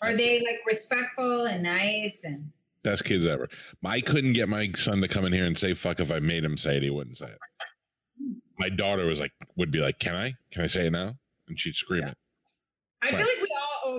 Are 0.00 0.14
they 0.14 0.38
like 0.38 0.60
respectful 0.64 1.46
and 1.46 1.64
nice 1.64 2.22
and 2.22 2.52
Best 2.84 3.04
kids 3.04 3.26
ever. 3.26 3.48
I 3.84 4.00
couldn't 4.00 4.34
get 4.34 4.48
my 4.48 4.70
son 4.76 5.00
to 5.00 5.08
come 5.08 5.24
in 5.24 5.32
here 5.32 5.44
and 5.44 5.58
say 5.58 5.74
fuck 5.74 5.98
if 5.98 6.12
I 6.12 6.20
made 6.20 6.44
him 6.44 6.56
say 6.56 6.76
it. 6.76 6.84
He 6.84 6.90
wouldn't 6.90 7.18
say 7.18 7.26
it. 7.26 7.38
My 8.60 8.68
daughter 8.68 9.06
was 9.06 9.18
like, 9.18 9.32
would 9.56 9.72
be 9.72 9.80
like, 9.80 9.98
"Can 9.98 10.14
I? 10.14 10.34
Can 10.52 10.62
I 10.62 10.68
say 10.68 10.86
it 10.86 10.92
now?" 10.92 11.16
And 11.48 11.58
she'd 11.58 11.74
scream 11.74 12.04
it. 12.04 12.16
I 13.02 13.08
feel 13.08 13.18
like 13.18 13.26
we 13.42 13.47
all 13.47 13.47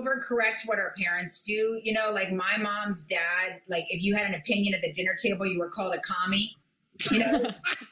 overcorrect 0.00 0.66
what 0.66 0.78
our 0.78 0.94
parents 0.98 1.42
do. 1.42 1.80
You 1.82 1.92
know, 1.92 2.10
like 2.12 2.32
my 2.32 2.56
mom's 2.60 3.04
dad, 3.04 3.60
like 3.68 3.84
if 3.88 4.02
you 4.02 4.14
had 4.14 4.26
an 4.26 4.34
opinion 4.34 4.74
at 4.74 4.82
the 4.82 4.92
dinner 4.92 5.14
table, 5.20 5.46
you 5.46 5.58
were 5.58 5.68
called 5.68 5.94
a 5.94 6.00
commie. 6.00 6.56
You 7.10 7.18
know, 7.20 7.26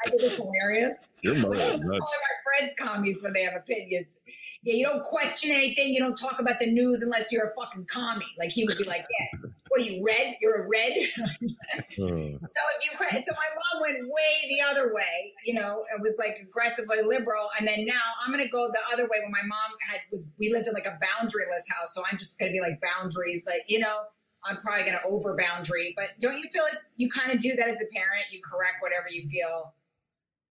I 0.04 0.10
think 0.10 0.22
it's 0.22 0.36
hilarious. 0.36 0.96
Your 1.22 1.34
mother 1.34 1.60
All 1.60 1.74
of 1.74 1.82
our 1.82 2.58
friends 2.58 2.74
commies 2.78 3.22
when 3.22 3.32
they 3.32 3.42
have 3.42 3.54
opinions. 3.54 4.20
Yeah, 4.62 4.74
you 4.74 4.84
don't 4.84 5.02
question 5.02 5.50
anything. 5.50 5.90
You 5.90 6.00
don't 6.00 6.16
talk 6.16 6.40
about 6.40 6.58
the 6.58 6.70
news 6.70 7.02
unless 7.02 7.32
you're 7.32 7.46
a 7.46 7.54
fucking 7.54 7.86
commie. 7.86 8.26
Like 8.38 8.50
he 8.50 8.64
would 8.64 8.76
be 8.76 8.84
like, 8.84 9.06
"Yeah, 9.18 9.48
what 9.78 9.86
are 9.86 9.90
you 9.92 10.04
red? 10.04 10.36
You're 10.40 10.64
a 10.64 10.68
red." 10.68 10.92
Uh, 11.20 11.28
So 11.98 12.06
if 12.06 12.84
you 12.84 13.20
so 13.22 13.32
my 13.32 13.48
mom 13.54 13.82
went 13.82 13.98
way 14.08 14.48
the 14.48 14.60
other 14.70 14.92
way, 14.92 15.32
you 15.44 15.54
know, 15.54 15.84
it 15.94 16.00
was 16.00 16.16
like 16.18 16.38
aggressively 16.42 17.02
liberal, 17.02 17.48
and 17.58 17.66
then 17.66 17.86
now 17.86 18.00
I'm 18.24 18.30
gonna 18.30 18.48
go 18.48 18.68
the 18.68 18.78
other 18.92 19.04
way. 19.04 19.18
When 19.22 19.30
my 19.30 19.42
mom 19.46 19.70
had 19.90 20.00
was 20.10 20.32
we 20.38 20.52
lived 20.52 20.66
in 20.66 20.74
like 20.74 20.86
a 20.86 20.98
boundaryless 21.02 21.66
house, 21.70 21.94
so 21.94 22.02
I'm 22.10 22.18
just 22.18 22.38
gonna 22.38 22.52
be 22.52 22.60
like 22.60 22.80
boundaries, 22.80 23.44
like 23.46 23.62
you 23.68 23.78
know, 23.78 24.00
I'm 24.44 24.56
probably 24.58 24.84
gonna 24.84 24.98
over 25.08 25.36
boundary. 25.36 25.94
But 25.96 26.06
don't 26.20 26.38
you 26.38 26.48
feel 26.50 26.64
like 26.64 26.80
you 26.96 27.08
kind 27.10 27.30
of 27.32 27.40
do 27.40 27.54
that 27.56 27.68
as 27.68 27.76
a 27.80 27.86
parent? 27.94 28.24
You 28.32 28.40
correct 28.48 28.76
whatever 28.80 29.06
you 29.10 29.28
feel. 29.28 29.74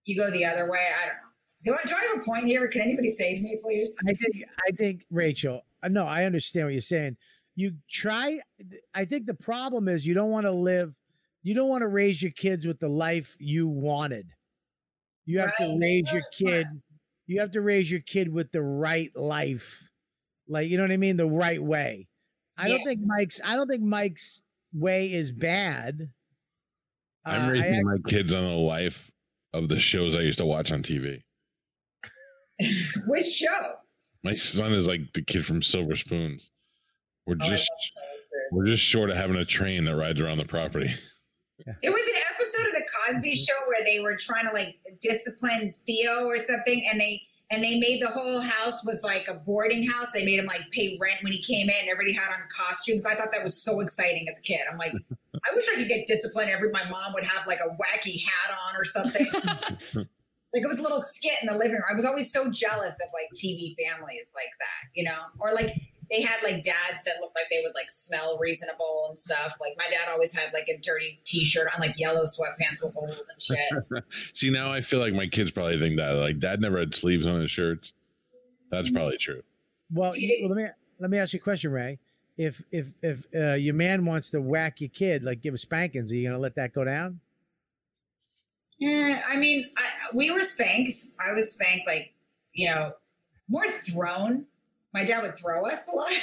You 0.05 0.15
go 0.17 0.31
the 0.31 0.45
other 0.45 0.69
way. 0.69 0.87
I 1.01 1.05
don't 1.07 1.15
know. 1.15 1.21
Do 1.63 1.73
I, 1.73 1.85
do 1.85 1.95
I 1.95 2.07
have 2.13 2.21
a 2.21 2.25
point 2.25 2.45
here? 2.45 2.67
Can 2.67 2.81
anybody 2.81 3.09
save 3.09 3.41
me, 3.41 3.57
please? 3.61 3.95
I 4.07 4.13
think 4.13 4.35
I 4.67 4.71
think 4.71 5.05
Rachel. 5.11 5.61
uh, 5.83 5.87
No, 5.89 6.05
I 6.05 6.23
understand 6.25 6.67
what 6.67 6.73
you're 6.73 6.81
saying. 6.81 7.17
You 7.57 7.73
try. 7.91 8.39
I 8.93 9.03
think 9.05 9.25
the 9.25 9.33
problem 9.33 9.87
is 9.89 10.05
you 10.05 10.13
don't 10.13 10.29
want 10.29 10.45
to 10.45 10.51
live. 10.51 10.93
You 11.41 11.55
don't 11.55 11.69
want 11.69 11.81
to 11.81 11.87
raise 11.87 12.21
your 12.21 12.31
kids 12.31 12.67
with 12.67 12.79
the 12.79 12.87
life 12.87 13.35
you 13.39 13.67
wanted. 13.67 14.27
You 15.25 15.39
have 15.39 15.51
Right, 15.59 15.67
to 15.67 15.79
raise 15.81 16.13
really 16.13 16.23
your 16.39 16.51
kid. 16.61 16.67
You 17.25 17.39
have 17.39 17.51
to 17.51 17.61
raise 17.61 17.89
your 17.91 17.99
kid 18.01 18.31
with 18.31 18.51
the 18.51 18.61
right 18.61 19.09
life, 19.15 19.83
like 20.47 20.69
you 20.69 20.77
know 20.77 20.83
what 20.83 20.91
I 20.91 20.97
mean, 20.97 21.17
the 21.17 21.25
right 21.27 21.61
way. 21.61 22.07
I 22.57 22.67
don't 22.69 22.83
think 22.83 23.01
Mike's. 23.03 23.41
I 23.43 23.55
don't 23.55 23.67
think 23.67 23.83
Mike's 23.83 24.41
way 24.71 25.11
is 25.11 25.31
bad. 25.31 26.11
I'm 27.25 27.49
Uh, 27.49 27.51
raising 27.53 27.73
ac- 27.73 27.83
my 27.83 27.97
kids 28.07 28.33
on 28.33 28.43
the 28.43 28.55
life 28.55 29.11
of 29.53 29.67
the 29.67 29.79
shows 29.79 30.15
I 30.15 30.21
used 30.21 30.37
to 30.37 30.45
watch 30.45 30.71
on 30.71 30.83
TV. 30.83 31.23
Which 33.07 33.25
show? 33.27 33.75
My 34.23 34.35
son 34.35 34.73
is 34.73 34.87
like 34.87 35.13
the 35.13 35.23
kid 35.23 35.45
from 35.45 35.61
Silver 35.63 35.95
Spoons. 35.95 36.51
We're 37.27 37.35
Oh, 37.41 37.49
just 37.49 37.69
we're 38.51 38.65
just 38.65 38.83
short 38.83 39.09
of 39.09 39.17
having 39.17 39.35
a 39.35 39.45
train 39.45 39.83
that 39.85 39.95
rides 39.95 40.21
around 40.21 40.37
the 40.37 40.45
property. 40.45 40.93
There 41.65 41.91
was 41.91 42.03
an 42.03 42.21
episode 42.33 42.67
of 42.67 42.73
the 42.73 42.85
Cosby 43.05 43.29
mm-hmm. 43.29 43.35
Show 43.35 43.67
where 43.67 43.83
they 43.85 43.99
were 43.99 44.15
trying 44.15 44.47
to 44.47 44.53
like 44.53 44.77
discipline 45.01 45.73
Theo 45.85 46.25
or 46.25 46.37
something, 46.37 46.85
and 46.89 46.99
they 46.99 47.21
and 47.49 47.63
they 47.63 47.79
made 47.79 48.01
the 48.01 48.09
whole 48.09 48.39
house 48.39 48.83
was 48.85 49.01
like 49.03 49.27
a 49.29 49.35
boarding 49.35 49.87
house. 49.87 50.11
They 50.13 50.25
made 50.25 50.39
him 50.39 50.45
like 50.45 50.61
pay 50.71 50.97
rent 50.99 51.23
when 51.23 51.33
he 51.33 51.41
came 51.41 51.69
in. 51.69 51.75
and 51.79 51.89
Everybody 51.89 52.13
had 52.13 52.29
on 52.29 52.41
costumes. 52.55 53.05
I 53.05 53.15
thought 53.15 53.31
that 53.31 53.43
was 53.43 53.61
so 53.61 53.79
exciting 53.79 54.27
as 54.29 54.37
a 54.37 54.41
kid. 54.41 54.61
I'm 54.71 54.77
like, 54.77 54.93
I 55.33 55.55
wish 55.55 55.65
I 55.69 55.75
could 55.75 55.87
get 55.87 56.07
disciplined. 56.07 56.49
Every 56.49 56.69
my 56.71 56.87
mom 56.89 57.13
would 57.13 57.23
have 57.23 57.47
like 57.47 57.59
a 57.59 57.69
wacky 57.75 58.21
hat 58.23 58.57
on 58.67 58.75
or 58.75 58.85
something. 58.85 59.27
like 60.53 60.63
it 60.63 60.67
was 60.67 60.79
a 60.79 60.83
little 60.83 61.01
skit 61.01 61.35
in 61.41 61.47
the 61.47 61.57
living 61.57 61.73
room. 61.73 61.83
I 61.89 61.95
was 61.95 62.05
always 62.05 62.31
so 62.31 62.49
jealous 62.51 62.93
of 62.93 63.09
like 63.13 63.27
TV 63.35 63.75
families 63.77 64.33
like 64.35 64.51
that, 64.59 64.89
you 64.93 65.03
know, 65.03 65.19
or 65.39 65.53
like 65.53 65.73
they 66.09 66.21
had 66.21 66.41
like 66.43 66.63
dads 66.63 67.03
that 67.05 67.19
looked 67.19 67.35
like 67.35 67.45
they 67.51 67.61
would 67.63 67.75
like 67.75 67.89
smell 67.89 68.37
reasonable 68.37 69.05
and 69.09 69.17
stuff. 69.19 69.57
Like 69.59 69.73
my 69.77 69.87
dad 69.91 70.09
always 70.09 70.33
had 70.35 70.53
like 70.53 70.67
a 70.69 70.77
dirty 70.79 71.19
T-shirt 71.25 71.67
on 71.73 71.81
like 71.81 71.95
yellow 71.97 72.23
sweatpants 72.23 72.83
with 72.83 72.93
holes 72.93 73.29
and 73.29 73.41
shit. 73.41 74.03
See, 74.33 74.49
now 74.49 74.71
I 74.71 74.81
feel 74.81 74.99
like 74.99 75.13
my 75.13 75.27
kids 75.27 75.51
probably 75.51 75.79
think 75.79 75.97
that. 75.97 76.11
Like, 76.11 76.39
dad 76.39 76.61
never 76.61 76.79
had 76.79 76.95
sleeves 76.95 77.25
on 77.25 77.41
his 77.41 77.51
shirts. 77.51 77.91
That's 78.71 78.89
probably 78.89 79.17
true. 79.17 79.41
Well, 79.93 80.15
you- 80.15 80.47
well, 80.47 80.55
let 80.57 80.63
me 80.63 80.69
let 80.99 81.09
me 81.09 81.17
ask 81.17 81.33
you 81.33 81.39
a 81.39 81.41
question, 81.43 81.71
Ray. 81.71 81.99
If 82.37 82.61
if 82.71 82.89
if 83.01 83.23
uh, 83.35 83.53
your 83.53 83.73
man 83.73 84.05
wants 84.05 84.29
to 84.31 84.41
whack 84.41 84.79
your 84.81 84.89
kid, 84.89 85.23
like 85.23 85.41
give 85.41 85.53
a 85.53 85.57
spankings, 85.57 86.11
are 86.11 86.15
you 86.15 86.27
gonna 86.27 86.39
let 86.39 86.55
that 86.55 86.73
go 86.73 86.83
down? 86.83 87.19
Yeah, 88.79 89.23
I 89.27 89.37
mean, 89.37 89.65
I, 89.75 89.83
we 90.13 90.29
were 90.31 90.43
spanked. 90.43 90.97
I 91.19 91.33
was 91.33 91.53
spanked 91.53 91.87
like, 91.87 92.13
you 92.53 92.67
know, 92.69 92.91
more 93.49 93.65
thrown. 93.67 94.45
My 94.97 95.03
dad 95.03 95.21
would 95.21 95.37
throw 95.37 95.63
us 95.67 95.87
a 95.87 95.91
lot. 95.91 96.11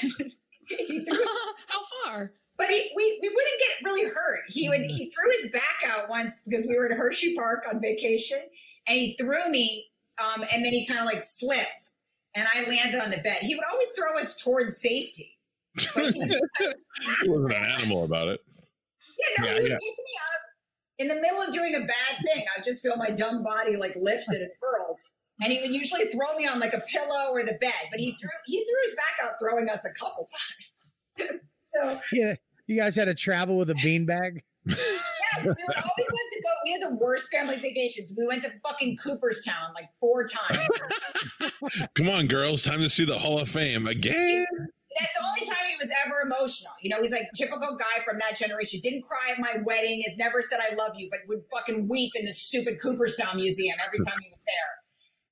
How 1.68 1.80
far? 2.04 2.32
But 2.56 2.66
he, 2.66 2.90
we, 2.96 3.20
we 3.22 3.28
wouldn't 3.28 3.60
get 3.60 3.84
really 3.84 4.04
hurt. 4.08 4.40
He 4.48 4.68
would 4.68 4.80
he 4.80 5.10
threw 5.10 5.30
his 5.40 5.52
back 5.52 5.88
out 5.88 6.08
once 6.08 6.40
because 6.44 6.66
we 6.66 6.74
were 6.74 6.86
at 6.86 6.96
Hershey 6.96 7.36
Park 7.36 7.66
on 7.72 7.80
vacation, 7.80 8.40
and 8.88 8.96
he 8.98 9.16
threw 9.16 9.48
me, 9.48 9.86
um, 10.18 10.44
and 10.52 10.64
then 10.64 10.72
he 10.72 10.84
kind 10.86 10.98
of 10.98 11.06
like 11.06 11.22
slipped, 11.22 11.82
and 12.34 12.48
I 12.52 12.68
landed 12.68 13.00
on 13.00 13.10
the 13.12 13.18
bed. 13.18 13.38
He 13.42 13.54
would 13.54 13.64
always 13.70 13.90
throw 13.92 14.12
us 14.18 14.42
towards 14.42 14.76
safety. 14.76 15.38
He, 17.22 17.28
wasn't 17.28 17.52
an 17.52 17.64
animal 17.78 18.04
about 18.04 18.26
it. 18.26 18.40
yeah, 19.38 19.44
no, 19.44 19.50
Yeah, 19.50 19.54
he 19.54 19.62
would 19.62 19.70
yeah. 19.70 19.78
pick 19.78 19.82
me 19.82 20.14
up 20.18 20.42
in 20.98 21.08
the 21.08 21.14
middle 21.14 21.42
of 21.42 21.52
doing 21.52 21.76
a 21.76 21.80
bad 21.80 22.24
thing. 22.26 22.44
I 22.56 22.60
just 22.60 22.82
feel 22.82 22.96
my 22.96 23.10
dumb 23.10 23.44
body 23.44 23.76
like 23.76 23.94
lifted 23.94 24.40
and 24.40 24.50
hurled. 24.60 25.00
And 25.42 25.52
he 25.52 25.60
would 25.60 25.72
usually 25.72 26.04
throw 26.06 26.36
me 26.36 26.46
on 26.46 26.60
like 26.60 26.72
a 26.72 26.80
pillow 26.80 27.30
or 27.32 27.42
the 27.42 27.58
bed, 27.60 27.72
but 27.90 28.00
he 28.00 28.12
threw 28.12 28.30
he 28.46 28.58
threw 28.58 28.76
his 28.84 28.94
back 28.94 29.26
out, 29.26 29.32
throwing 29.40 29.68
us 29.68 29.84
a 29.84 29.92
couple 29.92 30.26
times. 31.18 31.40
so 31.74 31.98
Yeah, 32.12 32.34
you 32.66 32.76
guys 32.76 32.96
had 32.96 33.06
to 33.06 33.14
travel 33.14 33.58
with 33.58 33.70
a 33.70 33.74
beanbag. 33.74 34.40
Yes, 35.36 35.46
we 35.46 35.50
would 35.50 35.76
always 35.76 36.06
have 36.06 36.30
to 36.30 36.42
go. 36.42 36.48
We 36.64 36.72
had 36.72 36.82
the 36.82 36.94
worst 36.96 37.30
family 37.30 37.56
vacations. 37.56 38.14
We 38.16 38.26
went 38.26 38.42
to 38.42 38.52
fucking 38.62 38.96
Cooperstown 38.98 39.72
like 39.74 39.88
four 40.00 40.26
times. 40.26 40.68
Come 41.94 42.08
on, 42.08 42.26
girls, 42.26 42.62
time 42.62 42.78
to 42.78 42.88
see 42.88 43.04
the 43.04 43.18
Hall 43.18 43.38
of 43.38 43.48
Fame 43.48 43.86
again. 43.86 44.46
That's 45.00 45.18
the 45.18 45.24
only 45.26 45.52
time 45.52 45.66
he 45.68 45.74
was 45.76 45.92
ever 46.06 46.20
emotional. 46.24 46.72
You 46.82 46.90
know, 46.90 47.00
he's 47.00 47.10
like 47.10 47.26
typical 47.34 47.76
guy 47.76 48.04
from 48.04 48.18
that 48.20 48.36
generation. 48.36 48.78
Didn't 48.80 49.02
cry 49.02 49.32
at 49.32 49.40
my 49.40 49.56
wedding, 49.64 50.02
has 50.06 50.16
never 50.16 50.40
said 50.40 50.60
I 50.62 50.74
love 50.76 50.92
you, 50.96 51.08
but 51.10 51.20
would 51.26 51.40
fucking 51.52 51.88
weep 51.88 52.12
in 52.14 52.24
the 52.26 52.32
stupid 52.32 52.80
Cooperstown 52.80 53.36
museum 53.36 53.76
every 53.84 53.98
time 54.06 54.18
he 54.22 54.28
was 54.28 54.38
there. 54.46 54.83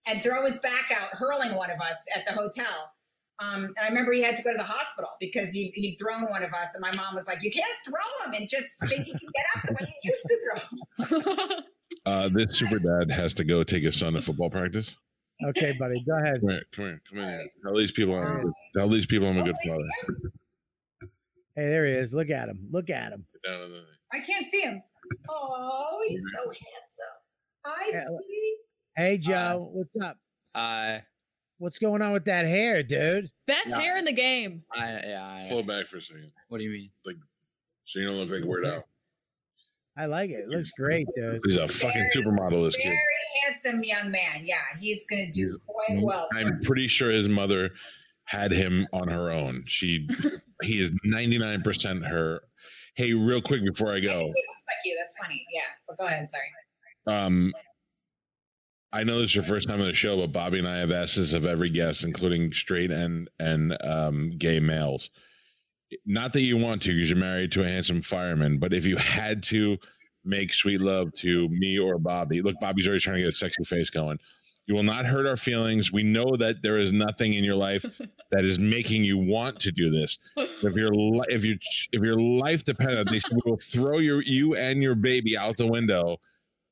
And 0.06 0.22
throw 0.22 0.44
his 0.44 0.58
back 0.58 0.90
out, 0.90 1.10
hurling 1.12 1.54
one 1.54 1.70
of 1.70 1.80
us 1.80 2.04
at 2.16 2.26
the 2.26 2.32
hotel. 2.32 2.92
Um, 3.38 3.64
and 3.64 3.76
I 3.82 3.88
remember 3.88 4.12
he 4.12 4.22
had 4.22 4.36
to 4.36 4.42
go 4.42 4.50
to 4.52 4.58
the 4.58 4.64
hospital 4.64 5.08
because 5.20 5.50
he, 5.52 5.72
he'd 5.74 5.96
thrown 5.96 6.22
one 6.30 6.42
of 6.42 6.52
us, 6.52 6.74
and 6.74 6.82
my 6.82 6.92
mom 7.00 7.14
was 7.14 7.26
like, 7.26 7.42
"You 7.42 7.50
can't 7.50 7.66
throw 7.86 8.26
him 8.26 8.34
and 8.40 8.48
just 8.48 8.78
think 8.88 9.06
you 9.06 9.12
can 9.14 9.28
get 9.34 9.46
up 9.56 9.62
the 9.66 9.72
way 9.74 9.92
you 10.02 10.10
used 10.10 10.26
to 10.26 10.38
throw." 11.08 11.46
him." 11.56 11.62
Uh, 12.06 12.28
this 12.32 12.58
super 12.58 12.78
dad 12.80 13.10
has 13.12 13.32
to 13.34 13.44
go 13.44 13.62
take 13.62 13.84
his 13.84 13.96
son 13.96 14.14
to 14.14 14.20
football 14.22 14.50
practice. 14.50 14.96
Okay, 15.50 15.72
buddy, 15.72 16.02
go 16.08 16.18
ahead. 16.18 16.40
Come 16.40 16.48
here, 16.50 16.62
come 16.74 16.84
here, 16.86 17.00
come 17.08 17.18
in 17.18 17.28
here. 17.28 17.46
Tell 17.62 17.76
these 17.76 17.92
people 17.92 18.16
I'm 18.16 18.26
a 18.38 18.42
good, 18.42 18.52
tell 18.76 18.88
these 18.88 19.06
people 19.06 19.28
I'm 19.28 19.38
a 19.38 19.44
good 19.44 19.54
father. 19.64 19.88
Hey, 21.54 21.68
there 21.68 21.86
he 21.86 21.92
is. 21.92 22.12
Look 22.14 22.30
at 22.30 22.48
him. 22.48 22.58
Look 22.70 22.90
at 22.90 23.12
him. 23.12 23.26
Get 23.34 23.50
down 23.50 23.62
on 23.62 23.70
the- 23.72 23.84
I 24.12 24.20
can't 24.20 24.46
see 24.46 24.62
him. 24.62 24.82
Oh, 25.28 26.02
he's 26.08 26.24
so 26.34 26.40
handsome. 26.48 27.16
Hi, 27.66 27.90
Yeah, 27.92 28.04
sweetie. 28.06 28.51
Hey, 28.96 29.18
Joe, 29.18 29.70
what's 29.72 29.94
up? 30.02 30.16
I, 30.54 31.02
What's 31.58 31.78
going 31.78 32.02
on 32.02 32.12
with 32.12 32.24
that 32.24 32.44
hair, 32.44 32.82
dude? 32.82 33.30
Best 33.46 33.68
No. 33.70 33.78
hair 33.78 33.96
in 33.96 34.04
the 34.04 34.12
game. 34.12 34.64
I, 34.74 34.78
yeah. 34.90 35.46
Pull 35.48 35.58
I, 35.58 35.60
it 35.60 35.66
back 35.66 35.86
for 35.86 35.98
a 35.98 36.02
second, 36.02 36.32
what 36.48 36.58
do 36.58 36.64
you 36.64 36.70
mean? 36.70 36.90
Like 37.06 37.16
so 37.84 38.00
you 38.00 38.06
don't 38.06 38.16
look 38.16 38.30
like 38.30 38.42
Weird 38.44 38.66
out. 38.66 38.86
I 39.96 40.06
like 40.06 40.30
it. 40.30 40.40
It 40.40 40.48
looks 40.48 40.72
great, 40.76 41.06
dude. 41.14 41.40
He's 41.46 41.56
a 41.56 41.68
fucking 41.68 42.10
supermodel. 42.14 42.64
This 42.64 42.76
kid. 42.76 42.84
Very 42.84 42.98
handsome 43.44 43.84
young 43.84 44.10
man. 44.10 44.42
Yeah, 44.44 44.56
he's 44.80 45.06
going 45.06 45.30
to 45.30 45.30
do 45.30 45.58
quite 45.66 46.00
well. 46.02 46.28
I'm 46.34 46.58
pretty 46.60 46.88
sure 46.88 47.10
his 47.10 47.28
mother 47.28 47.70
had 48.24 48.50
him 48.52 48.86
on 48.92 49.08
her 49.08 49.30
own. 49.30 49.64
She, 49.66 50.08
he 50.62 50.80
is 50.80 50.90
99 51.04 51.62
percent 51.62 52.04
her. 52.06 52.40
Hey, 52.94 53.12
real 53.12 53.40
quick 53.42 53.64
before 53.64 53.92
I 53.92 53.96
I 53.96 54.00
go, 54.00 54.20
think 54.20 54.22
he 54.22 54.42
looks 54.42 54.64
like 54.66 54.76
you. 54.84 54.96
That's 54.98 55.16
funny. 55.18 55.46
Yeah, 55.52 55.60
but 55.86 55.98
go 55.98 56.04
ahead. 56.06 56.28
Sorry. 56.30 57.16
um, 57.18 57.52
I 58.92 59.04
know 59.04 59.20
this 59.20 59.30
is 59.30 59.34
your 59.34 59.44
first 59.44 59.68
time 59.68 59.80
on 59.80 59.86
the 59.86 59.94
show, 59.94 60.16
but 60.18 60.32
Bobby 60.32 60.58
and 60.58 60.68
I 60.68 60.78
have 60.78 60.92
asked 60.92 61.16
this 61.16 61.32
of 61.32 61.46
every 61.46 61.70
guest, 61.70 62.04
including 62.04 62.52
straight 62.52 62.90
and 62.90 63.28
and 63.38 63.76
um, 63.82 64.32
gay 64.38 64.60
males. 64.60 65.10
Not 66.06 66.32
that 66.32 66.42
you 66.42 66.56
want 66.56 66.82
to, 66.82 66.94
because 66.94 67.10
you're 67.10 67.18
married 67.18 67.52
to 67.52 67.62
a 67.62 67.68
handsome 67.68 68.02
fireman, 68.02 68.58
but 68.58 68.72
if 68.72 68.86
you 68.86 68.96
had 68.96 69.42
to 69.44 69.78
make 70.24 70.52
sweet 70.52 70.80
love 70.80 71.12
to 71.14 71.48
me 71.48 71.78
or 71.78 71.98
Bobby? 71.98 72.42
Look, 72.42 72.56
Bobby's 72.60 72.86
already 72.86 73.00
trying 73.00 73.16
to 73.16 73.22
get 73.22 73.28
a 73.28 73.32
sexy 73.32 73.64
face 73.64 73.90
going. 73.90 74.18
You 74.66 74.76
will 74.76 74.84
not 74.84 75.06
hurt 75.06 75.26
our 75.26 75.36
feelings. 75.36 75.90
We 75.92 76.04
know 76.04 76.36
that 76.36 76.62
there 76.62 76.78
is 76.78 76.92
nothing 76.92 77.34
in 77.34 77.42
your 77.42 77.56
life 77.56 77.84
that 78.30 78.44
is 78.44 78.58
making 78.58 79.04
you 79.04 79.18
want 79.18 79.58
to 79.60 79.72
do 79.72 79.90
this. 79.90 80.18
If 80.36 80.74
your 80.76 80.94
li- 80.94 81.26
if 81.28 81.44
you 81.44 81.58
if 81.92 82.00
your 82.00 82.20
life 82.20 82.64
depended 82.64 82.98
on 82.98 83.12
this, 83.12 83.24
we 83.30 83.40
will 83.44 83.58
throw 83.58 83.98
your 83.98 84.22
you 84.22 84.54
and 84.54 84.82
your 84.82 84.94
baby 84.94 85.36
out 85.36 85.56
the 85.56 85.66
window 85.66 86.18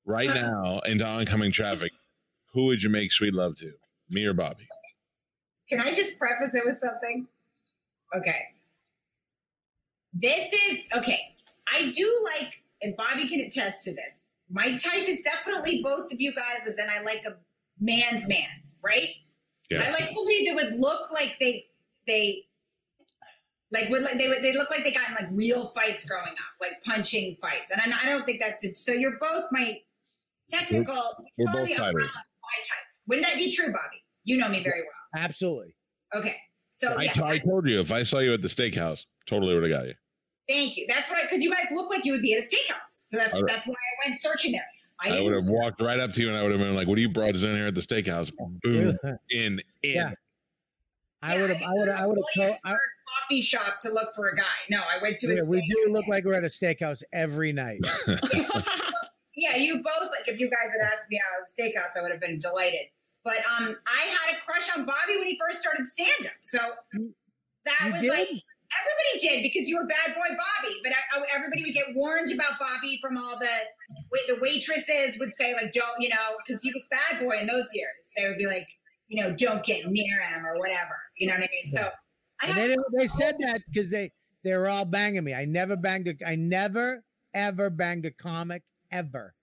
right 0.06 0.28
now 0.34 0.78
into 0.80 1.04
oncoming 1.04 1.50
traffic. 1.50 1.90
Who 2.53 2.66
would 2.66 2.82
you 2.82 2.90
make 2.90 3.12
sweet 3.12 3.34
love 3.34 3.57
to? 3.57 3.72
Me 4.09 4.24
or 4.24 4.34
Bobby? 4.34 4.66
Can 5.68 5.80
I 5.80 5.94
just 5.94 6.18
preface 6.18 6.55
it 6.55 6.64
with 6.64 6.76
something? 6.76 7.28
Okay. 8.16 8.42
This 10.12 10.53
is 10.53 10.86
okay. 10.96 11.36
I 11.72 11.90
do 11.92 12.28
like, 12.34 12.62
and 12.82 12.96
Bobby 12.96 13.28
can 13.28 13.40
attest 13.40 13.84
to 13.84 13.94
this. 13.94 14.34
My 14.51 14.76
type 14.76 15.09
is 15.09 15.20
definitely 15.22 15.80
both 15.82 16.12
of 16.12 16.20
you 16.20 16.34
guys, 16.34 16.66
as 16.66 16.76
in 16.78 16.86
I 16.90 17.03
like 17.03 17.24
a 17.24 17.36
man's 17.78 18.28
man, 18.28 18.48
right? 18.82 19.11
Yeah. 19.70 19.84
I 19.86 19.90
like 19.90 20.09
somebody 20.09 20.48
that 20.48 20.55
would 20.57 20.80
look 20.80 21.12
like 21.12 21.36
they 21.38 21.66
they 22.09 22.46
like 23.70 23.88
would 23.88 24.03
like 24.03 24.18
they 24.18 24.28
would 24.28 24.42
they 24.42 24.53
look 24.53 24.70
like 24.70 24.82
they 24.82 24.90
got 24.90 25.09
in 25.09 25.14
like 25.14 25.28
real 25.30 25.68
fights 25.68 26.09
growing 26.09 26.32
up, 26.32 26.61
like 26.61 26.82
punching 26.84 27.36
fights. 27.40 27.70
And 27.70 27.80
I, 27.80 27.96
I 28.03 28.07
don't 28.07 28.26
think 28.26 28.40
that's 28.40 28.64
it. 28.64 28.76
So 28.76 28.90
you're 28.90 29.18
both 29.20 29.44
my 29.53 29.78
technical. 30.51 30.96
we're 31.38 31.46
probably 31.46 31.68
both 31.68 31.78
fighters. 31.78 32.11
My 32.51 32.61
type. 32.68 32.84
Wouldn't 33.07 33.26
that 33.26 33.36
be 33.36 33.51
true, 33.51 33.66
Bobby? 33.66 34.05
You 34.24 34.36
know 34.36 34.48
me 34.48 34.62
very 34.62 34.80
well. 34.80 35.24
Absolutely. 35.24 35.74
Okay. 36.14 36.34
So 36.70 36.94
I, 36.96 37.05
yeah, 37.05 37.12
t- 37.12 37.22
I 37.22 37.38
told 37.38 37.66
you 37.68 37.80
if 37.80 37.90
I 37.90 38.03
saw 38.03 38.18
you 38.18 38.32
at 38.34 38.42
the 38.42 38.48
steakhouse, 38.48 39.05
totally 39.26 39.55
would 39.55 39.62
have 39.68 39.72
got 39.72 39.86
you. 39.88 39.94
thank 40.48 40.76
you. 40.76 40.86
That's 40.88 41.09
what 41.11 41.18
I 41.18 41.22
because 41.22 41.42
you 41.42 41.51
guys 41.51 41.66
look 41.72 41.90
like 41.90 42.05
you 42.05 42.12
would 42.12 42.22
be 42.22 42.34
at 42.34 42.40
a 42.40 42.42
steakhouse. 42.42 43.09
So 43.09 43.16
that's 43.16 43.34
All 43.34 43.42
right. 43.42 43.53
that's 43.53 43.66
why 43.66 43.74
I 43.74 44.09
went 44.09 44.20
searching 44.20 44.53
there. 44.53 44.66
I, 45.03 45.18
I 45.18 45.22
would 45.22 45.34
have 45.34 45.48
walked 45.48 45.80
right 45.80 45.98
up 45.98 46.12
to 46.12 46.20
you 46.20 46.28
and 46.28 46.36
I 46.36 46.42
would 46.42 46.53
have 46.53 46.61
been 46.61 46.74
like, 46.76 46.86
"What 46.86 46.98
are 46.98 47.01
you 47.01 47.09
broads 47.09 47.42
in 47.42 47.57
here 47.57 47.66
at 47.68 47.74
the 47.74 47.80
steakhouse?" 47.80 48.30
Boom, 48.62 48.96
in, 49.03 49.18
in. 49.30 49.61
Yeah. 49.82 50.12
I 51.22 51.40
would 51.40 51.51
have. 51.51 51.62
I 51.62 51.72
would 51.72 51.88
have. 51.88 52.01
I 52.01 52.07
would 52.07 52.18
have. 52.18 52.24
Williamsburg 52.36 52.76
coffee 53.20 53.40
shop 53.40 53.78
to 53.80 53.90
look 53.92 54.14
for 54.14 54.28
a 54.28 54.36
guy. 54.36 54.44
No, 54.70 54.78
I 54.78 55.03
went 55.03 55.16
to 55.18 55.32
a 55.32 55.36
Yeah, 55.36 55.42
we 55.48 55.61
do 55.66 55.92
look 55.92 56.07
like 56.07 56.24
we're 56.24 56.34
at 56.34 56.44
a 56.44 56.48
steakhouse 56.48 57.03
every 57.12 57.53
night. 57.53 57.80
yeah, 59.51 59.62
you 59.62 59.76
both 59.82 60.11
like 60.11 60.26
if 60.28 60.38
you 60.40 60.48
guys 60.51 60.70
had 60.72 60.84
asked 60.92 61.09
me 61.11 61.18
out 61.18 61.42
at 61.42 61.48
steakhouse, 61.48 61.98
I 61.98 62.03
would 62.03 62.12
have 62.12 62.20
been 62.20 62.38
delighted. 62.38 62.86
But 63.24 63.36
um, 63.59 63.76
I 63.86 64.03
had 64.07 64.36
a 64.36 64.40
crush 64.40 64.70
on 64.76 64.86
Bobby 64.86 65.18
when 65.18 65.26
he 65.26 65.38
first 65.38 65.61
started 65.61 65.84
stand 65.86 66.26
up. 66.26 66.32
So 66.40 66.59
that 67.66 67.76
You 67.86 67.92
was 67.92 68.01
did? 68.01 68.09
like 68.11 68.28
everybody 68.28 69.18
did 69.20 69.42
because 69.42 69.68
you 69.68 69.76
were 69.76 69.86
bad 69.86 70.14
boy 70.14 70.28
Bobby. 70.28 70.74
But 70.82 70.92
I, 70.92 71.18
I- 71.20 71.26
everybody 71.36 71.62
would 71.62 71.74
get 71.74 71.94
warned 71.94 72.32
about 72.32 72.59
Bobby 72.59 72.98
from 73.03 73.16
all 73.18 73.38
the 73.38 73.48
wait. 74.11 74.22
The 74.28 74.38
waitresses 74.40 75.18
would 75.18 75.34
say 75.34 75.53
like, 75.55 75.72
"Don't," 75.72 76.01
you 76.01 76.09
know, 76.09 76.36
because 76.44 76.62
he 76.62 76.72
was 76.72 76.86
bad 76.90 77.20
boy 77.20 77.38
in 77.40 77.46
those 77.46 77.68
years. 77.74 78.12
They 78.16 78.26
would 78.28 78.38
be 78.38 78.46
like, 78.46 78.66
you 79.09 79.22
know, 79.22 79.34
"Don't 79.34 79.62
get 79.64 79.86
near 79.86 80.22
him" 80.22 80.46
or 80.46 80.59
whatever. 80.59 80.96
You 81.18 81.28
know 81.28 81.34
what 81.34 81.42
I 81.44 81.48
mean? 81.53 81.72
So 81.72 81.88
I 82.42 82.46
had 82.46 82.57
they, 82.70 82.74
to- 82.74 82.84
they 82.98 83.07
said 83.07 83.36
that 83.40 83.61
because 83.70 83.90
they 83.90 84.12
they 84.44 84.57
were 84.57 84.68
all 84.68 84.86
banging 84.86 85.24
me. 85.24 85.34
I 85.34 85.44
never 85.44 85.76
banged 85.76 86.09
a. 86.09 86.14
I 86.26 86.36
never 86.36 87.05
ever 87.34 87.68
banged 87.70 88.07
a 88.07 88.11
comic 88.11 88.62
ever. 88.90 89.34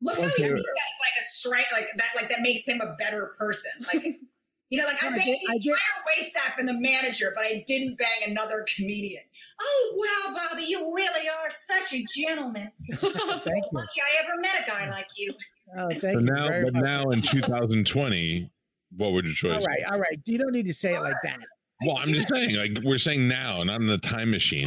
Look 0.00 0.16
how 0.16 0.22
he 0.22 0.28
Okay. 0.28 0.42
sees 0.44 0.50
that 0.52 0.58
as 0.58 0.98
like 1.00 1.16
a 1.20 1.24
strike, 1.24 1.72
like 1.72 1.88
that, 1.96 2.10
like 2.14 2.28
that 2.30 2.40
makes 2.40 2.66
him 2.66 2.80
a 2.80 2.94
better 2.98 3.34
person. 3.38 3.70
Like, 3.92 4.04
you 4.70 4.78
know, 4.80 4.86
like 4.86 5.02
I 5.02 5.08
No, 5.08 5.14
I 5.14 5.18
banged 5.18 5.38
the 5.40 5.54
entire 5.54 6.02
wait 6.06 6.26
staff 6.26 6.58
and 6.58 6.68
the 6.68 6.74
manager, 6.78 7.32
but 7.34 7.44
I 7.44 7.64
didn't 7.66 7.98
bang 7.98 8.30
another 8.30 8.64
comedian. 8.76 9.22
Oh 9.60 9.94
wow, 10.28 10.34
Bobby, 10.36 10.64
you 10.64 10.94
really 10.94 11.28
are 11.28 11.50
such 11.50 11.94
a 11.94 12.04
gentleman. 12.16 12.70
Thank 12.90 13.02
you. 13.10 13.68
Lucky 13.72 14.00
I 14.00 14.24
ever 14.24 14.40
met 14.40 14.66
a 14.66 14.70
guy 14.70 14.90
like 14.90 15.08
you. 15.16 15.34
Oh, 15.76 15.88
thank 15.88 16.02
So 16.02 16.10
you 16.20 16.20
now, 16.20 16.48
very 16.48 16.64
but 16.64 16.74
much. 16.74 16.82
now 16.82 17.10
in 17.10 17.20
2020, 17.20 18.50
what 18.96 19.12
would 19.12 19.24
your 19.26 19.34
choice? 19.34 19.52
all 19.52 19.60
right, 19.66 19.82
all 19.90 19.98
right. 19.98 20.18
You 20.24 20.38
don't 20.38 20.52
need 20.52 20.66
to 20.66 20.72
say 20.74 20.94
it 20.94 21.00
like 21.00 21.16
that. 21.24 21.38
Well, 21.86 21.98
I'm 21.98 22.08
just 22.08 22.28
saying, 22.28 22.56
like 22.56 22.78
we're 22.84 22.98
saying 22.98 23.28
now, 23.28 23.62
not 23.62 23.80
in 23.80 23.88
a 23.90 23.98
time 23.98 24.30
machine. 24.30 24.64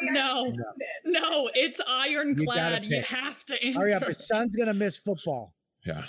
Of 0.00 0.14
this, 0.14 0.14
Gabby? 0.14 0.18
I 0.18 0.50
No. 0.50 0.52
this. 0.78 0.88
No, 1.04 1.50
it's 1.54 1.80
ironclad. 1.86 2.84
You 2.84 2.96
pick. 3.00 3.06
have 3.06 3.44
to 3.46 3.62
answer. 3.62 3.80
Hurry 3.80 3.92
up. 3.94 4.04
His 4.04 4.26
son's 4.26 4.54
gonna 4.56 4.74
miss 4.74 4.96
football. 4.96 5.54
Yeah. 5.84 6.04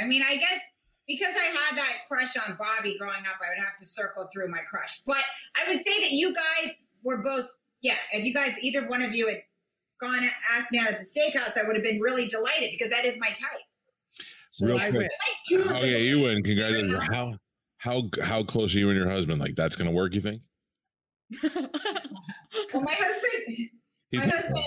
I 0.00 0.04
mean, 0.04 0.22
I 0.22 0.36
guess 0.36 0.60
because 1.08 1.34
I 1.36 1.44
had 1.44 1.78
that 1.78 1.92
crush 2.08 2.36
on 2.36 2.56
Bobby 2.58 2.96
growing 2.98 3.20
up, 3.20 3.36
I 3.44 3.48
would 3.50 3.64
have 3.64 3.76
to 3.76 3.84
circle 3.84 4.28
through 4.32 4.48
my 4.48 4.60
crush. 4.68 5.00
But 5.06 5.22
I 5.54 5.66
would 5.68 5.78
say 5.80 6.00
that 6.00 6.10
you 6.12 6.34
guys 6.34 6.88
were 7.04 7.18
both, 7.22 7.48
yeah, 7.80 7.94
if 8.12 8.24
you 8.24 8.34
guys, 8.34 8.58
either 8.60 8.88
one 8.88 9.02
of 9.02 9.14
you 9.14 9.28
had 9.28 9.38
gone 10.00 10.18
and 10.18 10.30
asked 10.56 10.72
me 10.72 10.78
out 10.78 10.88
at 10.88 10.98
the 10.98 11.04
steakhouse, 11.06 11.56
I 11.56 11.62
would 11.66 11.76
have 11.76 11.84
been 11.84 12.00
really 12.00 12.26
delighted 12.26 12.70
because 12.72 12.90
that 12.90 13.04
is 13.04 13.18
my 13.20 13.28
type. 13.28 13.62
So 14.50 14.66
Real 14.66 14.76
I 14.78 14.90
quick. 14.90 14.94
win. 14.94 15.02
Like 15.02 15.36
dudes 15.48 15.68
Oh 15.70 15.72
that 15.80 15.86
yeah, 15.88 15.92
look 15.98 16.02
you 16.02 16.16
like- 16.16 16.24
win. 16.24 16.42
Congratulations. 16.42 17.02
How 17.04 17.38
how 17.78 18.02
how 18.22 18.42
close 18.42 18.74
are 18.74 18.78
you 18.78 18.88
and 18.90 18.98
your 18.98 19.08
husband? 19.08 19.40
Like 19.40 19.54
that's 19.54 19.76
gonna 19.76 19.90
work? 19.92 20.14
You 20.14 20.20
think? 20.20 20.42
Well, 22.72 22.82
my 22.82 22.94
husband, 22.94 23.46
He's- 23.56 23.70
my 24.12 24.26
husband 24.26 24.64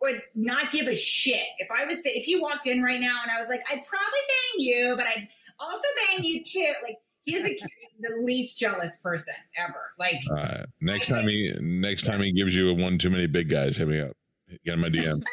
would 0.00 0.20
not 0.34 0.72
give 0.72 0.88
a 0.88 0.96
shit 0.96 1.40
if 1.58 1.68
I 1.70 1.84
was 1.84 2.00
if 2.04 2.24
he 2.24 2.38
walked 2.40 2.66
in 2.66 2.82
right 2.82 3.00
now 3.00 3.18
and 3.22 3.30
I 3.30 3.38
was 3.38 3.48
like, 3.48 3.60
I'd 3.70 3.84
probably 3.84 4.20
bang 4.28 4.66
you, 4.66 4.94
but 4.96 5.06
I'd 5.06 5.28
also 5.60 5.86
bang 6.08 6.24
you 6.24 6.42
too. 6.44 6.72
Like 6.82 6.96
he's 7.24 7.44
a, 7.44 7.56
the 8.00 8.20
least 8.24 8.58
jealous 8.58 8.98
person 9.00 9.34
ever. 9.56 9.92
Like 10.00 10.20
Uh, 10.36 10.64
next 10.80 11.06
time 11.06 11.28
he 11.28 11.54
next 11.60 12.04
time 12.04 12.20
he 12.20 12.32
gives 12.32 12.52
you 12.54 12.68
a 12.70 12.74
one 12.74 12.98
too 12.98 13.10
many 13.10 13.26
big 13.28 13.48
guys, 13.48 13.76
hit 13.76 13.86
me 13.86 14.00
up. 14.00 14.16
Get 14.64 14.74
in 14.74 14.80
my 14.80 14.88
DM. 14.88 15.22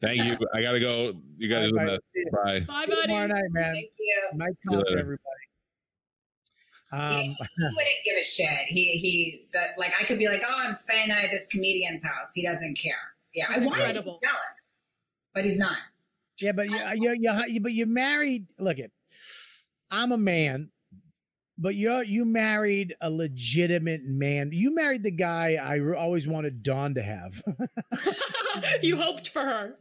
Thank 0.00 0.22
you. 0.24 0.38
I 0.54 0.62
gotta 0.62 0.78
go. 0.78 1.12
You 1.36 1.48
guys 1.48 1.72
are 1.72 1.74
Bye, 1.74 1.84
the 1.84 1.90
bye. 1.90 1.92
best. 1.96 2.02
See. 2.14 2.24
Bye. 2.32 2.60
Bye, 2.60 2.84
Tomorrow 2.86 3.06
buddy. 3.08 3.32
night, 3.32 3.42
man. 3.50 3.72
thank 3.72 3.90
you. 3.98 4.22
Night 4.34 4.52
you 4.64 4.70
talk 4.70 4.84
to 4.84 4.90
later. 4.90 5.00
everybody. 5.00 5.24
Yeah, 6.92 6.98
Um, 6.98 7.20
he 7.56 7.62
wouldn't 7.62 8.04
give 8.04 8.16
a 8.20 8.24
shit. 8.24 8.66
He 8.68 8.84
he 8.98 9.46
like 9.76 9.92
I 10.00 10.04
could 10.04 10.18
be 10.18 10.28
like, 10.28 10.42
oh, 10.48 10.54
I'm 10.56 10.72
spending 10.72 11.08
night 11.08 11.24
at 11.24 11.30
this 11.30 11.46
comedian's 11.48 12.04
house. 12.04 12.32
He 12.34 12.42
doesn't 12.42 12.78
care. 12.78 12.94
Yeah, 13.34 13.46
I 13.48 13.58
That's 13.60 13.64
want 13.64 13.76
him 13.78 13.92
to 13.92 14.02
be 14.02 14.18
jealous, 14.22 14.78
but 15.34 15.44
he's 15.44 15.58
not. 15.58 15.76
yeah, 16.40 16.52
but 16.52 16.68
you, 16.70 16.78
you, 16.94 17.16
you, 17.20 17.32
you, 17.48 17.60
but 17.60 17.72
you 17.72 17.86
married. 17.86 18.46
Look 18.58 18.78
at, 18.78 18.90
I'm 19.90 20.12
a 20.12 20.18
man, 20.18 20.70
but 21.58 21.74
you're 21.74 22.02
you 22.04 22.24
married 22.24 22.94
a 23.00 23.10
legitimate 23.10 24.04
man. 24.04 24.50
You 24.52 24.74
married 24.74 25.02
the 25.02 25.10
guy 25.10 25.58
I 25.62 25.80
always 25.94 26.26
wanted 26.26 26.62
Dawn 26.62 26.94
to 26.94 27.02
have. 27.02 27.42
you 28.82 28.96
hoped 28.96 29.28
for 29.28 29.42
her. 29.42 29.74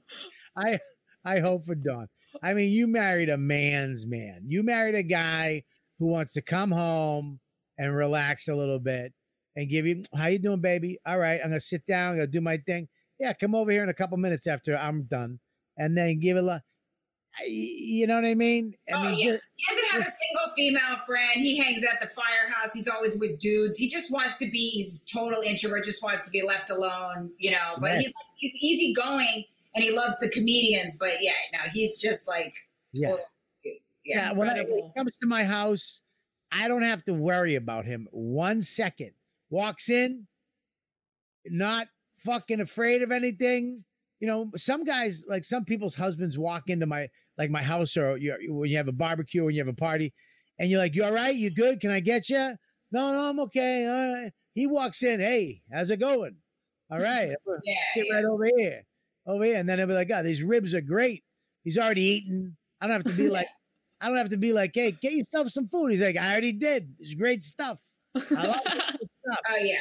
I 0.57 0.79
I 1.23 1.39
hope 1.39 1.65
for 1.65 1.75
Dawn. 1.75 2.07
I 2.43 2.53
mean, 2.53 2.71
you 2.71 2.87
married 2.87 3.29
a 3.29 3.37
man's 3.37 4.05
man. 4.05 4.43
You 4.45 4.61
married 4.63 4.95
a 4.95 5.03
guy 5.03 5.63
who 5.99 6.07
wants 6.07 6.33
to 6.33 6.41
come 6.41 6.71
home 6.71 7.39
and 7.77 7.95
relax 7.95 8.47
a 8.47 8.55
little 8.55 8.79
bit 8.79 9.13
and 9.55 9.69
give 9.69 9.85
you, 9.85 10.03
how 10.15 10.27
you 10.27 10.39
doing, 10.39 10.61
baby? 10.61 10.97
All 11.05 11.17
right, 11.17 11.39
I'm 11.43 11.49
gonna 11.49 11.59
sit 11.59 11.85
down, 11.87 12.11
I'm 12.11 12.15
gonna 12.17 12.27
do 12.27 12.41
my 12.41 12.57
thing. 12.57 12.87
Yeah, 13.19 13.33
come 13.33 13.55
over 13.55 13.71
here 13.71 13.83
in 13.83 13.89
a 13.89 13.93
couple 13.93 14.17
minutes 14.17 14.45
after 14.47 14.77
I'm 14.77 15.03
done, 15.03 15.39
and 15.77 15.97
then 15.97 16.19
give 16.19 16.37
it 16.37 16.43
a. 16.43 16.61
You 17.45 18.07
know 18.07 18.15
what 18.15 18.25
I 18.25 18.33
mean? 18.33 18.73
I 18.91 18.93
Oh, 18.93 19.03
mean, 19.11 19.19
yeah. 19.19 19.31
ju- 19.33 19.39
He 19.57 19.65
doesn't 19.75 19.89
have 19.91 20.01
a 20.01 20.05
single 20.05 20.55
female 20.55 20.97
friend. 21.05 21.33
He 21.35 21.57
hangs 21.57 21.83
at 21.83 22.01
the 22.01 22.07
firehouse. 22.07 22.73
He's 22.73 22.87
always 22.87 23.17
with 23.19 23.37
dudes. 23.37 23.77
He 23.77 23.87
just 23.89 24.11
wants 24.11 24.37
to 24.39 24.49
be. 24.49 24.69
He's 24.69 25.01
total 25.01 25.41
introvert. 25.41 25.83
Just 25.83 26.03
wants 26.03 26.25
to 26.25 26.31
be 26.31 26.41
left 26.41 26.69
alone. 26.71 27.29
You 27.37 27.51
know. 27.51 27.75
But 27.79 27.91
Right. 27.91 27.99
he's 27.99 28.13
he's 28.37 28.55
easygoing 28.63 29.43
and 29.75 29.83
he 29.83 29.91
loves 29.95 30.17
the 30.19 30.29
comedians. 30.29 30.97
But 30.99 31.21
yeah, 31.21 31.31
no, 31.53 31.59
he's 31.73 31.99
just 32.01 32.27
like 32.27 32.53
Yeah. 32.93 33.09
total. 33.09 33.25
Yeah. 34.07 34.27
Yeah. 34.27 34.31
when, 34.33 34.49
I, 34.49 34.63
when 34.63 34.77
he 34.77 34.91
comes 34.97 35.17
to 35.17 35.27
my 35.27 35.43
house, 35.43 36.01
I 36.51 36.67
don't 36.67 36.83
have 36.83 37.03
to 37.05 37.13
worry 37.13 37.55
about 37.55 37.85
him 37.85 38.07
one 38.11 38.61
second. 38.61 39.11
Walks 39.49 39.89
in, 39.89 40.27
not 41.45 41.87
fucking 42.25 42.59
afraid 42.61 43.01
of 43.01 43.11
anything. 43.11 43.83
You 44.19 44.27
know, 44.27 44.47
some 44.55 44.83
guys, 44.83 45.25
like 45.27 45.43
some 45.43 45.65
people's 45.65 45.95
husbands, 45.95 46.37
walk 46.37 46.63
into 46.69 46.85
my 46.85 47.07
like 47.37 47.51
my 47.51 47.61
house 47.61 47.95
or 47.97 48.17
you, 48.17 48.35
when 48.49 48.69
you 48.69 48.77
have 48.77 48.87
a 48.87 48.91
barbecue 48.93 49.43
when 49.43 49.53
you 49.53 49.61
have 49.61 49.67
a 49.67 49.73
party, 49.73 50.13
and 50.59 50.69
you're 50.71 50.79
like, 50.79 50.95
"You 50.95 51.03
all 51.03 51.13
right? 51.13 51.35
You 51.35 51.49
good? 51.51 51.79
Can 51.79 51.91
I 51.91 51.99
get 51.99 52.29
you?" 52.29 52.55
No, 52.91 53.11
no, 53.13 53.29
I'm 53.29 53.39
okay. 53.41 53.87
All 53.87 54.23
right. 54.23 54.31
He 54.53 54.65
walks 54.67 55.03
in, 55.03 55.19
"Hey, 55.19 55.61
how's 55.71 55.91
it 55.91 55.99
going?" 55.99 56.35
All 56.89 56.99
right, 56.99 57.29
Yeah, 57.65 57.75
sit 57.93 58.05
yeah. 58.07 58.15
right 58.15 58.25
over 58.25 58.45
here, 58.57 58.83
over 59.27 59.43
here, 59.43 59.57
and 59.57 59.67
then 59.69 59.77
he'll 59.77 59.87
be 59.87 59.93
like, 59.93 60.09
"Oh, 60.11 60.23
these 60.23 60.41
ribs 60.41 60.73
are 60.73 60.81
great." 60.81 61.23
He's 61.63 61.77
already 61.77 62.01
eaten. 62.01 62.57
I 62.81 62.87
don't 62.87 62.93
have 62.95 63.15
to 63.15 63.21
be 63.21 63.29
like, 63.29 63.47
I 64.01 64.07
don't 64.07 64.17
have 64.17 64.29
to 64.29 64.37
be 64.37 64.53
like, 64.53 64.71
"Hey, 64.73 64.91
get 64.91 65.13
yourself 65.13 65.49
some 65.49 65.67
food." 65.67 65.91
He's 65.91 66.01
like, 66.01 66.17
"I 66.17 66.31
already 66.31 66.51
did. 66.53 66.93
It's 66.99 67.13
great 67.15 67.43
stuff." 67.43 67.79
I 68.15 68.19
love 68.47 68.61
it. 68.65 69.09
Oh 69.49 69.55
yeah. 69.57 69.79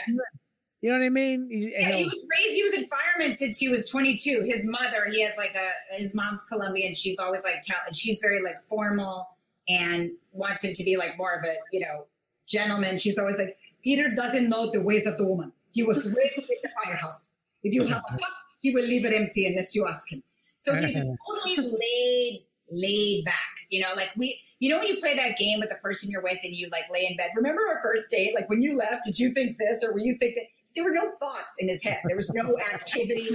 You 0.82 0.90
know 0.90 0.98
what 0.98 1.04
I 1.04 1.08
mean? 1.08 1.48
He- 1.50 1.70
Yeah, 1.72 1.92
he 1.92 2.04
was 2.04 2.14
raised. 2.36 2.54
He 2.56 2.62
was 2.64 2.74
in 2.74 2.88
firemen 2.88 3.36
since 3.36 3.58
he 3.58 3.68
was 3.68 3.88
22. 3.88 4.42
His 4.42 4.66
mother, 4.66 5.06
he 5.08 5.22
has 5.22 5.36
like 5.36 5.54
a 5.54 5.94
his 5.96 6.16
mom's 6.16 6.42
Colombian. 6.48 6.94
She's 6.96 7.18
always 7.20 7.44
like 7.44 7.62
tell, 7.62 7.76
she's 7.92 8.18
very 8.18 8.42
like 8.42 8.56
formal 8.68 9.28
and 9.68 10.10
wants 10.32 10.64
him 10.64 10.74
to 10.74 10.82
be 10.82 10.96
like 10.96 11.16
more 11.16 11.32
of 11.34 11.44
a 11.44 11.54
you 11.72 11.78
know 11.78 12.06
gentleman. 12.48 12.98
She's 12.98 13.18
always 13.18 13.38
like 13.38 13.56
Peter 13.84 14.08
doesn't 14.10 14.48
know 14.48 14.68
the 14.72 14.80
ways 14.80 15.06
of 15.06 15.16
the 15.16 15.24
woman. 15.24 15.52
He 15.72 15.84
was 15.84 16.04
raised 16.12 16.38
in 16.38 16.56
the 16.64 16.70
firehouse. 16.84 17.36
If 17.62 17.72
you 17.72 17.86
have 17.86 18.02
a 18.10 18.18
cup, 18.18 18.30
he 18.60 18.72
will 18.72 18.84
leave 18.84 19.04
it 19.04 19.12
empty 19.12 19.46
unless 19.46 19.76
you 19.76 19.86
ask 19.86 20.10
him. 20.10 20.24
So 20.58 20.74
he's 20.74 20.94
totally 21.28 21.56
laid, 21.70 22.42
laid 22.70 23.24
back. 23.24 23.34
You 23.70 23.80
know, 23.80 23.88
like 23.96 24.12
we, 24.16 24.40
you 24.58 24.70
know, 24.70 24.78
when 24.78 24.88
you 24.88 24.96
play 24.96 25.14
that 25.16 25.36
game 25.36 25.60
with 25.60 25.68
the 25.68 25.76
person 25.76 26.10
you're 26.10 26.22
with 26.22 26.38
and 26.44 26.54
you 26.54 26.68
like 26.70 26.84
lay 26.92 27.06
in 27.08 27.16
bed. 27.16 27.30
Remember 27.36 27.62
our 27.68 27.80
first 27.82 28.10
date? 28.10 28.34
Like 28.34 28.48
when 28.48 28.62
you 28.62 28.76
left, 28.76 29.04
did 29.04 29.18
you 29.18 29.32
think 29.32 29.58
this 29.58 29.84
or 29.84 29.92
were 29.92 30.00
you 30.00 30.16
think 30.18 30.34
that? 30.34 30.44
There 30.74 30.84
were 30.84 30.90
no 30.90 31.08
thoughts 31.18 31.56
in 31.58 31.68
his 31.68 31.82
head. 31.82 32.00
There 32.04 32.16
was 32.16 32.32
no 32.34 32.54
activity. 32.74 33.30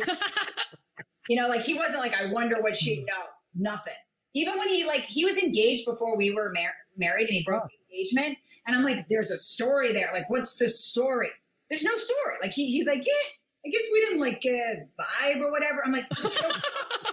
you 1.28 1.36
know, 1.36 1.48
like 1.48 1.62
he 1.62 1.74
wasn't 1.74 1.98
like, 1.98 2.14
I 2.14 2.32
wonder 2.32 2.62
what 2.62 2.76
she 2.76 3.04
know. 3.04 3.24
Nothing. 3.56 3.96
Even 4.34 4.58
when 4.58 4.70
he 4.70 4.86
like 4.86 5.02
he 5.02 5.26
was 5.26 5.38
engaged 5.38 5.86
before 5.86 6.16
we 6.16 6.32
were 6.32 6.52
mar- 6.54 6.76
married 6.98 7.28
and 7.28 7.34
he 7.34 7.44
broke 7.44 7.68
the 7.68 7.96
engagement. 7.96 8.38
And 8.68 8.76
I'm 8.76 8.84
like, 8.84 9.08
there's 9.10 9.32
a 9.32 9.38
story 9.38 9.92
there. 9.92 10.10
Like, 10.14 10.30
what's 10.30 10.56
the 10.56 10.70
story? 10.70 11.30
There's 11.70 11.84
no 11.84 11.96
story. 11.96 12.36
Like 12.42 12.52
he, 12.52 12.70
he's 12.72 12.86
like, 12.86 13.04
yeah, 13.06 13.30
I 13.66 13.70
guess 13.70 13.82
we 13.92 14.00
didn't 14.02 14.20
like 14.20 14.44
uh, 14.46 14.76
vibe 15.02 15.42
or 15.42 15.52
whatever. 15.52 15.82
I'm 15.86 15.92
like, 15.92 16.06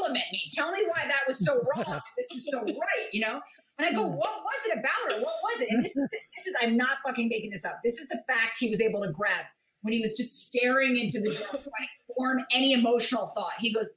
compliment 0.00 0.24
me. 0.32 0.42
Tell 0.52 0.72
me 0.72 0.82
why 0.86 1.04
that 1.06 1.20
was 1.26 1.44
so 1.44 1.54
wrong. 1.54 2.00
This 2.16 2.30
is 2.32 2.48
so 2.50 2.62
right, 2.64 3.08
you 3.12 3.20
know? 3.20 3.40
And 3.78 3.88
I 3.88 3.92
go, 3.92 4.04
mm. 4.04 4.16
what 4.16 4.42
was 4.44 4.66
it 4.66 4.78
about 4.78 5.12
her? 5.12 5.22
What 5.22 5.34
was 5.42 5.60
it? 5.60 5.68
And 5.70 5.84
this, 5.84 5.94
this 5.94 6.46
is, 6.46 6.54
I'm 6.60 6.76
not 6.76 6.98
fucking 7.04 7.28
making 7.28 7.50
this 7.50 7.64
up. 7.64 7.80
This 7.82 7.98
is 7.98 8.08
the 8.08 8.22
fact 8.28 8.58
he 8.58 8.68
was 8.68 8.80
able 8.80 9.02
to 9.02 9.10
grab 9.10 9.46
when 9.82 9.92
he 9.92 10.00
was 10.00 10.16
just 10.16 10.46
staring 10.46 10.98
into 10.98 11.18
the 11.18 11.30
door 11.30 11.46
trying 11.48 11.62
to 11.62 12.14
form 12.14 12.44
any 12.52 12.72
emotional 12.72 13.28
thought. 13.28 13.52
He 13.58 13.72
goes, 13.72 13.94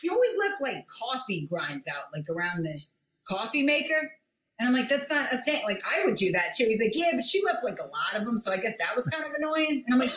he 0.00 0.08
always 0.08 0.30
left 0.38 0.62
like 0.62 0.86
coffee 0.86 1.46
grinds 1.50 1.88
out, 1.88 2.04
like 2.12 2.26
around 2.30 2.64
the 2.64 2.78
coffee 3.26 3.62
maker. 3.62 4.12
And 4.58 4.68
I'm 4.68 4.74
like, 4.74 4.88
that's 4.88 5.10
not 5.10 5.32
a 5.32 5.38
thing. 5.38 5.62
Like, 5.64 5.82
I 5.84 6.04
would 6.04 6.14
do 6.14 6.32
that 6.32 6.54
too. 6.56 6.64
He's 6.66 6.80
like, 6.80 6.92
yeah, 6.94 7.10
but 7.14 7.24
she 7.24 7.42
left 7.44 7.64
like 7.64 7.78
a 7.78 7.82
lot 7.82 8.14
of 8.14 8.24
them. 8.24 8.38
So 8.38 8.52
I 8.52 8.56
guess 8.58 8.78
that 8.78 8.94
was 8.94 9.08
kind 9.08 9.24
of 9.24 9.32
annoying. 9.36 9.84
And 9.86 9.94
I'm 9.94 9.98
like, 9.98 10.16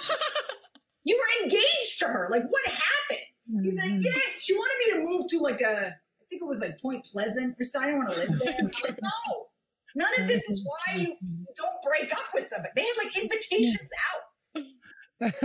you 1.03 1.17
were 1.17 1.43
engaged 1.43 1.99
to 1.99 2.05
her. 2.05 2.27
Like, 2.29 2.43
what 2.43 2.65
happened? 2.65 3.28
He's 3.63 3.77
like, 3.77 3.85
mm-hmm. 3.85 4.01
yeah, 4.01 4.11
she 4.39 4.53
wanted 4.53 4.77
me 4.79 4.93
to 4.93 5.09
move 5.09 5.27
to 5.29 5.39
like 5.39 5.61
a, 5.61 5.87
I 5.87 6.25
think 6.29 6.41
it 6.41 6.47
was 6.47 6.61
like 6.61 6.79
Point 6.79 7.05
Pleasant 7.05 7.55
or 7.59 7.63
something. 7.63 7.89
I 7.89 7.93
don't 7.93 8.05
want 8.05 8.11
to 8.11 8.19
live 8.19 8.39
there. 8.39 8.55
I'm 8.59 8.65
like, 8.65 8.99
no, 9.01 9.47
none 9.95 10.09
of 10.19 10.27
this 10.27 10.43
is 10.49 10.65
why 10.65 10.95
you 10.97 11.07
mm-hmm. 11.07 11.43
don't 11.55 11.81
break 11.81 12.13
up 12.13 12.25
with 12.33 12.45
somebody. 12.45 12.71
They 12.75 12.83
had 12.83 13.03
like 13.03 13.17
invitations 13.17 13.89
out. 14.11 14.21
Think, 14.53 14.67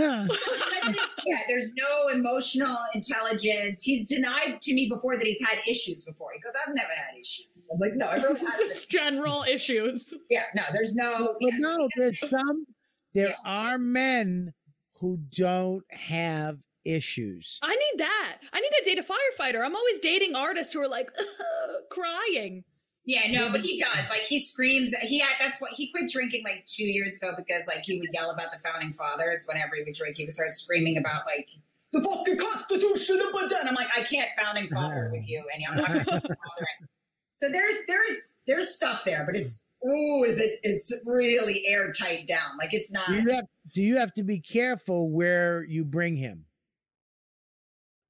yeah, 1.25 1.39
there's 1.47 1.73
no 1.75 2.07
emotional 2.13 2.77
intelligence. 2.93 3.83
He's 3.83 4.07
denied 4.07 4.61
to 4.61 4.73
me 4.73 4.87
before 4.87 5.17
that 5.17 5.25
he's 5.25 5.43
had 5.45 5.59
issues 5.67 6.05
before. 6.05 6.29
He 6.33 6.39
goes, 6.41 6.53
I've 6.65 6.75
never 6.75 6.93
had 6.93 7.19
issues. 7.19 7.67
I'm 7.73 7.79
like, 7.79 7.95
no, 7.95 8.09
everyone 8.09 8.37
has. 8.37 8.59
Just 8.59 8.89
general 8.89 9.43
issues. 9.51 10.13
Yeah, 10.29 10.43
no, 10.55 10.63
there's 10.71 10.95
no. 10.95 11.35
Yes, 11.41 11.59
no, 11.59 11.89
there's 11.97 12.29
some. 12.29 12.65
There 13.13 13.35
are 13.45 13.77
men 13.77 14.53
who 14.99 15.19
don't 15.29 15.83
have 15.89 16.59
issues. 16.85 17.59
I 17.61 17.75
need 17.75 17.99
that. 17.99 18.37
I 18.53 18.61
need 18.61 18.71
to 18.81 18.83
date 18.83 18.99
a 18.99 19.03
firefighter. 19.03 19.65
I'm 19.65 19.75
always 19.75 19.99
dating 19.99 20.35
artists 20.35 20.73
who 20.73 20.81
are 20.81 20.87
like 20.87 21.11
crying. 21.89 22.63
Yeah, 23.05 23.31
no, 23.31 23.51
but 23.51 23.61
he 23.61 23.79
mm-hmm. 23.79 23.97
does. 23.97 24.09
Like 24.09 24.23
he 24.23 24.39
screams. 24.39 24.95
He 25.01 25.23
that's 25.39 25.61
what 25.61 25.71
he 25.73 25.91
quit 25.91 26.09
drinking 26.09 26.43
like 26.43 26.65
two 26.65 26.85
years 26.85 27.17
ago 27.17 27.33
because 27.37 27.67
like 27.67 27.83
he 27.83 27.99
would 27.99 28.09
yell 28.13 28.31
about 28.31 28.51
the 28.51 28.57
founding 28.59 28.93
fathers 28.93 29.45
whenever 29.47 29.75
he 29.75 29.83
would 29.83 29.93
drink. 29.93 30.17
He 30.17 30.23
would 30.23 30.31
start 30.31 30.53
screaming 30.53 30.97
about 30.97 31.23
like 31.25 31.49
the 31.93 32.01
fucking 32.01 32.37
Constitution 32.37 33.21
of 33.21 33.31
Buddha. 33.31 33.57
And 33.59 33.69
I'm 33.69 33.75
like, 33.75 33.89
I 33.95 34.01
can't 34.01 34.29
founding 34.37 34.69
father 34.69 35.09
with 35.13 35.29
you, 35.29 35.43
and 35.53 35.63
I'm 35.69 35.77
not 35.77 36.05
going 36.05 36.21
to 36.21 36.27
fathering. 36.27 36.89
So 37.35 37.49
there's 37.49 37.85
there's 37.87 38.35
there's 38.47 38.73
stuff 38.73 39.03
there, 39.05 39.23
but 39.25 39.35
it's 39.35 39.65
oh, 39.87 40.23
is 40.23 40.39
it? 40.39 40.59
It's 40.63 40.91
really 41.05 41.63
airtight 41.67 42.27
down. 42.27 42.57
Like 42.57 42.73
it's 42.73 42.91
not. 42.91 43.07
Do 43.07 43.21
you 43.21 43.29
have, 43.29 43.45
do 43.75 43.81
you 43.83 43.97
have 43.97 44.13
to 44.15 44.23
be 44.23 44.39
careful 44.39 45.11
where 45.11 45.63
you 45.63 45.85
bring 45.85 46.15
him? 46.15 46.45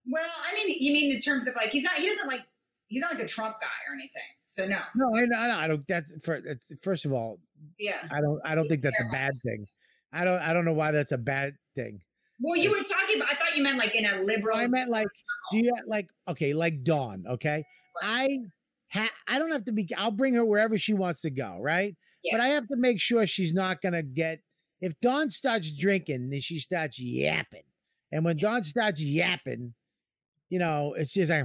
Well, 0.08 0.26
I 0.48 0.54
mean, 0.54 0.76
you 0.80 0.94
mean 0.94 1.12
in 1.14 1.20
terms 1.20 1.48
of 1.48 1.56
like 1.56 1.70
he's 1.70 1.84
not. 1.84 1.94
He 1.94 2.08
doesn't 2.08 2.28
like. 2.28 2.42
He's 2.88 3.02
not 3.02 3.14
like 3.16 3.24
a 3.24 3.28
Trump 3.28 3.56
guy 3.60 3.68
or 3.90 3.96
anything. 3.96 4.22
So 4.46 4.68
no. 4.68 4.78
No, 4.96 5.08
I, 5.18 5.24
I, 5.24 5.26
don't- 5.48 5.60
I 5.60 5.68
don't. 5.68 5.88
That's 5.88 6.14
for 6.24 6.40
first 6.84 7.06
of 7.06 7.14
all, 7.14 7.40
Yeah. 7.80 8.08
I 8.12 8.22
don't. 8.22 8.40
I 8.46 8.54
don't 8.56 8.68
think 8.68 8.84
that's 8.84 9.00
a 9.02 9.12
bad 9.12 9.32
thing. 9.44 9.66
I 10.14 10.24
don't. 10.24 10.40
I 10.40 10.54
don't 10.54 10.66
know 10.66 10.74
why 10.74 10.92
that's 10.92 11.12
a 11.12 11.18
bad 11.18 11.56
thing. 11.76 12.00
Well, 12.40 12.56
you 12.58 12.70
were 12.70 12.78
talking 12.84 13.16
about. 13.18 13.32
I 13.32 13.36
thought 13.36 13.56
you 13.58 13.64
meant 13.64 13.80
like 13.80 13.96
in 13.96 14.06
a 14.06 14.22
liberal. 14.22 14.58
I 14.58 14.68
meant 14.68 14.90
like, 14.92 15.08
do 15.52 15.58
you 15.58 15.72
like 15.88 16.08
okay, 16.30 16.54
like 16.54 16.84
Dawn? 16.84 17.24
Okay, 17.28 17.64
I 18.04 18.38
ha- 18.92 19.10
I 19.28 19.40
don't 19.40 19.52
have 19.52 19.66
to 19.66 19.72
be. 19.72 19.88
I'll 19.98 20.12
bring 20.12 20.36
her 20.36 20.46
wherever 20.46 20.78
she 20.78 20.94
wants 20.94 21.22
to 21.22 21.32
go, 21.32 21.58
right? 21.60 21.96
Yeah. 22.24 22.38
But 22.38 22.42
I 22.42 22.48
have 22.50 22.68
to 22.68 22.76
make 22.78 23.00
sure 23.02 23.26
she's 23.26 23.54
not 23.54 23.82
gonna 23.82 24.04
get. 24.04 24.40
If 24.82 24.94
Dawn 25.02 25.32
starts 25.32 25.72
drinking, 25.72 26.30
then 26.30 26.42
she 26.42 26.60
starts 26.60 27.00
yapping, 27.00 27.64
and 28.12 28.24
when 28.26 28.38
Dawn 28.38 28.64
starts 28.64 29.02
yapping, 29.02 29.74
you 30.56 30.60
know, 30.60 30.94
it's 30.98 31.12
just 31.12 31.30
like 31.30 31.44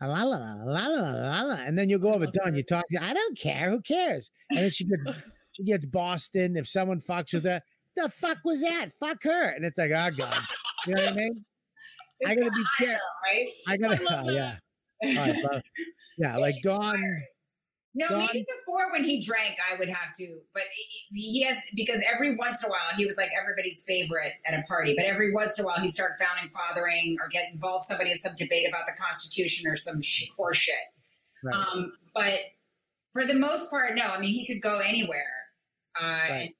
la 0.00 0.24
la 0.24 0.36
la 0.36 0.54
la 0.64 0.86
la 0.88 1.10
la 1.10 1.42
la, 1.42 1.54
and 1.64 1.78
then 1.78 1.88
you 1.88 1.96
go 2.00 2.12
over 2.12 2.26
Dawn. 2.26 2.56
You 2.56 2.64
talk. 2.64 2.84
I 3.00 3.14
don't 3.14 3.38
care. 3.38 3.70
Who 3.70 3.80
cares? 3.82 4.32
And 4.50 4.58
then 4.58 4.70
she 4.70 4.84
gets 4.84 5.16
she 5.52 5.62
gets 5.62 5.86
Boston. 5.86 6.56
If 6.56 6.68
someone 6.68 6.98
fucks 6.98 7.34
with 7.34 7.44
her, 7.44 7.62
the 7.94 8.08
fuck 8.08 8.38
was 8.44 8.62
that? 8.62 8.88
Fuck 8.98 9.22
her. 9.22 9.50
And 9.50 9.64
it's 9.64 9.78
like, 9.78 9.92
oh 9.92 10.10
god, 10.16 10.42
you 10.88 10.94
know 10.96 11.04
what 11.04 11.12
I 11.12 11.14
mean? 11.14 11.44
I 12.26 12.34
gotta 12.34 12.50
be 12.50 12.64
careful, 12.78 12.98
right? 13.26 13.48
I 13.68 13.76
gotta, 13.76 13.98
oh, 14.02 14.06
oh, 14.10 14.14
I 14.14 14.22
oh, 14.26 14.30
yeah, 14.32 14.56
right, 15.04 15.62
yeah, 16.18 16.36
like 16.38 16.56
Dawn. 16.64 17.22
No, 17.94 18.08
Dawn- 18.08 18.28
maybe 18.32 18.46
before 18.58 18.92
when 18.92 19.02
he 19.02 19.18
drank, 19.20 19.56
I 19.72 19.76
would 19.76 19.88
have 19.88 20.12
to, 20.18 20.40
but 20.54 20.62
he 21.10 21.20
he 21.20 21.42
has 21.44 21.56
because 21.74 22.02
every 22.12 22.36
once 22.36 22.62
in 22.62 22.68
a 22.68 22.70
while 22.70 22.96
he 22.96 23.04
was 23.04 23.16
like 23.16 23.30
everybody's 23.40 23.82
favorite 23.82 24.34
at 24.46 24.58
a 24.58 24.62
party. 24.64 24.94
But 24.96 25.06
every 25.06 25.32
once 25.32 25.58
in 25.58 25.64
a 25.64 25.66
while 25.68 25.78
he 25.80 25.90
started 25.90 26.16
founding 26.22 26.50
fathering 26.50 27.16
or 27.20 27.28
get 27.28 27.52
involved 27.52 27.84
somebody 27.84 28.12
in 28.12 28.18
some 28.18 28.34
debate 28.36 28.68
about 28.68 28.86
the 28.86 28.92
Constitution 28.92 29.68
or 29.70 29.74
some 29.76 30.02
sh- 30.02 30.28
horse 30.36 30.58
shit. 30.58 30.74
Right. 31.42 31.54
Um, 31.56 31.92
but 32.14 32.38
for 33.12 33.24
the 33.24 33.34
most 33.34 33.70
part, 33.70 33.94
no. 33.96 34.04
I 34.04 34.20
mean, 34.20 34.32
he 34.32 34.46
could 34.46 34.60
go 34.60 34.80
anywhere. 34.86 35.24
Uh, 36.00 36.04
and 36.30 36.50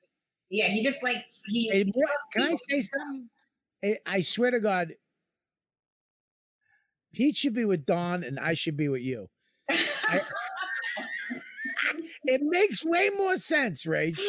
yeah, 0.51 0.69
he 0.69 0.83
just 0.83 1.03
like 1.03 1.25
he's. 1.47 1.73
Hey, 1.73 1.85
he 1.85 1.93
can 2.33 2.43
I 2.43 2.57
say 2.69 2.83
something? 2.83 3.29
I, 3.85 3.99
I 4.07 4.21
swear 4.23 4.51
to 4.51 4.61
God, 4.61 4.95
Pete 7.13 7.37
should 7.37 7.55
be 7.55 7.65
with 7.65 7.87
Dawn 7.87 8.25
and 8.25 8.41
I 8.41 8.55
should 8.55 8.77
be 8.77 8.89
with 8.89 9.03
you. 9.03 9.29
I- 9.69 10.23
it 12.29 12.41
makes 12.43 12.85
way 12.85 13.11
more 13.19 13.37
sense, 13.37 13.85
Rach. 13.85 14.19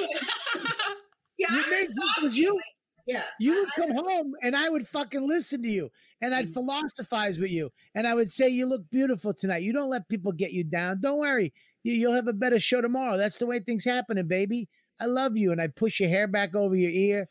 Yeah, 1.37 1.53
you 1.55 1.71
make 1.71 1.87
because 2.15 2.37
you 2.37 2.59
Yeah, 3.07 3.23
you 3.39 3.53
would 3.55 3.69
come 3.77 3.95
home 3.95 4.33
and 4.43 4.55
I 4.55 4.69
would 4.69 4.87
fucking 4.87 5.25
listen 5.27 5.63
to 5.63 5.69
you 5.69 5.89
and. 6.21 6.35
I'd 6.35 6.53
philosophize 6.53 7.39
with 7.39 7.51
you 7.51 7.71
and 7.95 8.05
I 8.05 8.13
would 8.13 8.31
say 8.31 8.49
you 8.49 8.65
look 8.65 8.89
beautiful 8.89 9.33
tonight. 9.33 9.63
You 9.63 9.73
don't 9.73 9.89
let 9.89 10.09
people 10.09 10.33
get 10.33 10.51
you 10.51 10.65
down. 10.65 10.99
Don't 11.01 11.19
worry, 11.19 11.53
you, 11.83 11.93
you'll 11.93 12.13
have 12.13 12.27
a 12.27 12.33
better 12.33 12.59
show 12.59 12.81
tomorrow. 12.81 13.17
That's 13.17 13.37
the 13.37 13.47
way 13.47 13.59
things 13.59 13.85
happening, 13.85 14.27
baby. 14.27 14.67
I 14.99 15.05
love 15.05 15.37
you, 15.37 15.51
and 15.53 15.61
I 15.61 15.67
push 15.67 15.99
your 16.01 16.09
hair 16.09 16.27
back 16.27 16.55
over 16.55 16.75
your 16.75 16.91
ear. 16.91 17.29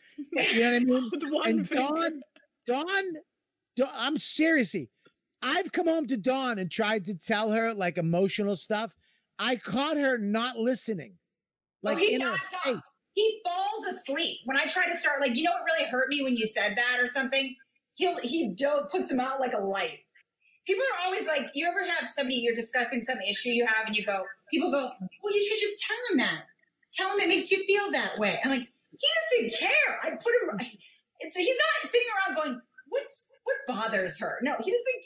You 0.54 0.60
know 0.60 0.72
what 0.72 0.76
I 0.76 0.78
mean? 0.84 1.10
And. 1.44 1.68
Dawn, 1.68 2.22
Dawn, 2.66 3.04
Dawn, 3.76 3.90
I'm 3.94 4.18
seriously. 4.18 4.88
I've 5.42 5.70
come 5.72 5.86
home 5.86 6.06
to 6.08 6.16
Dawn 6.16 6.58
and 6.58 6.70
tried 6.70 7.04
to 7.06 7.14
tell 7.14 7.50
her 7.50 7.74
like 7.74 7.98
emotional 7.98 8.56
stuff. 8.56 8.94
I 9.38 9.56
caught 9.56 9.96
her 9.96 10.18
not 10.18 10.56
listening. 10.56 11.14
Oh, 11.84 11.92
Like 11.92 11.98
he 11.98 12.14
in 12.14 12.20
her 12.20 12.28
nods 12.30 12.40
uh, 12.42 12.58
face. 12.64 12.76
off. 12.76 12.82
He 13.12 13.40
falls 13.44 13.94
asleep 13.94 14.38
when 14.44 14.56
I 14.56 14.66
try 14.66 14.84
to 14.86 14.94
start. 14.96 15.20
Like, 15.20 15.36
you 15.36 15.42
know 15.42 15.52
what 15.52 15.62
really 15.64 15.88
hurt 15.88 16.08
me 16.08 16.22
when 16.22 16.36
you 16.36 16.46
said 16.46 16.76
that 16.76 16.98
or 17.00 17.06
something? 17.06 17.54
He'll 17.94 18.16
he 18.18 18.48
do, 18.48 18.82
puts 18.90 19.10
him 19.10 19.18
out 19.20 19.40
like 19.40 19.54
a 19.54 19.58
light. 19.60 20.00
People 20.66 20.84
are 20.84 21.04
always 21.06 21.26
like, 21.26 21.46
you 21.54 21.66
ever 21.66 21.84
have 21.84 22.10
somebody 22.10 22.36
you're 22.36 22.54
discussing 22.54 23.00
some 23.00 23.18
issue 23.20 23.48
you 23.48 23.66
have, 23.66 23.86
and 23.86 23.96
you 23.96 24.04
go, 24.04 24.22
people 24.52 24.70
go, 24.70 24.90
well, 25.22 25.34
you 25.34 25.42
should 25.44 25.58
just 25.58 25.82
tell 25.82 25.96
him 26.10 26.18
that. 26.18 26.42
Tell 26.92 27.10
him 27.12 27.20
it 27.20 27.28
makes 27.28 27.50
you 27.50 27.64
feel 27.64 27.90
that 27.92 28.18
way. 28.18 28.38
I'm 28.44 28.50
like, 28.50 28.68
he 28.96 29.08
doesn't 29.48 29.58
care. 29.60 29.98
I 30.04 30.10
put 30.10 30.60
him. 30.60 30.68
It's 31.20 31.34
he's 31.36 31.56
not 31.56 31.90
sitting 31.90 32.06
around 32.16 32.36
going, 32.36 32.60
what's 32.88 33.28
what 33.44 33.56
bothers 33.66 34.18
her? 34.20 34.38
No, 34.42 34.54
he 34.60 34.70
doesn't. 34.70 35.02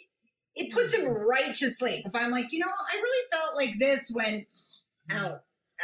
It 0.54 0.70
puts 0.70 0.94
him 0.94 1.06
right 1.06 1.54
to 1.54 1.70
sleep. 1.70 2.04
If 2.06 2.14
I'm 2.14 2.30
like, 2.30 2.52
you 2.52 2.58
know, 2.58 2.66
I 2.66 2.96
really 2.96 3.26
felt 3.32 3.56
like 3.56 3.78
this 3.78 4.10
when 4.12 4.44
out, 5.10 5.40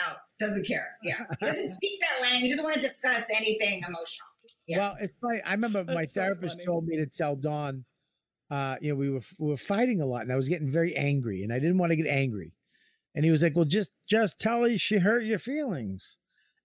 out, 0.07 0.16
doesn't 0.39 0.66
care. 0.66 0.97
Yeah, 1.03 1.24
he 1.40 1.47
doesn't 1.47 1.73
speak 1.73 2.01
that 2.01 2.23
language. 2.23 2.43
He 2.43 2.51
doesn't 2.51 2.65
want 2.65 2.77
to 2.77 2.82
discuss 2.82 3.27
anything 3.35 3.82
emotional. 3.86 4.28
Well, 4.77 4.97
it's 5.01 5.15
funny. 5.20 5.40
I 5.45 5.53
remember 5.53 5.85
my 5.85 6.03
That's 6.03 6.12
so 6.12 6.20
therapist 6.20 6.55
funny. 6.55 6.66
told 6.66 6.86
me 6.86 6.99
to 6.99 7.07
tell 7.07 7.36
Dawn, 7.36 7.85
uh, 8.51 8.77
you 8.81 8.90
know, 8.90 8.97
we 8.97 9.11
were 9.11 9.20
we 9.39 9.49
were 9.49 9.57
fighting 9.57 10.01
a 10.01 10.07
lot, 10.07 10.23
and 10.23 10.32
I 10.32 10.36
was 10.36 10.49
getting 10.49 10.69
very 10.69 10.95
angry, 10.97 11.43
and 11.43 11.53
I 11.53 11.59
didn't 11.59 11.78
want 11.78 11.90
to 11.90 11.97
get 11.97 12.07
angry. 12.07 12.53
And 13.15 13.24
he 13.24 13.31
was 13.31 13.43
like, 13.43 13.57
"Well, 13.57 13.65
just 13.65 13.90
just 14.07 14.39
tell 14.39 14.62
her 14.62 14.77
she 14.77 14.99
hurt 14.99 15.24
your 15.24 15.39
feelings." 15.39 16.19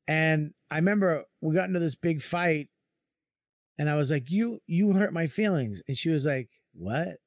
And 0.07 0.53
I 0.69 0.75
remember 0.75 1.23
we 1.41 1.55
got 1.55 1.67
into 1.67 1.79
this 1.79 1.95
big 1.95 2.21
fight, 2.21 2.69
and 3.77 3.89
I 3.89 3.95
was 3.95 4.11
like, 4.11 4.29
"You 4.29 4.59
you 4.67 4.91
hurt 4.93 5.13
my 5.13 5.27
feelings," 5.27 5.81
and 5.87 5.97
she 5.97 6.09
was 6.09 6.25
like, 6.25 6.49
"What?" 6.73 7.17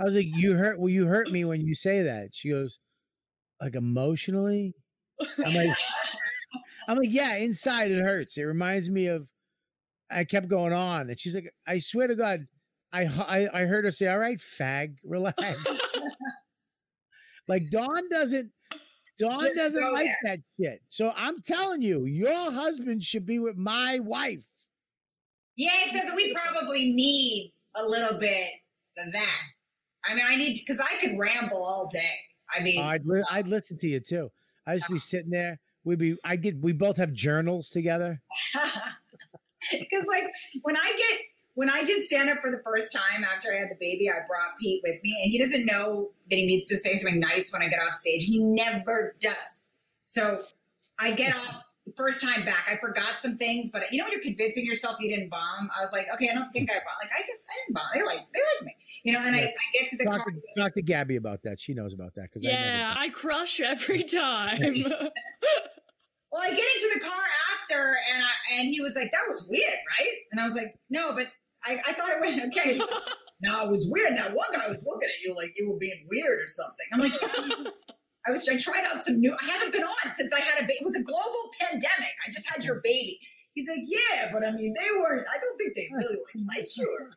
I 0.00 0.04
was 0.04 0.14
like, 0.16 0.28
"You 0.28 0.54
hurt? 0.54 0.78
Well, 0.78 0.88
you 0.88 1.06
hurt 1.06 1.30
me 1.30 1.44
when 1.44 1.60
you 1.60 1.74
say 1.74 2.02
that." 2.02 2.28
She 2.32 2.50
goes, 2.50 2.78
"Like 3.60 3.74
emotionally?" 3.74 4.74
I'm 5.44 5.54
like, 5.54 5.76
I'm 6.88 6.96
like, 6.98 7.10
yeah, 7.10 7.36
inside 7.36 7.90
it 7.90 8.02
hurts. 8.02 8.36
It 8.38 8.42
reminds 8.44 8.88
me 8.90 9.06
of. 9.06 9.26
I 10.10 10.24
kept 10.24 10.48
going 10.48 10.72
on, 10.72 11.10
and 11.10 11.18
she's 11.20 11.34
like, 11.34 11.52
I 11.66 11.80
swear 11.80 12.08
to 12.08 12.14
God, 12.14 12.46
I 12.92 13.02
I, 13.04 13.48
I 13.62 13.64
heard 13.66 13.84
her 13.84 13.90
say, 13.90 14.06
"All 14.08 14.18
right, 14.18 14.38
fag, 14.38 14.96
relax." 15.04 15.38
like 17.48 17.64
Dawn 17.70 18.08
doesn't. 18.10 18.50
Dawn 19.18 19.40
Just 19.42 19.56
doesn't 19.56 19.92
like 19.92 20.06
there. 20.06 20.16
that 20.24 20.38
shit. 20.60 20.80
So 20.88 21.12
I'm 21.16 21.42
telling 21.42 21.82
you, 21.82 22.04
your 22.04 22.52
husband 22.52 23.02
should 23.02 23.26
be 23.26 23.40
with 23.40 23.56
my 23.56 23.98
wife. 23.98 24.44
Yeah, 25.58 25.72
except 25.84 26.06
that 26.06 26.16
we 26.16 26.32
probably 26.32 26.92
need 26.92 27.52
a 27.76 27.84
little 27.84 28.16
bit 28.16 28.46
of 28.96 29.12
that. 29.12 29.42
I 30.04 30.14
mean, 30.14 30.24
I 30.26 30.36
need 30.36 30.54
because 30.54 30.80
I 30.80 30.96
could 31.00 31.18
ramble 31.18 31.58
all 31.58 31.90
day. 31.92 32.14
I 32.54 32.62
mean, 32.62 32.80
I'd 32.80 33.04
li- 33.04 33.24
I'd 33.28 33.48
listen 33.48 33.76
to 33.78 33.88
you 33.88 33.98
too. 33.98 34.30
I'd 34.66 34.78
just 34.78 34.88
be 34.88 34.94
ah. 34.94 34.98
sitting 34.98 35.30
there. 35.30 35.58
We'd 35.82 35.98
be. 35.98 36.16
I 36.24 36.36
get. 36.36 36.60
We 36.60 36.72
both 36.72 36.96
have 36.96 37.12
journals 37.12 37.70
together. 37.70 38.22
because 39.72 40.06
like 40.06 40.24
when 40.62 40.76
I 40.76 40.94
get 40.96 41.20
when 41.56 41.68
I 41.68 41.82
did 41.82 42.04
stand 42.04 42.30
up 42.30 42.38
for 42.40 42.52
the 42.52 42.62
first 42.62 42.92
time 42.92 43.24
after 43.24 43.52
I 43.52 43.58
had 43.58 43.68
the 43.68 43.76
baby, 43.80 44.08
I 44.08 44.20
brought 44.28 44.56
Pete 44.60 44.80
with 44.84 45.02
me, 45.02 45.18
and 45.24 45.32
he 45.32 45.38
doesn't 45.38 45.66
know 45.66 46.10
that 46.30 46.36
he 46.36 46.46
needs 46.46 46.66
to 46.66 46.76
say 46.76 46.96
something 46.96 47.18
nice 47.18 47.52
when 47.52 47.62
I 47.62 47.68
get 47.68 47.80
off 47.80 47.94
stage. 47.94 48.22
He 48.24 48.38
never 48.38 49.16
does. 49.20 49.70
So 50.04 50.44
I 51.00 51.10
get 51.10 51.34
off 51.34 51.64
first 51.96 52.20
time 52.20 52.44
back. 52.44 52.66
I 52.70 52.76
forgot 52.76 53.20
some 53.20 53.36
things, 53.36 53.70
but 53.72 53.82
you 53.92 53.98
know 53.98 54.04
when 54.04 54.12
you're 54.12 54.20
convincing 54.22 54.64
yourself 54.64 54.96
you 55.00 55.10
didn't 55.14 55.30
bomb, 55.30 55.70
I 55.76 55.80
was 55.80 55.92
like, 55.92 56.06
okay, 56.14 56.28
I 56.30 56.34
don't 56.34 56.50
think 56.52 56.70
I 56.70 56.74
bombed. 56.74 56.98
Like 57.02 57.10
I 57.12 57.20
guess 57.20 57.44
I 57.50 57.54
didn't 57.66 57.74
bomb. 57.74 57.86
They 57.94 58.02
like 58.02 58.26
they 58.34 58.40
like 58.56 58.66
me, 58.66 58.76
you 59.04 59.12
know. 59.12 59.20
And 59.24 59.34
I, 59.36 59.40
Yeah. 59.40 59.46
I 59.46 59.78
get 59.80 59.90
to 59.90 59.96
the 59.96 60.04
Talk 60.04 60.16
car. 60.16 60.26
to, 60.26 60.60
talk 60.60 60.74
to 60.74 60.82
Gabby 60.82 61.16
about 61.16 61.42
that. 61.44 61.60
She 61.60 61.74
knows 61.74 61.92
about 61.94 62.14
that 62.16 62.22
because 62.24 62.44
Yeah, 62.44 62.94
I 62.96 63.08
crush 63.10 63.60
every 63.60 64.04
time. 64.04 64.58
Well, 66.30 66.42
I 66.42 66.50
get 66.50 66.58
into 66.58 66.90
the 66.98 67.00
car 67.06 67.22
after, 67.58 67.96
and 68.12 68.22
I, 68.22 68.58
and 68.58 68.68
he 68.68 68.82
was 68.82 68.94
like, 68.94 69.10
"That 69.12 69.22
was 69.26 69.46
weird, 69.48 69.78
right?" 69.98 70.12
And 70.30 70.38
I 70.38 70.44
was 70.44 70.54
like, 70.54 70.74
"No, 70.90 71.14
but 71.14 71.26
I, 71.66 71.78
I 71.88 71.92
thought 71.94 72.10
it 72.10 72.20
went 72.20 72.42
okay." 72.54 72.76
no, 73.40 73.64
it 73.64 73.70
was 73.70 73.88
weird. 73.90 74.14
That 74.18 74.34
one 74.34 74.46
guy 74.52 74.68
was 74.68 74.84
looking 74.86 75.08
at 75.08 75.14
you 75.24 75.34
like 75.34 75.54
you 75.56 75.70
were 75.72 75.78
being 75.78 76.06
weird 76.10 76.38
or 76.38 76.46
something. 76.46 76.86
I'm 76.92 77.00
like, 77.00 77.64
"Yeah." 77.64 77.70
I 78.28 78.30
was. 78.30 78.46
I 78.48 78.58
tried 78.58 78.84
out 78.84 79.02
some 79.02 79.18
new. 79.20 79.34
I 79.42 79.46
haven't 79.46 79.72
been 79.72 79.82
on 79.84 80.12
since 80.12 80.32
I 80.32 80.40
had 80.40 80.58
a. 80.62 80.66
baby. 80.66 80.74
It 80.80 80.84
was 80.84 80.94
a 80.94 81.02
global 81.02 81.50
pandemic. 81.60 82.12
I 82.26 82.30
just 82.30 82.48
had 82.48 82.64
your 82.64 82.80
baby. 82.84 83.18
He's 83.54 83.66
like, 83.68 83.80
"Yeah, 83.86 84.30
but 84.32 84.46
I 84.46 84.50
mean, 84.52 84.74
they 84.78 84.98
weren't. 85.00 85.26
I 85.28 85.38
don't 85.40 85.56
think 85.56 85.74
they 85.74 85.86
really 85.92 86.16
like 86.46 86.58
like 86.58 86.76
you." 86.76 87.10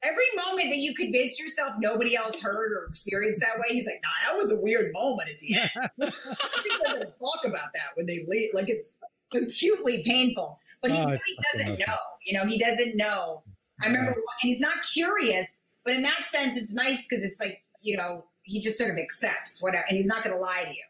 Every 0.00 0.24
moment 0.36 0.70
that 0.70 0.78
you 0.78 0.94
convince 0.94 1.40
yourself 1.40 1.74
nobody 1.80 2.14
else 2.14 2.40
heard 2.40 2.72
or 2.72 2.86
experienced 2.86 3.40
that 3.40 3.58
way, 3.58 3.66
he's 3.74 3.84
like, 3.86 4.00
"Nah, 4.02 4.30
that 4.30 4.38
was 4.38 4.52
a 4.52 4.60
weird 4.60 4.90
moment 4.92 5.28
at 5.28 5.38
the 5.40 5.56
end." 5.56 5.70
I 6.02 6.62
think 6.62 6.82
they're 6.82 6.94
going 6.94 7.00
to 7.06 7.18
talk 7.20 7.44
about 7.44 7.72
that 7.74 7.90
when 7.96 8.06
they 8.06 8.20
leave. 8.28 8.50
Like 8.54 8.68
it's 8.68 8.98
acutely 9.34 10.02
painful, 10.04 10.58
but 10.80 10.92
he 10.92 10.98
Oh, 10.98 11.06
really 11.06 11.18
doesn't 11.52 11.80
know. 11.80 11.96
You 12.24 12.38
know, 12.38 12.46
he 12.46 12.58
doesn't 12.58 12.96
know. 12.96 13.42
I 13.82 13.86
remember, 13.88 14.12
and 14.12 14.22
he's 14.42 14.60
not 14.60 14.78
curious, 14.92 15.60
but 15.84 15.94
in 15.94 16.02
that 16.02 16.26
sense, 16.26 16.56
it's 16.56 16.72
nice 16.72 17.04
because 17.06 17.24
it's 17.24 17.40
like 17.40 17.64
you 17.82 17.96
know 17.96 18.24
he 18.48 18.60
just 18.60 18.78
sort 18.78 18.90
of 18.90 18.96
accepts 18.96 19.62
whatever, 19.62 19.84
and 19.88 19.96
he's 19.96 20.06
not 20.06 20.24
going 20.24 20.34
to 20.34 20.40
lie 20.40 20.64
to 20.66 20.70
you. 20.70 20.84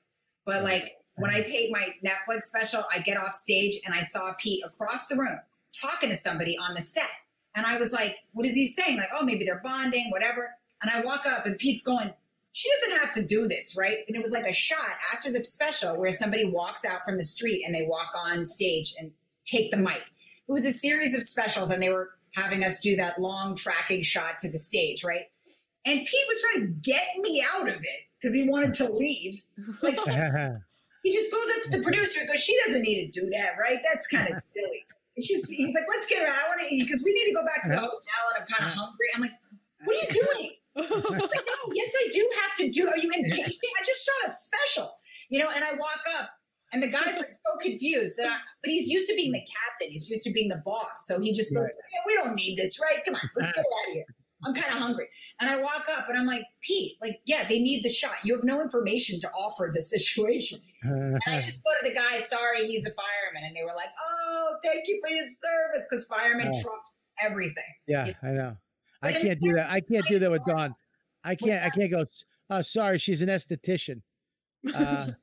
But 0.45 0.63
like 0.63 0.97
when 1.17 1.31
I 1.31 1.43
take 1.43 1.71
my 1.71 1.89
Netflix 2.05 2.45
special, 2.45 2.85
I 2.95 3.01
get 3.01 3.19
off 3.19 3.35
stage 3.35 3.81
and 3.85 3.95
I 3.95 4.03
saw 4.03 4.33
Pete 4.39 4.65
across 4.65 5.09
the 5.09 5.17
room 5.17 5.39
talking 5.79 6.11
to 6.11 6.17
somebody 6.17 6.57
on 6.57 6.75
the 6.75 6.81
set, 6.81 7.11
and 7.55 7.67
I 7.67 7.79
was 7.79 7.93
like, 7.93 8.17
"What 8.33 8.47
is 8.47 8.55
he 8.55 8.67
saying?" 8.67 8.97
Like, 8.99 9.11
"Oh, 9.19 9.25
maybe 9.25 9.45
they're 9.45 9.63
bonding, 9.63 10.11
whatever." 10.11 10.55
And 10.83 10.91
I 10.91 11.01
walk 11.01 11.27
up, 11.27 11.45
and 11.45 11.59
Pete's 11.59 11.83
going, 11.83 12.13
she 12.53 12.69
doesn't 12.71 13.01
have 13.05 13.13
to 13.13 13.25
do 13.25 13.47
this, 13.47 13.77
right? 13.77 13.99
And 14.09 14.17
it 14.17 14.23
was 14.23 14.33
like 14.33 14.47
a 14.47 14.53
shot 14.53 14.85
after 15.13 15.31
the 15.31 15.45
special 15.45 15.97
where 15.97 16.13
somebody 16.13 16.51
walks 16.51 16.85
out 16.85 17.05
from 17.05 17.17
the 17.17 17.25
street 17.25 17.65
and 17.65 17.73
they 17.73 17.87
walk 17.87 18.13
on 18.17 18.45
stage 18.45 18.97
and 18.99 19.13
take 19.45 19.71
the 19.71 19.77
mic. 19.77 20.03
It 20.49 20.53
was 20.53 20.65
a 20.65 20.73
series 20.73 21.15
of 21.15 21.23
specials, 21.23 21.71
and 21.71 21.81
they 21.81 21.91
were 21.91 22.11
having 22.35 22.65
us 22.65 22.81
do 22.81 22.97
that 22.97 23.21
long 23.21 23.55
tracking 23.55 24.03
shot 24.03 24.39
to 24.41 24.51
the 24.51 24.59
stage, 24.59 25.05
right? 25.05 25.27
And 25.89 26.01
Pete 26.01 26.27
was 26.29 26.43
trying 26.43 26.67
to 26.67 26.73
get 26.83 27.03
me 27.21 27.43
out 27.55 27.67
of 27.67 27.77
it 27.77 28.01
because 28.21 28.35
he 28.35 28.47
wanted 28.47 28.75
to 28.75 28.93
leave. 28.93 29.43
Like 29.81 29.99
he 31.03 31.13
just 31.13 31.33
goes 31.33 31.47
up 31.57 31.63
to 31.65 31.79
the 31.79 31.83
producer 31.83 32.21
and 32.21 32.29
goes, 32.29 32.41
"She 32.41 32.55
doesn't 32.67 32.83
need 32.83 33.11
to 33.11 33.21
do 33.21 33.31
that, 33.31 33.53
right? 33.59 33.79
That's 33.91 34.07
kind 34.07 34.29
of 34.29 34.37
silly." 34.55 34.85
And 35.17 35.25
she's, 35.25 35.49
he's 35.49 35.75
like, 35.75 35.85
"Let's 35.89 36.07
get 36.07 36.21
her 36.21 36.29
out. 36.29 36.37
I 36.45 36.49
want 36.49 36.61
to 36.69 36.75
eat 36.75 36.85
because 36.85 37.03
we 37.07 37.15
need 37.15 37.25
to 37.31 37.35
go 37.35 37.45
back 37.47 37.63
to 37.65 37.69
the 37.71 37.77
uh-huh. 37.77 37.87
hotel, 37.87 38.23
and 38.35 38.43
I'm 38.43 38.47
kind 38.47 38.71
of 38.71 38.77
uh-huh. 38.77 38.85
hungry." 38.85 39.07
I'm 39.15 39.23
like, 39.23 39.33
"What 39.85 39.97
are 39.97 40.01
you 40.01 40.13
doing?" 40.13 40.51
I'm 40.77 40.85
like, 40.91 41.47
no, 41.47 41.73
yes, 41.73 41.91
I 41.97 42.09
do 42.13 42.31
have 42.43 42.57
to 42.59 42.71
do. 42.71 42.87
Are 42.87 42.99
you 42.99 43.11
impatient? 43.11 43.57
I 43.81 43.85
just 43.85 44.05
shot 44.05 44.29
a 44.29 44.31
special, 44.31 44.93
you 45.31 45.39
know. 45.39 45.51
And 45.55 45.65
I 45.65 45.73
walk 45.73 46.03
up, 46.21 46.29
and 46.73 46.83
the 46.83 46.89
guy's 46.89 47.17
like 47.17 47.33
so 47.33 47.57
confused. 47.63 48.21
I, 48.23 48.37
but 48.63 48.71
he's 48.71 48.89
used 48.89 49.09
to 49.09 49.17
being 49.17 49.33
the 49.33 49.41
captain. 49.41 49.91
He's 49.91 50.11
used 50.11 50.25
to 50.25 50.33
being 50.33 50.51
the 50.51 50.63
boss. 50.65 51.07
So 51.07 51.19
he 51.19 51.33
just 51.33 51.55
goes, 51.55 51.65
Right. 51.65 51.75
"Yeah, 51.95 52.01
"We 52.07 52.15
don't 52.15 52.35
need 52.37 52.59
this, 52.59 52.79
right? 52.79 53.03
Come 53.05 53.15
on, 53.15 53.31
let's 53.35 53.53
get 53.53 53.61
out 53.61 53.89
of 53.89 53.95
here." 53.95 54.05
I'm 54.45 54.55
kind 54.55 54.73
of 54.73 54.79
hungry, 54.81 55.09
and 55.41 55.51
I 55.51 55.61
walk 55.61 55.87
up, 55.97 56.09
and 56.09 56.17
I'm 56.17 56.27
like, 56.27 56.45
"Pete, 56.61 56.97
like, 57.03 57.21
yeah, 57.27 57.45
they 57.49 57.59
need 57.61 57.83
the 57.83 57.89
shot. 57.89 58.13
You 58.23 58.35
have 58.37 58.45
no 58.45 58.61
information 58.63 59.19
to 59.21 59.29
offer 59.31 59.71
the 59.75 59.83
situation." 59.97 60.61
And 60.83 61.19
I 61.27 61.41
just 61.41 61.61
go 61.65 61.71
to 61.83 61.89
the 61.89 61.95
guy, 61.95 62.21
"Sorry, 62.21 62.67
he's 62.69 62.87
a 62.87 62.91
fireman," 62.91 63.43
and 63.45 63.57
they 63.57 63.63
were 63.65 63.75
like, 63.77 63.89
"Oh, 64.09 64.57
thank 64.63 64.87
you 64.87 65.01
for 65.03 65.11
your 65.11 65.25
service," 65.27 65.87
because 65.91 66.07
fireman 66.07 66.53
Oh. 66.55 66.63
trumps 66.63 67.11
everything. 67.23 67.65
yeah, 67.89 68.13
I 68.23 68.29
know. 68.31 68.57
I 69.03 69.13
But 69.13 69.21
in 69.21 69.27
can't 69.27 69.41
do 69.41 69.53
that. 69.55 69.71
I 69.71 69.81
can't 69.81 70.07
do 70.07 70.19
that 70.21 70.31
with. 70.31 70.45
Dawn. 70.45 70.75
I 71.25 71.35
can't. 71.35 71.65
I 71.65 71.71
can't 71.71 71.91
go. 71.91 72.05
Oh, 72.51 72.63
sorry, 72.63 72.99
she's 72.99 73.23
an 73.23 73.29
esthetician. 73.29 74.03
Uh, 74.75 75.11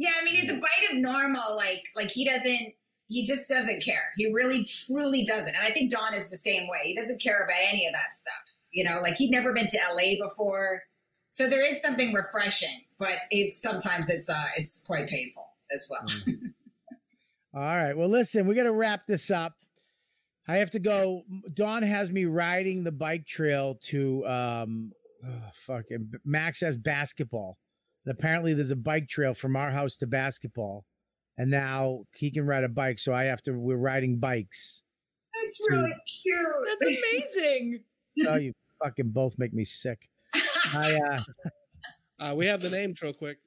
Yeah, 0.00 0.12
I 0.20 0.24
mean 0.24 0.36
it's 0.36 0.52
a 0.52 0.60
bite 0.60 0.90
of 0.92 0.98
normal. 0.98 1.56
Like 1.56 1.82
like 1.96 2.08
he 2.08 2.24
doesn't 2.24 2.72
he 3.08 3.24
just 3.24 3.48
doesn't 3.48 3.82
care. 3.82 4.12
He 4.16 4.32
really 4.32 4.64
truly 4.64 5.24
doesn't. 5.24 5.54
And 5.54 5.64
I 5.64 5.70
think 5.70 5.90
Dawn 5.90 6.14
is 6.14 6.28
the 6.28 6.36
same 6.36 6.68
way. 6.68 6.78
He 6.84 6.94
doesn't 6.94 7.20
care 7.20 7.42
about 7.42 7.56
any 7.68 7.86
of 7.86 7.94
that 7.94 8.14
stuff. 8.14 8.34
You 8.70 8.84
know, 8.84 9.00
like 9.02 9.16
he'd 9.16 9.30
never 9.30 9.52
been 9.52 9.66
to 9.66 9.78
LA 9.94 10.26
before. 10.28 10.82
So 11.30 11.48
there 11.48 11.64
is 11.64 11.80
something 11.80 12.12
refreshing, 12.12 12.82
but 12.98 13.18
it's 13.30 13.60
sometimes 13.60 14.10
it's 14.10 14.28
uh 14.28 14.44
it's 14.56 14.84
quite 14.86 15.08
painful 15.08 15.44
as 15.72 15.90
well. 15.90 16.36
All 17.54 17.62
right. 17.62 17.96
Well, 17.96 18.08
listen, 18.08 18.46
we 18.46 18.54
got 18.54 18.64
to 18.64 18.72
wrap 18.72 19.06
this 19.06 19.30
up. 19.30 19.54
I 20.46 20.58
have 20.58 20.70
to 20.70 20.78
go. 20.78 21.22
Dawn 21.54 21.82
has 21.82 22.10
me 22.10 22.24
riding 22.26 22.84
the 22.84 22.92
bike 22.92 23.26
trail 23.26 23.78
to 23.84 24.26
um, 24.26 24.92
oh, 25.26 25.50
fucking 25.52 26.12
Max 26.24 26.60
has 26.60 26.76
basketball, 26.76 27.58
and 28.04 28.12
apparently 28.12 28.54
there's 28.54 28.70
a 28.70 28.76
bike 28.76 29.08
trail 29.08 29.34
from 29.34 29.56
our 29.56 29.70
house 29.70 29.96
to 29.98 30.06
basketball, 30.06 30.84
and 31.38 31.50
now 31.50 32.04
he 32.14 32.30
can 32.30 32.46
ride 32.46 32.64
a 32.64 32.68
bike. 32.68 32.98
So 32.98 33.14
I 33.14 33.24
have 33.24 33.42
to. 33.42 33.52
We're 33.52 33.76
riding 33.76 34.18
bikes. 34.18 34.82
It's 35.42 35.58
really 35.70 35.94
cute. 36.22 36.46
That's 36.66 36.98
amazing. 36.98 37.80
Oh, 38.28 38.34
you 38.34 38.52
fucking 38.82 39.10
both 39.10 39.38
make 39.38 39.54
me 39.54 39.62
sick. 39.62 40.08
I 40.74 40.98
uh, 40.98 41.20
Uh, 42.20 42.34
we 42.36 42.46
have 42.46 42.60
the 42.60 42.70
names 42.70 43.00
real 43.00 43.12
quick. 43.12 43.38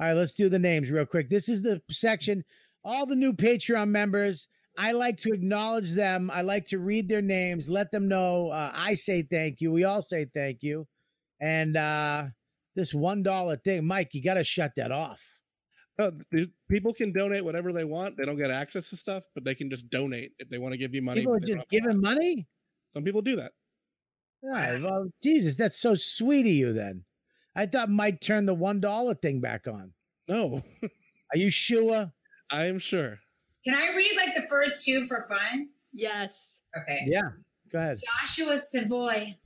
All 0.00 0.08
right, 0.08 0.12
let's 0.12 0.32
do 0.32 0.48
the 0.48 0.58
names 0.58 0.90
real 0.90 1.06
quick. 1.06 1.30
This 1.30 1.48
is 1.48 1.62
the 1.62 1.80
section. 1.90 2.44
All 2.84 3.06
the 3.06 3.16
new 3.16 3.32
Patreon 3.32 3.88
members, 3.88 4.48
I 4.76 4.92
like 4.92 5.18
to 5.20 5.32
acknowledge 5.32 5.92
them. 5.92 6.30
I 6.32 6.42
like 6.42 6.66
to 6.66 6.78
read 6.78 7.08
their 7.08 7.22
names, 7.22 7.68
let 7.68 7.90
them 7.90 8.08
know 8.08 8.48
uh, 8.50 8.72
I 8.74 8.94
say 8.94 9.22
thank 9.22 9.60
you. 9.60 9.72
We 9.72 9.84
all 9.84 10.02
say 10.02 10.26
thank 10.34 10.62
you. 10.62 10.86
And 11.40 11.76
uh, 11.76 12.24
this 12.74 12.92
$1 12.92 13.64
thing, 13.64 13.86
Mike, 13.86 14.10
you 14.12 14.22
got 14.22 14.34
to 14.34 14.44
shut 14.44 14.72
that 14.76 14.92
off. 14.92 15.37
Uh, 16.04 16.12
no, 16.30 16.46
people 16.70 16.94
can 16.94 17.12
donate 17.12 17.44
whatever 17.44 17.72
they 17.72 17.82
want. 17.82 18.16
They 18.16 18.22
don't 18.22 18.36
get 18.36 18.52
access 18.52 18.90
to 18.90 18.96
stuff, 18.96 19.24
but 19.34 19.42
they 19.42 19.56
can 19.56 19.68
just 19.68 19.90
donate 19.90 20.30
if 20.38 20.48
they 20.48 20.56
want 20.58 20.70
to 20.70 20.78
give 20.78 20.94
you 20.94 21.02
money. 21.02 21.22
People 21.22 21.34
are 21.34 21.40
just 21.40 21.68
giving 21.70 22.00
money? 22.00 22.46
Some 22.90 23.02
people 23.02 23.20
do 23.20 23.34
that. 23.34 23.50
All 24.44 24.52
right, 24.52 24.80
well, 24.80 25.08
Jesus, 25.24 25.56
that's 25.56 25.76
so 25.76 25.96
sweet 25.96 26.42
of 26.46 26.52
you 26.52 26.72
then. 26.72 27.02
I 27.56 27.66
thought 27.66 27.90
Mike 27.90 28.20
turned 28.20 28.46
the 28.46 28.54
$1 28.54 29.20
thing 29.20 29.40
back 29.40 29.66
on. 29.66 29.92
No, 30.28 30.62
Are 31.32 31.38
you 31.38 31.50
sure? 31.50 32.10
I 32.50 32.66
am 32.66 32.78
sure. 32.78 33.18
Can 33.64 33.74
I 33.74 33.94
read 33.94 34.12
like 34.16 34.34
the 34.34 34.46
first 34.48 34.84
two 34.84 35.06
for 35.06 35.26
fun? 35.28 35.68
Yes. 35.92 36.60
Okay. 36.80 37.00
Yeah, 37.06 37.30
go 37.70 37.78
ahead. 37.78 37.98
Joshua 38.22 38.58
Savoy. 38.58 39.36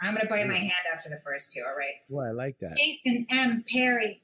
I'm 0.00 0.14
gonna 0.14 0.28
bite 0.28 0.46
my 0.46 0.54
hand 0.54 0.72
after 0.94 1.08
the 1.10 1.20
first 1.24 1.52
two, 1.52 1.62
all 1.66 1.76
right. 1.76 1.94
Well, 2.08 2.26
I 2.26 2.30
like 2.30 2.58
that. 2.60 2.76
Jason 2.76 3.26
M. 3.30 3.64
Perry. 3.70 4.22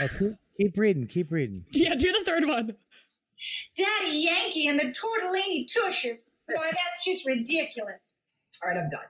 Oh, 0.00 0.08
keep, 0.18 0.34
keep 0.58 0.78
reading, 0.78 1.06
keep 1.06 1.30
reading. 1.30 1.64
Yeah, 1.72 1.94
do 1.94 2.12
the 2.12 2.24
third 2.24 2.46
one. 2.46 2.76
Daddy 3.76 4.16
Yankee 4.18 4.68
and 4.68 4.78
the 4.78 4.92
Tortellini 4.92 5.66
Tushes. 5.66 6.32
Boy, 6.48 6.54
that's 6.62 7.04
just 7.04 7.26
ridiculous. 7.26 8.14
All 8.62 8.72
right, 8.72 8.82
I'm 8.82 8.88
done. 8.88 9.06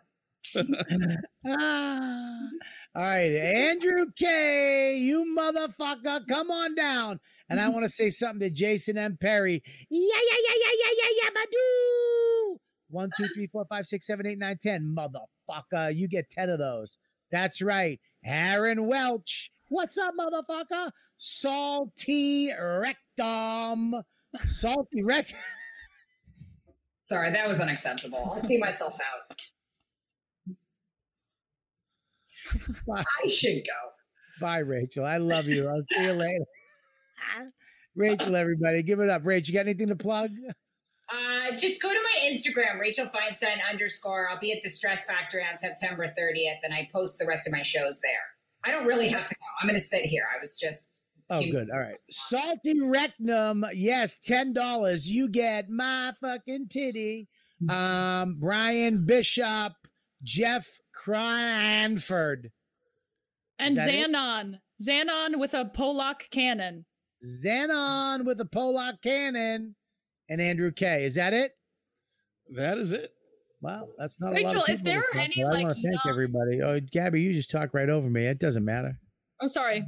Ah. 1.47 2.49
All 2.95 3.03
right, 3.03 3.33
Andrew 3.33 4.07
K, 4.17 4.99
you 4.99 5.35
motherfucker, 5.39 6.27
come 6.29 6.51
on 6.51 6.75
down. 6.75 7.21
And 7.49 7.59
I 7.59 7.69
want 7.71 7.85
to 7.85 7.89
say 7.89 8.11
something 8.11 8.41
to 8.41 8.51
Jason 8.51 8.99
M. 8.99 9.17
Perry. 9.19 9.63
Yeah, 9.91 9.99
yeah, 10.01 10.37
yeah, 10.47 10.55
yeah, 10.61 10.73
yeah, 10.79 10.91
yeah, 10.99 11.09
yeah, 11.23 11.31
badoo. 11.31 12.57
One, 12.91 13.11
two, 13.17 13.29
three, 13.35 13.47
four, 13.47 13.65
five, 13.65 13.87
six, 13.87 14.07
seven, 14.07 14.27
eight, 14.27 14.39
nine, 14.39 14.59
ten. 14.63 14.95
Motherfucker, 14.95 15.95
you 15.95 16.07
get 16.07 16.29
ten 16.31 16.51
of 16.51 16.59
those. 16.59 16.99
That's 17.31 17.63
right. 17.63 17.99
Aaron 18.25 18.87
Welch. 18.87 19.51
What's 19.73 19.97
up, 19.97 20.13
motherfucker? 20.21 20.91
Salty 21.17 22.51
rectum. 22.53 23.95
Salty 24.47 25.03
rectum. 25.03 25.39
Sorry, 27.05 27.31
that 27.31 27.49
was 27.49 27.59
unacceptable. 27.59 28.19
I'll 28.19 28.39
see 28.39 28.59
myself 28.59 28.99
out. 29.01 29.41
I 33.25 33.29
should 33.29 33.63
go. 33.65 34.43
Bye, 34.43 34.59
Rachel. 34.59 35.07
I 35.07 35.17
love 35.17 35.47
you. 35.47 35.67
I'll 35.67 35.85
see 35.91 36.05
you 36.05 36.13
later. 36.13 36.45
Rachel, 37.97 38.37
everybody, 38.37 38.83
give 38.83 39.01
it 39.01 39.09
up. 39.09 39.23
Rachel, 39.25 39.55
you 39.55 39.59
got 39.59 39.67
anything 39.67 39.89
to 39.89 39.97
plug? 39.97 40.33
Uh, 41.11 41.57
just 41.57 41.81
go 41.81 41.89
to 41.89 41.95
my 41.95 42.31
Instagram, 42.31 42.79
Rachel 42.79 43.07
Feinstein 43.07 43.57
underscore. 43.71 44.29
I'll 44.29 44.39
be 44.39 44.53
at 44.53 44.61
the 44.63 44.69
Stress 44.69 45.07
Factory 45.07 45.47
on 45.51 45.57
September 45.57 46.13
30th, 46.19 46.59
and 46.63 46.75
I 46.75 46.91
post 46.93 47.19
the 47.19 47.25
rest 47.25 47.47
of 47.47 47.55
my 47.55 47.63
shows 47.63 48.01
there. 48.03 48.33
I 48.65 48.71
don't 48.71 48.87
really 48.87 49.09
have 49.09 49.27
to 49.27 49.35
go. 49.35 49.47
I'm 49.61 49.69
going 49.69 49.79
to 49.79 49.85
sit 49.85 50.05
here. 50.05 50.25
I 50.35 50.39
was 50.41 50.57
just. 50.59 51.03
Oh, 51.31 51.41
good. 51.41 51.71
All 51.71 51.81
right. 51.81 51.97
Salty 52.11 52.81
rectum. 52.83 53.65
Yes, 53.75 54.19
ten 54.19 54.53
dollars. 54.53 55.09
You 55.09 55.29
get 55.29 55.71
my 55.71 56.13
fucking 56.23 56.69
titty. 56.69 57.29
Um, 57.69 58.37
Brian 58.41 59.07
Bishop, 59.07 59.73
Jeff 60.25 60.69
Cranford, 60.93 62.51
And 63.59 63.77
that 63.77 63.89
it? 63.89 64.11
Xanon. 64.11 64.59
Xanon 64.83 65.39
with 65.39 65.55
a 65.55 65.65
Polak 65.65 66.29
cannon. 66.31 66.85
Xanon 67.25 68.25
with 68.25 68.41
a 68.41 68.45
Polak 68.45 69.01
cannon, 69.03 69.77
and 70.29 70.41
Andrew 70.41 70.73
K. 70.73 71.05
Is 71.05 71.15
that 71.15 71.33
it? 71.33 71.53
That 72.57 72.79
is 72.79 72.93
it. 72.93 73.13
Well, 73.63 73.89
that's 73.97 74.21
not 74.21 74.33
a 74.33 74.43
lot 74.43 74.45
Rachel, 74.55 74.63
of 74.65 74.69
if 74.71 74.83
there 74.83 74.99
are 75.01 75.17
any, 75.17 75.37
to. 75.37 75.43
I 75.43 75.51
like, 75.51 75.65
want 75.65 75.77
to 75.77 75.83
thank 75.83 75.95
young- 76.05 76.13
everybody. 76.13 76.61
Oh, 76.63 76.81
Gabby, 76.81 77.23
you 77.23 77.33
just 77.33 77.51
talk 77.51 77.73
right 77.73 77.89
over 77.89 78.11
me. 78.11 78.27
It 78.27 78.39
doesn't 78.39 78.65
matter. 78.65 78.99
Oh, 79.41 79.47
sorry. 79.47 79.85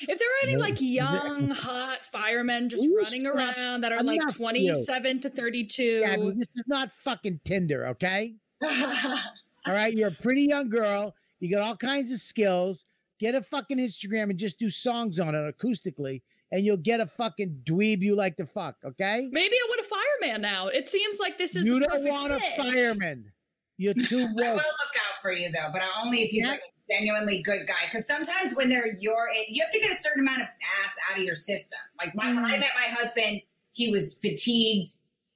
If 0.00 0.18
there 0.18 0.28
are 0.28 0.42
any 0.42 0.54
No, 0.54 0.60
like 0.60 0.76
young, 0.80 1.50
hot 1.50 2.04
firemen 2.04 2.68
just 2.68 2.82
you 2.82 2.96
running 2.98 3.22
stop? 3.22 3.34
around 3.36 3.80
that 3.80 3.92
are 3.92 3.98
I'm 3.98 4.06
like 4.06 4.20
not 4.20 4.32
you. 4.32 4.38
27 4.38 5.20
to 5.20 5.30
32. 5.30 6.02
Gabby, 6.04 6.32
this 6.36 6.48
is 6.54 6.64
not 6.66 6.92
fucking 6.92 7.40
Tinder, 7.44 7.86
okay? 7.88 8.34
All 8.62 9.72
right, 9.72 9.94
you're 9.94 10.08
a 10.08 10.12
pretty 10.12 10.42
young 10.42 10.68
girl. 10.68 11.14
You 11.40 11.50
got 11.50 11.62
all 11.62 11.76
kinds 11.76 12.12
of 12.12 12.18
skills. 12.18 12.84
Get 13.20 13.34
a 13.34 13.42
fucking 13.42 13.78
Instagram 13.78 14.30
and 14.30 14.38
just 14.38 14.58
do 14.58 14.68
songs 14.68 15.18
on 15.20 15.34
it 15.34 15.56
acoustically, 15.56 16.22
and 16.54 16.64
you'll 16.64 16.76
get 16.76 17.00
a 17.00 17.06
fucking 17.06 17.62
dweeb 17.64 18.00
you 18.00 18.14
like 18.14 18.36
to 18.36 18.46
fuck, 18.46 18.76
okay? 18.84 19.28
Maybe 19.32 19.56
I 19.56 19.66
want 19.68 19.80
a 19.80 19.88
fireman 20.22 20.40
now. 20.40 20.68
It 20.68 20.88
seems 20.88 21.18
like 21.18 21.36
this 21.36 21.56
is 21.56 21.66
You 21.66 21.80
don't 21.80 21.90
perfect 21.90 22.08
want 22.12 22.32
a 22.32 22.40
fireman. 22.56 23.32
You're 23.76 23.92
too 24.08 24.20
I 24.20 24.32
will 24.32 24.54
look 24.54 24.54
out 24.54 25.20
for 25.20 25.32
you 25.32 25.50
though, 25.50 25.72
but 25.72 25.82
only 26.00 26.18
if 26.18 26.30
he's 26.30 26.44
Yeah. 26.44 26.50
like 26.52 26.60
a 26.60 26.92
genuinely 26.94 27.42
good 27.42 27.66
guy. 27.66 27.74
Because 27.86 28.06
sometimes 28.06 28.54
when 28.54 28.68
they're 28.68 28.96
your 29.00 29.26
you 29.48 29.60
have 29.64 29.72
to 29.72 29.80
get 29.80 29.90
a 29.90 29.96
certain 29.96 30.20
amount 30.20 30.42
of 30.42 30.48
ass 30.84 30.94
out 31.10 31.18
of 31.18 31.24
your 31.24 31.34
system. 31.34 31.80
Like 31.98 32.14
my, 32.14 32.28
when 32.32 32.44
I 32.44 32.56
Mm. 32.56 32.60
met 32.60 32.70
my 32.76 32.86
husband, 32.94 33.40
he 33.72 33.90
was 33.90 34.16
fatigued. 34.18 34.90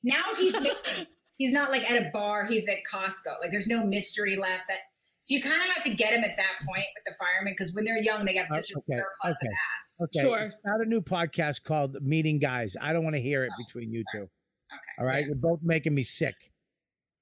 Now 0.05 0.23
he's 0.39 0.55
he's 1.37 1.53
not 1.53 1.73
like 1.73 1.91
at 1.91 2.01
a 2.01 2.11
bar. 2.13 2.47
He's 2.47 2.69
at 2.69 2.85
Costco. 2.89 3.41
Like 3.41 3.51
there's 3.51 3.67
no 3.67 3.85
mystery 3.85 4.37
left. 4.37 4.69
That 4.69 4.79
so 5.21 5.35
you 5.35 5.43
kind 5.43 5.57
of 5.57 5.69
have 5.69 5.85
to 5.85 5.95
get 5.95 6.15
him 6.15 6.23
at 6.23 6.37
that 6.37 6.55
point 6.67 6.85
with 6.95 7.05
the 7.05 7.13
firemen 7.19 7.55
because 7.57 7.75
when 7.75 7.85
they're 7.85 8.03
young, 8.03 8.25
they 8.25 8.37
have 8.37 8.49
such 8.49 8.73
okay, 8.77 8.95
a 8.95 8.99
surplus 8.99 9.37
okay. 9.43 9.47
of 9.47 9.53
ass. 9.53 9.97
Okay. 10.03 10.21
Sure. 10.21 10.51
Start 10.51 10.87
a 10.87 10.89
new 10.89 11.01
podcast 11.01 11.65
called 11.65 11.97
Meeting 12.01 12.39
Guys. 12.39 12.77
I 12.81 12.93
don't 12.93 13.03
want 13.03 13.17
to 13.17 13.23
hear 13.23 13.45
it 13.45 13.51
oh, 13.53 13.65
between 13.67 13.93
you 13.93 14.05
two. 14.13 14.23
Okay. 14.23 14.79
All 14.99 15.07
right. 15.07 15.21
fair. 15.21 15.27
You're 15.27 15.35
both 15.35 15.61
making 15.63 15.95
me 15.95 16.05
sick. 16.05 16.35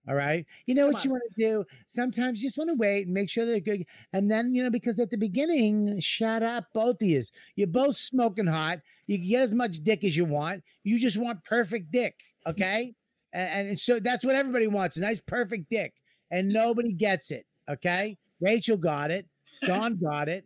All 0.08 0.14
right. 0.14 0.46
You 0.66 0.74
know 0.74 0.86
what 0.86 0.96
Come 0.96 1.02
you 1.04 1.10
want 1.10 1.22
to 1.36 1.44
do? 1.44 1.64
Sometimes 1.86 2.40
you 2.40 2.48
just 2.48 2.58
want 2.58 2.70
to 2.70 2.76
wait 2.76 3.06
and 3.06 3.14
make 3.14 3.28
sure 3.28 3.44
they're 3.44 3.58
good. 3.58 3.84
And 4.12 4.30
then, 4.30 4.54
you 4.54 4.62
know, 4.62 4.70
because 4.70 5.00
at 5.00 5.10
the 5.10 5.16
beginning, 5.16 5.98
shut 6.00 6.42
up, 6.42 6.66
both 6.74 7.02
of 7.02 7.08
you. 7.08 7.22
You're 7.56 7.66
both 7.66 7.96
smoking 7.96 8.46
hot. 8.46 8.78
You 9.08 9.18
can 9.18 9.28
get 9.28 9.42
as 9.42 9.52
much 9.52 9.78
dick 9.82 10.04
as 10.04 10.16
you 10.16 10.24
want. 10.24 10.62
You 10.84 11.00
just 11.00 11.18
want 11.18 11.42
perfect 11.44 11.90
dick. 11.90 12.14
Okay. 12.46 12.94
And, 13.32 13.68
and 13.68 13.80
so 13.80 13.98
that's 13.98 14.24
what 14.24 14.36
everybody 14.36 14.68
wants 14.68 14.96
a 14.96 15.00
nice, 15.00 15.20
perfect 15.20 15.70
dick. 15.70 15.92
And 16.30 16.50
nobody 16.50 16.92
gets 16.92 17.32
it. 17.32 17.44
Okay. 17.68 18.16
Rachel 18.40 18.76
got 18.76 19.10
it. 19.10 19.26
Dawn 19.64 19.96
got 20.02 20.28
it. 20.28 20.44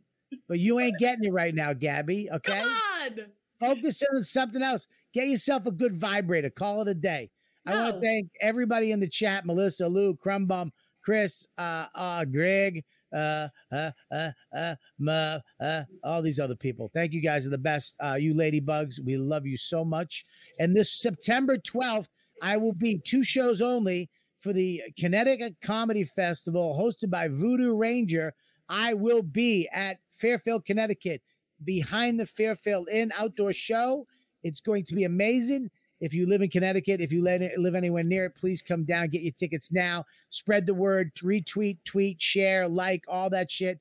But 0.48 0.60
you 0.60 0.78
ain't 0.78 0.98
getting 0.98 1.24
it 1.24 1.32
right 1.32 1.54
now, 1.54 1.72
Gabby. 1.72 2.30
Okay. 2.30 2.60
On. 2.60 3.26
Focus 3.58 4.02
on 4.14 4.24
something 4.24 4.62
else. 4.62 4.86
Get 5.12 5.28
yourself 5.28 5.66
a 5.66 5.72
good 5.72 5.94
vibrator. 5.94 6.50
Call 6.50 6.82
it 6.82 6.88
a 6.88 6.94
day. 6.94 7.30
I 7.66 7.74
want 7.74 7.94
to 7.94 8.00
thank 8.00 8.28
everybody 8.40 8.90
in 8.92 9.00
the 9.00 9.08
chat: 9.08 9.44
Melissa, 9.44 9.86
Lou, 9.86 10.14
Crumbum, 10.14 10.70
Chris, 11.02 11.46
uh, 11.58 11.86
uh, 11.94 12.24
Greg, 12.24 12.84
uh, 13.14 13.48
uh, 13.72 13.90
uh, 14.10 14.30
uh, 14.56 14.74
Ma, 14.98 15.38
uh, 15.60 15.82
all 16.04 16.22
these 16.22 16.40
other 16.40 16.54
people. 16.54 16.90
Thank 16.94 17.12
you 17.12 17.20
guys 17.20 17.46
are 17.46 17.50
the 17.50 17.58
best. 17.58 17.96
Uh, 18.02 18.16
you 18.18 18.34
ladybugs, 18.34 19.04
we 19.04 19.16
love 19.16 19.46
you 19.46 19.56
so 19.56 19.84
much. 19.84 20.24
And 20.58 20.74
this 20.74 20.92
September 20.92 21.58
12th, 21.58 22.08
I 22.42 22.56
will 22.56 22.72
be 22.72 22.98
two 22.98 23.24
shows 23.24 23.60
only 23.60 24.08
for 24.40 24.52
the 24.52 24.82
Connecticut 24.98 25.56
Comedy 25.62 26.04
Festival 26.04 26.76
hosted 26.80 27.10
by 27.10 27.28
Voodoo 27.28 27.74
Ranger. 27.74 28.34
I 28.68 28.94
will 28.94 29.22
be 29.22 29.68
at 29.72 29.98
Fairfield, 30.10 30.64
Connecticut, 30.64 31.22
behind 31.64 32.18
the 32.18 32.26
Fairfield 32.26 32.88
Inn 32.90 33.12
outdoor 33.18 33.52
show. 33.52 34.06
It's 34.42 34.60
going 34.60 34.84
to 34.86 34.94
be 34.94 35.04
amazing. 35.04 35.70
If 36.00 36.14
you 36.14 36.26
live 36.26 36.40
in 36.40 36.48
Connecticut, 36.48 37.02
if 37.02 37.12
you 37.12 37.22
live 37.22 37.74
anywhere 37.74 38.02
near 38.02 38.24
it, 38.24 38.34
please 38.34 38.62
come 38.62 38.84
down, 38.84 39.08
get 39.08 39.20
your 39.20 39.32
tickets 39.32 39.70
now. 39.70 40.06
Spread 40.30 40.64
the 40.64 40.72
word, 40.72 41.14
retweet, 41.16 41.76
tweet, 41.84 42.22
share, 42.22 42.66
like, 42.66 43.04
all 43.06 43.28
that 43.30 43.50
shit. 43.50 43.78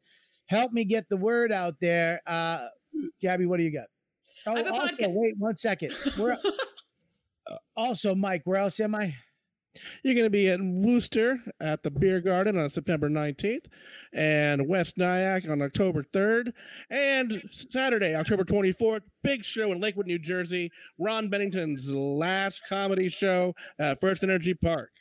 Help 0.47 0.73
me 0.73 0.83
get 0.83 1.07
the 1.07 1.15
word 1.15 1.53
out 1.53 1.75
there. 1.79 2.21
Uh, 2.27 2.67
Gabby, 3.21 3.45
what 3.45 3.57
do 3.57 3.63
you 3.63 3.71
got? 3.71 3.85
Oh, 4.45 4.53
I 4.53 4.57
have 4.57 4.67
a 4.67 4.71
also, 4.71 4.87
podca- 4.87 5.13
wait 5.13 5.37
one 5.37 5.55
second. 5.55 5.93
Also, 7.75 8.13
Mike, 8.13 8.43
where 8.43 8.59
else 8.59 8.79
am 8.79 8.93
I? 8.93 9.15
You're 10.03 10.13
going 10.13 10.25
to 10.25 10.29
be 10.29 10.49
at 10.49 10.61
Worcester 10.61 11.41
at 11.59 11.83
the 11.83 11.91
Beer 11.91 12.21
Garden 12.21 12.57
on 12.57 12.69
September 12.69 13.09
19th, 13.09 13.65
and 14.13 14.67
West 14.67 14.97
Nyack 14.97 15.49
on 15.49 15.61
October 15.61 16.03
3rd, 16.03 16.53
and 16.89 17.41
Saturday, 17.51 18.15
October 18.15 18.43
24th, 18.43 19.01
big 19.23 19.43
show 19.43 19.71
in 19.71 19.79
Lakewood, 19.79 20.07
New 20.07 20.19
Jersey. 20.19 20.71
Ron 20.97 21.29
Bennington's 21.29 21.89
last 21.89 22.61
comedy 22.67 23.09
show 23.09 23.55
at 23.77 23.99
First 23.99 24.23
Energy 24.23 24.53
Park. 24.53 24.91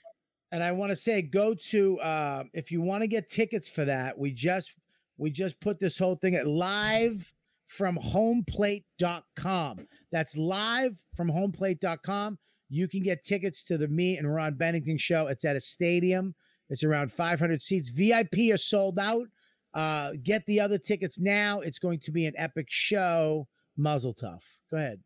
and 0.53 0.63
I 0.63 0.73
want 0.73 0.91
to 0.91 0.97
say 0.97 1.23
go 1.23 1.55
to 1.71 2.01
uh, 2.01 2.45
if 2.53 2.71
you 2.73 2.81
want 2.81 3.03
to 3.03 3.07
get 3.07 3.29
tickets 3.29 3.69
for 3.69 3.85
that, 3.85 4.19
we 4.19 4.33
just 4.33 4.73
we 5.17 5.31
just 5.31 5.61
put 5.61 5.81
this 5.81 5.99
whole 5.99 6.15
thing 6.17 6.37
at 6.37 6.47
live 6.47 7.33
from 7.67 7.97
homeplate.com. 7.97 9.87
That's 10.11 10.37
live 10.37 10.97
from 11.15 11.31
homeplate.com. 11.31 12.39
You 12.69 12.89
can 12.89 13.03
get 13.03 13.25
tickets 13.25 13.65
to 13.65 13.79
the 13.79 13.89
me 13.89 14.17
and 14.19 14.33
Ron 14.33 14.55
Bennington 14.55 14.99
show. 14.99 15.27
It's 15.29 15.45
at 15.45 15.57
a 15.57 15.61
stadium. 15.61 16.35
It's 16.71 16.85
around 16.85 17.11
500 17.11 17.63
seats. 17.63 17.89
VIP 17.89 18.53
are 18.53 18.59
sold 18.59 18.99
out. 18.99 19.27
Uh, 19.75 20.13
get 20.23 20.45
the 20.47 20.61
other 20.61 20.79
tickets 20.79 21.19
now. 21.19 21.61
It's 21.61 21.79
going 21.79 22.01
to 22.01 22.11
be 22.13 22.27
an 22.27 22.35
epic 22.37 22.67
show. 22.69 23.47
Mazel 23.77 24.15
tov. 24.15 24.43
Go 24.71 24.77
ahead. 24.77 25.01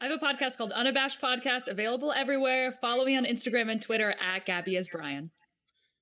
I 0.00 0.08
have 0.08 0.20
a 0.20 0.24
podcast 0.24 0.58
called 0.58 0.72
Unabashed 0.72 1.20
Podcast, 1.22 1.68
available 1.68 2.12
everywhere. 2.12 2.72
Follow 2.80 3.04
me 3.06 3.16
on 3.16 3.24
Instagram 3.24 3.70
and 3.70 3.80
Twitter 3.80 4.14
at 4.20 4.44
Gabby 4.44 4.76
as 4.76 4.88
Brian. 4.88 5.30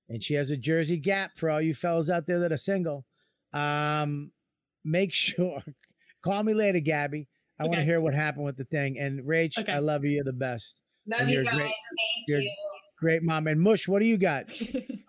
and 0.08 0.22
she 0.22 0.34
has 0.34 0.50
a 0.50 0.56
Jersey 0.56 0.96
Gap 0.96 1.36
for 1.36 1.48
all 1.50 1.60
you 1.60 1.74
fellas 1.74 2.10
out 2.10 2.26
there 2.26 2.40
that 2.40 2.50
are 2.50 2.56
single. 2.56 3.04
Um, 3.52 4.32
make 4.84 5.12
sure 5.14 5.62
call 6.24 6.42
me 6.42 6.54
later, 6.54 6.80
Gabby. 6.80 7.28
I 7.62 7.66
want 7.66 7.76
to 7.78 7.84
hear 7.84 8.00
what 8.00 8.14
happened 8.14 8.44
with 8.44 8.56
the 8.56 8.64
thing. 8.64 8.98
And 8.98 9.20
Rach, 9.24 9.58
Okay. 9.58 9.72
I 9.72 9.78
love 9.78 10.04
you. 10.04 10.10
You're 10.10 10.24
the 10.24 10.32
best. 10.32 10.80
Love 11.06 11.28
you 11.28 11.34
you're 11.36 11.44
guys. 11.44 11.54
great- 11.54 11.64
Thank 11.66 12.28
you're- 12.28 12.42
you. 12.44 12.56
Great 12.98 13.24
mom. 13.24 13.48
And 13.48 13.60
Mush, 13.60 13.88
what 13.88 13.98
do 13.98 14.06
you 14.06 14.16
got? 14.16 14.46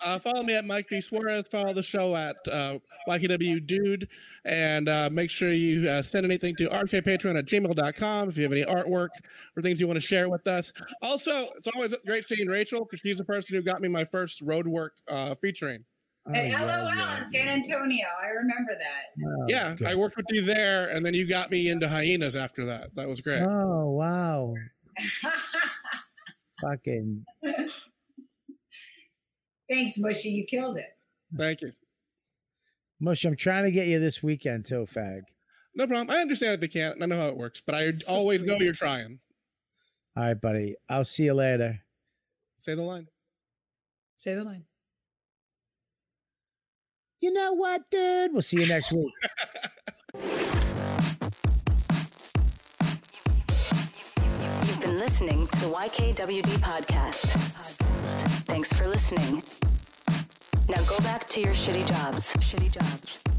Uh, 0.05 0.19
follow 0.19 0.43
me 0.43 0.53
at 0.53 0.65
Mike 0.65 0.89
V. 0.89 0.99
Suarez. 0.99 1.47
Follow 1.47 1.71
the 1.71 1.81
show 1.81 2.13
at 2.13 2.35
uh, 2.51 2.77
YKW 3.07 3.65
Dude. 3.65 4.09
And 4.43 4.89
uh, 4.89 5.09
make 5.09 5.29
sure 5.29 5.53
you 5.53 5.87
uh, 5.87 6.01
send 6.01 6.25
anything 6.25 6.57
to 6.57 6.67
rkpatron 6.67 7.37
at 7.39 7.45
gmail.com 7.45 8.27
if 8.27 8.35
you 8.35 8.43
have 8.43 8.51
any 8.51 8.65
artwork 8.65 9.07
or 9.55 9.61
things 9.63 9.79
you 9.79 9.87
want 9.87 9.95
to 9.95 10.05
share 10.05 10.27
with 10.29 10.45
us. 10.45 10.73
Also, 11.01 11.51
it's 11.55 11.67
always 11.67 11.95
great 12.05 12.25
seeing 12.25 12.49
Rachel 12.49 12.83
because 12.83 12.99
she's 12.99 13.17
the 13.19 13.23
person 13.23 13.55
who 13.55 13.61
got 13.61 13.79
me 13.79 13.87
my 13.87 14.03
first 14.03 14.41
road 14.41 14.67
work 14.67 14.91
uh, 15.07 15.35
featuring. 15.35 15.85
Oh, 16.25 16.33
At 16.33 16.49
yeah, 16.49 16.61
LOL 16.63 16.95
yeah, 16.95 17.21
in 17.21 17.27
San 17.27 17.49
Antonio. 17.49 18.05
I 18.21 18.27
remember 18.27 18.71
that. 18.79 19.25
Oh, 19.25 19.45
yeah, 19.49 19.75
good. 19.75 19.87
I 19.87 19.95
worked 19.95 20.15
with 20.15 20.27
you 20.29 20.45
there, 20.45 20.87
and 20.87 21.05
then 21.05 21.13
you 21.13 21.27
got 21.27 21.51
me 21.51 21.67
into 21.67 21.87
hyenas 21.87 22.37
after 22.37 22.65
that. 22.65 22.95
That 22.95 23.09
was 23.09 23.19
great. 23.19 23.41
Oh, 23.41 23.89
wow. 23.91 24.53
Fucking. 26.61 27.25
Thanks, 29.69 29.97
Mushy. 29.97 30.29
You 30.29 30.45
killed 30.45 30.77
it. 30.77 30.85
Thank 31.37 31.61
you. 31.61 31.73
Mushy. 33.01 33.27
I'm 33.27 33.35
trying 33.35 33.65
to 33.65 33.71
get 33.71 33.87
you 33.87 33.99
this 33.99 34.23
weekend 34.23 34.65
too, 34.65 34.85
fag. 34.89 35.23
No 35.75 35.87
problem. 35.87 36.15
I 36.15 36.21
understand 36.21 36.53
that 36.53 36.61
they 36.61 36.67
can't. 36.69 37.01
I 37.03 37.05
know 37.05 37.17
how 37.17 37.27
it 37.27 37.37
works, 37.37 37.61
but 37.65 37.75
I 37.75 37.91
So 37.91 38.13
always 38.13 38.43
know 38.43 38.57
you're 38.59 38.73
trying. 38.73 39.19
All 40.15 40.23
right, 40.23 40.39
buddy. 40.39 40.75
I'll 40.87 41.03
see 41.03 41.23
you 41.23 41.33
later. 41.33 41.79
Say 42.59 42.75
the 42.75 42.83
line. 42.83 43.07
Say 44.15 44.35
the 44.35 44.43
line 44.43 44.65
you 47.23 47.31
know 47.31 47.53
what, 47.53 47.89
dude? 47.89 48.33
We'll 48.33 48.41
see 48.41 48.59
you 48.59 48.67
next 48.67 48.91
week. 48.91 49.13
You've 54.65 54.81
been 54.81 54.99
listening 54.99 55.47
to 55.47 55.59
the 55.61 55.67
YKWD 55.67 56.59
podcast. 56.59 57.31
Thanks 58.45 58.73
for 58.73 58.89
listening. 58.89 59.41
Now 60.67 60.83
go 60.83 60.97
back 60.97 61.29
to 61.29 61.39
your 61.39 61.53
shitty 61.53 61.87
jobs. 61.87 62.33
Shitty 62.35 62.73
jobs. 62.73 63.32